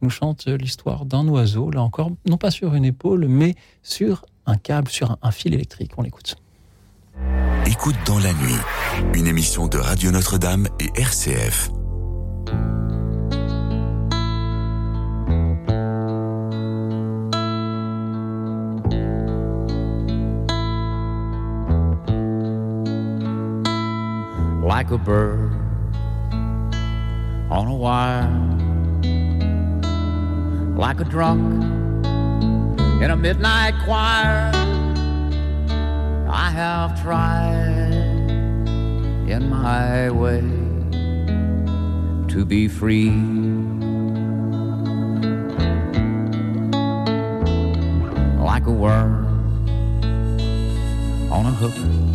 nous 0.01 0.09
chante 0.09 0.47
l'histoire 0.47 1.05
d'un 1.05 1.27
oiseau, 1.27 1.71
là 1.71 1.81
encore, 1.81 2.11
non 2.27 2.37
pas 2.37 2.51
sur 2.51 2.75
une 2.75 2.85
épaule, 2.85 3.27
mais 3.27 3.55
sur 3.81 4.25
un 4.45 4.57
câble, 4.57 4.89
sur 4.89 5.17
un, 5.21 5.31
fil 5.31 5.53
électrique. 5.53 5.91
On 5.97 6.01
l'écoute. 6.01 6.35
Écoute 7.65 7.95
dans 8.05 8.19
la 8.19 8.33
nuit, 8.33 8.59
une 9.13 9.27
émission 9.27 9.67
de 9.67 9.77
Radio 9.77 10.11
Notre-Dame 10.11 10.67
et 10.79 10.89
RCF. 10.99 11.71
Like 24.77 24.91
a 24.91 24.97
bird 24.97 25.53
on 27.49 27.65
a 27.67 27.73
wire, 27.73 28.27
like 30.75 30.99
a 30.99 31.05
drunk 31.05 31.63
in 33.01 33.09
a 33.09 33.15
midnight 33.15 33.73
choir. 33.85 34.51
I 36.29 36.49
have 36.51 37.01
tried 37.01 37.93
in 39.29 39.49
my 39.49 40.09
way 40.09 40.41
to 42.33 42.43
be 42.43 42.67
free. 42.67 43.11
Like 48.51 48.65
a 48.65 48.75
worm 48.83 49.23
on 51.31 51.45
a 51.45 51.55
hook 51.61 52.14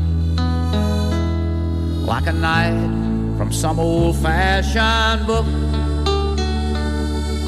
like 2.11 2.27
a 2.27 2.33
knight 2.33 3.39
from 3.39 3.53
some 3.53 3.79
old 3.79 4.17
fashioned 4.17 5.29
book. 5.29 5.47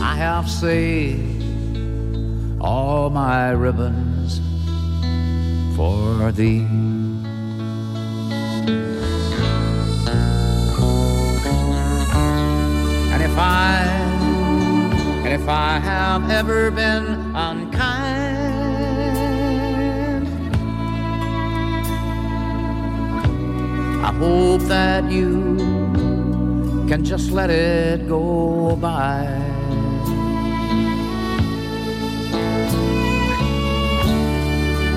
I 0.01 0.15
have 0.15 0.49
saved 0.49 1.43
all 2.61 3.11
my 3.11 3.51
ribbons 3.51 4.41
for 5.75 6.31
thee. 6.31 6.65
And 13.13 13.21
if 13.21 13.37
I, 13.37 13.83
and 15.25 15.33
if 15.43 15.49
I 15.49 15.81
have 15.81 16.31
ever 16.31 16.71
been 16.71 17.35
unkind, 17.35 18.12
I 24.03 24.13
hope 24.13 24.63
that 24.63 25.11
you 25.11 25.57
can 26.89 27.05
just 27.05 27.31
let 27.31 27.51
it 27.51 28.09
go 28.09 28.75
by. 28.77 29.25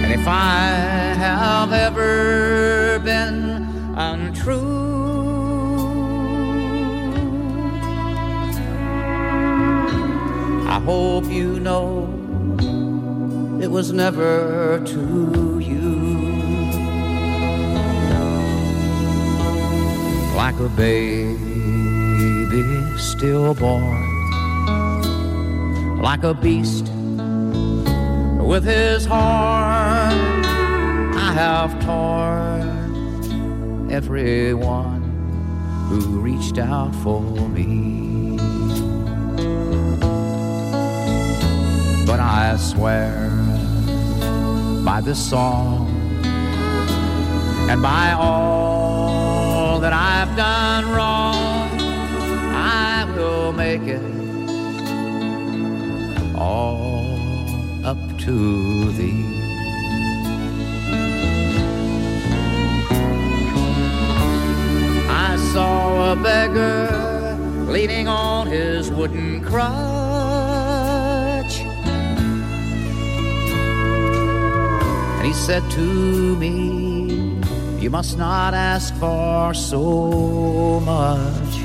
And 0.01 0.11
if 0.11 0.27
I 0.27 1.13
have 1.17 1.71
ever 1.71 2.99
been 3.03 3.67
untrue, 3.95 4.85
I 10.67 10.79
hope 10.83 11.25
you 11.25 11.59
know 11.59 12.09
it 13.61 13.69
was 13.69 13.93
never 13.93 14.81
to 14.83 15.59
you. 15.59 15.74
Like 20.35 20.59
a 20.59 20.67
baby 20.67 21.31
stillborn, 22.97 24.03
like 26.01 26.23
a 26.23 26.33
beast 26.33 26.91
with 28.43 28.65
his 28.65 29.05
horn. 29.05 29.21
I 31.17 31.31
have 31.33 31.79
torn 31.85 32.65
everyone 33.89 35.03
who 35.87 36.19
reached 36.19 36.57
out 36.57 36.93
for 36.95 37.21
me. 37.21 38.37
But 42.05 42.19
I 42.19 42.57
swear 42.57 43.31
by 44.83 44.99
this 45.01 45.29
song 45.29 45.87
and 47.69 47.81
by 47.81 48.11
all 48.11 48.74
I've 50.27 50.35
done 50.35 50.89
wrong, 50.89 51.69
I 52.51 53.05
will 53.15 53.53
make 53.53 53.83
it 53.83 54.01
all 56.35 57.85
up 57.85 57.99
to 58.21 58.91
thee. 58.93 59.23
I 65.07 65.37
saw 65.53 66.13
a 66.13 66.15
beggar 66.15 67.37
leaning 67.67 68.07
on 68.07 68.47
his 68.47 68.89
wooden 68.89 69.43
crutch. 69.43 69.65
And 75.17 75.27
he 75.27 75.33
said 75.33 75.61
to 75.69 76.35
me, 76.37 76.84
You 77.85 77.91
must 77.91 78.17
not 78.17 78.55
ask 78.55 78.95
for 78.95 79.53
so 79.53 80.79
much. 80.79 81.55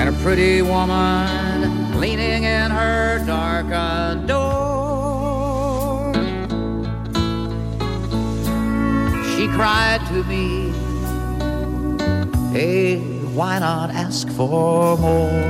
And 0.00 0.08
a 0.08 0.12
pretty 0.20 0.62
woman 0.62 2.00
leaning 2.00 2.42
in 2.42 2.72
her 2.72 3.24
darkened 3.24 4.26
door. 4.26 6.12
She 9.36 9.46
cried 9.46 10.00
to 10.08 10.24
me, 10.24 10.72
Hey, 12.50 12.98
why 13.32 13.60
not 13.60 13.90
ask 13.90 14.28
for 14.30 14.98
more? 14.98 15.46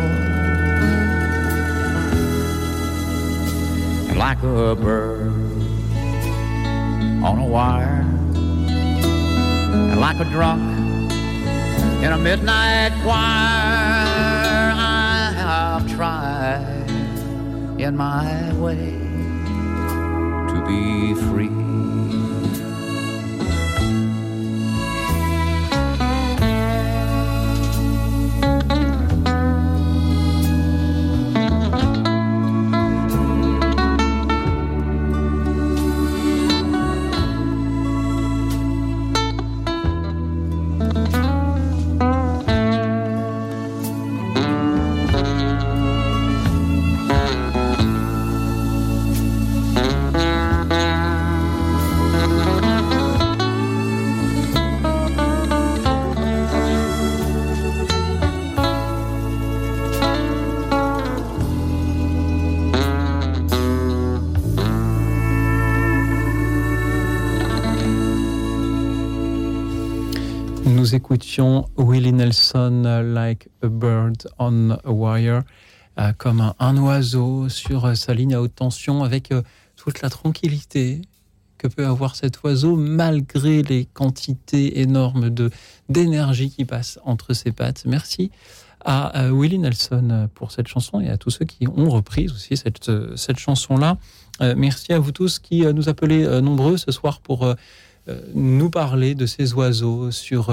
And 4.11 4.19
like 4.19 4.43
a 4.43 4.77
bird 4.77 5.20
on 7.23 7.39
a 7.39 7.47
wire, 7.47 8.05
and 8.35 10.01
like 10.01 10.19
a 10.21 10.25
drunk 10.25 10.63
in 12.03 12.13
a 12.13 12.19
midnight 12.19 12.93
choir, 13.03 14.73
I 14.73 15.33
have 15.37 15.87
tried 15.95 16.89
in 17.79 17.97
my 17.97 18.53
way 18.55 18.99
to 20.49 20.65
be 20.67 21.15
free. 21.29 21.60
Willie 71.41 72.12
Nelson 72.12 72.83
Like 73.15 73.49
a 73.62 73.69
Bird 73.69 74.29
on 74.39 74.73
a 74.73 74.91
Wire, 74.91 75.43
euh, 75.99 76.12
comme 76.19 76.53
un, 76.59 76.77
oiseau 76.77 77.49
sur 77.49 77.87
euh, 77.87 77.95
sa 77.95 78.12
ligne 78.12 78.35
à 78.35 78.43
haute 78.43 78.55
tension, 78.55 79.05
avec 79.05 79.33
euh, 79.33 79.41
toute 79.77 80.03
la 80.03 80.11
tranquillité 80.11 81.01
que 81.57 81.67
peut 81.67 81.87
avoir 81.87 82.15
cet 82.15 82.43
oiseau 82.43 82.77
malgré 82.77 83.62
les 83.62 83.87
quantités 83.87 84.81
énormes 84.81 85.31
de 85.31 85.51
d'énergie 85.89 86.51
qui 86.51 86.67
passe 86.67 86.99
entre 87.05 87.33
ses 87.33 87.53
pattes. 87.53 87.85
Merci 87.87 88.31
à 88.85 89.31
Willie 89.31 89.59
Nelson 89.59 90.29
pour 90.35 90.53
cette 90.53 90.69
chanson 90.69 91.01
et 91.01 91.11
à 91.11 91.19
tous 91.19 91.31
ceux 91.31 91.45
qui 91.45 91.69
ont 91.69 91.91
repris 91.91 92.27
aussi 92.31 92.57
cette, 92.57 92.91
cette 93.17 93.39
chanson-là. 93.39 93.99
Merci 94.57 94.95
à 94.95 94.99
vous 94.99 95.12
tous 95.12 95.39
qui 95.39 95.67
euh, 95.67 95.75
nous 95.75 95.91
appelez 95.91 96.41
nombreux 96.41 96.79
ce 96.79 96.91
soir 96.93 97.21
pour 97.21 97.55
nous 98.35 98.71
parler 98.71 99.15
de 99.15 99.27
ces 99.27 99.53
oiseaux 99.53 100.11
sur, 100.11 100.51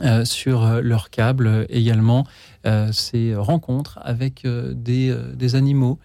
euh, 0.00 0.24
sur 0.24 0.64
euh, 0.64 0.80
leur 0.80 1.10
câble 1.10 1.66
également, 1.70 2.24
euh, 2.66 2.92
ces 2.92 3.34
rencontres 3.34 3.98
avec 4.02 4.46
des, 4.46 5.14
des 5.34 5.54
animaux 5.54 5.98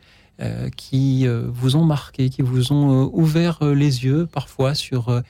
qui 0.76 1.26
vous 1.28 1.76
ont 1.78 1.86
marqué, 1.86 2.30
qui 2.30 2.42
vous 2.42 2.74
ont 2.74 3.10
ouvert 3.14 3.64
les 3.64 4.04
yeux 4.04 4.26
parfois 4.26 4.76
sur 4.76 5.22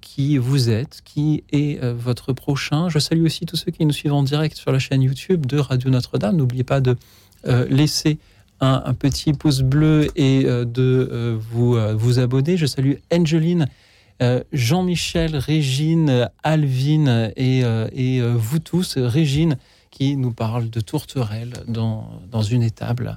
qui 0.00 0.38
vous 0.38 0.70
êtes, 0.70 1.00
qui 1.04 1.42
est 1.50 1.82
votre 1.82 2.32
prochain. 2.32 2.88
Je 2.88 3.00
salue 3.00 3.24
aussi 3.24 3.46
tous 3.46 3.56
ceux 3.56 3.72
qui 3.72 3.84
nous 3.84 3.92
suivent 3.92 4.12
en 4.12 4.22
direct 4.22 4.56
sur 4.56 4.70
la 4.70 4.78
chaîne 4.78 5.02
YouTube 5.02 5.46
de 5.46 5.58
Radio 5.58 5.90
Notre-Dame. 5.90 6.36
N'oubliez 6.36 6.62
pas 6.62 6.80
de 6.80 6.96
laisser 7.68 8.18
un, 8.60 8.82
un 8.84 8.94
petit 8.94 9.32
pouce 9.32 9.62
bleu 9.62 10.08
et 10.14 10.44
de 10.44 11.36
vous, 11.50 11.76
vous 11.96 12.18
abonner. 12.20 12.56
Je 12.56 12.66
salue 12.66 12.96
Angeline, 13.12 13.66
Jean-Michel, 14.52 15.36
Régine, 15.36 16.08
euh, 16.08 16.26
Alvin 16.42 17.30
et, 17.36 17.64
euh, 17.64 17.88
euh, 17.96 18.34
vous 18.36 18.58
tous. 18.58 18.96
Régine 18.98 19.56
qui 19.90 20.16
nous 20.16 20.32
parle 20.32 20.70
de 20.70 20.80
tourterelles 20.80 21.54
dans, 21.68 22.42
une 22.42 22.62
étable. 22.62 23.16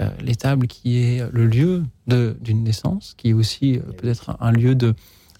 Euh, 0.00 0.10
L'étable 0.20 0.66
qui 0.66 0.98
est 0.98 1.24
le 1.32 1.46
lieu 1.46 1.84
d'une 2.06 2.62
naissance, 2.62 3.14
qui 3.16 3.30
est 3.30 3.32
aussi 3.32 3.76
euh, 3.76 3.80
peut-être 3.96 4.36
un, 4.40 4.52
lieu 4.52 4.74
de 4.74 4.94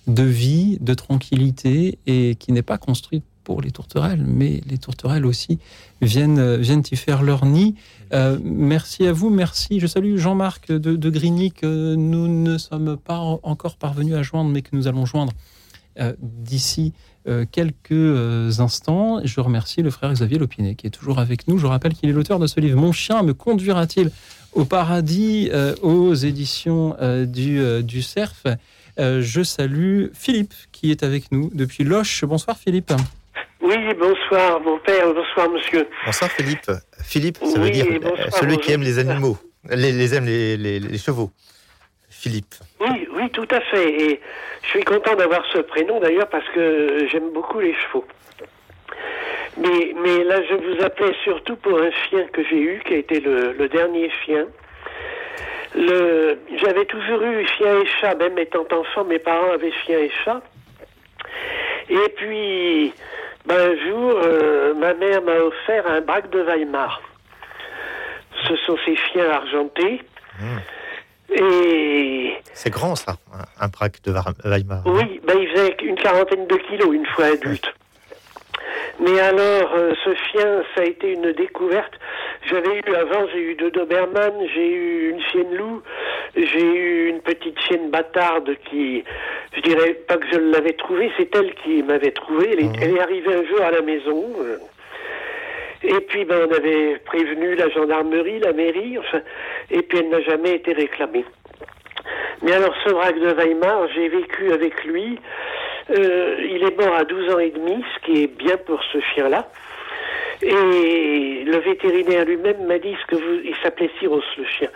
vie, 0.06 0.78
de 0.80 0.94
tranquillité 0.94 1.98
et 2.06 2.36
qui 2.36 2.52
n'est 2.52 2.62
pas 2.62 2.78
construite 2.78 3.24
pour 3.48 3.62
les 3.62 3.70
tourterelles, 3.70 4.22
mais 4.26 4.60
les 4.68 4.76
tourterelles 4.76 5.24
aussi 5.24 5.58
viennent, 6.02 6.38
euh, 6.38 6.58
viennent 6.58 6.82
y 6.92 6.96
faire 6.96 7.22
leur 7.22 7.46
nid. 7.46 7.76
Euh, 8.12 8.38
merci 8.44 9.06
à 9.06 9.12
vous, 9.14 9.30
merci. 9.30 9.80
Je 9.80 9.86
salue 9.86 10.18
Jean-Marc 10.18 10.70
de, 10.70 11.08
Grigny 11.10 11.50
que 11.50 11.94
nous 11.94 12.28
ne 12.28 12.58
sommes 12.58 12.98
pas 12.98 13.16
en- 13.20 13.40
encore 13.42 13.76
parvenus 13.78 14.14
à 14.16 14.22
joindre, 14.22 14.50
mais 14.50 14.60
que 14.60 14.76
nous 14.76 14.86
allons 14.86 15.06
joindre 15.06 15.32
euh, 15.98 16.12
d'ici 16.20 16.92
euh, 17.26 17.46
quelques 17.50 17.92
euh, 17.92 18.50
instants. 18.58 19.22
Je 19.24 19.40
remercie 19.40 19.80
le 19.80 19.88
frère 19.88 20.12
Xavier 20.12 20.36
Lopinet 20.38 20.74
qui 20.74 20.86
est 20.86 20.90
toujours 20.90 21.18
avec 21.18 21.48
nous. 21.48 21.56
Je 21.56 21.66
rappelle 21.66 21.94
qu'il 21.94 22.10
est 22.10 22.12
l'auteur 22.12 22.38
de 22.38 22.46
ce 22.46 22.60
livre 22.60 22.78
Mon 22.78 22.92
chien 22.92 23.22
me 23.22 23.32
conduira-t-il 23.32 24.10
au 24.52 24.66
paradis 24.66 25.48
euh, 25.54 25.74
aux 25.80 26.12
éditions 26.12 26.96
euh, 27.00 27.24
du, 27.24 27.58
euh, 27.60 27.80
du 27.80 28.02
CERF. 28.02 28.44
Euh, 28.98 29.22
je 29.22 29.42
salue 29.42 30.08
Philippe 30.12 30.52
qui 30.70 30.90
est 30.90 31.02
avec 31.02 31.32
nous 31.32 31.50
depuis 31.54 31.84
Loche. 31.84 32.24
Bonsoir 32.26 32.58
Philippe. 32.58 32.92
Oui, 33.60 33.76
bonsoir, 33.94 34.60
mon 34.60 34.78
père, 34.78 35.12
bonsoir, 35.12 35.50
monsieur. 35.50 35.86
Bonsoir 36.06 36.30
Philippe. 36.30 36.70
Philippe, 37.02 37.38
ça 37.44 37.58
veut 37.58 37.70
dire 37.70 37.86
euh, 37.90 37.98
bonsoir, 37.98 38.32
celui 38.34 38.58
qui 38.58 38.72
aime 38.72 38.82
les 38.82 38.98
animaux, 38.98 39.36
les, 39.70 39.92
les 39.92 40.14
aime 40.14 40.26
les, 40.26 40.56
les- 40.56 40.80
les 40.80 40.98
chevaux. 40.98 41.30
Philippe. 42.10 42.54
Oui, 42.80 43.08
oui, 43.12 43.30
tout 43.30 43.46
à 43.50 43.60
fait. 43.60 43.88
Et 44.02 44.20
je 44.62 44.68
suis 44.68 44.82
content 44.84 45.14
d'avoir 45.14 45.44
ce 45.52 45.58
prénom 45.58 46.00
d'ailleurs 46.00 46.28
parce 46.28 46.48
que 46.54 47.06
j'aime 47.10 47.30
beaucoup 47.32 47.60
les 47.60 47.74
chevaux. 47.74 48.04
Mais, 49.56 49.92
mais 50.02 50.24
là, 50.24 50.40
je 50.48 50.54
vous 50.54 50.82
appelais 50.84 51.14
surtout 51.24 51.56
pour 51.56 51.78
un 51.80 51.90
chien 52.08 52.26
que 52.32 52.42
j'ai 52.48 52.58
eu, 52.60 52.80
qui 52.86 52.94
a 52.94 52.96
été 52.96 53.20
le, 53.20 53.52
le 53.52 53.68
dernier 53.68 54.10
chien. 54.24 54.46
Le, 55.76 56.38
j'avais 56.60 56.86
toujours 56.86 57.22
eu 57.22 57.46
chien 57.56 57.80
et 57.82 57.86
chat, 58.00 58.14
même 58.16 58.38
étant 58.38 58.66
enfant, 58.72 59.04
mes 59.04 59.18
parents 59.18 59.52
avaient 59.52 59.72
chien 59.84 59.98
et 59.98 60.10
chat. 60.24 60.40
Et 61.90 62.08
puis, 62.16 62.92
ben, 63.48 63.72
un 63.72 63.88
jour, 63.88 64.20
euh, 64.22 64.74
ma 64.74 64.92
mère 64.94 65.22
m'a 65.22 65.36
offert 65.36 65.86
un 65.86 66.00
braque 66.02 66.30
de 66.30 66.40
Weimar. 66.42 67.00
Ce 68.46 68.54
sont 68.56 68.76
ces 68.84 68.94
chiens 68.94 69.30
argentés. 69.30 70.02
Et 71.30 72.34
C'est 72.54 72.70
grand 72.70 72.94
ça, 72.94 73.16
un, 73.60 73.68
braque 73.68 74.02
de 74.02 74.12
Weimar. 74.44 74.82
oui, 74.86 75.20
ben, 75.26 75.36
il 75.38 75.48
faisait 75.48 75.76
une 75.82 75.96
quarantaine 75.96 76.46
de 76.46 76.56
kilos 76.56 76.94
une 76.94 77.06
fois 77.06 77.26
adulte. 77.26 77.74
Mais 79.00 79.18
alors, 79.20 79.74
euh, 79.76 79.92
ce 80.04 80.14
chien, 80.14 80.62
ça 80.74 80.82
a 80.82 80.84
été 80.84 81.12
une 81.12 81.32
découverte. 81.32 81.92
J'avais 82.50 82.78
eu 82.86 82.94
avant, 82.94 83.26
j'ai 83.32 83.40
eu 83.40 83.54
deux 83.54 83.70
Doberman, 83.70 84.32
j'ai 84.54 84.68
eu 84.68 85.10
une 85.10 85.20
chienne 85.22 85.54
loup, 85.54 85.82
j'ai 86.36 86.64
eu 86.64 87.08
une 87.08 87.20
petite 87.20 87.58
chienne 87.60 87.90
bâtarde 87.90 88.54
qui, 88.70 89.04
je 89.54 89.60
dirais 89.60 89.94
pas 90.08 90.16
que 90.16 90.26
je 90.32 90.38
l'avais 90.38 90.72
trouvée, 90.74 91.10
c'est 91.16 91.34
elle 91.36 91.52
qui 91.64 91.82
m'avait 91.82 92.10
trouvé. 92.12 92.50
Elle, 92.52 92.60
est- 92.60 92.82
elle 92.82 92.96
est 92.96 93.00
arrivée 93.00 93.34
un 93.34 93.44
jour 93.44 93.60
à 93.62 93.70
la 93.70 93.82
maison. 93.82 94.24
euh, 94.40 94.56
et 95.84 96.00
puis, 96.00 96.24
ben, 96.24 96.48
on 96.48 96.52
avait 96.54 96.98
prévenu 97.04 97.54
la 97.54 97.68
gendarmerie, 97.68 98.40
la 98.40 98.52
mairie, 98.52 98.98
enfin, 98.98 99.20
et 99.70 99.82
puis 99.82 99.98
elle 99.98 100.08
n'a 100.08 100.20
jamais 100.22 100.54
été 100.54 100.72
réclamée. 100.72 101.24
Mais 102.42 102.52
alors, 102.52 102.74
ce 102.84 102.90
braque 102.92 103.18
de 103.20 103.32
Weimar, 103.32 103.86
j'ai 103.94 104.08
vécu 104.08 104.52
avec 104.52 104.84
lui. 104.84 105.18
Euh, 105.90 106.36
il 106.40 106.62
est 106.62 106.76
mort 106.78 106.94
à 106.94 107.04
12 107.04 107.34
ans 107.34 107.38
et 107.38 107.50
demi, 107.50 107.82
ce 107.94 108.06
qui 108.06 108.22
est 108.24 108.26
bien 108.26 108.56
pour 108.58 108.82
ce 108.92 109.00
chien-là. 109.00 109.48
Et 110.42 111.44
le 111.44 111.58
vétérinaire 111.58 112.24
lui-même 112.24 112.66
m'a 112.66 112.78
dit 112.78 112.94
ce 113.00 113.06
que 113.06 113.16
vous... 113.16 113.40
Il 113.44 113.54
s'appelait 113.62 113.90
Cyros, 113.98 114.22
le 114.36 114.44
chien. 114.44 114.68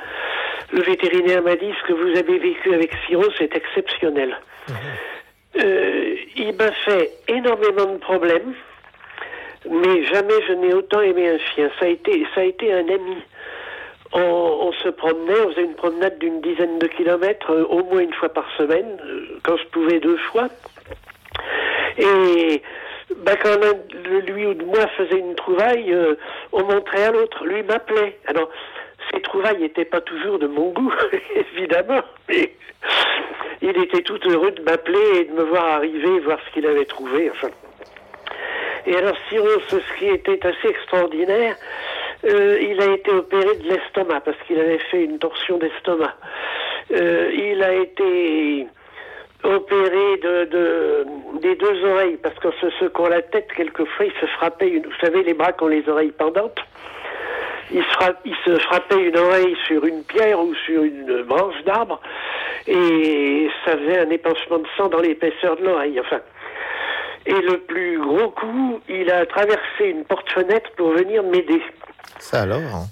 Le 0.73 0.83
vétérinaire 0.83 1.43
m'a 1.43 1.55
dit 1.55 1.73
ce 1.81 1.89
que 1.89 1.93
vous 1.93 2.19
avez 2.19 2.39
vécu 2.39 2.75
avec 2.75 2.93
Cyros 3.07 3.31
est 3.41 3.55
exceptionnel. 3.55 4.37
Euh, 5.61 6.17
il 6.37 6.55
m'a 6.57 6.73
fait 6.73 7.11
énormément 7.29 7.93
de 7.93 7.99
problèmes, 7.99 8.55
mais 9.71 10.05
jamais 10.05 10.43
je 10.49 10.55
n'ai 10.55 10.73
autant 10.73 11.03
aimé 11.03 11.29
un 11.29 11.39
chien. 11.55 11.71
Ça 11.79 11.85
a 11.85 11.89
été, 11.89 12.27
ça 12.35 12.41
a 12.41 12.45
été 12.45 12.73
un 12.73 12.89
ami. 12.89 13.19
On, 14.15 14.21
on 14.21 14.73
se 14.73 14.89
promenait, 14.89 15.41
on 15.47 15.51
faisait 15.51 15.65
une 15.65 15.75
promenade 15.75 16.19
d'une 16.19 16.41
dizaine 16.41 16.79
de 16.79 16.87
kilomètres, 16.87 17.51
euh, 17.51 17.65
au 17.65 17.85
moins 17.85 18.01
une 18.01 18.13
fois 18.13 18.29
par 18.31 18.47
semaine, 18.57 18.99
euh, 19.05 19.39
quand 19.43 19.57
je 19.57 19.67
pouvais 19.69 20.01
deux 20.01 20.19
fois. 20.19 20.49
Et 21.99 22.63
ben, 23.17 23.37
quand 23.43 23.59
de 23.59 24.33
lui 24.33 24.47
ou 24.47 24.55
de 24.55 24.65
moi 24.65 24.87
faisait 24.97 25.19
une 25.19 25.35
trouvaille, 25.35 25.93
euh, 25.93 26.15
on 26.53 26.65
montrait 26.65 27.05
à 27.05 27.13
l'autre. 27.13 27.45
Lui 27.45 27.63
m'appelait. 27.63 28.19
Alors, 28.27 28.49
ces 29.13 29.21
trouvailles 29.21 29.59
n'étaient 29.59 29.85
pas 29.85 30.01
toujours 30.01 30.39
de 30.39 30.47
mon 30.47 30.71
goût, 30.71 30.93
évidemment, 31.57 32.03
mais 32.29 32.53
il 33.61 33.77
était 33.79 34.03
tout 34.03 34.19
heureux 34.27 34.53
de 34.53 34.63
m'appeler 34.63 35.21
et 35.21 35.25
de 35.25 35.33
me 35.33 35.43
voir 35.43 35.65
arriver, 35.65 36.21
voir 36.21 36.39
ce 36.47 36.55
qu'il 36.55 36.67
avait 36.67 36.85
trouvé. 36.85 37.31
Enfin. 37.31 37.49
Et 38.87 38.97
alors, 38.97 39.17
Cyrus, 39.29 39.63
ce 39.69 39.99
qui 39.99 40.07
était 40.07 40.45
assez 40.45 40.69
extraordinaire, 40.69 41.57
euh, 42.25 42.59
il 42.61 42.81
a 42.81 42.93
été 42.95 43.11
opéré 43.11 43.57
de 43.57 43.69
l'estomac 43.69 44.21
parce 44.21 44.37
qu'il 44.47 44.59
avait 44.59 44.79
fait 44.91 45.05
une 45.05 45.19
torsion 45.19 45.59
d'estomac. 45.59 46.15
Euh, 46.93 47.31
il 47.33 47.63
a 47.63 47.75
été 47.75 48.67
opéré 49.45 50.17
de, 50.23 50.45
de- 50.45 51.07
des 51.41 51.55
deux 51.57 51.85
oreilles 51.85 52.19
parce 52.23 52.39
qu'en 52.39 52.53
se 52.61 52.71
secouant 52.79 53.09
la 53.09 53.23
tête, 53.23 53.49
quelquefois, 53.57 54.07
il 54.07 54.13
se 54.21 54.27
frappait, 54.27 54.69
une, 54.69 54.85
vous 54.85 54.97
savez, 55.01 55.23
les 55.23 55.35
bras 55.35 55.53
qui 55.53 55.65
ont 55.65 55.69
les 55.69 55.89
oreilles 55.89 56.13
pendantes. 56.13 56.59
Il 57.73 57.83
se, 57.83 57.89
frappe- 57.91 58.21
il 58.25 58.37
se 58.45 58.59
frappait 58.61 59.03
une 59.09 59.17
oreille 59.17 59.57
sur 59.67 59.85
une 59.85 60.03
pierre 60.05 60.39
ou 60.41 60.55
sur 60.67 60.83
une 60.83 61.23
branche 61.23 61.63
d'arbre 61.65 62.01
et 62.67 63.49
ça 63.65 63.77
faisait 63.79 63.99
un 63.99 64.11
épanchement 64.11 64.59
de 64.59 64.67
sang 64.77 64.89
dans 64.89 65.01
l'épaisseur 65.01 65.57
de 65.57 65.65
l'oreille. 65.65 65.99
Enfin, 66.01 66.21
et 67.25 67.33
le 67.41 67.59
plus 67.61 67.99
gros 67.99 68.31
coup, 68.31 68.81
il 68.89 69.11
a 69.11 69.25
traversé 69.27 69.87
une 69.87 70.05
porte-fenêtre 70.05 70.71
pour 70.77 70.91
venir 70.91 71.23
m'aider. 71.23 71.63
Ça 72.19 72.43
alors 72.43 72.59
hein? 72.61 72.87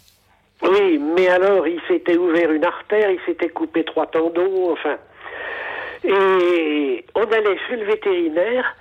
Oui, 0.62 0.98
mais 1.16 1.28
alors 1.28 1.66
il 1.68 1.80
s'était 1.88 2.16
ouvert 2.16 2.50
une 2.50 2.64
artère, 2.64 3.10
il 3.10 3.20
s'était 3.26 3.48
coupé 3.48 3.84
trois 3.84 4.06
tendons, 4.06 4.72
enfin. 4.72 4.96
Et 6.04 7.04
on 7.14 7.24
allait 7.24 7.58
chez 7.68 7.76
le 7.76 7.84
vétérinaire 7.84 8.76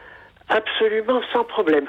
absolument 0.49 1.21
sans 1.33 1.43
problème. 1.43 1.87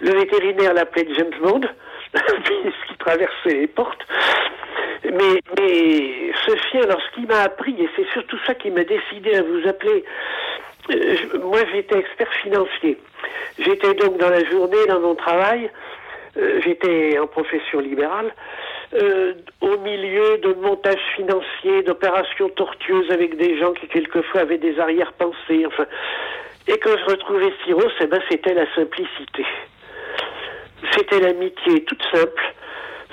Le 0.00 0.12
vétérinaire 0.12 0.74
l'appelait 0.74 1.08
James 1.14 1.34
Bond, 1.42 1.60
puisqu'il 2.12 2.96
traversait 2.98 3.54
les 3.54 3.66
portes. 3.66 4.06
Mais, 5.04 5.40
mais 5.56 6.32
ce 6.46 6.56
chien, 6.70 6.82
lorsqu'il 6.88 7.26
m'a 7.26 7.42
appris, 7.42 7.74
et 7.80 7.88
c'est 7.96 8.08
surtout 8.12 8.38
ça 8.46 8.54
qui 8.54 8.70
m'a 8.70 8.84
décidé 8.84 9.34
à 9.34 9.42
vous 9.42 9.66
appeler, 9.66 10.04
euh, 10.90 11.16
moi 11.42 11.60
j'étais 11.72 11.98
expert 11.98 12.32
financier. 12.42 12.98
J'étais 13.58 13.94
donc 13.94 14.18
dans 14.18 14.30
la 14.30 14.44
journée, 14.44 14.86
dans 14.88 15.00
mon 15.00 15.14
travail, 15.14 15.70
euh, 16.36 16.60
j'étais 16.64 17.18
en 17.18 17.26
profession 17.26 17.80
libérale, 17.80 18.32
euh, 18.94 19.34
au 19.60 19.76
milieu 19.78 20.38
de 20.38 20.54
montages 20.54 20.96
financiers, 21.14 21.82
d'opérations 21.82 22.48
tortueuses 22.48 23.10
avec 23.10 23.36
des 23.36 23.58
gens 23.58 23.72
qui 23.74 23.86
quelquefois 23.88 24.42
avaient 24.42 24.58
des 24.58 24.78
arrière-pensées, 24.78 25.66
enfin. 25.66 25.86
Et 26.66 26.78
quand 26.78 26.96
je 26.98 27.04
retrouvais 27.10 27.52
Cyrus, 27.64 27.92
eh 28.00 28.06
ben, 28.06 28.20
c'était 28.30 28.54
la 28.54 28.66
simplicité. 28.74 29.44
C'était 30.92 31.20
l'amitié 31.20 31.84
toute 31.84 32.02
simple, 32.12 32.54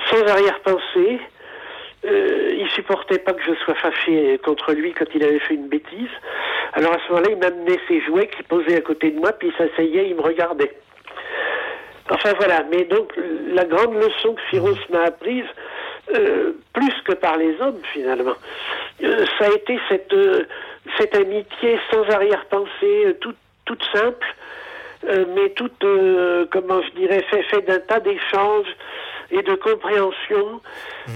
sans 0.09 0.21
arrière-pensée. 0.27 1.19
Euh, 2.05 2.55
il 2.57 2.69
supportait 2.71 3.19
pas 3.19 3.33
que 3.33 3.43
je 3.43 3.53
sois 3.63 3.75
fâché 3.75 4.39
contre 4.43 4.73
lui 4.73 4.93
quand 4.93 5.05
il 5.13 5.23
avait 5.23 5.39
fait 5.39 5.55
une 5.55 5.67
bêtise. 5.67 6.11
Alors 6.73 6.93
à 6.93 6.99
ce 6.99 7.11
moment-là, 7.13 7.31
il 7.31 7.37
m'amenait 7.37 7.79
ses 7.87 8.01
jouets 8.01 8.27
qu'il 8.27 8.45
posait 8.45 8.77
à 8.77 8.81
côté 8.81 9.11
de 9.11 9.19
moi, 9.19 9.31
puis 9.31 9.49
il 9.49 9.55
s'asseyait, 9.55 10.09
il 10.09 10.15
me 10.15 10.21
regardait. 10.21 10.71
Enfin 12.09 12.33
voilà, 12.37 12.63
mais 12.69 12.83
donc 12.85 13.13
la 13.53 13.65
grande 13.65 13.95
leçon 13.95 14.35
que 14.35 14.41
Cyrus 14.51 14.77
m'a 14.89 15.03
apprise, 15.03 15.45
euh, 16.13 16.51
plus 16.73 16.93
que 17.05 17.13
par 17.13 17.37
les 17.37 17.59
hommes 17.61 17.81
finalement, 17.93 18.35
euh, 19.03 19.25
ça 19.39 19.45
a 19.45 19.51
été 19.53 19.79
cette, 19.89 20.13
euh, 20.13 20.43
cette 20.99 21.15
amitié 21.15 21.79
sans 21.91 22.03
arrière-pensée, 22.09 23.05
euh, 23.07 23.13
toute, 23.19 23.37
toute 23.65 23.83
simple, 23.91 24.27
euh, 25.09 25.25
mais 25.35 25.49
toute, 25.49 25.83
euh, 25.83 26.45
comment 26.51 26.81
je 26.83 26.91
dirais, 26.99 27.23
fait, 27.29 27.41
fait 27.43 27.61
d'un 27.61 27.79
tas 27.79 27.99
d'échanges 27.99 28.67
et 29.31 29.41
de 29.41 29.55
compréhension. 29.55 30.61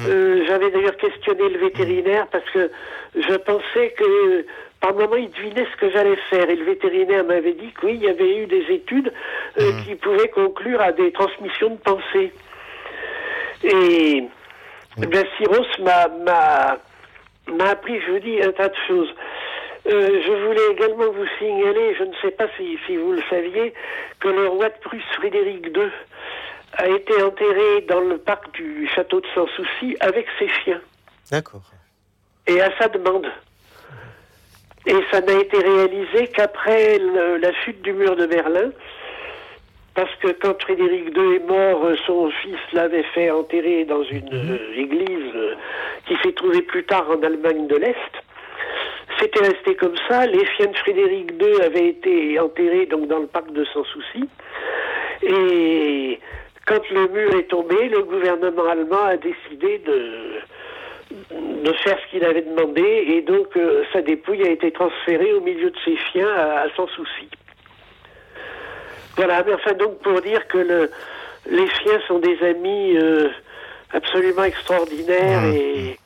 Euh, 0.08 0.44
J'avais 0.48 0.72
d'ailleurs 0.72 0.98
questionné 0.98 1.50
le 1.50 1.60
vétérinaire 1.60 2.26
parce 2.32 2.50
que 2.50 2.72
je 3.16 3.36
pensais 3.36 3.92
que 3.96 4.04
euh, 4.04 4.46
par 4.80 4.94
moment 4.94 5.16
il 5.16 5.30
devinait 5.32 5.68
ce 5.72 5.78
que 5.78 5.92
j'allais 5.92 6.16
faire 6.30 6.50
et 6.50 6.56
le 6.56 6.66
vétérinaire 6.66 7.24
m'avait 7.26 7.54
dit 7.54 7.72
que 7.74 7.88
oui, 7.88 7.96
il 7.96 8.04
y 8.04 8.10
avait 8.10 8.38
eu 8.38 8.48
des 8.48 8.66
études 8.70 9.12
euh, 9.60 9.72
qui 9.84 9.96
pouvaient 9.96 10.30
conclure 10.30 10.82
à 10.82 10.92
des 10.92 11.12
transmissions 11.12 11.72
de 11.72 11.80
pensée. 11.80 12.32
Et 13.64 14.24
bien, 14.98 15.24
Cyrus 15.38 15.68
m'a 15.80 16.08
m'a 16.08 16.78
m'a 17.52 17.70
appris, 17.72 18.00
je 18.02 18.12
vous 18.12 18.20
dis, 18.20 18.42
un 18.42 18.52
tas 18.52 18.70
de 18.70 18.76
choses. 18.88 19.10
Euh, 19.88 20.22
je 20.26 20.46
voulais 20.46 20.72
également 20.72 21.12
vous 21.12 21.26
signaler, 21.40 21.96
je 21.98 22.04
ne 22.04 22.14
sais 22.22 22.32
pas 22.32 22.48
si, 22.58 22.78
si 22.86 22.96
vous 22.98 23.14
le 23.14 23.24
saviez, 23.30 23.74
que 24.20 24.28
le 24.28 24.48
roi 24.48 24.70
de 24.70 24.78
Prusse 24.82 25.04
Frédéric 25.16 25.66
II 25.68 25.90
a 26.74 26.88
été 26.88 27.24
enterré 27.24 27.82
dans 27.88 28.02
le 28.02 28.18
parc 28.18 28.54
du 28.54 28.88
château 28.94 29.20
de 29.22 29.26
Sans 29.34 29.48
Souci 29.48 29.98
avec 30.02 30.28
ses 30.38 30.48
chiens, 30.64 30.82
D'accord. 31.32 31.64
et 32.48 32.62
à 32.62 32.70
sa 32.78 32.88
demande. 32.90 33.28
Et 34.90 34.96
ça 35.12 35.22
n'a 35.22 35.34
été 35.40 35.58
réalisé 35.58 36.28
qu'après 36.36 36.98
le- 36.98 37.38
la 37.38 37.54
chute 37.64 37.82
du 37.84 37.94
mur 37.94 38.16
de 38.16 38.26
Berlin, 38.26 38.72
parce 39.94 40.14
que 40.16 40.30
quand 40.42 40.60
Frédéric 40.62 41.16
II 41.16 41.36
est 41.36 41.48
mort, 41.48 41.86
euh, 41.86 41.96
son 42.08 42.30
fils 42.42 42.58
l'avait 42.74 43.04
fait 43.14 43.30
enterrer 43.30 43.86
dans 43.86 44.04
une 44.04 44.34
euh, 44.34 44.82
église 44.82 45.32
euh, 45.36 45.54
qui 46.08 46.16
s'est 46.24 46.32
trouvée 46.34 46.64
plus 46.64 46.84
tard 46.86 47.06
en 47.12 47.22
Allemagne 47.22 47.68
de 47.68 47.76
l'Est. 47.76 48.14
C'était 49.20 49.42
resté 49.52 49.76
comme 49.76 49.96
ça. 50.08 50.26
Les 50.26 50.44
chiens 50.56 50.68
de 50.72 50.78
Frédéric 50.78 51.34
II 51.40 51.62
avaient 51.62 51.90
été 51.90 52.40
enterrés 52.40 52.86
donc 52.88 53.08
dans 53.08 53.20
le 53.20 53.28
parc 53.28 53.52
de 53.52 53.66
Sans 53.66 53.84
Souci. 53.84 54.28
Et 55.22 56.20
quand 56.66 56.90
le 56.90 57.08
mur 57.10 57.36
est 57.36 57.50
tombé, 57.50 57.90
le 57.90 58.02
gouvernement 58.04 58.66
allemand 58.66 59.04
a 59.06 59.18
décidé 59.18 59.80
de, 59.80 60.40
de 61.12 61.74
faire 61.84 61.98
ce 62.06 62.12
qu'il 62.12 62.24
avait 62.24 62.42
demandé 62.42 62.82
et 62.82 63.22
donc 63.22 63.56
euh, 63.58 63.84
sa 63.92 64.02
dépouille 64.02 64.44
a 64.44 64.52
été 64.52 64.72
transférée 64.72 65.34
au 65.34 65.42
milieu 65.42 65.70
de 65.72 65.78
ses 65.84 65.98
chiens 65.98 66.30
à, 66.30 66.62
à 66.62 66.70
Sans 66.76 66.88
Souci. 66.88 67.30
Voilà, 69.18 69.44
mais 69.44 69.54
enfin 69.54 69.74
donc 69.74 70.00
pour 70.00 70.22
dire 70.22 70.48
que 70.48 70.60
le, 70.60 70.92
les 71.50 71.68
chiens 71.68 72.00
sont 72.08 72.20
des 72.20 72.38
amis 72.44 72.98
euh, 72.98 73.30
absolument 73.92 74.44
extraordinaires 74.44 75.46
et 75.46 75.98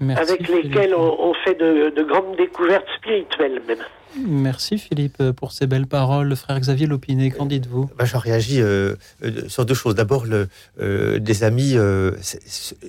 Merci, 0.00 0.32
avec 0.32 0.48
lesquels 0.48 0.94
on, 0.94 1.30
on 1.30 1.34
fait 1.44 1.54
de, 1.54 1.94
de 1.94 2.02
grandes 2.02 2.36
découvertes 2.36 2.86
spirituelles 2.98 3.62
même. 3.66 3.78
Merci 4.16 4.78
Philippe 4.78 5.20
pour 5.32 5.50
ces 5.50 5.66
belles 5.66 5.88
paroles. 5.88 6.36
Frère 6.36 6.60
Xavier 6.60 6.86
Lopiné, 6.86 7.30
qu'en 7.32 7.46
dites-vous? 7.46 7.90
Bah, 7.98 8.04
J'en 8.04 8.20
réagis 8.20 8.60
euh, 8.60 8.94
euh, 9.24 9.48
sur 9.48 9.66
deux 9.66 9.74
choses. 9.74 9.96
D'abord, 9.96 10.24
le, 10.24 10.46
euh, 10.80 11.18
des 11.18 11.42
amis, 11.42 11.72
euh, 11.74 12.12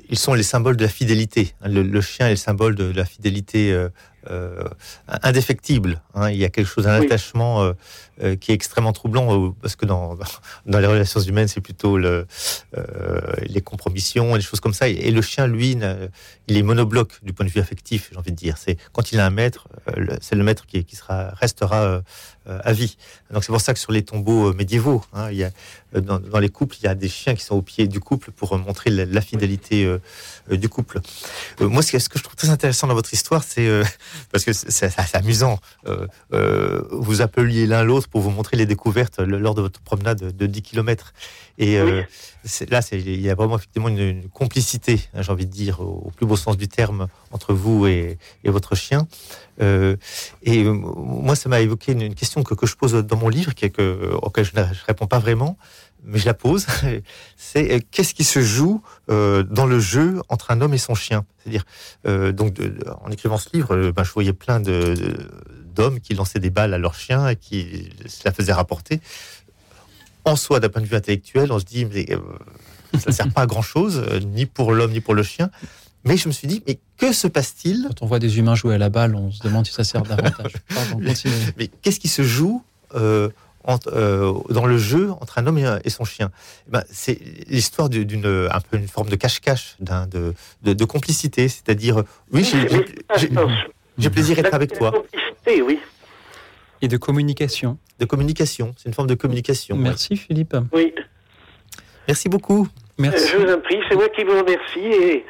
ils 0.09 0.19
sont 0.19 0.35
les 0.35 0.43
symboles 0.43 0.77
de 0.77 0.83
la 0.83 0.89
fidélité. 0.89 1.53
Le, 1.65 1.81
le 1.81 2.01
chien 2.01 2.27
est 2.27 2.31
le 2.31 2.35
symbole 2.35 2.75
de 2.75 2.91
la 2.95 3.05
fidélité 3.05 3.75
indéfectible. 5.07 6.01
hein. 6.13 6.29
Il 6.29 6.37
y 6.37 6.45
a 6.45 6.49
quelque 6.49 6.67
chose, 6.67 6.87
un 6.87 6.99
Oui. 6.99 7.05
attachement 7.05 7.63
euh, 7.63 7.73
euh, 8.23 8.35
qui 8.35 8.51
est 8.51 8.55
extrêmement 8.55 8.93
troublant 8.93 9.47
euh, 9.47 9.51
parce 9.61 9.75
que 9.75 9.85
dans, 9.85 10.17
dans 10.65 10.79
les 10.79 10.87
relations 10.87 11.19
humaines, 11.21 11.47
c'est 11.47 11.61
plutôt 11.61 11.97
le, 11.97 12.25
euh, 12.77 13.21
les 13.43 13.61
compromissions, 13.61 14.35
les 14.35 14.41
choses 14.41 14.59
comme 14.59 14.73
ça. 14.73 14.87
Et, 14.89 14.93
et 14.93 15.11
le 15.11 15.21
chien, 15.21 15.47
lui, 15.47 15.77
il 16.47 16.57
est 16.57 16.63
monobloc 16.63 17.19
du 17.23 17.33
point 17.33 17.45
de 17.45 17.51
vue 17.51 17.59
affectif, 17.61 18.09
j'ai 18.11 18.17
envie 18.17 18.31
de 18.31 18.35
dire. 18.35 18.57
C'est 18.57 18.77
quand 18.93 19.11
il 19.11 19.19
a 19.19 19.25
un 19.25 19.29
maître, 19.29 19.67
euh, 19.97 20.17
c'est 20.21 20.35
le 20.35 20.43
maître 20.43 20.65
qui, 20.65 20.83
qui 20.85 20.95
sera, 20.95 21.29
restera 21.35 21.81
euh, 21.83 21.85
euh, 21.95 22.01
à 22.63 22.73
vie. 22.73 22.97
Donc 23.31 23.43
c'est 23.43 23.51
pour 23.51 23.61
ça 23.61 23.73
que 23.73 23.79
sur 23.79 23.91
les 23.91 24.03
tombeaux 24.03 24.49
euh, 24.49 24.53
médiévaux, 24.53 25.03
hein, 25.13 25.29
il 25.31 25.37
y 25.37 25.43
a, 25.43 25.51
euh, 25.95 26.01
dans, 26.01 26.19
dans 26.19 26.39
les 26.39 26.49
couples, 26.49 26.75
il 26.79 26.85
y 26.85 26.87
a 26.87 26.95
des 26.95 27.09
chiens 27.09 27.35
qui 27.35 27.43
sont 27.43 27.55
au 27.55 27.61
pied 27.61 27.87
du 27.87 27.99
couple 27.99 28.31
pour 28.31 28.53
euh, 28.53 28.57
montrer 28.57 28.89
la, 28.89 29.05
la 29.05 29.21
fidélité 29.21 29.85
euh, 29.85 29.99
euh, 30.51 30.57
du 30.57 30.69
couple. 30.69 31.01
Euh, 31.61 31.67
moi, 31.67 31.81
ce 31.81 31.91
que, 31.91 32.17
je 32.19 32.23
trouve 32.23 32.35
très 32.35 32.49
intéressant 32.49 32.87
dans 32.87 32.93
votre 32.93 33.13
histoire, 33.13 33.43
c'est 33.43 33.67
euh, 33.67 33.83
parce 34.31 34.43
que 34.43 34.53
c'est 34.53 35.15
amusant. 35.15 35.59
euh, 35.87 36.07
euh, 36.33 36.83
vous 36.91 37.21
appeliez 37.21 37.67
l'un 37.67 37.83
l'autre 37.83 38.07
pour 38.07 38.21
vous 38.21 38.31
montrer 38.31 38.57
les 38.57 38.65
découvertes 38.65 39.19
lors 39.19 39.55
de 39.55 39.61
votre 39.61 39.79
promenade 39.81 40.19
de, 40.19 40.31
de 40.31 40.45
10 40.45 40.61
km. 40.61 41.13
Et 41.57 41.77
euh, 41.79 42.03
là, 42.69 42.81
il 42.91 43.21
y 43.21 43.29
a 43.29 43.35
vraiment 43.35 43.55
effectivement 43.55 43.87
une, 43.87 43.99
une 43.99 44.29
complicité, 44.29 44.99
hein, 45.13 45.21
j'ai 45.21 45.31
envie 45.31 45.45
de 45.45 45.51
dire, 45.51 45.79
au, 45.79 46.03
au 46.05 46.11
plus 46.11 46.25
beau 46.25 46.35
sens 46.35 46.57
du 46.57 46.67
terme, 46.67 47.07
entre 47.31 47.53
vous 47.53 47.87
et, 47.87 48.17
et 48.43 48.49
votre 48.49 48.75
chien. 48.75 49.07
Euh, 49.61 49.95
et 50.43 50.63
euh, 50.63 50.73
moi, 50.73 51.35
ça 51.35 51.47
m'a 51.49 51.61
évoqué 51.61 51.93
une, 51.93 52.01
une 52.01 52.15
question 52.15 52.43
que, 52.43 52.53
que 52.55 52.65
je 52.65 52.75
pose 52.75 52.93
dans 52.93 53.17
mon 53.17 53.29
livre, 53.29 53.53
qui 53.53 53.65
est 53.65 53.69
que, 53.69 54.11
auquel 54.21 54.43
je 54.45 54.51
ne 54.59 54.65
je 54.73 54.83
réponds 54.85 55.07
pas 55.07 55.19
vraiment, 55.19 55.57
mais 56.03 56.19
je 56.19 56.25
la 56.25 56.33
pose. 56.33 56.65
C'est 57.37 57.71
euh, 57.71 57.79
qu'est-ce 57.89 58.13
qui 58.13 58.25
se 58.25 58.41
joue 58.41 58.81
euh, 59.09 59.43
dans 59.43 59.65
le 59.65 59.79
jeu 59.79 60.21
entre 60.29 60.51
un 60.51 60.59
homme 60.61 60.73
et 60.73 60.77
son 60.77 60.93
chien? 60.93 61.25
C'est-à-dire, 61.39 61.63
euh, 62.05 62.31
donc, 62.33 62.53
de- 62.53 62.67
de- 62.67 62.85
en 63.03 63.09
écrivant 63.11 63.37
ce 63.37 63.49
livre, 63.53 63.75
euh, 63.75 63.91
ben, 63.93 64.03
je 64.03 64.11
voyais 64.11 64.33
plein 64.33 64.59
de 64.59 64.93
de- 64.93 65.29
d'hommes 65.73 65.99
qui 65.99 66.13
lançaient 66.13 66.39
des 66.39 66.49
balles 66.49 66.73
à 66.73 66.77
leurs 66.77 66.95
chiens 66.95 67.27
et 67.27 67.35
qui 67.35 67.89
se 68.05 68.21
la 68.25 68.31
faisaient 68.31 68.53
rapporter. 68.53 69.01
En 70.25 70.35
soi, 70.35 70.59
d'un 70.59 70.69
point 70.69 70.81
de 70.81 70.87
vue 70.87 70.95
intellectuel, 70.95 71.51
on 71.51 71.59
se 71.59 71.65
dit, 71.65 71.85
mais 71.85 72.05
euh, 72.11 72.17
ça 72.97 73.11
ne 73.11 73.15
sert 73.15 73.29
pas 73.31 73.41
à 73.41 73.45
grand-chose, 73.45 74.03
euh, 74.09 74.19
ni 74.19 74.45
pour 74.47 74.71
l'homme, 74.73 74.91
ni 74.91 74.99
pour 75.01 75.13
le 75.13 75.21
chien. 75.23 75.49
Mais 76.03 76.17
je 76.17 76.27
me 76.27 76.33
suis 76.33 76.47
dit, 76.47 76.63
mais 76.67 76.79
que 76.97 77.13
se 77.13 77.27
passe-t-il? 77.27 77.85
Quand 77.87 78.01
on 78.01 78.07
voit 78.07 78.19
des 78.19 78.37
humains 78.39 78.55
jouer 78.55 78.75
à 78.75 78.77
la 78.77 78.89
balle, 78.89 79.15
on 79.15 79.31
se 79.31 79.41
demande 79.43 79.65
si 79.67 79.73
ça 79.73 79.83
sert 79.83 80.01
davantage. 80.03 80.53
Pardon. 80.73 80.99
Mais 81.57 81.67
qu'est-ce 81.81 81.99
qui 81.99 82.07
se 82.07 82.21
joue 82.23 82.63
euh, 82.95 83.29
entre- 83.63 83.91
euh, 83.93 84.33
dans 84.49 84.65
le 84.65 84.77
jeu 84.77 85.11
entre 85.21 85.37
un 85.39 85.47
homme 85.47 85.57
et, 85.83 85.89
son 85.89 86.05
chien? 86.05 86.31
Eh 86.67 86.71
ben, 86.71 86.83
C'est 86.91 87.19
l'histoire 87.47 87.89
du- 87.89 88.05
d'une 88.05 88.25
un 88.51 88.59
peu 88.61 88.77
une 88.77 88.87
forme 88.87 89.09
de 89.09 89.15
cache-cache, 89.15 89.75
d'un- 89.79 90.05
de, 90.07 90.33
de, 90.63 90.73
de 90.73 90.85
complicité. 90.85 91.47
C'est-à-dire, 91.49 92.03
oui, 92.31 92.43
j'ai 93.97 94.09
plaisir 94.09 94.37
à 94.37 94.41
être 94.41 94.53
avec 94.53 94.73
toi. 94.77 94.91
Complicité, 94.91 95.61
oui. 95.61 95.79
Et 96.81 96.87
de 96.87 96.97
communication. 96.97 97.77
De 97.99 98.05
communication, 98.05 98.73
c'est 98.77 98.89
une 98.89 98.93
forme 98.93 99.07
de 99.07 99.15
communication. 99.15 99.77
Merci 99.77 100.17
Philippe. 100.17 100.55
Oui. 100.73 100.93
Merci 102.07 102.29
beaucoup. 102.29 102.67
Merci. 102.97 103.31
Je 103.31 103.37
vous 103.37 103.51
en 103.51 103.59
prie, 103.59 103.77
c'est 103.89 103.95
moi 103.95 104.09
qui 104.09 104.23
vous 104.23 104.37
remercie 104.37 104.79
et 104.79 105.25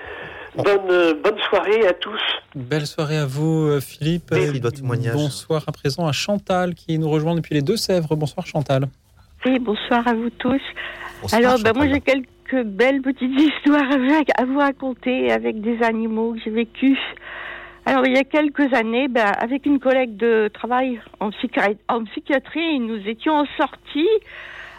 bonne, 0.56 0.90
euh, 0.90 1.14
bonne 1.24 1.38
soirée 1.50 1.88
à 1.88 1.94
tous. 1.94 2.20
Belle 2.56 2.86
soirée 2.86 3.18
à 3.18 3.26
vous, 3.26 3.68
euh, 3.68 3.80
Philippe. 3.80 4.32
Merci 4.32 4.60
de 4.60 4.64
votre 4.64 4.78
témoignage. 4.78 5.14
Bonsoir 5.14 5.64
à 5.68 5.72
présent 5.72 6.08
à 6.08 6.12
Chantal 6.12 6.76
qui 6.76 6.98
nous 7.00 7.10
rejoint 7.10 7.36
depuis 7.36 7.56
les 7.56 7.62
Deux-Sèvres. 7.62 8.16
Bonsoir 8.16 8.46
Chantal. 8.46 8.88
Oui, 9.46 9.60
bonsoir 9.60 10.08
à 10.08 10.14
vous 10.14 10.30
tous. 10.32 10.62
Bonsoir, 11.22 11.40
Alors, 11.40 11.60
ben, 11.60 11.74
moi, 11.76 11.86
Chantal. 11.86 11.94
j'ai 11.94 12.02
quelques 12.02 12.66
belles 12.68 13.02
petites 13.02 13.40
histoires 13.40 13.92
à 13.92 14.46
vous 14.46 14.60
raconter 14.60 15.32
avec 15.32 15.62
des 15.62 15.82
animaux 15.82 16.34
que 16.34 16.40
j'ai 16.44 16.52
vécus. 16.52 17.00
Alors, 17.88 18.08
il 18.08 18.14
y 18.14 18.18
a 18.18 18.24
quelques 18.24 18.74
années, 18.74 19.08
ben, 19.08 19.32
avec 19.38 19.68
une 19.68 19.80
collègue 19.80 20.18
de 20.18 20.50
travail 20.52 21.00
en, 21.20 21.30
psychiatrie, 21.30 22.80
nous 22.80 23.08
étions 23.08 23.46
sortis 23.58 24.10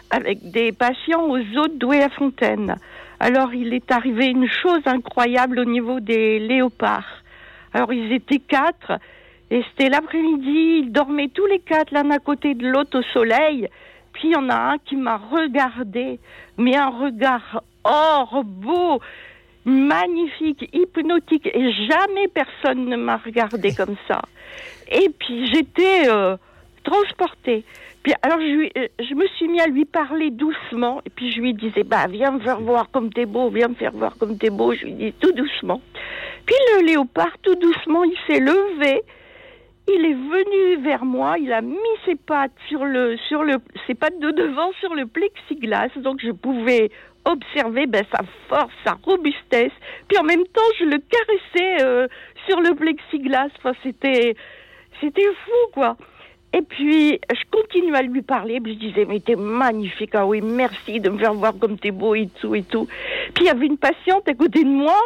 avec 0.09 0.51
des 0.51 0.73
patients 0.73 1.23
aux 1.23 1.37
eaux 1.37 1.67
de 1.69 1.77
Douai-la-Fontaine. 1.77 2.75
Alors, 3.21 3.53
il 3.53 3.73
est 3.73 3.93
arrivé 3.93 4.25
une 4.25 4.49
chose 4.49 4.81
incroyable 4.85 5.59
au 5.59 5.63
niveau 5.63 6.01
des 6.01 6.37
léopards. 6.39 7.23
Alors, 7.73 7.93
ils 7.93 8.11
étaient 8.11 8.39
quatre, 8.39 8.99
et 9.51 9.63
c'était 9.69 9.89
l'après-midi, 9.89 10.81
ils 10.83 10.91
dormaient 10.91 11.29
tous 11.29 11.45
les 11.45 11.59
quatre 11.59 11.93
l'un 11.93 12.11
à 12.11 12.19
côté 12.19 12.55
de 12.55 12.67
l'autre 12.67 12.99
au 12.99 13.03
soleil. 13.03 13.69
Puis 14.11 14.27
il 14.27 14.31
y 14.31 14.35
en 14.35 14.49
a 14.49 14.73
un 14.73 14.77
qui 14.79 14.97
m'a 14.97 15.15
regardé, 15.15 16.19
mais 16.57 16.75
un 16.75 16.89
regard 16.89 17.63
or, 17.85 18.43
beau, 18.43 18.99
magnifique, 19.67 20.69
hypnotique, 20.73 21.49
et 21.53 21.71
jamais 21.73 22.27
personne 22.33 22.85
ne 22.85 22.95
m'a 22.95 23.17
regardé 23.17 23.73
comme 23.73 23.97
ça. 24.07 24.21
Et 24.89 25.09
puis 25.09 25.45
j'étais 25.53 26.07
euh, 26.07 26.37
transportée. 26.83 27.65
Puis 28.01 28.13
alors 28.21 28.39
euh, 28.39 28.87
je 28.99 29.13
me 29.13 29.27
suis 29.35 29.49
mis 29.49 29.59
à 29.59 29.67
lui 29.67 29.83
parler 29.83 30.31
doucement, 30.31 31.01
et 31.05 31.09
puis 31.09 31.33
je 31.33 31.41
lui 31.41 31.53
disais, 31.53 31.83
bah 31.83 32.07
viens 32.07 32.31
me 32.31 32.39
faire 32.39 32.61
voir 32.61 32.89
comme 32.91 33.11
t'es 33.11 33.25
beau, 33.25 33.49
viens 33.49 33.67
me 33.67 33.75
faire 33.75 33.91
voir 33.91 34.17
comme 34.17 34.37
t'es 34.37 34.49
beau, 34.49 34.73
je 34.73 34.85
lui 34.85 34.93
dis 34.93 35.13
tout 35.19 35.33
doucement. 35.33 35.81
Puis 36.45 36.55
le 36.75 36.85
léopard, 36.85 37.37
tout 37.41 37.55
doucement, 37.55 38.05
il 38.05 38.15
s'est 38.25 38.39
levé, 38.39 39.01
il 39.89 40.05
est 40.05 40.13
venu 40.13 40.81
vers 40.81 41.03
moi, 41.03 41.35
il 41.39 41.51
a 41.51 41.59
mis 41.59 41.75
ses 42.05 42.15
pattes 42.15 42.55
sur 42.69 42.85
le, 42.85 43.17
sur 43.27 43.43
le, 43.43 43.57
ses 43.85 43.95
pattes 43.95 44.19
de 44.19 44.31
devant 44.31 44.71
sur 44.79 44.95
le 44.95 45.05
plexiglas, 45.07 45.89
donc 45.97 46.21
je 46.23 46.31
pouvais 46.31 46.89
observer 47.27 47.85
ben, 47.87 48.03
sa 48.11 48.21
force, 48.49 48.73
sa 48.85 48.97
robustesse. 49.03 49.71
Puis 50.07 50.17
en 50.17 50.23
même 50.23 50.45
temps, 50.45 50.61
je 50.79 50.85
le 50.85 50.97
caressais 50.97 51.83
euh, 51.83 52.07
sur 52.47 52.59
le 52.61 52.73
plexiglas. 52.75 53.49
Enfin, 53.57 53.73
c'était, 53.83 54.35
c'était 55.01 55.27
fou, 55.45 55.71
quoi. 55.73 55.97
Et 56.53 56.61
puis, 56.61 57.19
je 57.29 57.43
continue 57.51 57.93
à 57.93 58.01
lui 58.01 58.21
parler, 58.21 58.59
puis 58.61 58.73
je 58.73 58.87
disais, 58.87 59.05
mais 59.05 59.19
t'es 59.19 59.35
magnifique, 59.35 60.11
ah 60.13 60.25
oui, 60.25 60.41
merci 60.41 60.99
de 60.99 61.09
me 61.09 61.17
faire 61.17 61.33
voir 61.33 61.53
comme 61.59 61.77
t'es 61.77 61.91
beau 61.91 62.15
et 62.15 62.29
tout 62.39 62.55
et 62.55 62.63
tout. 62.63 62.87
Puis 63.35 63.43
il 63.43 63.47
y 63.47 63.49
avait 63.49 63.65
une 63.65 63.77
patiente 63.77 64.27
à 64.29 64.33
côté 64.33 64.63
de 64.63 64.69
moi, 64.69 64.97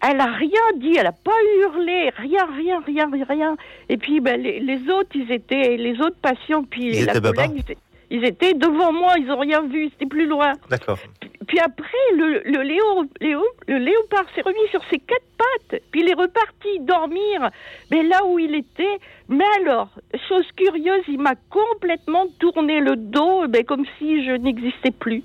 elle 0.00 0.20
a 0.20 0.26
rien 0.26 0.60
dit, 0.76 0.94
elle 0.96 1.06
a 1.06 1.12
pas 1.12 1.32
hurlé, 1.60 2.10
rien, 2.16 2.46
rien, 2.56 2.80
rien, 2.86 3.10
rien. 3.28 3.56
Et 3.88 3.96
puis 3.96 4.20
ben, 4.20 4.40
les, 4.40 4.60
les 4.60 4.88
autres, 4.88 5.10
ils 5.14 5.30
étaient, 5.32 5.76
les 5.76 6.00
autres 6.00 6.16
patients, 6.22 6.62
puis 6.62 6.96
Ils 6.96 7.06
la 7.06 7.20
collègue, 7.20 7.76
ils 8.14 8.24
étaient- 8.24 8.54
devant 8.54 8.92
moi, 8.92 9.14
ils 9.18 9.30
ont 9.30 9.38
rien 9.38 9.62
vu, 9.62 9.88
c'était 9.90 10.06
plus 10.06 10.26
loin. 10.26 10.52
D'accord. 10.70 10.98
Puis 11.46 11.58
après, 11.58 12.04
le, 12.16 12.42
le, 12.44 12.62
léo, 12.62 13.04
léo, 13.20 13.42
le 13.68 13.78
léopard 13.78 14.24
s'est 14.34 14.40
remis 14.40 14.66
sur 14.70 14.82
ses 14.90 14.98
quatre 14.98 15.26
pattes, 15.36 15.80
puis 15.90 16.00
il 16.02 16.08
est 16.08 16.14
reparti 16.14 16.80
dormir, 16.80 17.50
mais 17.90 18.02
là 18.02 18.24
où 18.24 18.38
il 18.38 18.54
était. 18.54 18.96
Mais 19.28 19.44
alors, 19.60 19.88
chose 20.28 20.46
curieuse, 20.56 21.04
il 21.08 21.18
m'a 21.20 21.34
complètement 21.50 22.26
tourné 22.38 22.80
le 22.80 22.96
dos, 22.96 23.46
ben, 23.48 23.62
comme 23.64 23.84
si 23.98 24.24
je 24.24 24.32
n'existais 24.32 24.90
plus. 24.90 25.22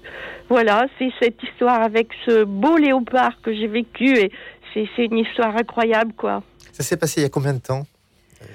Voilà, 0.49 0.87
c'est 0.97 1.11
cette 1.21 1.41
histoire 1.43 1.81
avec 1.81 2.09
ce 2.25 2.43
beau 2.43 2.75
léopard 2.77 3.39
que 3.41 3.53
j'ai 3.53 3.67
vécu, 3.67 4.09
et 4.17 4.31
c'est 4.73 5.05
une 5.05 5.19
histoire 5.19 5.55
incroyable, 5.55 6.13
quoi. 6.17 6.43
Ça 6.73 6.83
s'est 6.83 6.97
passé 6.97 7.21
il 7.21 7.23
y 7.23 7.27
a 7.27 7.29
combien 7.29 7.53
de 7.53 7.59
temps, 7.61 7.83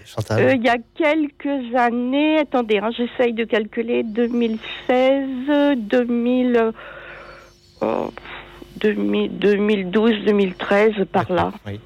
Chantal 0.05 0.43
Euh, 0.43 0.55
Il 0.55 0.62
y 0.65 0.69
a 0.69 0.77
quelques 0.97 1.74
années, 1.77 2.39
attendez, 2.39 2.78
hein, 2.78 2.90
j'essaye 2.97 3.32
de 3.32 3.44
calculer, 3.44 4.02
2016, 4.02 5.77
2000, 5.78 6.56
euh, 6.56 6.73
oh, 7.81 8.12
2000, 8.78 9.39
2012, 9.39 10.24
2013, 10.27 10.93
par 11.12 11.31
là. 11.32 11.52
Oui. 11.66 11.81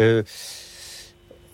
Euh, 0.00 0.22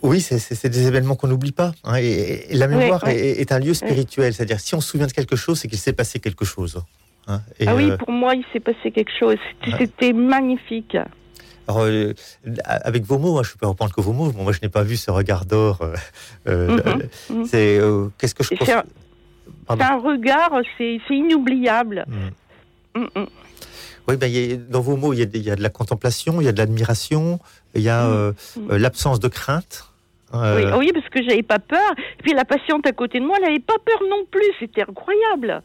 oui, 0.01 0.21
c'est- 0.21 0.67
des 0.69 0.87
événements 0.87 1.15
qu'on 1.15 1.27
n'oublie 1.27 1.51
pas. 1.51 1.71
hein, 1.83 1.95
et, 1.99 2.45
et 2.51 2.55
la 2.55 2.67
mémoire. 2.67 3.05
Est, 3.07 3.41
est 3.41 3.51
un 3.51 3.59
lieu 3.59 3.73
spirituel. 3.73 4.33
C'est-à-dire, 4.33 4.59
si 4.59 4.75
on 4.75 4.81
se 4.81 4.89
souvient 4.89 5.07
de 5.07 5.11
quelque 5.11 5.35
chose, 5.35 5.59
c'est 5.59 5.67
qu'il 5.67 5.79
s'est 5.79 5.93
passé 5.93 6.19
quelque 6.19 6.45
chose. 6.45 6.81
hein. 7.27 7.41
Et, 7.59 7.67
ah 7.67 7.75
oui, 7.75 7.89
euh, 7.91 7.97
pour 7.97 8.11
moi, 8.11 8.35
il 8.35 8.45
s'est 8.53 8.59
passé 8.59 8.91
quelque 8.91 9.11
chose. 9.19 9.35
C'était- 9.65 9.71
Ouais. 9.73 9.77
C'était 9.79 10.13
magnifique. 10.13 10.95
Alors, 11.67 11.81
euh, 11.81 12.13
avec 12.63 13.03
vos 13.03 13.17
mots, 13.17 13.37
hein, 13.39 13.43
je 13.43 13.55
peux 13.57 13.67
reprendre 13.67 13.93
que 13.93 14.01
vos 14.01 14.13
mots. 14.13 14.31
Bon, 14.31 14.43
moi, 14.43 14.51
je 14.53 14.59
n'ai 14.61 14.69
pas 14.69 14.83
vu 14.83 14.95
ce 14.97 15.11
regard 15.11 15.45
d'or. 15.45 15.79
euh, 15.81 15.95
euh, 16.47 16.67
Mhm, 17.29 17.37
mhm. 17.39 17.45
C'est 17.45 17.79
qu'est-ce 18.17 18.35
que 18.35 18.43
je 18.43 18.55
pense 18.55 18.67
C'est 18.67 18.73
un, 18.73 18.83
un 19.69 19.99
regard, 19.99 20.51
c'est 20.77 20.99
inoubliable. 21.09 22.05
Mm. 22.07 22.99
Mm, 23.01 23.07
mm. 23.21 23.25
Oui, 24.07 24.15
ben, 24.15 24.27
il 24.27 24.33
y 24.51 24.53
a- 24.53 24.57
dans 24.57 24.79
vos 24.81 24.95
mots, 24.95 25.11
il 25.13 25.19
y, 25.19 25.21
a, 25.21 25.25
y 25.25 25.55
de 25.57 25.61
la 25.61 25.69
contemplation, 25.69 26.39
il 26.39 26.45
y 26.45 26.47
a 26.47 26.53
de 26.53 26.57
l'admiration, 26.57 27.39
il 27.75 27.81
y 27.81 27.89
a 27.89 28.31
l'absence 28.69 29.19
de 29.19 29.27
crainte. 29.27 29.85
hein, 30.31 30.55
Oui, 30.55 30.63
oui, 30.77 30.91
parce 30.93 31.09
que 31.09 31.21
j'avais 31.23 31.43
pas 31.43 31.59
peur. 31.59 31.91
Et 32.19 32.23
puis 32.23 32.33
la 32.33 32.45
patiente 32.45 32.87
à 32.87 32.93
côté 32.93 33.19
de 33.19 33.25
moi, 33.25 33.35
elle 33.39 33.47
n'avait 33.47 33.59
pas 33.59 33.75
peur 33.85 33.99
non 34.09 34.23
plus. 34.31 34.45
C'était 34.59 34.83
incroyable. 34.83 35.61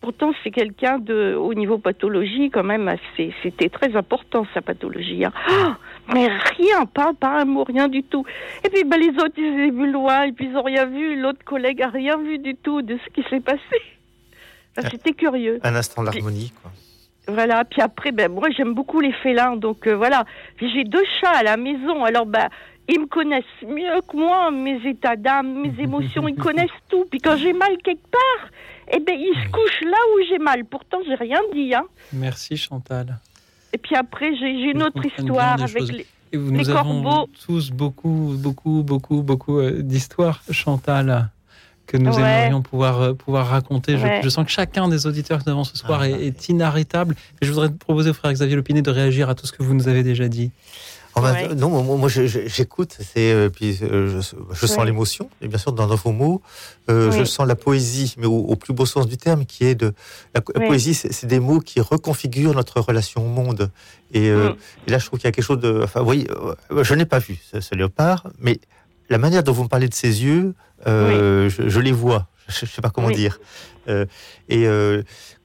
Pourtant, 0.00 0.32
c'est 0.44 0.50
quelqu'un 0.52 0.98
de, 0.98 1.34
au 1.34 1.54
niveau 1.54 1.78
pathologie, 1.78 2.50
quand 2.50 2.62
même, 2.62 2.86
assez- 2.86 3.34
c'était 3.42 3.68
très 3.68 3.96
important 3.96 4.46
sa 4.54 4.62
pathologie. 4.62 5.24
hein. 5.24 5.32
Ah, 5.48 5.76
mais 6.14 6.28
rien, 6.28 6.86
pas, 6.86 7.12
pas 7.18 7.40
un 7.40 7.44
mot, 7.44 7.64
rien 7.64 7.88
du 7.88 8.04
tout. 8.04 8.24
Et 8.64 8.68
puis 8.70 8.84
ben, 8.84 8.98
les 9.00 9.08
autres, 9.10 9.34
ils 9.36 9.46
étaient 9.64 9.70
vus 9.76 9.90
loin, 9.90 10.22
et 10.22 10.32
puis 10.32 10.46
ils 10.50 10.56
ont 10.56 10.62
rien 10.62 10.86
vu. 10.86 11.20
L'autre 11.20 11.44
collègue 11.44 11.82
a 11.82 11.88
rien 11.88 12.16
vu 12.16 12.38
du 12.38 12.54
tout 12.54 12.80
de 12.82 12.96
ce 13.04 13.10
qui 13.12 13.28
s'est 13.28 13.40
passé. 13.40 13.60
Enfin, 14.78 14.88
C'était 14.90 15.12
curieux. 15.12 15.58
un 15.64 15.74
instant 15.74 16.02
de 16.02 16.06
l'harmonie. 16.12 16.52
quoi. 16.62 16.70
Voilà, 17.26 17.64
puis 17.64 17.82
après, 17.82 18.12
ben, 18.12 18.30
moi 18.32 18.48
j'aime 18.56 18.72
beaucoup 18.74 19.00
les 19.00 19.12
félins, 19.12 19.56
donc 19.56 19.86
euh, 19.86 19.94
voilà. 19.96 20.24
J'ai 20.60 20.84
deux 20.84 21.04
chats 21.20 21.36
à 21.38 21.42
la 21.42 21.56
maison, 21.58 22.04
alors 22.04 22.24
ben, 22.24 22.48
ils 22.88 23.00
me 23.00 23.06
connaissent 23.06 23.44
mieux 23.66 24.00
que 24.08 24.16
moi, 24.16 24.50
mes 24.50 24.80
états 24.88 25.16
d'âme, 25.16 25.62
mes 25.62 25.74
émotions, 25.82 26.26
ils 26.28 26.34
connaissent 26.36 26.70
tout. 26.88 27.04
Puis 27.10 27.20
quand 27.20 27.36
j'ai 27.36 27.52
mal 27.52 27.76
quelque 27.84 28.06
part, 28.10 28.50
eh 28.92 29.00
ben, 29.00 29.14
ils 29.18 29.34
se 29.44 29.48
couchent 29.50 29.82
là 29.82 29.98
où 30.14 30.24
j'ai 30.28 30.38
mal. 30.38 30.64
Pourtant, 30.64 30.98
j'ai 31.06 31.14
rien 31.14 31.40
dit, 31.52 31.74
hein. 31.74 31.84
Merci 32.12 32.56
Chantal. 32.56 33.18
Et 33.72 33.78
puis 33.78 33.94
après, 33.96 34.34
j'ai 34.36 34.46
une 34.70 34.82
autre 34.82 35.04
histoire 35.04 35.62
avec 35.62 35.78
choses. 35.78 35.92
les, 35.92 36.06
Et 36.32 36.36
vous- 36.38 36.50
les 36.50 36.58
nous 36.58 36.70
avons 36.70 37.02
corbeaux. 37.02 37.28
tous 37.46 37.70
beaucoup, 37.70 38.34
beaucoup, 38.38 38.82
beaucoup, 38.82 39.22
beaucoup 39.22 39.58
euh, 39.58 39.82
d'histoires, 39.82 40.42
Chantal, 40.50 41.28
que 41.86 41.98
nous 41.98 42.12
Ouais. 42.16 42.20
aimerions 42.22 42.62
pouvoir, 42.62 43.00
euh, 43.02 43.12
pouvoir 43.12 43.46
raconter. 43.48 43.98
Je- 43.98 44.04
Ouais. 44.06 44.20
Je, 44.24 44.28
sens 44.30 44.46
que 44.46 44.50
chacun 44.50 44.88
des 44.88 45.06
auditeurs 45.06 45.38
que 45.38 45.44
nous 45.46 45.52
avons 45.52 45.64
ce 45.64 45.76
soir 45.76 46.04
est, 46.04 46.12
est 46.28 46.48
inarrêtable. 46.48 47.14
Et 47.42 47.46
je 47.46 47.52
voudrais 47.52 47.70
proposer 47.70 48.08
au 48.10 48.14
frère 48.14 48.32
Xavier 48.32 48.56
Lopinet 48.56 48.80
de 48.80 48.90
réagir 48.90 49.28
à 49.28 49.34
tout 49.34 49.46
ce 49.46 49.52
que 49.52 49.62
vous 49.62 49.74
nous 49.74 49.88
avez 49.88 50.02
déjà 50.02 50.28
dit. 50.28 50.50
Oh, 51.18 51.22
ben, 51.22 51.54
Non, 51.54 51.82
moi, 51.96 52.08
j'écoute, 52.08 52.96
c'est 53.00 53.32
euh, 53.32 53.48
puis 53.48 53.78
euh, 53.82 54.20
je, 54.20 54.36
je 54.52 54.66
sens 54.66 54.78
Ouais. 54.78 54.84
l'émotion, 54.86 55.28
et 55.40 55.48
bien 55.48 55.58
sûr 55.58 55.72
dans 55.72 55.86
vos 55.86 56.12
mots, 56.12 56.40
euh, 56.90 57.10
je 57.10 57.24
sens 57.24 57.46
la 57.46 57.56
poésie, 57.56 58.14
mais 58.18 58.26
au, 58.26 58.36
au 58.38 58.56
plus 58.56 58.72
beau 58.72 58.86
sens 58.86 59.06
du 59.06 59.16
terme, 59.16 59.44
qui 59.46 59.64
est 59.64 59.74
de 59.74 59.92
la, 60.34 60.40
Oui. 60.56 60.66
poésie, 60.66 60.94
c'est 60.94 61.26
des 61.26 61.40
mots 61.40 61.60
qui 61.60 61.80
reconfigurent 61.80 62.54
notre 62.54 62.80
relation 62.80 63.24
au 63.24 63.28
monde. 63.28 63.70
Et, 64.12 64.28
euh, 64.30 64.50
Mm. 64.50 64.56
et 64.86 64.90
là, 64.92 64.98
je 64.98 65.06
trouve 65.06 65.18
qu'il 65.18 65.26
y 65.26 65.28
a 65.28 65.32
quelque 65.32 65.44
chose 65.44 65.60
de, 65.60 65.80
enfin, 65.84 66.02
oui, 66.02 66.26
je 66.82 66.94
n'ai 66.94 67.04
pas 67.06 67.18
vu 67.18 67.38
ce, 67.52 67.60
ce 67.60 67.74
léopard, 67.74 68.28
mais 68.38 68.60
la 69.10 69.18
manière 69.18 69.42
dont 69.42 69.52
vous 69.52 69.64
me 69.64 69.68
parlez 69.68 69.88
de 69.88 69.94
ses 69.94 70.22
yeux, 70.24 70.54
euh, 70.86 71.48
je, 71.50 71.68
je 71.68 71.80
les 71.80 71.92
vois. 71.92 72.26
Je 72.48 72.64
ne 72.64 72.70
sais 72.70 72.80
pas 72.80 72.88
comment 72.90 73.10
dire. 73.10 73.40
Et 74.48 74.66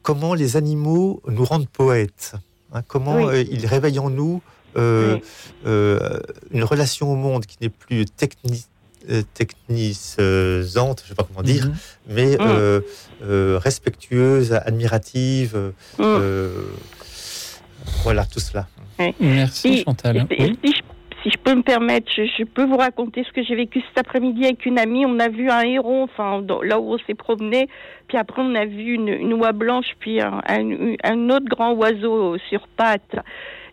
comment 0.02 0.34
les 0.34 0.56
animaux 0.58 1.22
nous 1.28 1.44
rendent 1.46 1.68
poètes. 1.70 2.34
hein, 2.74 2.82
comment 2.88 3.30
ils 3.32 3.66
réveillent 3.66 4.00
en 4.00 4.10
nous 4.10 4.42
euh, 4.78 5.18
euh, 5.66 6.20
une 6.52 6.64
relation 6.64 7.12
au 7.12 7.16
monde 7.16 7.46
qui 7.46 7.58
n'est 7.62 7.70
plus 7.70 8.06
techni 8.06 8.66
euh, 9.10 9.22
technisante, 9.34 11.02
je 11.02 11.06
ne 11.06 11.10
sais 11.10 11.16
pas 11.16 11.24
comment 11.28 11.44
dire, 11.44 11.66
Mhm. 11.66 11.74
mais 12.10 12.36
Mm. 12.36 12.38
euh, 12.42 12.80
euh, 13.24 13.60
respectueuse, 13.62 14.54
admirative. 14.54 15.58
Mm. 15.98 16.02
euh, 16.04 16.50
voilà, 18.04 18.24
tout 18.26 18.40
cela. 18.40 18.68
Merci 19.20 19.78
Si- 19.80 19.84
Chantal. 19.84 20.26
si- 20.32 20.42
Oui. 20.42 20.58
si, 20.64 20.72
je, 20.72 20.82
si 21.24 21.30
je 21.32 21.38
peux 21.38 21.54
me 21.56 21.64
permettre, 21.64 22.08
je, 22.16 22.24
je 22.38 22.44
peux 22.46 22.64
vous 22.66 22.78
raconter 22.78 23.24
ce 23.28 23.32
que 23.34 23.44
j'ai 23.44 23.56
vécu 23.56 23.82
cet 23.90 23.98
après-midi 24.06 24.46
avec 24.46 24.66
une 24.66 24.80
amie. 24.80 25.06
On 25.06 25.20
a 25.20 25.28
vu 25.30 25.50
un 25.50 25.62
héron, 25.62 26.04
enfin 26.04 26.42
dans- 26.42 26.62
là 26.62 26.80
où 26.80 26.94
on 26.94 26.98
s'est 27.00 27.14
promené, 27.14 27.68
puis 28.08 28.18
après 28.18 28.42
on 28.42 28.56
a 28.56 28.66
vu 28.66 28.94
une, 28.94 29.10
une 29.10 29.34
oie 29.34 29.52
blanche, 29.52 29.88
puis 30.00 30.22
un, 30.22 30.42
un- 30.48 30.96
un 31.04 31.30
autre 31.30 31.46
grand 31.50 31.74
oiseau 31.74 32.38
sur 32.50 32.68
pattes. 32.70 33.18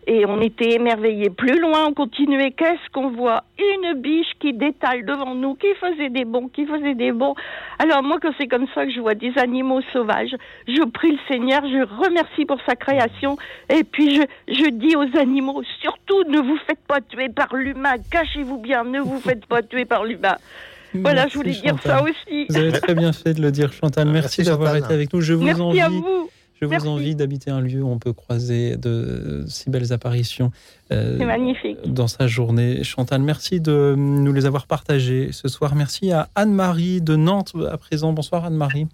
Et 0.07 0.25
on 0.25 0.41
était 0.41 0.71
émerveillés. 0.71 1.29
Plus 1.29 1.59
loin, 1.59 1.87
on 1.87 1.93
continuait. 1.93 2.51
Qu'est-ce 2.51 2.89
qu'on 2.91 3.11
voit? 3.11 3.43
Une 3.59 3.99
biche 3.99 4.31
qui 4.39 4.53
détale 4.53 5.05
devant 5.05 5.35
nous, 5.35 5.55
qui 5.55 5.67
faisait 5.79 6.09
des 6.09 6.25
bonds, 6.25 6.47
qui 6.47 6.65
faisait 6.65 6.95
des 6.95 7.11
bonds. 7.11 7.35
Alors 7.77 8.01
moi, 8.01 8.17
quand 8.21 8.31
c'est 8.37 8.47
comme 8.47 8.65
ça 8.73 8.85
que 8.85 8.91
je 8.91 8.99
vois 8.99 9.13
des 9.13 9.31
animaux 9.37 9.81
sauvages, 9.93 10.35
je 10.67 10.83
prie 10.85 11.11
le 11.11 11.19
Seigneur, 11.29 11.61
je 11.63 11.83
remercie 12.03 12.45
pour 12.45 12.57
sa 12.67 12.75
création, 12.75 13.37
et 13.69 13.83
puis 13.83 14.15
je, 14.15 14.21
je 14.47 14.69
dis 14.69 14.95
aux 14.95 15.19
animaux, 15.19 15.61
surtout 15.81 16.23
ne 16.29 16.39
vous 16.39 16.57
faites 16.67 16.83
pas 16.87 16.99
tuer 17.01 17.29
par 17.29 17.55
l'humain, 17.55 17.95
cachez-vous 18.11 18.57
bien, 18.57 18.83
ne 18.83 18.99
vous 18.99 19.19
faites 19.19 19.45
pas 19.45 19.61
tuer 19.61 19.85
par 19.85 20.03
l'humain. 20.03 20.35
Voilà, 20.93 21.27
je 21.27 21.35
voulais 21.35 21.51
dire 21.53 21.75
ça 21.83 22.03
aussi. 22.03 22.47
Vous 22.49 22.57
avez 22.57 22.73
très 22.73 22.93
bien 22.95 23.13
fait 23.13 23.33
de 23.33 23.41
le 23.41 23.51
dire, 23.51 23.71
Chantal. 23.71 24.09
Merci, 24.09 24.41
Merci, 24.41 24.43
d'avoir 24.43 24.75
été 24.75 24.93
avec 24.93 25.13
nous. 25.13 25.21
Je 25.21 25.33
vous 25.33 25.43
Merci 25.43 25.61
envie, 25.61 25.79
à 25.79 25.87
vous. 25.87 26.29
Je 26.61 26.67
vous 26.67 26.71
Merci. 26.73 26.87
envie 26.87 27.15
d'habiter 27.15 27.49
un 27.49 27.59
lieu 27.59 27.81
où 27.81 27.89
on 27.89 27.97
peut 27.97 28.13
croiser 28.13 28.77
de 28.77 29.43
si 29.47 29.71
belles 29.71 29.91
apparitions. 29.93 30.51
euh, 30.91 31.17
C'est 31.17 31.25
magnifique. 31.25 31.79
Dans 31.91 32.07
sa 32.07 32.27
journée. 32.27 32.83
Chantal, 32.83 33.23
merci 33.23 33.59
de 33.59 33.95
nous 33.97 34.31
les 34.31 34.45
avoir 34.45 34.67
partagées 34.67 35.31
ce 35.31 35.47
soir. 35.47 35.73
Merci 35.73 36.11
à 36.11 36.29
Anne-Marie 36.35 37.01
de 37.01 37.15
Nantes 37.15 37.53
à 37.71 37.77
présent. 37.79 38.13
Bonsoir 38.13 38.45
Anne-Marie. 38.45 38.87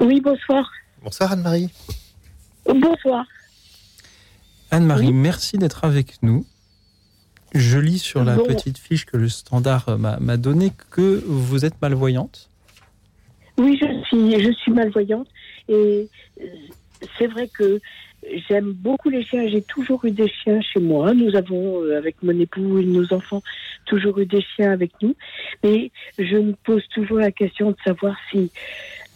Oui, 0.00 0.22
bonsoir. 0.22 0.70
Bonsoir 1.04 1.32
Anne-Marie. 1.32 1.68
Bonsoir. 2.64 3.26
Anne-Marie, 4.70 5.12
merci 5.12 5.58
d'être 5.58 5.84
avec 5.84 6.22
nous. 6.22 6.46
Je 7.54 7.78
lis 7.78 7.98
sur 7.98 8.24
la 8.24 8.36
Bon. 8.36 8.44
petite 8.46 8.78
fiche 8.78 9.04
que 9.04 9.18
le 9.18 9.28
standard 9.28 9.90
euh, 9.90 9.96
m'a 9.98 10.18
m'a 10.18 10.38
donnée 10.38 10.72
que 10.90 11.22
vous 11.26 11.66
êtes 11.66 11.80
malvoyante. 11.82 12.48
Oui, 13.58 13.78
je 13.80 13.86
suis, 14.06 14.42
je 14.42 14.52
suis 14.52 14.72
malvoyante 14.72 15.26
et 15.68 16.08
euh, 16.40 16.46
c'est 17.18 17.26
vrai 17.26 17.48
que 17.48 17.80
j'aime 18.48 18.72
beaucoup 18.72 19.10
les 19.10 19.24
chiens. 19.24 19.48
J'ai 19.48 19.62
toujours 19.62 20.04
eu 20.04 20.10
des 20.10 20.28
chiens 20.28 20.60
chez 20.60 20.80
moi. 20.80 21.14
Nous 21.14 21.36
avons, 21.36 21.82
euh, 21.82 21.96
avec 21.96 22.22
mon 22.22 22.38
époux 22.38 22.78
et 22.78 22.84
nos 22.84 23.12
enfants, 23.12 23.42
toujours 23.86 24.18
eu 24.18 24.26
des 24.26 24.40
chiens 24.40 24.72
avec 24.72 24.90
nous. 25.02 25.14
Mais 25.62 25.90
je 26.18 26.36
me 26.36 26.52
pose 26.64 26.86
toujours 26.88 27.18
la 27.18 27.30
question 27.30 27.70
de 27.70 27.76
savoir 27.84 28.16
si 28.30 28.50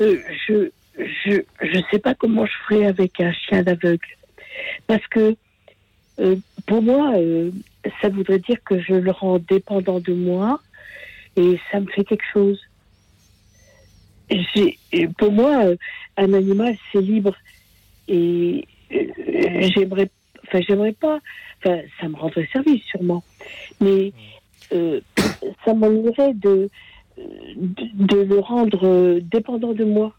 euh, 0.00 0.18
je, 0.46 0.70
je, 0.98 1.42
je 1.60 1.80
sais 1.90 1.98
pas 1.98 2.14
comment 2.14 2.46
je 2.46 2.52
ferais 2.66 2.86
avec 2.86 3.20
un 3.20 3.32
chien 3.32 3.62
d'aveugle, 3.62 4.06
parce 4.86 5.06
que 5.08 5.34
pour 6.66 6.82
moi, 6.82 7.14
ça 8.00 8.10
voudrait 8.10 8.38
dire 8.38 8.58
que 8.64 8.78
je 8.78 8.92
le 8.92 9.10
rends 9.10 9.38
dépendant 9.38 9.98
de 9.98 10.12
moi 10.12 10.60
et 11.36 11.58
ça 11.70 11.80
me 11.80 11.86
fait 11.86 12.04
quelque 12.04 12.26
chose. 12.32 12.60
Et 14.92 15.08
pour 15.18 15.32
moi, 15.32 15.64
euh, 15.64 15.76
un 16.16 16.32
animal, 16.32 16.76
c'est 16.90 17.00
libre. 17.00 17.34
Et 18.08 18.66
euh, 18.92 19.70
j'aimerais, 19.74 20.10
enfin, 20.46 20.60
j'aimerais 20.66 20.92
pas, 20.92 21.20
enfin, 21.58 21.80
ça 22.00 22.08
me 22.08 22.16
rendrait 22.16 22.48
service 22.52 22.82
sûrement, 22.84 23.22
mais 23.80 24.12
euh, 24.72 25.00
ça 25.64 25.74
m'ennuierait 25.74 26.34
de, 26.34 26.68
de, 27.16 27.84
de 27.94 28.16
le 28.22 28.38
rendre 28.38 28.86
euh, 28.86 29.20
dépendant 29.22 29.72
de 29.72 29.84
moi. 29.84 30.12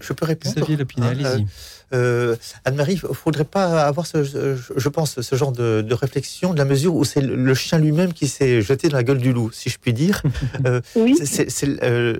Je 0.00 0.12
peux 0.12 0.24
répondre 0.26 0.54
Xavier 0.60 0.76
Hein, 1.06 1.30
allez-y. 1.32 1.46
euh, 1.94 2.36
Anne-Marie, 2.64 2.94
il 3.02 3.08
ne 3.08 3.14
faudrait 3.14 3.44
pas 3.44 3.82
avoir, 3.84 4.06
ce, 4.06 4.22
je 4.24 4.88
pense, 4.88 5.20
ce 5.20 5.36
genre 5.36 5.52
de, 5.52 5.82
de 5.82 5.94
réflexion, 5.94 6.52
de 6.54 6.58
la 6.58 6.64
mesure 6.64 6.94
où 6.94 7.04
c'est 7.04 7.20
le, 7.20 7.34
le 7.36 7.54
chien 7.54 7.78
lui-même 7.78 8.12
qui 8.12 8.28
s'est 8.28 8.62
jeté 8.62 8.88
dans 8.88 8.96
la 8.96 9.02
gueule 9.04 9.18
du 9.18 9.32
loup, 9.32 9.50
si 9.52 9.68
je 9.70 9.78
puis 9.78 9.92
dire. 9.92 10.22
Euh, 10.66 10.80
c'est- 11.24 11.50
c'est- 11.50 11.82
euh, 11.82 12.16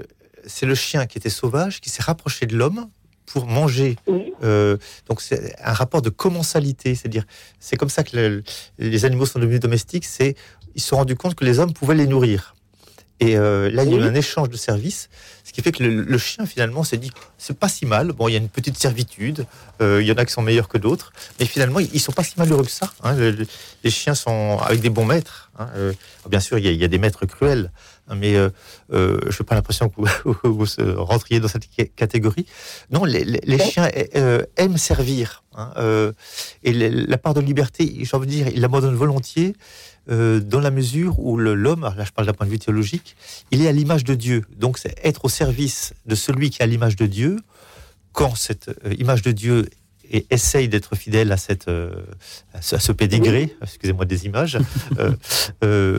le 0.63 0.75
chien 0.75 1.07
qui 1.07 1.19
était 1.19 1.31
sauvage, 1.31 1.81
qui 1.81 1.89
s'est 1.91 2.03
rapproché 2.03 2.47
de 2.47 2.57
l'homme 2.57 2.89
pour 3.27 3.47
manger. 3.47 3.97
Euh, 4.43 4.77
donc 5.09 5.21
c'est 5.23 5.55
un 5.63 5.73
rapport 5.73 6.03
de 6.03 6.11
commensalité, 6.11 6.95
c'est-à-dire 6.95 7.25
c'est 7.61 7.77
comme 7.77 7.89
ça 7.89 8.03
que 8.03 8.17
le- 8.17 8.43
les 8.79 9.05
animaux 9.05 9.25
sont 9.27 9.39
devenus 9.39 9.61
domestiques. 9.61 10.05
C'est 10.05 10.35
ils 10.75 10.81
se 10.83 10.89
sont 10.89 10.97
rendus 10.97 11.17
compte 11.17 11.35
que 11.35 11.45
les 11.45 11.59
hommes 11.61 11.73
pouvaient 11.73 11.95
les 11.95 12.07
nourrir. 12.07 12.55
Et 13.23 13.37
euh, 13.37 13.71
là, 13.71 13.85
il 13.85 13.91
y 13.91 13.95
a 13.95 13.99
eu 13.99 14.03
un 14.03 14.15
échange 14.15 14.49
de 14.49 14.57
services, 14.57 15.09
ce 15.45 15.53
qui 15.53 15.61
fait 15.63 15.73
que 15.73 15.83
le, 15.83 16.03
le 16.03 16.19
chien, 16.19 16.45
finalement, 16.47 16.83
s'est 16.85 16.97
dit 16.99 17.11
c'est 17.39 17.57
pas 17.59 17.69
si 17.69 17.87
mal. 17.87 18.13
Bon, 18.13 18.29
il 18.29 18.33
y 18.33 18.35
a 18.35 18.39
une 18.39 18.49
petite 18.49 18.79
servitude, 18.79 19.47
euh, 19.81 20.01
il 20.03 20.07
y 20.09 20.13
en 20.13 20.17
a 20.17 20.25
qui 20.25 20.33
sont 20.33 20.43
meilleurs 20.43 20.69
que 20.69 20.79
d'autres, 20.79 21.13
mais 21.39 21.47
finalement, 21.47 21.79
ils 21.81 22.01
sont 22.01 22.13
pas 22.13 22.25
si 22.25 22.35
malheureux 22.37 22.65
que 22.65 22.71
ça. 22.71 22.91
hein. 23.03 23.15
Le- 23.15 23.31
le- 23.31 23.47
les 23.85 23.91
chiens 23.91 24.15
sont 24.15 24.59
avec 24.61 24.81
des 24.81 24.91
bons 24.91 25.05
maîtres. 25.05 25.51
hein. 25.59 25.69
Euh, 25.77 25.93
bien 26.29 26.41
sûr, 26.41 26.59
il 26.59 26.65
y, 26.65 26.69
a, 26.69 26.73
il 26.73 26.81
y 26.81 26.85
a 26.85 26.89
des 26.89 26.99
maîtres 26.99 27.27
cruels, 27.27 27.71
hein, 28.09 28.15
mais 28.17 28.35
je 28.35 28.47
n'ai 28.97 29.47
pas 29.47 29.55
l'impression 29.55 29.89
que 29.89 29.95
vous, 29.97 30.37
vous 30.45 30.67
rentriez 31.05 31.41
dans 31.41 31.49
cette 31.49 31.65
ca- 31.77 31.87
catégorie. 31.97 32.47
Non, 32.91 33.05
les, 33.05 33.25
les- 33.25 33.41
les 33.45 33.59
chiens 33.59 33.89
euh, 34.17 34.43
aiment 34.57 34.79
servir. 34.79 35.43
et 36.63 36.73
la 36.73 37.19
part 37.19 37.35
de 37.35 37.41
liberté, 37.41 37.93
j'ai 38.03 38.17
envie 38.17 38.27
de 38.27 38.33
dire, 38.33 38.49
ils 38.49 38.61
l'abandonnent 38.61 38.95
volontiers 38.97 39.55
euh, 40.11 40.41
dans 40.41 40.61
la 40.61 40.71
mesure 40.71 41.19
où 41.19 41.37
l'homme, 41.37 41.83
là 41.97 42.05
je 42.05 42.11
parle 42.11 42.27
d'un 42.27 42.33
point 42.33 42.47
de 42.47 42.51
vue 42.51 42.59
théologique, 42.59 43.17
il 43.51 43.63
est 43.63 43.69
à 43.69 43.73
l'image 43.73 44.05
de 44.05 44.15
Dieu. 44.15 44.43
Donc 44.57 44.79
c'est 44.79 44.95
être 45.05 45.25
au 45.25 45.29
service 45.29 45.95
de 46.07 46.15
celui 46.15 46.51
qui 46.51 46.61
est 46.61 46.65
à 46.65 46.67
l'image 46.67 46.97
de 46.97 47.07
Dieu, 47.07 47.37
quand 48.13 48.35
cette 48.35 48.69
euh, 48.85 48.95
image 48.99 49.23
de 49.23 49.33
Dieu 49.33 49.69
et 50.11 50.27
essaye 50.31 50.69
d'être 50.69 50.95
fidèle 50.95 51.33
à, 51.33 51.37
cette, 51.37 51.69
euh, 51.69 51.91
à 52.53 52.61
ce, 52.61 52.93
pédigré, 52.93 53.57
excusez-moi 53.63 54.05
des 54.05 54.27
images, 54.27 54.59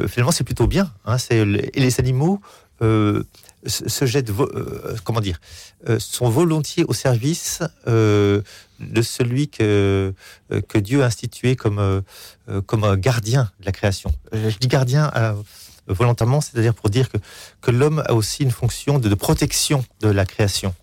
finalement 0.07 0.31
c'est 0.31 0.43
plutôt 0.43 0.67
bien. 0.67 0.91
hein, 1.05 1.17
et 1.31 1.80
les 1.80 1.99
animaux 1.99 2.39
se, 3.65 4.06
jettent, 4.06 4.30
euh, 4.30 4.95
comment 5.03 5.22
dire, 5.22 5.40
euh, 5.90 5.99
sont 5.99 6.30
volontiers 6.30 6.84
au 6.88 6.94
service 6.94 7.61
euh, 7.88 8.41
de 8.80 9.02
celui 9.02 9.48
que, 9.48 10.14
euh, 10.52 10.61
que 10.61 10.77
Dieu 10.77 11.03
a 11.03 11.06
institué 11.06 11.56
comme, 11.56 11.80
euh, 11.80 12.02
euh, 12.49 12.61
comme 12.61 12.84
un 12.84 12.98
gardien 12.98 13.52
de 13.60 13.65
la 13.65 13.72
création. 13.72 14.11
Je 14.31 14.57
dis 14.57 14.68
gardien 14.68 15.11
volontairement, 15.88 16.41
c'est-à-dire 16.41 16.73
pour 16.73 16.90
dire 16.90 17.10
que, 17.10 17.18
que 17.61 17.72
l'homme 17.72 18.03
a 18.06 18.14
aussi 18.14 18.44
une 18.44 18.52
fonction 18.52 18.99
de, 18.99 19.10
de 19.10 19.15
protection 19.15 19.84
de 20.02 20.10
la 20.10 20.26
création, 20.26 20.73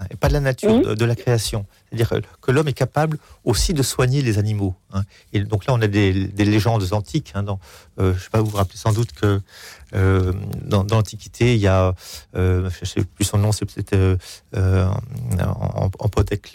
hein, 0.00 0.06
et 0.10 0.16
pas 0.16 0.28
de 0.28 0.32
la 0.32 0.40
nature, 0.40 0.80
de, 0.80 0.94
de 0.94 1.04
la 1.04 1.14
création. 1.14 1.66
C'est-à-dire 1.86 2.08
que, 2.40 2.50
l'homme 2.50 2.68
est 2.68 2.72
capable 2.72 3.18
aussi 3.44 3.74
de 3.74 3.82
soigner 3.82 4.22
les 4.22 4.38
animaux. 4.38 4.74
hein. 4.92 5.02
Et 5.32 5.40
donc 5.40 5.66
là, 5.66 5.74
on 5.74 5.80
a 5.82 5.86
des, 5.86 6.26
des 6.26 6.44
légendes 6.44 6.92
antiques. 6.92 7.32
hein, 7.34 7.42
dans, 7.42 7.60
euh, 8.00 8.14
je 8.14 8.24
sais 8.24 8.30
pas, 8.30 8.40
vous 8.40 8.50
vous 8.50 8.56
rappelez 8.56 8.78
sans 8.78 8.92
doute 8.92 9.12
que 9.12 9.40
euh, 9.94 10.32
dans, 10.64 10.82
dans 10.84 10.96
l'Antiquité, 10.96 11.54
il 11.54 11.60
y 11.60 11.68
a, 11.68 11.94
euh, 12.34 12.70
je 12.80 12.84
sais 12.84 13.04
plus 13.04 13.24
son 13.24 13.38
nom, 13.38 13.52
c'est 13.52 13.66
peut-être 13.66 14.18
en, 14.56 15.90
en 15.98 16.10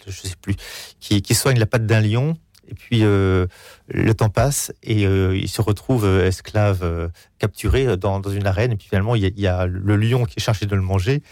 je 0.06 0.28
sais 0.28 0.36
plus, 0.42 0.56
qui, 1.00 1.22
qui 1.22 1.34
soigne 1.34 1.58
la 1.58 1.66
patte 1.66 1.86
d'un 1.86 2.00
lion. 2.00 2.36
Et 2.68 2.74
puis 2.74 3.04
euh, 3.04 3.46
le 3.86 4.12
temps 4.12 4.28
passe 4.28 4.72
et 4.82 5.06
euh, 5.06 5.36
il 5.36 5.48
se 5.48 5.62
retrouve 5.62 6.04
euh, 6.04 6.26
esclave 6.26 7.10
capturé 7.38 7.96
dans, 7.96 8.18
dans 8.18 8.30
une 8.30 8.46
arène. 8.46 8.72
Et 8.72 8.76
puis 8.76 8.88
finalement, 8.88 9.14
il 9.14 9.22
y, 9.22 9.26
a, 9.26 9.28
il 9.28 9.40
y 9.40 9.46
a 9.46 9.66
le 9.66 9.96
lion 9.96 10.24
qui 10.24 10.34
est 10.38 10.42
chargé 10.42 10.66
de 10.66 10.74
le 10.74 10.82
manger 10.82 11.22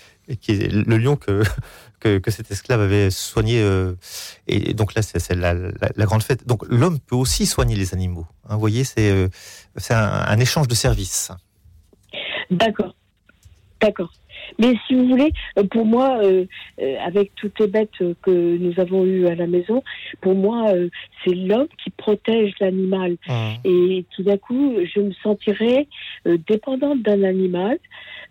qui 0.41 0.53
est 0.53 0.73
le 0.73 0.97
lion 0.99 1.17
que 1.17 1.43
que, 2.01 2.19
que 2.19 2.31
cet 2.31 2.51
esclave 2.51 2.81
avait 2.83 3.11
soigné. 3.11 3.63
euh, 3.63 3.95
et 4.47 4.75
donc 4.75 4.95
là, 4.95 5.01
c'est 5.03 5.35
la, 5.35 5.55
la, 5.55 5.71
la 5.97 6.05
grande 6.05 6.23
fête. 6.23 6.47
Donc 6.47 6.65
l'homme 6.69 6.99
peut 7.01 7.17
aussi 7.17 7.47
soigner 7.47 7.77
les 7.77 7.95
animaux. 7.95 8.27
hein. 8.49 8.55
vous 8.55 8.61
voyez, 8.61 8.85
c'est 8.85 9.11
euh, 9.11 9.29
un, 9.91 9.95
un 9.97 10.39
échange 10.39 10.69
de 10.69 10.75
services. 10.75 11.31
D'accord. 12.51 12.95
D'accord. 13.81 14.13
Mais 14.59 14.75
si 14.87 14.95
vous 14.95 15.09
voulez, 15.09 15.33
euh, 15.59 15.65
pour 15.65 15.85
moi, 15.87 16.19
euh, 16.23 16.45
avec 17.05 17.35
toutes 17.35 17.59
les 17.61 17.67
bêtes 17.67 17.99
que 18.23 18.57
nous 18.59 18.79
avons 18.79 19.05
eues 19.05 19.27
à 19.27 19.35
la 19.35 19.47
maison, 19.47 19.83
pour 20.21 20.35
moi, 20.35 20.73
c'est 21.25 21.35
l'homme 21.35 21.67
qui 21.83 21.91
protège 21.91 22.53
l'animal. 22.61 23.17
Et 23.65 24.05
tout 24.15 24.23
d'un 24.23 24.37
coup, 24.37 24.75
je 24.95 25.01
me 25.01 25.13
sentirais 25.23 25.89
dépendante 26.47 27.03
d'un 27.03 27.23
animal 27.25 27.79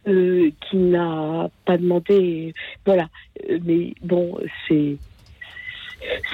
euh, 0.07 0.49
qui 0.69 0.77
n'a 0.77 1.49
pas 1.65 1.77
demandé. 1.77 2.53
Voilà. 2.85 3.09
Euh, 3.49 3.59
Mais 3.63 3.93
bon, 4.03 4.37
c'est. 4.67 4.97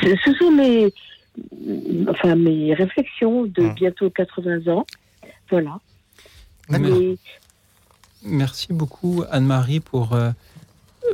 Ce 0.02 0.34
sont 0.34 0.52
mes. 0.52 0.92
Enfin, 2.10 2.36
mes 2.36 2.74
réflexions 2.74 3.46
de 3.46 3.70
bientôt 3.74 4.10
80 4.10 4.68
ans. 4.74 4.86
Voilà. 5.50 5.80
Mais- 6.70 7.18
Merci 8.24 8.68
beaucoup 8.74 9.24
Anne-Marie 9.32 9.80
pour 9.80 10.14
euh, 10.14 10.32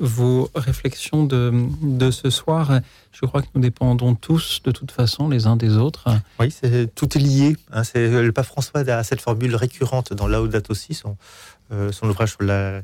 vos 0.02 0.50
réflexions 0.56 1.24
de, 1.26 1.54
de 1.84 2.10
ce 2.10 2.32
soir. 2.32 2.80
Je 3.12 3.26
crois 3.28 3.44
que 3.44 3.48
nous 3.54 3.62
dépendons 3.62 4.16
tous 4.16 4.62
de 4.64 4.72
toute 4.72 4.90
façon 4.92 5.30
les 5.30 5.46
uns 5.46 5.56
des 5.56 5.78
autres. 5.78 6.08
Oui, 6.40 6.50
c'est- 6.50 6.94
tout 6.96 7.16
est 7.16 7.22
lié. 7.22 7.56
hein. 7.72 7.84
c'est, 7.84 8.10
le 8.24 8.32
pape 8.32 8.48
François 8.48 8.80
a 8.82 9.04
cette 9.04 9.22
formule 9.22 9.56
récurrente 9.56 10.14
dans 10.14 10.28
Laudato 10.28 10.74
Si, 10.74 10.96
son, 10.96 11.12
euh, 11.12 11.14
son 11.92 12.10
ouvrage 12.10 12.32
sur 12.32 12.44
la, 12.44 12.54
euh, 12.54 12.82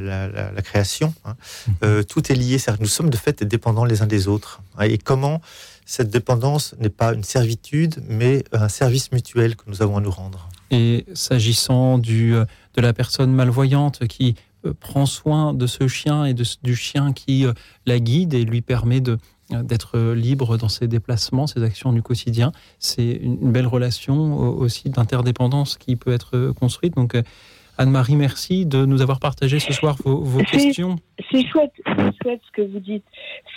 la, 0.00 0.28
la- 0.28 0.52
la 0.52 0.62
création. 0.62 1.12
hein. 1.24 1.34
Euh, 1.82 2.02
tout 2.02 2.30
est 2.32 2.34
lié. 2.36 2.58
nous 2.80 2.86
sommes 2.86 3.10
de 3.10 3.16
fait 3.16 3.42
dépendants 3.44 3.84
les 3.84 4.02
uns 4.02 4.06
des 4.06 4.28
autres. 4.28 4.60
hein. 4.78 4.84
Et 4.84 4.98
comment 4.98 5.40
cette 5.84 6.10
dépendance 6.10 6.74
n'est 6.80 6.88
pas 6.88 7.12
une 7.14 7.22
servitude, 7.24 8.02
mais 8.08 8.42
un 8.52 8.68
service 8.68 9.12
mutuel 9.12 9.54
que 9.56 9.64
nous 9.68 9.82
avons 9.82 9.96
à 9.98 10.00
nous 10.00 10.10
rendre. 10.10 10.48
Et 10.72 11.06
s'agissant 11.14 11.98
du, 11.98 12.34
euh, 12.34 12.44
de 12.74 12.80
la 12.80 12.92
personne 12.92 13.32
malvoyante 13.32 14.06
qui 14.08 14.34
euh, 14.64 14.72
prend 14.78 15.06
soin 15.06 15.54
de 15.54 15.66
ce 15.68 15.86
chien 15.86 16.24
et 16.24 16.34
de, 16.34 16.44
du 16.64 16.74
chien 16.74 17.12
qui 17.12 17.46
euh, 17.46 17.52
la 17.86 18.00
guide 18.00 18.34
et 18.34 18.44
lui 18.44 18.62
permet 18.62 19.00
de 19.00 19.18
euh, 19.52 19.62
d'être 19.62 19.96
euh, 19.96 20.12
libre 20.16 20.56
dans 20.56 20.68
ses 20.68 20.88
déplacements, 20.88 21.46
ses 21.46 21.62
actions 21.62 21.92
du 21.92 22.02
quotidien. 22.02 22.50
C'est 22.80 23.12
une, 23.12 23.52
belle 23.52 23.68
relation 23.68 24.16
euh, 24.16 24.48
aussi 24.48 24.90
d'interdépendance 24.90 25.76
qui 25.76 25.94
peut 25.94 26.12
être 26.12 26.36
euh, 26.36 26.52
construite. 26.52 26.96
Donc, 26.96 27.14
euh, 27.14 27.22
Anne-Marie, 27.78 28.16
merci 28.16 28.64
de 28.66 28.84
nous 28.86 29.02
avoir 29.02 29.20
partagé 29.20 29.58
ce 29.58 29.72
soir 29.72 29.96
vos, 30.04 30.42
questions. 30.44 30.96
C'est 31.30 31.46
chouette, 31.46 31.72
c'est 31.84 32.10
chouette 32.22 32.40
ce 32.46 32.52
que 32.52 32.62
vous 32.62 32.80
dites. 32.80 33.04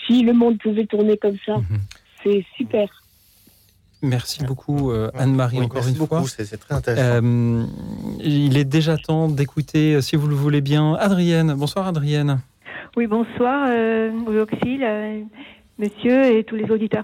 Si 0.06 0.24
le 0.24 0.34
monde 0.34 0.58
pouvait 0.58 0.86
tourner 0.86 1.18
comme 1.18 1.38
ça, 1.46 1.58
Mhm. 1.58 1.80
c'est 2.24 2.46
super. 2.58 2.90
Merci 4.02 4.44
beaucoup, 4.46 4.92
euh, 4.92 5.10
Anne-Marie, 5.14 5.58
Oui, 5.60 5.66
encore 5.66 5.76
merci 5.78 5.92
une 5.92 5.98
beaucoup, 5.98 6.16
fois. 6.20 6.28
c'est- 6.28 6.46
c'est 6.46 6.58
très 6.58 6.76
intéressant. 6.76 7.26
Euh, 7.26 7.66
il 8.24 8.58
est 8.58 8.64
déjà 8.66 8.98
temps 8.98 9.28
d'écouter, 9.28 9.96
euh, 9.96 10.02
si 10.02 10.16
vous 10.16 10.28
le 10.28 10.36
voulez 10.36 10.62
bien, 10.62 10.94
Adrienne. 10.96 11.54
Bonsoir, 11.54 11.88
Adrienne. 11.88 12.40
Oui, 12.96 13.08
bonsoir, 13.08 13.68
euh, 13.70 14.12
Auxil, 14.42 14.84
euh, 14.84 15.22
monsieur 15.78 16.38
et 16.38 16.44
tous 16.46 16.56
les 16.56 16.70
auditeurs. 16.72 17.04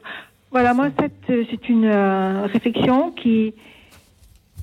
Voilà, 0.52 0.74
moi, 0.74 0.88
cette- 1.00 1.48
c'est 1.50 1.68
une 1.70 1.86
euh, 1.86 2.46
réflexion 2.48 3.12
qui, 3.12 3.54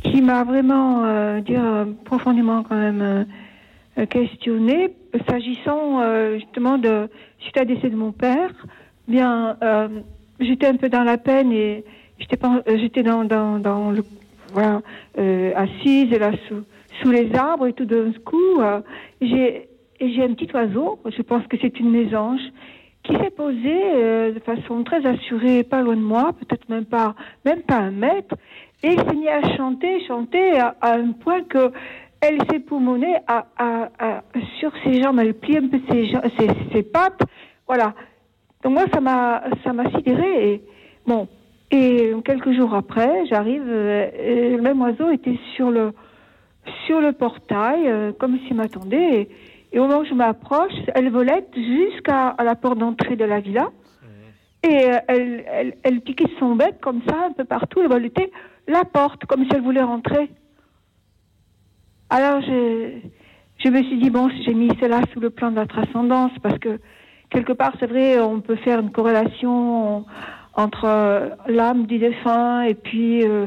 qui 0.02 0.20
m'a 0.20 0.44
vraiment, 0.44 1.04
euh, 1.04 1.40
dire, 1.40 1.64
euh, 1.64 1.84
profondément 2.04 2.62
quand 2.62 2.76
même 2.76 3.02
euh, 3.02 3.24
euh, 3.98 4.06
questionnée, 4.06 4.90
s'agissant 5.28 6.00
euh, 6.00 6.38
justement 6.38 6.78
de, 6.78 7.08
suite 7.38 7.56
à 7.56 7.64
décès 7.64 7.90
de 7.90 7.96
mon 7.96 8.12
père, 8.12 8.50
bien, 9.08 9.56
j'étais 10.40 10.66
un 10.66 10.76
peu 10.76 10.88
dans 10.88 11.02
la 11.02 11.18
peine 11.18 11.52
et 11.52 11.84
j'étais 12.18 12.38
j'étais 12.76 13.02
dans, 13.02 13.24
dans, 13.24 13.58
dans 13.58 13.90
le, 13.90 14.04
voilà, 14.52 14.80
assise 15.56 16.10
là 16.10 16.30
sous, 16.48 16.62
sous 17.02 17.10
les 17.10 17.34
arbres 17.34 17.66
et 17.66 17.72
tout 17.72 17.84
d'un 17.84 18.12
coup, 18.24 18.60
j'ai, 19.20 19.68
j'ai 20.00 20.22
un 20.22 20.34
petit 20.34 20.48
oiseau, 20.54 21.00
je 21.04 21.22
pense 21.22 21.44
que 21.48 21.56
c'est 21.60 21.80
une 21.80 21.90
mésange, 21.90 22.40
qui 23.02 23.12
s'est 23.16 23.30
posé 23.30 23.74
de 24.32 24.40
façon 24.46 24.84
très 24.84 25.04
assurée, 25.04 25.64
pas 25.64 25.82
loin 25.82 25.96
de 25.96 26.00
moi, 26.00 26.32
peut-être 26.32 26.68
même 26.68 26.84
pas, 26.86 27.16
même 27.44 27.62
pas 27.62 27.78
un 27.78 27.90
mètre, 27.90 28.36
et 28.82 28.88
il 28.92 28.98
s'est 28.98 29.14
mis 29.16 29.28
à 29.28 29.56
chanter, 29.56 30.04
chanter 30.06 30.58
à, 30.58 30.74
à 30.80 30.94
un 30.94 31.12
point 31.12 31.42
que 31.42 31.70
elle 32.20 32.38
s'époumonait 32.50 33.20
à, 33.26 33.46
à, 33.58 33.88
à- 33.98 34.22
sur 34.60 34.70
ses 34.84 35.02
jambes, 35.02 35.18
elle 35.20 35.34
plie 35.34 35.56
un 35.56 35.66
peu 35.68 35.80
ses, 35.90 36.12
ses, 36.38 36.48
ses 36.72 36.82
pattes, 36.84 37.20
voilà. 37.66 37.94
Donc 38.62 38.74
moi, 38.74 38.84
ça 38.94 39.00
m'a, 39.00 39.42
ça 39.64 39.72
m'a 39.72 39.90
sidéré. 39.90 40.52
Et, 40.52 40.62
bon, 41.04 41.26
et 41.72 42.12
quelques 42.24 42.52
jours 42.52 42.74
après, 42.74 43.26
j'arrive, 43.26 43.64
euh, 43.66 44.56
le 44.56 44.62
même 44.62 44.80
oiseau 44.80 45.10
était 45.10 45.36
sur 45.56 45.70
le, 45.72 45.92
sur 46.86 47.00
le 47.00 47.10
portail, 47.12 47.88
euh, 47.88 48.12
comme 48.12 48.38
s'il 48.46 48.54
m'attendait. 48.54 49.22
Et, 49.22 49.28
et 49.72 49.80
au 49.80 49.88
moment 49.88 50.00
où 50.00 50.04
je 50.04 50.14
m'approche, 50.14 50.74
elle 50.94 51.10
volait 51.10 51.44
jusqu'à 51.56 52.28
à 52.28 52.44
la 52.44 52.54
porte 52.54 52.78
d'entrée 52.78 53.16
de 53.16 53.24
la 53.24 53.40
villa. 53.40 53.70
Et 54.62 54.92
euh, 54.92 54.98
elle, 55.08 55.44
elle, 55.48 55.74
elle 55.82 56.00
piquait 56.02 56.30
son 56.38 56.54
bec 56.54 56.76
comme 56.80 57.00
ça, 57.08 57.16
un 57.26 57.32
peu 57.32 57.42
partout. 57.44 57.80
Elle 57.82 57.88
volait 57.88 58.12
la 58.66 58.84
porte, 58.84 59.24
comme 59.26 59.44
si 59.44 59.50
elle 59.54 59.62
voulait 59.62 59.82
rentrer. 59.82 60.30
Alors, 62.10 62.42
je, 62.42 63.68
me 63.68 63.82
suis 63.82 63.98
dit, 63.98 64.10
bon, 64.10 64.28
j'ai 64.44 64.54
mis 64.54 64.70
cela 64.80 65.00
sous 65.12 65.20
le 65.20 65.30
plan 65.30 65.50
de 65.50 65.56
la 65.56 65.66
transcendance, 65.66 66.32
parce 66.42 66.58
que 66.58 66.78
quelque 67.30 67.52
part, 67.52 67.72
c'est 67.80 67.86
vrai, 67.86 68.20
on 68.20 68.40
peut 68.40 68.56
faire 68.56 68.80
une 68.80 68.92
corrélation 68.92 70.04
entre 70.54 70.84
euh, 70.84 71.30
l'âme 71.46 71.86
du 71.86 71.98
défunt 71.98 72.62
et 72.62 72.74
puis 72.74 73.24
euh, 73.24 73.46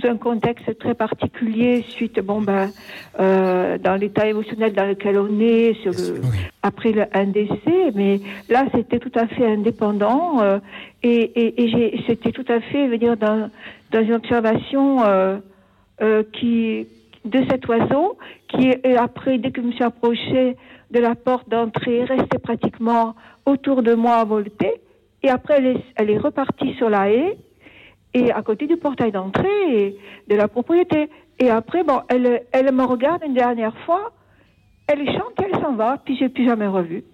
tout 0.00 0.06
un 0.06 0.16
contexte 0.16 0.78
très 0.78 0.94
particulier 0.94 1.84
suite, 1.88 2.20
bon, 2.20 2.40
ben, 2.40 2.70
euh, 3.18 3.78
dans 3.78 3.94
l'état 3.94 4.26
émotionnel 4.28 4.72
dans 4.72 4.86
lequel 4.86 5.18
on 5.18 5.40
est, 5.40 5.74
sur 5.82 5.92
le, 5.92 6.20
après 6.62 6.92
le, 6.92 7.04
un 7.14 7.24
décès. 7.26 7.92
Mais 7.94 8.20
là, 8.48 8.64
c'était 8.74 8.98
tout 8.98 9.12
à 9.14 9.26
fait 9.26 9.46
indépendant 9.46 10.40
euh, 10.42 10.58
et, 11.02 11.14
et, 11.40 11.62
et 11.62 11.68
j'ai- 11.68 12.00
c'était 12.06 12.32
tout 12.32 12.44
à 12.48 12.60
fait, 12.60 12.86
je 12.86 12.90
veux 12.90 12.98
dire, 12.98 13.16
dans, 13.16 13.50
dans 13.92 14.00
une 14.02 14.14
observation 14.14 15.02
euh, 15.04 15.38
euh, 16.02 16.22
qui 16.32 16.86
de 17.24 17.40
cet 17.50 17.66
oiseau 17.66 18.18
qui, 18.48 18.70
après, 18.96 19.38
dès 19.38 19.50
que 19.50 19.60
je 19.60 19.66
me 19.66 19.72
suis 19.72 19.82
approchée 19.82 20.56
de 20.92 21.00
la 21.00 21.16
porte 21.16 21.48
d'entrée, 21.48 22.04
restait 22.04 22.38
pratiquement 22.38 23.16
autour 23.46 23.82
de 23.82 23.94
moi 23.94 24.16
à 24.16 24.24
volter. 24.24 24.74
Et 25.24 25.28
après, 25.28 25.54
elle 25.58 25.66
est, 25.66 25.80
elle 25.96 26.10
est 26.10 26.18
repartie 26.18 26.74
sur 26.74 26.88
la 26.88 27.10
haie 27.10 27.36
et 28.16 28.32
à 28.32 28.42
côté 28.42 28.66
du 28.66 28.76
portail 28.78 29.12
d'entrée 29.12 29.96
de 30.30 30.34
la 30.34 30.48
propriété. 30.48 31.10
Et 31.38 31.50
après, 31.50 31.82
bon, 31.84 32.00
elle, 32.08 32.44
elle 32.52 32.72
me 32.72 32.84
regarde 32.84 33.22
une 33.26 33.34
dernière 33.34 33.76
fois, 33.84 34.12
elle 34.86 35.04
chante, 35.06 35.36
elle 35.44 35.60
s'en 35.60 35.74
va, 35.76 36.00
puis 36.02 36.16
j'ai 36.18 36.30
plus 36.30 36.46
jamais 36.46 36.66
revu. 36.66 37.04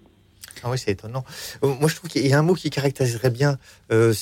Ah 0.63 0.69
oui, 0.71 0.77
c'est 0.77 0.91
étonnant. 0.91 1.25
Euh, 1.63 1.73
Moi, 1.81 1.89
je 1.89 1.95
trouve 1.97 2.09
qu'il 2.09 2.25
y 2.25 2.33
a 2.33 2.39
un 2.39 2.41
mot 2.41 2.53
qui 2.53 2.69
caractériserait 2.69 3.31
bien 3.31 3.57
euh, 3.91 4.13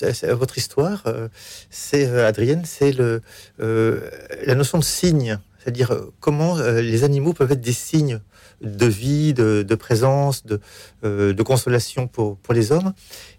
votre 0.43 0.57
histoire. 0.57 1.03
euh, 1.05 1.27
c'est 1.69 2.05
Adrienne, 2.31 2.63
c'est 2.65 2.93
le 2.93 3.21
la 3.59 4.55
notion 4.55 4.79
de 4.79 4.83
signe, 4.83 5.37
c'est-à-dire 5.59 5.89
comment 6.19 6.55
les 6.89 7.03
animaux 7.03 7.33
peuvent 7.33 7.51
être 7.51 7.61
des 7.61 7.73
signes 7.89 8.19
de 8.61 8.87
vie, 8.87 9.33
de, 9.33 9.63
de 9.71 9.75
présence, 9.75 10.45
de, 10.45 10.59
de 11.03 11.43
consolation 11.43 12.07
pour 12.07 12.37
pour 12.37 12.55
les 12.55 12.71
hommes. 12.71 12.93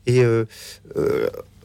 Et 0.06 0.22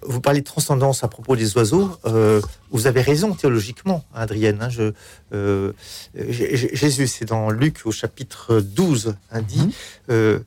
vous 0.05 0.21
parlez 0.21 0.41
de 0.41 0.45
transcendance 0.45 1.03
à 1.03 1.07
propos 1.07 1.35
des 1.35 1.55
oiseaux. 1.57 1.91
euh, 2.05 2.41
vous 2.71 2.87
avez 2.87 3.01
raison 3.01 3.33
théologiquement, 3.33 4.03
hein, 4.13 4.21
Adrienne. 4.21 4.59
hein, 4.61 4.69
je, 4.69 4.91
euh, 5.33 5.73
Jésus, 6.15 7.07
c'est 7.07 7.25
dans 7.25 7.49
Luc 7.49 7.81
au 7.85 7.91
chapitre 7.91 8.59
12, 8.61 9.15
hein, 9.31 9.41
dit 9.41 9.73
euh, 10.09 10.39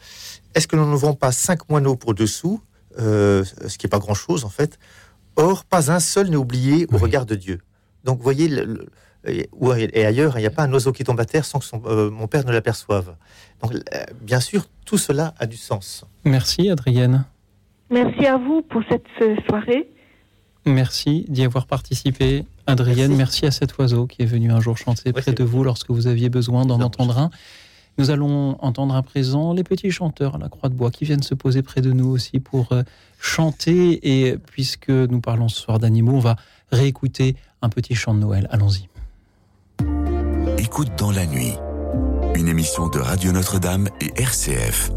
Est-ce 0.55 0.66
que 0.66 0.77
nous 0.77 0.86
ne 0.90 0.97
vendons 0.97 1.14
pas 1.14 1.32
cinq 1.32 1.68
moineaux 1.68 1.97
pour 1.97 2.14
deux 2.14 2.27
sous 2.27 2.60
Euh, 2.98 3.44
Ce 3.68 3.78
qui 3.78 3.86
n'est 3.86 3.90
pas 3.90 3.98
grand-chose, 4.01 4.44
en 4.44 4.48
fait. 4.51 4.78
Or, 5.36 5.64
pas 5.64 5.90
un 5.93 6.01
seul 6.01 6.28
n'est 6.28 6.36
oublié 6.36 6.86
au 6.93 6.98
regard 6.98 7.24
de 7.24 7.35
Dieu. 7.36 7.60
Donc, 8.05 8.18
vous 8.18 8.24
voyez, 8.24 8.48
le- 8.48 8.64
le- 8.64 8.89
et, 9.27 10.05
ailleurs, 10.05 10.39
il 10.39 10.40
n'y 10.40 10.47
a 10.47 10.51
pas 10.51 10.62
un 10.64 10.72
oiseau 10.72 10.93
qui 10.93 11.05
tombe 11.05 11.20
à 11.20 11.24
terre 11.24 11.44
sans 11.44 11.59
que 11.60 11.64
son- 11.66 11.82
euh, 11.86 12.10
mon 12.10 12.27
père 12.27 12.44
ne 12.47 12.52
l'aperçoive. 12.52 13.14
Donc, 13.62 13.74
euh, 13.74 13.78
bien 14.22 14.40
sûr, 14.40 14.66
tout 14.86 14.98
cela 14.98 15.35
a 15.39 15.47
du 15.47 15.56
sens. 15.56 16.05
Merci 16.24 16.68
Adrienne. 16.70 17.24
Merci 17.91 18.27
à 18.27 18.39
vous 18.39 18.62
pour 18.62 18.83
cette 18.89 19.05
euh, 19.21 19.37
soirée. 19.49 19.89
Merci 20.67 21.25
d'y 21.29 21.45
avoir 21.45 21.67
participé. 21.67 22.45
Adrienne, 22.67 23.17
merci. 23.17 23.47
à 23.47 23.51
cet 23.51 23.77
oiseau 23.79 24.07
qui 24.07 24.23
est 24.23 24.27
venu 24.27 24.53
un 24.53 24.61
jour 24.61 24.77
chanter 24.77 25.12
près 25.12 25.33
de 25.33 25.43
vous 25.43 25.65
lorsque 25.65 25.91
vous 25.91 26.07
aviez 26.07 26.29
besoin 26.29 26.67
d'en 26.67 26.81
entendre 26.81 27.19
un. 27.19 27.31
Nous 27.99 28.11
allons 28.11 28.57
entendre 28.61 28.95
à 28.95 29.03
présent 29.03 29.53
les 29.53 29.65
petits 29.65 29.91
chanteurs 29.91 30.37
à 30.37 30.39
la 30.39 30.49
Croix 30.49 30.69
de 30.69 30.75
Bois 30.75 30.91
qui 30.91 31.05
viennent 31.05 31.23
se 31.23 31.35
poser 31.35 31.62
près 31.62 31.81
de 31.81 31.93
nous 31.93 32.07
aussi 32.07 32.39
pour 32.39 32.73
euh, 32.73 32.83
chanter. 33.19 33.99
Et 34.03 34.37
puisque 34.39 34.91
nous 34.91 35.21
parlons 35.21 35.49
ce 35.49 35.61
soir 35.61 35.79
d'animaux, 35.79 36.15
on 36.15 36.21
va 36.21 36.37
réécouter 36.71 37.37
un 37.62 37.69
petit 37.69 37.95
chant 37.95 38.15
de 38.15 38.21
Noël. 38.21 38.47
Allons-y. 38.51 38.89
Écoute 40.59 40.91
dans 40.97 41.11
la 41.11 41.27
nuit. 41.27 41.55
Une 42.37 42.49
émission 42.49 42.89
de 42.89 42.99
Radio 42.99 43.33
Notre-Dame 43.33 43.89
et 44.01 44.23
RCF. 44.23 44.93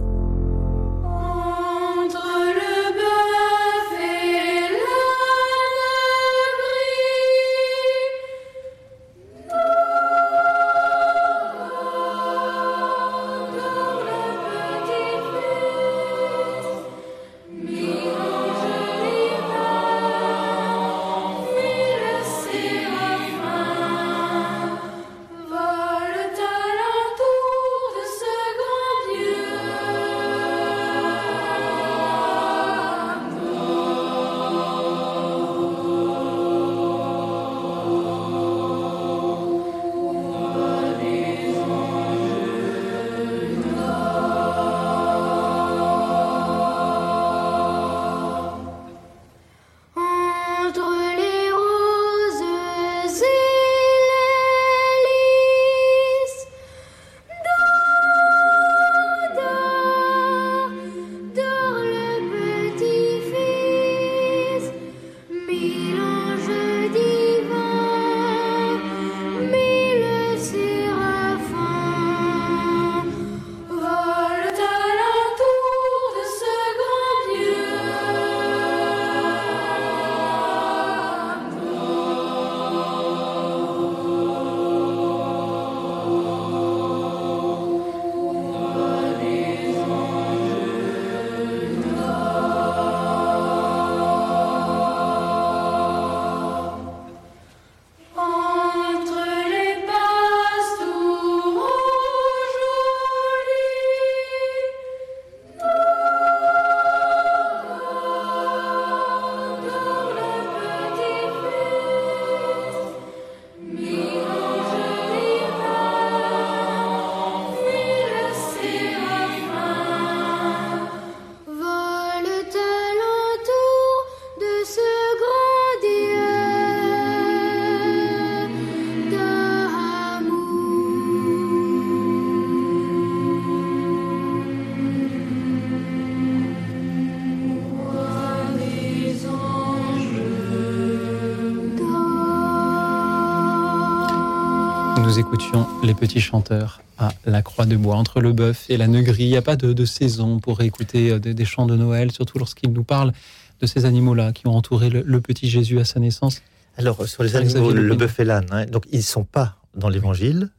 Nous 145.14 145.20
écoutions 145.20 145.68
les 145.84 145.94
petits 145.94 146.20
chanteurs 146.20 146.82
à 146.98 147.12
la 147.26 147.44
Croix 147.44 147.68
de 147.68 147.76
Bois, 147.76 147.98
entre 147.98 148.20
le 148.20 148.34
bœuf 148.34 148.66
et 148.70 148.78
la 148.78 148.88
negrie. 148.88 149.26
Il 149.26 149.30
n'y 149.30 149.38
a 149.38 149.44
pas 149.44 149.56
de, 149.56 149.72
de 149.72 149.86
saison 149.86 150.40
pour 150.40 150.62
écouter 150.62 151.12
euh, 151.12 151.20
des, 151.20 151.36
des 151.36 151.46
chants 151.46 151.68
de 151.68 151.76
Noël, 151.76 152.12
surtout 152.12 152.40
lorsqu'ils 152.40 152.72
nous 152.72 152.84
parlent 152.84 153.14
de 153.62 153.68
ces 153.68 153.86
animaux-là 153.86 154.32
qui 154.32 154.48
ont 154.48 154.56
entouré 154.56 154.90
le, 154.90 155.04
le 155.06 155.22
petit 155.22 155.52
Jésus 155.52 155.80
à 155.80 155.86
sa 155.86 156.00
naissance. 156.00 156.42
Alors, 156.78 157.08
sur 157.08 157.22
les 157.22 157.30
Xavier 157.30 157.58
animaux, 157.58 157.74
le 157.74 157.84
Lepine. 157.84 158.00
bœuf 158.00 158.20
et 158.22 158.26
l'âne, 158.26 158.48
hein, 158.50 158.66
donc 158.66 158.86
ils 158.92 158.98
ne 158.98 159.04
sont 159.04 159.24
pas 159.24 159.58
dans 159.76 159.88
l'évangile. 159.90 160.50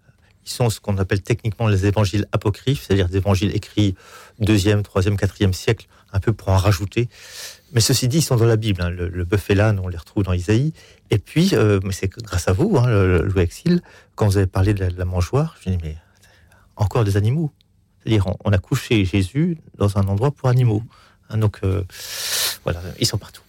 Ils 0.47 0.51
sont 0.53 0.71
ce 0.71 0.79
qu'on 0.79 0.99
appelle 0.99 1.23
techniquement 1.23 1.67
les 1.67 1.87
évangiles 1.87 2.27
apocryphes, 2.31 2.85
c'est-à-dire 2.87 3.09
des 3.09 3.17
évangiles 3.17 3.51
écrits 3.57 3.97
deuxième, 4.39 4.85
troisième, 4.85 5.17
quatrième 5.17 5.53
siècle, 5.53 5.89
un 6.13 6.21
peu 6.21 6.33
pour 6.33 6.51
en 6.51 6.59
rajouter. 6.59 7.09
Mais 7.75 7.81
ceci 7.81 8.07
dit, 8.09 8.19
ils 8.19 8.23
sont 8.23 8.37
dans 8.37 8.47
la 8.47 8.57
Bible. 8.57 8.81
hein. 8.81 8.91
Le, 8.91 9.25
bœuf 9.25 9.51
et 9.51 9.55
l'âne, 9.55 9.81
on 9.81 9.89
les 9.89 9.97
retrouve 9.97 10.23
dans 10.23 10.33
Isaïe. 10.33 10.73
Et 11.11 11.19
puis, 11.19 11.51
euh, 11.55 11.81
mais 11.85 11.93
c'est 11.93 12.09
grâce 12.09 12.49
à 12.49 12.53
vous, 12.53 12.77
hein, 12.79 12.87
le, 12.87 13.39
Exil, 13.39 13.83
quand 14.15 14.27
vous 14.27 14.37
avez 14.37 14.47
parlé 14.47 14.75
de 14.75 14.89
la, 14.97 15.05
mangeoire, 15.05 15.57
je 15.61 15.71
me 15.71 15.77
dis, 15.77 15.83
mais 15.85 15.97
encore 16.77 17.05
des 17.05 17.17
animaux. 17.17 17.53
C'est-à-dire, 17.99 18.29
on, 18.29 18.37
on 18.45 18.53
a 18.53 18.59
couché 18.59 19.05
Jésus 19.05 19.59
dans 19.77 19.99
un 19.99 20.03
endroit 20.03 20.31
pour 20.31 20.49
animaux. 20.49 20.83
Hein, 21.31 21.39
donc, 21.39 21.59
euh, 21.65 21.83
voilà, 22.63 22.81
ils 23.01 23.07
sont 23.07 23.19
partout. 23.19 23.44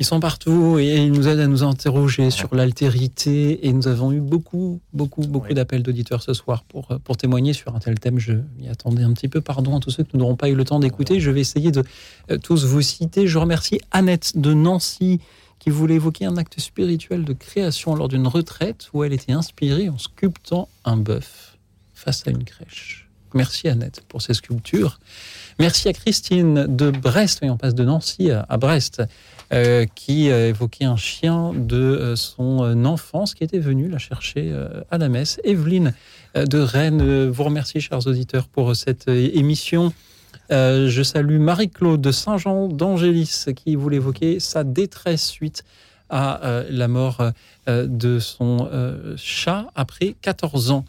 Ils 0.00 0.06
sont 0.06 0.18
partout 0.18 0.78
et 0.78 0.96
ils 0.96 1.12
nous 1.12 1.28
aident 1.28 1.40
à 1.40 1.46
nous 1.46 1.62
interroger 1.62 2.30
sur 2.30 2.54
l'altérité. 2.54 3.66
Et 3.66 3.72
nous 3.74 3.86
avons 3.86 4.12
eu 4.12 4.20
beaucoup, 4.20 4.80
beaucoup, 4.94 5.20
beaucoup 5.20 5.52
d'appels 5.52 5.82
d'auditeurs 5.82 6.22
ce 6.22 6.32
soir 6.32 6.64
pour, 6.64 6.90
euh, 6.90 6.98
pour 6.98 7.18
témoigner 7.18 7.52
sur 7.52 7.76
un 7.76 7.80
tel 7.80 8.00
thème. 8.00 8.18
Je 8.18 8.32
m'y 8.58 8.68
attendais 8.70 9.02
un 9.02 9.12
petit 9.12 9.28
peu. 9.28 9.42
Pardon 9.42 9.76
à 9.76 9.80
tous 9.80 9.90
ceux 9.90 10.02
que 10.02 10.08
nous 10.14 10.20
n'aurons 10.20 10.36
pas 10.36 10.48
eu 10.48 10.54
le 10.54 10.64
temps 10.64 10.80
d'écouter. 10.80 11.20
Je 11.20 11.30
vais 11.30 11.42
essayer 11.42 11.70
de 11.70 11.84
euh, 12.30 12.38
tous 12.38 12.64
vous 12.64 12.80
citer. 12.80 13.26
Je 13.26 13.36
remercie 13.36 13.78
Annette 13.90 14.38
de 14.38 14.54
Nancy 14.54 15.20
qui 15.58 15.68
voulait 15.68 15.96
évoquer 15.96 16.24
un 16.24 16.38
acte 16.38 16.58
spirituel 16.60 17.26
de 17.26 17.34
création 17.34 17.94
lors 17.94 18.08
d'une 18.08 18.26
retraite 18.26 18.88
où 18.94 19.04
elle 19.04 19.12
était 19.12 19.32
inspirée 19.32 19.90
en 19.90 19.98
sculptant 19.98 20.70
un 20.86 20.96
bœuf 20.96 21.58
face 21.92 22.26
à 22.26 22.30
une 22.30 22.44
crèche. 22.44 23.06
Merci 23.34 23.68
Annette 23.68 24.02
pour 24.08 24.22
ces 24.22 24.32
sculptures. 24.32 24.98
Merci 25.58 25.88
à 25.88 25.92
Christine 25.92 26.74
de 26.74 26.90
Brest, 26.90 27.40
oui, 27.42 27.50
on 27.50 27.58
passe 27.58 27.74
de 27.74 27.84
Nancy 27.84 28.30
à 28.30 28.56
Brest, 28.56 29.02
euh, 29.52 29.84
qui 29.94 30.30
a 30.30 30.46
évoqué 30.46 30.84
un 30.84 30.96
chien 30.96 31.52
de 31.54 31.76
euh, 31.76 32.16
son 32.16 32.62
euh, 32.62 32.84
enfance 32.84 33.34
qui 33.34 33.42
était 33.42 33.58
venu 33.58 33.88
la 33.88 33.98
chercher 33.98 34.50
euh, 34.52 34.82
à 34.90 34.98
la 34.98 35.08
messe. 35.08 35.40
Evelyne 35.44 35.92
euh, 36.36 36.46
de 36.46 36.58
Rennes 36.58 37.00
euh, 37.00 37.30
vous 37.32 37.44
remercie, 37.44 37.80
chers 37.80 38.06
auditeurs, 38.06 38.46
pour 38.46 38.76
cette 38.76 39.08
euh, 39.08 39.30
émission. 39.34 39.92
Euh, 40.52 40.88
je 40.88 41.02
salue 41.02 41.38
Marie-Claude 41.38 42.00
de 42.00 42.12
Saint-Jean 42.12 42.68
d'Angélis 42.68 43.46
qui 43.56 43.74
voulait 43.76 43.96
évoquer 43.96 44.40
sa 44.40 44.64
détresse 44.64 45.26
suite 45.26 45.64
à 46.08 46.44
euh, 46.44 46.64
la 46.70 46.88
mort 46.88 47.20
euh, 47.68 47.86
de 47.86 48.18
son 48.18 48.68
euh, 48.72 49.14
chat 49.16 49.70
après 49.74 50.14
14 50.22 50.70
ans. 50.70 50.84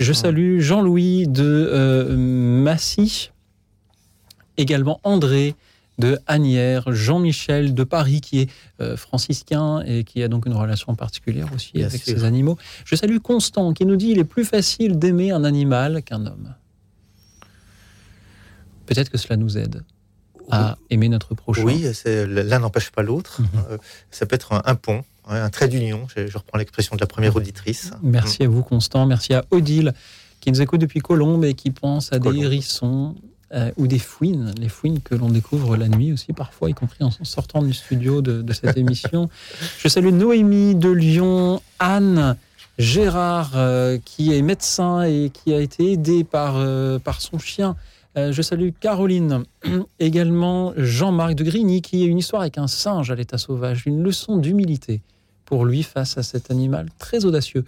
Je 0.00 0.12
salue 0.12 0.60
Jean-Louis 0.60 1.26
de 1.28 1.44
euh, 1.44 2.16
Massy, 2.16 3.30
également 4.56 5.00
André 5.04 5.54
de 5.98 6.18
Agnières, 6.26 6.92
Jean-Michel 6.92 7.72
de 7.74 7.84
Paris 7.84 8.20
qui 8.20 8.40
est 8.40 8.50
euh, 8.80 8.96
franciscain 8.96 9.80
et 9.86 10.02
qui 10.04 10.22
a 10.22 10.28
donc 10.28 10.46
une 10.46 10.54
relation 10.54 10.94
particulière 10.96 11.48
aussi 11.54 11.72
Bien 11.74 11.86
avec 11.86 12.02
sûr. 12.02 12.16
ses 12.18 12.24
animaux. 12.24 12.58
Je 12.84 12.96
salue 12.96 13.18
Constant 13.18 13.72
qui 13.72 13.86
nous 13.86 13.96
dit 13.96 14.08
il 14.08 14.18
est 14.18 14.24
plus 14.24 14.44
facile 14.44 14.98
d'aimer 14.98 15.30
un 15.30 15.44
animal 15.44 16.02
qu'un 16.02 16.26
homme. 16.26 16.54
Peut-être 18.86 19.08
que 19.10 19.18
cela 19.18 19.36
nous 19.36 19.56
aide 19.56 19.82
à 20.50 20.76
aimer 20.90 21.08
notre 21.08 21.34
prochain. 21.34 21.62
Oui, 21.62 21.86
l'un 22.06 22.58
n'empêche 22.58 22.90
pas 22.90 23.02
l'autre. 23.02 23.40
Euh, 23.70 23.78
Ça 24.10 24.26
peut 24.26 24.34
être 24.34 24.52
un, 24.52 24.62
un 24.66 24.74
pont, 24.74 25.02
ouais, 25.30 25.38
un 25.38 25.48
trait 25.48 25.68
d'union. 25.68 26.06
Je, 26.14 26.26
je 26.26 26.36
reprends 26.36 26.58
l'expression 26.58 26.94
de 26.96 27.00
la 27.00 27.06
première 27.06 27.34
auditrice. 27.34 27.92
Merci 28.02 28.42
à 28.42 28.48
vous, 28.48 28.62
Constant. 28.62 29.06
Merci 29.06 29.32
à 29.32 29.44
Odile, 29.50 29.94
qui 30.40 30.52
nous 30.52 30.60
écoute 30.60 30.80
depuis 30.82 31.00
Colombe 31.00 31.44
et 31.46 31.54
qui 31.54 31.70
pense 31.70 32.12
à 32.12 32.18
des 32.18 32.36
hérissons 32.36 33.14
euh, 33.52 33.70
ou 33.76 33.86
des 33.86 33.98
fouines, 33.98 34.54
les 34.58 34.68
fouines 34.68 35.00
que 35.00 35.14
l'on 35.14 35.28
découvre 35.28 35.76
la 35.76 35.88
nuit 35.88 36.12
aussi, 36.12 36.32
parfois, 36.32 36.70
y 36.70 36.74
compris 36.74 37.04
en 37.04 37.10
sortant 37.10 37.62
du 37.62 37.72
studio 37.72 38.22
de, 38.22 38.42
de 38.42 38.52
cette 38.52 38.76
émission. 38.76 39.28
Je 39.78 39.88
salue 39.88 40.12
Noémie 40.12 40.74
de 40.74 40.90
Lyon, 40.90 41.60
Anne. 41.78 42.36
Gérard, 42.76 43.52
euh, 43.54 43.98
qui 44.04 44.34
est 44.34 44.42
médecin 44.42 45.02
et 45.02 45.30
qui 45.32 45.54
a 45.54 45.60
été 45.60 45.92
aidé 45.92 46.24
par, 46.24 46.56
euh, 46.56 46.98
par 46.98 47.20
son 47.20 47.38
chien. 47.38 47.76
Je 48.16 48.42
salue 48.42 48.70
Caroline, 48.80 49.44
également 50.00 50.72
Jean-Marc 50.76 51.34
de 51.34 51.44
Grigny, 51.44 51.82
qui 51.82 52.02
a 52.02 52.06
une 52.06 52.18
histoire 52.18 52.42
avec 52.42 52.58
un 52.58 52.68
singe 52.68 53.10
à 53.10 53.16
l'état 53.16 53.38
sauvage, 53.38 53.86
une 53.86 54.02
leçon 54.02 54.38
d'humilité 54.38 55.02
pour 55.44 55.64
lui 55.64 55.82
face 55.82 56.18
à 56.18 56.22
cet 56.22 56.50
animal 56.50 56.88
très 56.98 57.24
audacieux. 57.24 57.64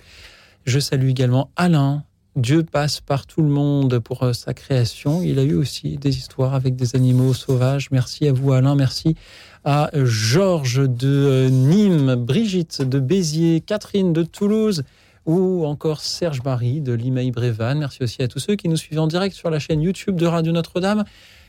Je 0.65 0.81
salue 0.81 1.09
également 1.09 1.51
Alain. 1.57 2.03
Dieu 2.37 2.63
passe 2.63 3.01
par 3.01 3.27
tout 3.27 3.41
le 3.41 3.49
monde 3.49 3.99
pour 3.99 4.23
euh, 4.23 4.33
sa 4.33 4.53
création. 4.53 5.23
Il 5.23 5.39
a 5.39 5.43
eu 5.43 5.55
aussi 5.55 5.97
des 5.97 6.19
histoires 6.19 6.55
avec 6.55 6.77
des 6.77 6.95
animaux 6.95 7.33
sauvages. 7.33 7.91
Merci 7.91 8.29
à 8.29 8.33
vous, 8.33 8.53
Alain. 8.53 8.75
Merci 8.75 9.17
à 9.65 9.91
Georges 9.95 10.89
de 10.89 11.09
euh, 11.09 11.49
Nîmes, 11.49 12.15
Brigitte 12.15 12.83
de 12.83 13.01
Béziers, 13.01 13.61
Catherine 13.61 14.13
de 14.13 14.23
Toulouse 14.23 14.85
ou 15.25 15.65
encore 15.67 16.01
Serge 16.01 16.43
Marie 16.45 16.81
de 16.81 16.93
Limeil-Brévannes. 16.93 17.79
Merci 17.79 18.03
aussi 18.03 18.23
à 18.23 18.29
tous 18.29 18.39
ceux 18.39 18.55
qui 18.55 18.69
nous 18.69 18.77
suivent 18.77 19.01
en 19.01 19.07
direct 19.07 19.35
sur 19.35 19.51
la 19.51 19.59
chaîne 19.59 19.83
YouTube 19.83 20.17
de 20.17 20.27
Radio 20.27 20.53
Notre-Dame. 20.53 21.05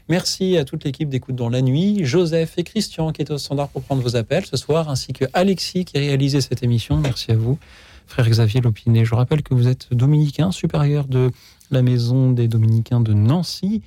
Merci 0.09 0.57
à 0.57 0.63
toute 0.63 0.85
l'équipe 0.85 1.09
d'écoute 1.09 1.35
dans 1.35 1.49
la 1.49 1.61
nuit, 1.61 2.05
Joseph 2.05 2.53
et 2.57 2.63
Christian 2.63 3.11
qui 3.11 3.21
étaient 3.21 3.33
au 3.33 3.37
standard 3.37 3.67
pour 3.67 3.83
prendre 3.83 4.01
vos 4.01 4.15
appels 4.15 4.45
ce 4.45 4.55
soir, 4.55 4.89
ainsi 4.89 5.11
que 5.11 5.25
Alexis 5.33 5.83
qui 5.83 5.97
a 5.97 5.99
réalisé 5.99 6.39
cette 6.39 6.63
émission. 6.63 6.95
Merci 6.95 7.31
à 7.31 7.35
vous, 7.35 7.59
frère 8.07 8.27
Xavier 8.27 8.61
Lopinet. 8.61 9.05
Je 9.05 9.15
rappelle 9.15 9.43
que 9.43 9.53
vous 9.53 9.67
êtes 9.67 9.93
dominicain, 9.93 10.51
supérieur 10.51 11.07
de 11.07 11.31
la 11.71 11.81
maison 11.81 12.31
des 12.31 12.47
dominicains 12.47 13.01
de 13.01 13.13
Nancy. 13.13 13.81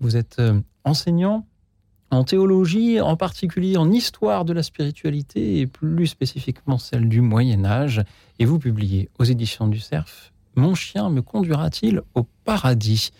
Vous 0.00 0.16
êtes 0.16 0.36
euh, 0.38 0.60
enseignant 0.84 1.46
en 2.10 2.24
théologie, 2.24 3.00
en 3.00 3.16
particulier 3.16 3.76
en 3.76 3.92
histoire 3.92 4.44
de 4.44 4.52
la 4.52 4.62
spiritualité 4.62 5.60
et 5.60 5.66
plus 5.66 6.08
spécifiquement 6.08 6.78
celle 6.78 7.08
du 7.08 7.20
Moyen 7.20 7.64
Âge. 7.64 8.02
Et 8.38 8.44
vous 8.44 8.58
publiez 8.58 9.08
aux 9.18 9.24
éditions 9.24 9.68
du 9.68 9.78
Cerf 9.78 10.32
Mon 10.56 10.74
chien 10.74 11.10
me 11.10 11.22
conduira-t-il 11.22 12.02
au 12.14 12.24
paradis? 12.44 13.12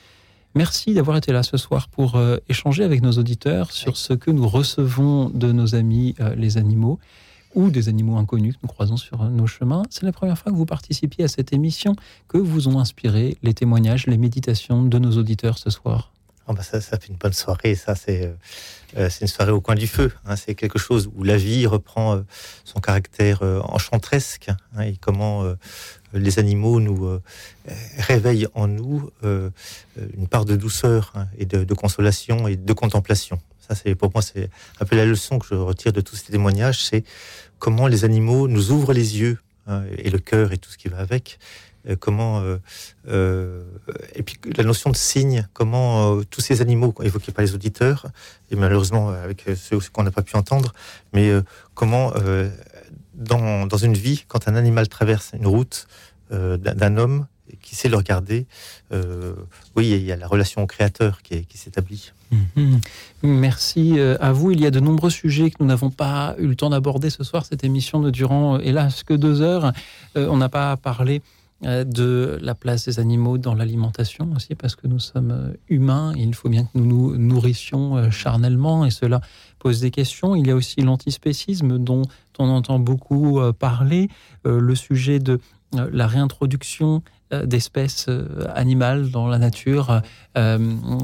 Merci 0.57 0.95
d'avoir 0.95 1.17
été 1.17 1.33
là 1.33 1.45
ce 1.45 1.57
soir 1.57 1.89
pour 1.89 2.17
euh, 2.17 2.39
échanger 2.49 2.83
avec 2.83 3.03
nos 3.03 3.13
auditeurs 3.13 3.71
sur 3.71 3.97
ce 3.97 4.15
que 4.15 4.33
nous 4.33 4.49
recevons 4.49 5.31
de 5.31 5.53
nos 5.53 5.77
amis 5.77 6.17
euh, 6.19 6.35
les 6.35 6.57
animaux 6.57 6.99
ou 7.55 7.71
des 7.71 7.89
animaux 7.89 8.17
inconnus 8.17 8.55
que 8.55 8.61
nous 8.63 8.69
croisons 8.69 8.97
sur 8.97 9.25
nos 9.25 9.47
chemins. 9.47 9.83
C'est 9.91 10.05
la 10.05 10.13
première 10.13 10.39
fois 10.39 10.53
que 10.53 10.57
vous 10.57 10.67
participiez 10.67 11.25
à 11.25 11.29
cette 11.29 11.53
émission. 11.53 11.97
Que 12.29 12.39
vous 12.39 12.69
ont 12.69 12.79
inspiré 12.79 13.37
les 13.43 13.55
témoignages, 13.55 14.07
les 14.07 14.19
méditations 14.19 14.83
de 14.83 14.99
nos 14.99 15.17
auditeurs 15.19 15.59
ce 15.59 15.71
soir 15.71 16.13
bah 16.53 16.63
ça, 16.63 16.81
ça 16.81 16.99
fait 16.99 17.09
une 17.09 17.17
bonne 17.17 17.33
soirée. 17.33 17.75
Ça, 17.75 17.95
c'est 17.95 18.35
euh, 18.97 19.09
une 19.21 19.27
soirée 19.27 19.53
au 19.53 19.61
coin 19.61 19.75
du 19.75 19.87
feu. 19.87 20.13
hein. 20.27 20.37
C'est 20.37 20.55
quelque 20.55 20.79
chose 20.79 21.11
où 21.15 21.23
la 21.23 21.37
vie 21.37 21.67
reprend 21.67 22.17
euh, 22.17 22.23
son 22.65 22.81
caractère 22.81 23.43
euh, 23.43 23.61
enchantresque 23.61 24.51
hein, 24.77 24.83
et 24.83 24.97
comment 24.97 25.45
euh, 25.45 25.55
les 26.13 26.39
animaux 26.39 26.81
nous 26.81 27.21
réveillent 27.99 28.49
en 28.55 28.67
nous 28.67 29.11
une 29.23 30.27
part 30.27 30.45
de 30.45 30.57
douceur 30.57 31.13
hein, 31.15 31.29
et 31.39 31.47
de 31.47 31.75
consolation 31.75 32.49
et 32.49 32.57
de 32.57 32.73
contemplation. 32.73 33.39
Pour 33.99 34.11
moi, 34.13 34.23
c'est 34.23 34.51
un 34.81 34.85
peu 34.85 34.97
la 34.97 35.07
leçon 35.07 35.39
que 35.39 35.47
je 35.47 35.55
retire 35.55 35.93
de 35.93 36.01
tous 36.01 36.17
ces 36.17 36.33
témoignages, 36.33 36.85
c'est 36.85 37.05
comment 37.59 37.87
les 37.87 38.05
animaux 38.05 38.49
nous 38.49 38.73
ouvrent 38.73 38.93
les 38.93 39.19
yeux 39.19 39.39
hein, 39.67 39.83
et 39.99 40.11
le 40.11 40.19
cœur 40.19 40.53
et 40.53 40.59
tout 40.59 40.71
ce 40.71 40.79
qui 40.79 40.89
va 40.89 40.99
avec. 40.99 41.39
Euh, 41.89 41.97
comment 41.99 42.41
euh, 42.41 42.59
euh, 43.09 43.65
et 44.15 44.23
puis 44.23 44.39
la 44.57 44.65
notion 44.65 44.91
de 44.91 44.97
signe, 44.97 45.49
comment 45.55 46.19
euh, 46.19 46.23
tous 46.29 46.43
ces 46.43 46.61
animaux 46.61 46.95
évoqués 47.03 47.33
par 47.33 47.43
les 47.43 47.55
auditeurs 47.55 48.07
et 48.51 48.57
malheureusement 48.57 49.11
euh, 49.11 49.25
avec 49.25 49.49
euh, 49.49 49.57
ceux 49.57 49.79
qu'on 49.93 50.03
n'a 50.03 50.11
pas 50.11 50.23
pu 50.23 50.37
entendre, 50.37 50.75
mais 51.15 51.31
euh, 51.31 51.43
comment 51.75 52.13
euh, 52.17 52.51
dans, 53.15 53.77
une 53.77 53.95
vie, 53.95 54.25
quand 54.29 54.49
un 54.49 54.57
animal 54.57 54.89
traverse 54.89 55.33
une 55.35 55.47
route 55.47 55.87
euh, 56.33 56.57
d'un 56.57 56.97
homme 56.97 57.27
qui 57.63 57.75
sait 57.75 57.89
le 57.89 57.97
regarder, 57.97 58.47
euh, 58.93 59.35
oui, 59.77 59.91
il 59.91 60.03
y 60.03 60.13
a 60.13 60.17
la 60.17 60.27
relation 60.27 60.63
au 60.63 60.67
créateur 60.67 61.23
qui 61.23 61.47
s'établit. 61.55 62.13
Mhm. 62.31 62.81
Merci 63.23 63.99
euh, 63.99 64.17
à 64.21 64.33
vous. 64.33 64.51
Il 64.51 64.61
y 64.61 64.67
a 64.67 64.71
de 64.71 64.81
nombreux 64.81 65.11
sujets 65.11 65.51
que 65.51 65.57
nous 65.61 65.67
n'avons 65.67 65.91
pas 65.91 66.35
eu 66.39 66.47
le 66.47 66.57
temps 66.57 66.71
d'aborder 66.71 67.11
ce 67.11 67.25
soir. 67.25 67.45
Cette 67.45 67.65
émission 67.65 67.99
ne 68.01 68.11
durant, 68.11 68.57
euh, 68.57 68.61
hélas, 68.63 69.03
que 69.03 69.15
deux 69.15 69.43
heures. 69.43 69.73
Euh, 70.17 70.29
on 70.31 70.37
n'a 70.37 70.49
pas 70.49 70.77
parlé 70.77 71.23
de 71.63 72.39
la 72.41 72.55
place 72.55 72.87
des 72.87 73.01
animaux 73.01 73.37
dans 73.37 73.55
l'alimentation 73.55 74.33
aussi, 74.35 74.55
parce 74.55 74.77
que 74.77 74.87
nous 74.87 74.99
sommes 74.99 75.53
humains. 75.69 76.15
il 76.17 76.35
faut 76.35 76.49
bien 76.49 76.65
que 76.65 76.71
nous 76.73 76.87
nous 76.87 77.19
nourrissions 77.19 78.11
charnellement, 78.11 78.87
et 78.87 78.91
cela 78.91 79.21
pose 79.59 79.79
des 79.79 79.91
questions. 79.91 80.35
Il 80.35 80.47
y 80.47 80.51
a 80.51 80.57
aussi 80.57 80.81
l'antispécisme 80.81 81.77
dont 81.79 82.01
on 82.39 82.49
entend 82.49 82.79
beaucoup 82.79 83.39
parler, 83.59 84.09
le 84.47 84.75
sujet 84.75 85.19
de 85.19 85.39
la 85.75 86.07
réintroduction 86.07 87.03
d'espèces 87.47 88.07
euh, 88.09 88.27
animales 88.55 89.11
dans 89.11 89.27
la 89.29 89.39
nature 89.39 90.03
euh, 90.37 90.59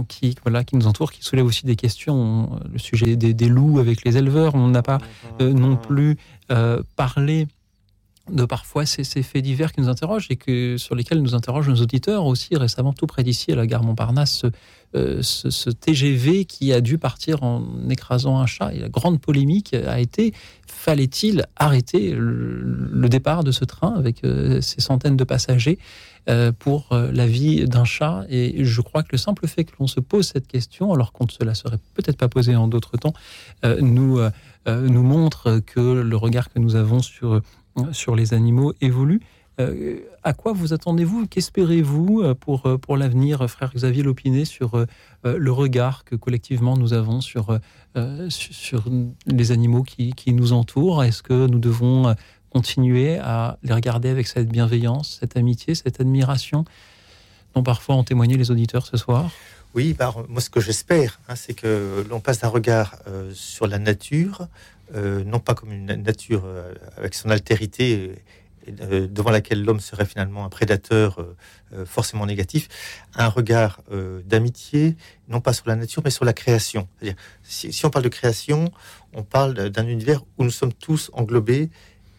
qui, 0.09 0.35
voilà, 0.43 0.65
qui 0.65 0.77
nous 0.77 0.87
entourent, 0.87 1.13
qui 1.13 1.23
soulève 1.23 1.47
aussi 1.47 1.67
des 1.67 1.77
questions. 1.77 2.15
On- 2.15 2.61
Le 2.73 2.79
sujet 2.79 3.17
des, 3.17 3.33
des 3.35 3.49
loups 3.49 3.79
avec 3.79 4.05
les 4.05 4.17
éleveurs, 4.17 4.55
on 4.55 4.69
n'a 4.69 4.83
pas 4.83 4.99
euh, 5.41 5.53
non 5.53 5.77
plus 5.77 6.17
euh, 6.51 6.83
parlé 6.97 7.47
de 8.31 8.45
parfois 8.45 8.87
ces, 8.87 9.05
ces 9.05 9.23
faits 9.23 9.43
divers 9.43 9.73
qui 9.73 9.81
nous 9.81 9.89
interrogent 9.89 10.27
et 10.31 10.37
que, 10.37 10.77
sur 10.77 10.95
lesquels 10.95 11.23
nous 11.23 11.35
interrogent 11.35 11.69
nos 11.69 11.83
auditeurs 11.83 12.27
aussi 12.27 12.57
récemment, 12.57 12.93
tout 12.93 13.07
près 13.07 13.23
d'ici, 13.23 13.53
à 13.53 13.57
la 13.57 13.67
gare 13.67 13.83
Montparnasse, 13.83 14.43
ce, 14.43 14.49
euh, 14.97 15.73
TGV 15.73 16.45
qui 16.45 16.73
a 16.73 16.81
dû 16.81 16.99
partir 16.99 17.43
en 17.43 17.63
écrasant 17.91 18.39
un 18.39 18.47
chat. 18.47 18.73
Et 18.75 18.79
la 18.79 18.89
grande 18.89 19.21
polémique 19.21 19.75
a 19.75 20.01
été 20.01 20.33
fallait-il 20.67 21.47
arrêter 21.57 22.15
le, 22.17 23.09
départ 23.09 23.45
de 23.45 23.51
ce 23.51 23.65
train 23.65 23.95
avec 23.95 24.25
euh, 24.25 24.61
ces 24.61 24.81
centaines 24.81 25.17
de 25.17 25.25
passagers 25.25 25.79
euh, 26.29 26.53
pour 26.57 26.93
euh, 26.93 27.11
la 27.13 27.27
vie 27.27 27.65
d'un 27.67 27.85
chat? 27.85 28.25
Et 28.29 28.65
je 28.65 28.81
crois 28.81 29.03
que 29.03 29.11
le 29.13 29.19
simple 29.19 29.47
fait 29.47 29.65
que 29.65 29.73
l'on 29.81 29.87
se 29.87 30.01
pose 30.01 30.29
cette 30.29 30.47
question, 30.47 30.93
alors 30.93 31.13
qu'on 31.13 31.25
ne 31.25 31.31
se 31.31 31.43
la 31.45 31.55
serait 31.55 31.79
peut-être 31.95 32.17
pas 32.17 32.29
posée 32.29 32.57
en 32.57 32.69
d'autres 32.69 32.97
temps, 32.97 33.15
nous, 33.81 34.21
nous 34.67 35.03
montre 35.03 35.61
que 35.65 35.81
le 35.81 36.17
regard 36.17 36.53
que 36.53 36.59
nous 36.59 36.77
avons 36.77 37.01
sur, 37.01 37.41
sur 37.93 38.17
les 38.17 38.35
animaux 38.35 38.73
évolue. 38.81 39.21
Euh, 39.59 40.01
à 40.23 40.33
quoi 40.33 40.53
vous 40.53 40.73
attendez-vous? 40.73 41.27
Qu'espérez-vous 41.27 42.21
euh, 42.21 42.35
pour, 42.35 42.67
euh, 42.67 42.77
pour 42.77 42.97
l'avenir, 42.97 43.49
frère 43.49 43.73
Xavier 43.75 44.03
Lopinet, 44.03 44.45
sur 44.45 44.85
le 45.25 45.51
regard 45.51 46.05
que 46.05 46.15
collectivement 46.15 46.77
nous 46.77 46.93
avons 46.93 47.21
sur, 47.21 47.59
sur, 48.29 48.85
les 49.27 49.53
animaux 49.53 49.83
qui, 49.83 50.13
qui 50.13 50.33
nous 50.33 50.53
entourent? 50.53 51.03
Est-ce 51.03 51.23
que 51.23 51.47
nous 51.47 51.59
devons 51.59 52.15
continuer 52.51 53.19
à 53.19 53.59
les 53.65 53.73
regarder 53.73 54.09
avec 54.09 54.29
cette 54.29 54.49
bienveillance, 54.49 55.19
cette 55.21 55.37
amitié, 55.37 55.75
cette 55.75 56.01
admiration 56.01 56.65
dont 57.55 57.65
parfois 57.65 57.97
ont 57.97 58.05
témoigné 58.05 58.37
les 58.37 58.53
auditeurs 58.53 58.87
ce 58.87 58.97
soir? 58.97 59.31
Oui, 59.75 59.95
bah, 59.99 60.15
moi 60.29 60.41
ce 60.41 60.49
que 60.49 60.61
j'espère, 60.61 61.19
hein, 61.29 61.35
c'est 61.35 61.55
que 61.55 62.07
l'on 62.09 62.21
passe 62.21 62.41
d'un 62.41 62.49
regard 62.49 62.97
sur 63.33 63.67
la 63.67 63.81
nature, 63.81 64.47
euh, 64.95 65.25
non 65.25 65.41
pas 65.41 65.55
comme 65.55 65.73
une 65.73 65.87
nature 65.87 66.45
euh, 66.45 66.73
avec 66.97 67.15
son 67.15 67.31
altérité, 67.31 68.13
euh, 68.81 69.07
devant 69.09 69.31
laquelle 69.31 69.65
l'homme 69.65 69.81
serait 69.81 70.07
finalement 70.07 70.45
un 70.45 70.49
prédateur 70.49 71.25
forcément 71.85 72.27
négatif, 72.27 72.69
un 73.15 73.29
regard 73.29 73.81
d'amitié, 74.25 74.97
non 75.29 75.41
pas 75.41 75.53
sur 75.53 75.69
la 75.69 75.77
nature, 75.77 76.03
mais 76.05 76.11
sur 76.11 76.25
la 76.25 76.33
création. 76.33 76.89
C'est-à-dire, 76.99 77.17
si, 77.43 77.73
si 77.73 77.87
on 77.87 77.91
parle 77.91 78.05
de 78.05 78.09
création, 78.09 78.73
on 79.13 79.23
parle 79.23 79.71
d'un 79.71 79.87
univers 79.87 80.23
où 80.39 80.45
nous 80.45 80.51
sommes 80.51 80.73
tous 80.73 81.11
englobés 81.13 81.71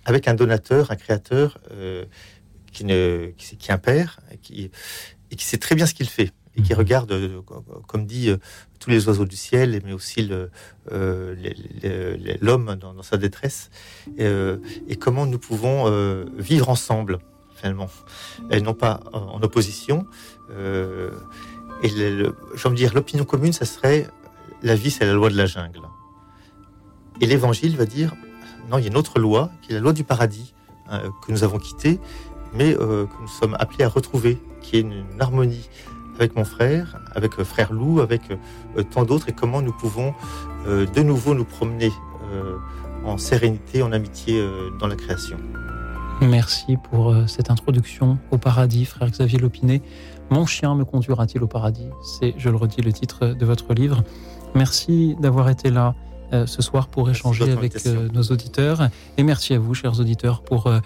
avec 0.05 0.27
un 0.27 0.35
donateur, 0.35 0.91
un 0.91 0.95
créateur 0.95 1.59
qui, 2.71 2.85
ne, 2.85 3.31
qui, 3.37 3.57
qui 3.57 3.69
est 3.69 3.73
un 3.73 3.77
père, 3.77 4.19
qui, 4.41 4.71
et 5.31 5.35
qui 5.35 5.45
sait 5.45 5.57
très 5.57 5.75
bien 5.75 5.85
ce 5.85 5.93
qu'il 5.93 6.09
fait 6.09 6.31
et 6.57 6.61
qui 6.61 6.73
regarde, 6.73 7.11
euh, 7.11 7.41
comme 7.87 8.05
dit, 8.05 8.31
tous 8.79 8.89
les 8.89 9.07
oiseaux 9.07 9.25
du 9.25 9.35
ciel, 9.35 9.81
mais 9.85 9.93
aussi 9.93 10.21
le, 10.23 10.49
euh, 10.91 11.35
l'homme 12.41 12.75
dans, 12.79 12.93
dans 12.93 13.03
sa 13.03 13.17
détresse, 13.17 13.69
euh, 14.19 14.57
et 14.87 14.95
comment 14.95 15.25
nous 15.25 15.39
pouvons 15.39 15.85
euh, 15.87 16.25
vivre 16.37 16.69
ensemble, 16.69 17.19
finalement, 17.55 17.89
et 18.51 18.61
non 18.61 18.73
pas 18.73 19.01
en, 19.13 19.41
opposition. 19.41 20.05
Euh, 20.51 21.11
et 21.83 21.89
le, 21.89 22.15
le- 22.17 22.35
j'ai 22.55 22.67
envie 22.67 22.75
de 22.75 22.81
dire, 22.87 22.93
l'opinion 22.93 23.25
commune, 23.25 23.53
ça 23.53 23.65
serait 23.65 24.07
la 24.63 24.75
vie, 24.75 24.91
c'est 24.91 25.05
la 25.05 25.13
loi 25.13 25.29
de 25.29 25.35
la 25.37 25.45
jungle. 25.45 25.81
Et 27.21 27.25
l'évangile 27.25 27.75
va 27.77 27.85
dire, 27.85 28.13
non, 28.69 28.77
il 28.77 28.83
y 28.83 28.87
a 28.87 28.89
une 28.89 28.97
autre 28.97 29.19
loi, 29.19 29.49
qui 29.61 29.71
est 29.71 29.75
la 29.75 29.81
loi 29.81 29.93
du 29.93 30.03
paradis, 30.03 30.53
hein, 30.89 31.01
que 31.25 31.31
nous 31.31 31.43
avons 31.43 31.57
quittée, 31.57 31.99
mais 32.53 32.75
euh, 32.77 33.05
que 33.05 33.21
nous 33.21 33.27
sommes 33.27 33.55
appelés 33.59 33.83
à 33.85 33.89
retrouver, 33.89 34.37
qui 34.61 34.77
est 34.77 34.81
une 34.81 35.05
harmonie 35.19 35.69
avec 36.19 36.35
mon 36.35 36.45
frère, 36.45 36.97
avec 37.15 37.39
euh, 37.39 37.43
frère 37.43 37.73
Lou, 37.73 37.99
avec 37.99 38.21
euh, 38.31 38.83
tant 38.83 39.03
d'autres, 39.03 39.29
et 39.29 39.33
comment 39.33 39.61
nous 39.61 39.73
pouvons 39.73 40.13
euh, 40.67 40.85
de 40.85 41.01
nouveau 41.01 41.33
nous 41.33 41.45
promener 41.45 41.91
euh, 42.33 42.57
en 43.05 43.17
sérénité, 43.17 43.83
en 43.83 43.91
amitié 43.91 44.39
euh, 44.39 44.69
dans 44.79 44.87
la 44.87 44.95
création. 44.95 45.37
Merci 46.21 46.77
pour 46.89 47.09
euh, 47.09 47.27
cette 47.27 47.51
introduction 47.51 48.17
au 48.31 48.37
paradis, 48.37 48.85
frère 48.85 49.09
Xavier 49.09 49.39
Lopinet. 49.39 49.81
Mon 50.29 50.45
chien 50.45 50.75
me 50.75 50.83
conduira-t-il 50.83 51.43
au 51.43 51.47
paradis? 51.47 51.87
C'est, 52.03 52.33
je 52.37 52.49
le 52.49 52.57
redis, 52.57 52.81
le 52.81 52.91
titre 52.91 53.27
de 53.27 53.45
votre 53.45 53.73
livre. 53.73 54.03
Merci 54.55 55.15
d'avoir 55.21 55.47
été 55.49 55.69
là 55.69 55.95
euh, 56.33 56.45
ce 56.47 56.61
soir 56.61 56.87
pour 56.87 57.09
échanger 57.09 57.49
avec 57.51 57.85
euh, 57.85 58.09
nos 58.13 58.23
auditeurs. 58.23 58.89
Et 59.17 59.23
merci 59.23 59.53
à 59.53 59.59
vous, 59.59 59.73
chers 59.73 59.99
auditeurs, 59.99 60.41
pour 60.41 60.67
euh, 60.67 60.79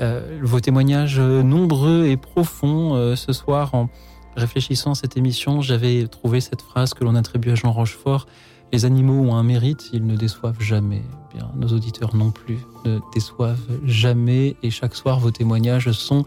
euh, 0.00 0.38
vos 0.42 0.60
témoignages 0.60 1.18
euh, 1.18 1.42
nombreux 1.42 2.06
et 2.06 2.16
profonds 2.16 2.94
euh, 2.94 3.16
ce 3.16 3.32
soir. 3.32 3.74
En 3.74 3.88
réfléchissant 4.36 4.92
à 4.92 4.94
cette 4.94 5.16
émission, 5.16 5.60
j'avais 5.60 6.06
trouvé 6.06 6.40
cette 6.40 6.62
phrase 6.62 6.94
que 6.94 7.04
l'on 7.04 7.14
attribue 7.14 7.50
à 7.50 7.54
Jean 7.54 7.72
Rochefort. 7.72 8.26
Les 8.72 8.84
animaux 8.84 9.20
ont 9.20 9.36
un 9.36 9.42
mérite, 9.42 9.90
ils 9.92 10.04
ne 10.04 10.16
déçoivent 10.16 10.60
jamais. 10.60 11.02
Eh 11.04 11.38
Bien, 11.38 11.50
nos 11.56 11.68
auditeurs 11.68 12.16
non 12.16 12.30
plus 12.30 12.58
ne 12.84 12.98
déçoivent 13.12 13.68
jamais 13.84 14.56
et 14.62 14.70
chaque 14.70 14.96
soir 14.96 15.20
vos 15.20 15.30
témoignages 15.30 15.92
sont 15.92 16.24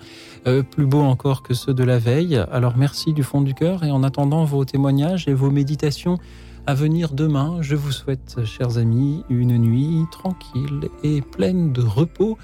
euh, 0.47 0.63
plus 0.63 0.85
beaux 0.85 1.01
encore 1.01 1.43
que 1.43 1.53
ceux 1.53 1.73
de 1.73 1.83
la 1.83 1.99
veille. 1.99 2.37
Alors 2.51 2.77
merci 2.77 3.13
du 3.13 3.23
fond 3.23 3.41
du 3.41 3.53
cœur 3.53 3.83
et 3.83 3.91
en 3.91 4.03
attendant 4.03 4.45
vos 4.45 4.63
témoignages 4.63 5.27
et 5.27 5.33
vos 5.33 5.51
méditations 5.51 6.19
à 6.67 6.73
venir 6.73 7.13
demain, 7.13 7.61
je 7.61 7.77
vous 7.77 7.93
souhaite, 7.93 8.43
chers 8.43 8.77
amis, 8.77 9.23
une 9.29 9.57
nuit 9.57 10.03
tranquille 10.11 10.89
et 11.01 11.21
pleine 11.21 11.71
de 11.71 11.81
repos. 11.81 12.37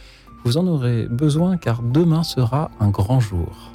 Vous 0.45 0.55
en 0.55 0.65
aurez 0.65 1.07
besoin 1.09 1.57
car 1.57 1.81
demain 1.81 2.23
sera 2.23 2.71
un 2.79 2.89
grand 2.89 3.19
jour. 3.19 3.73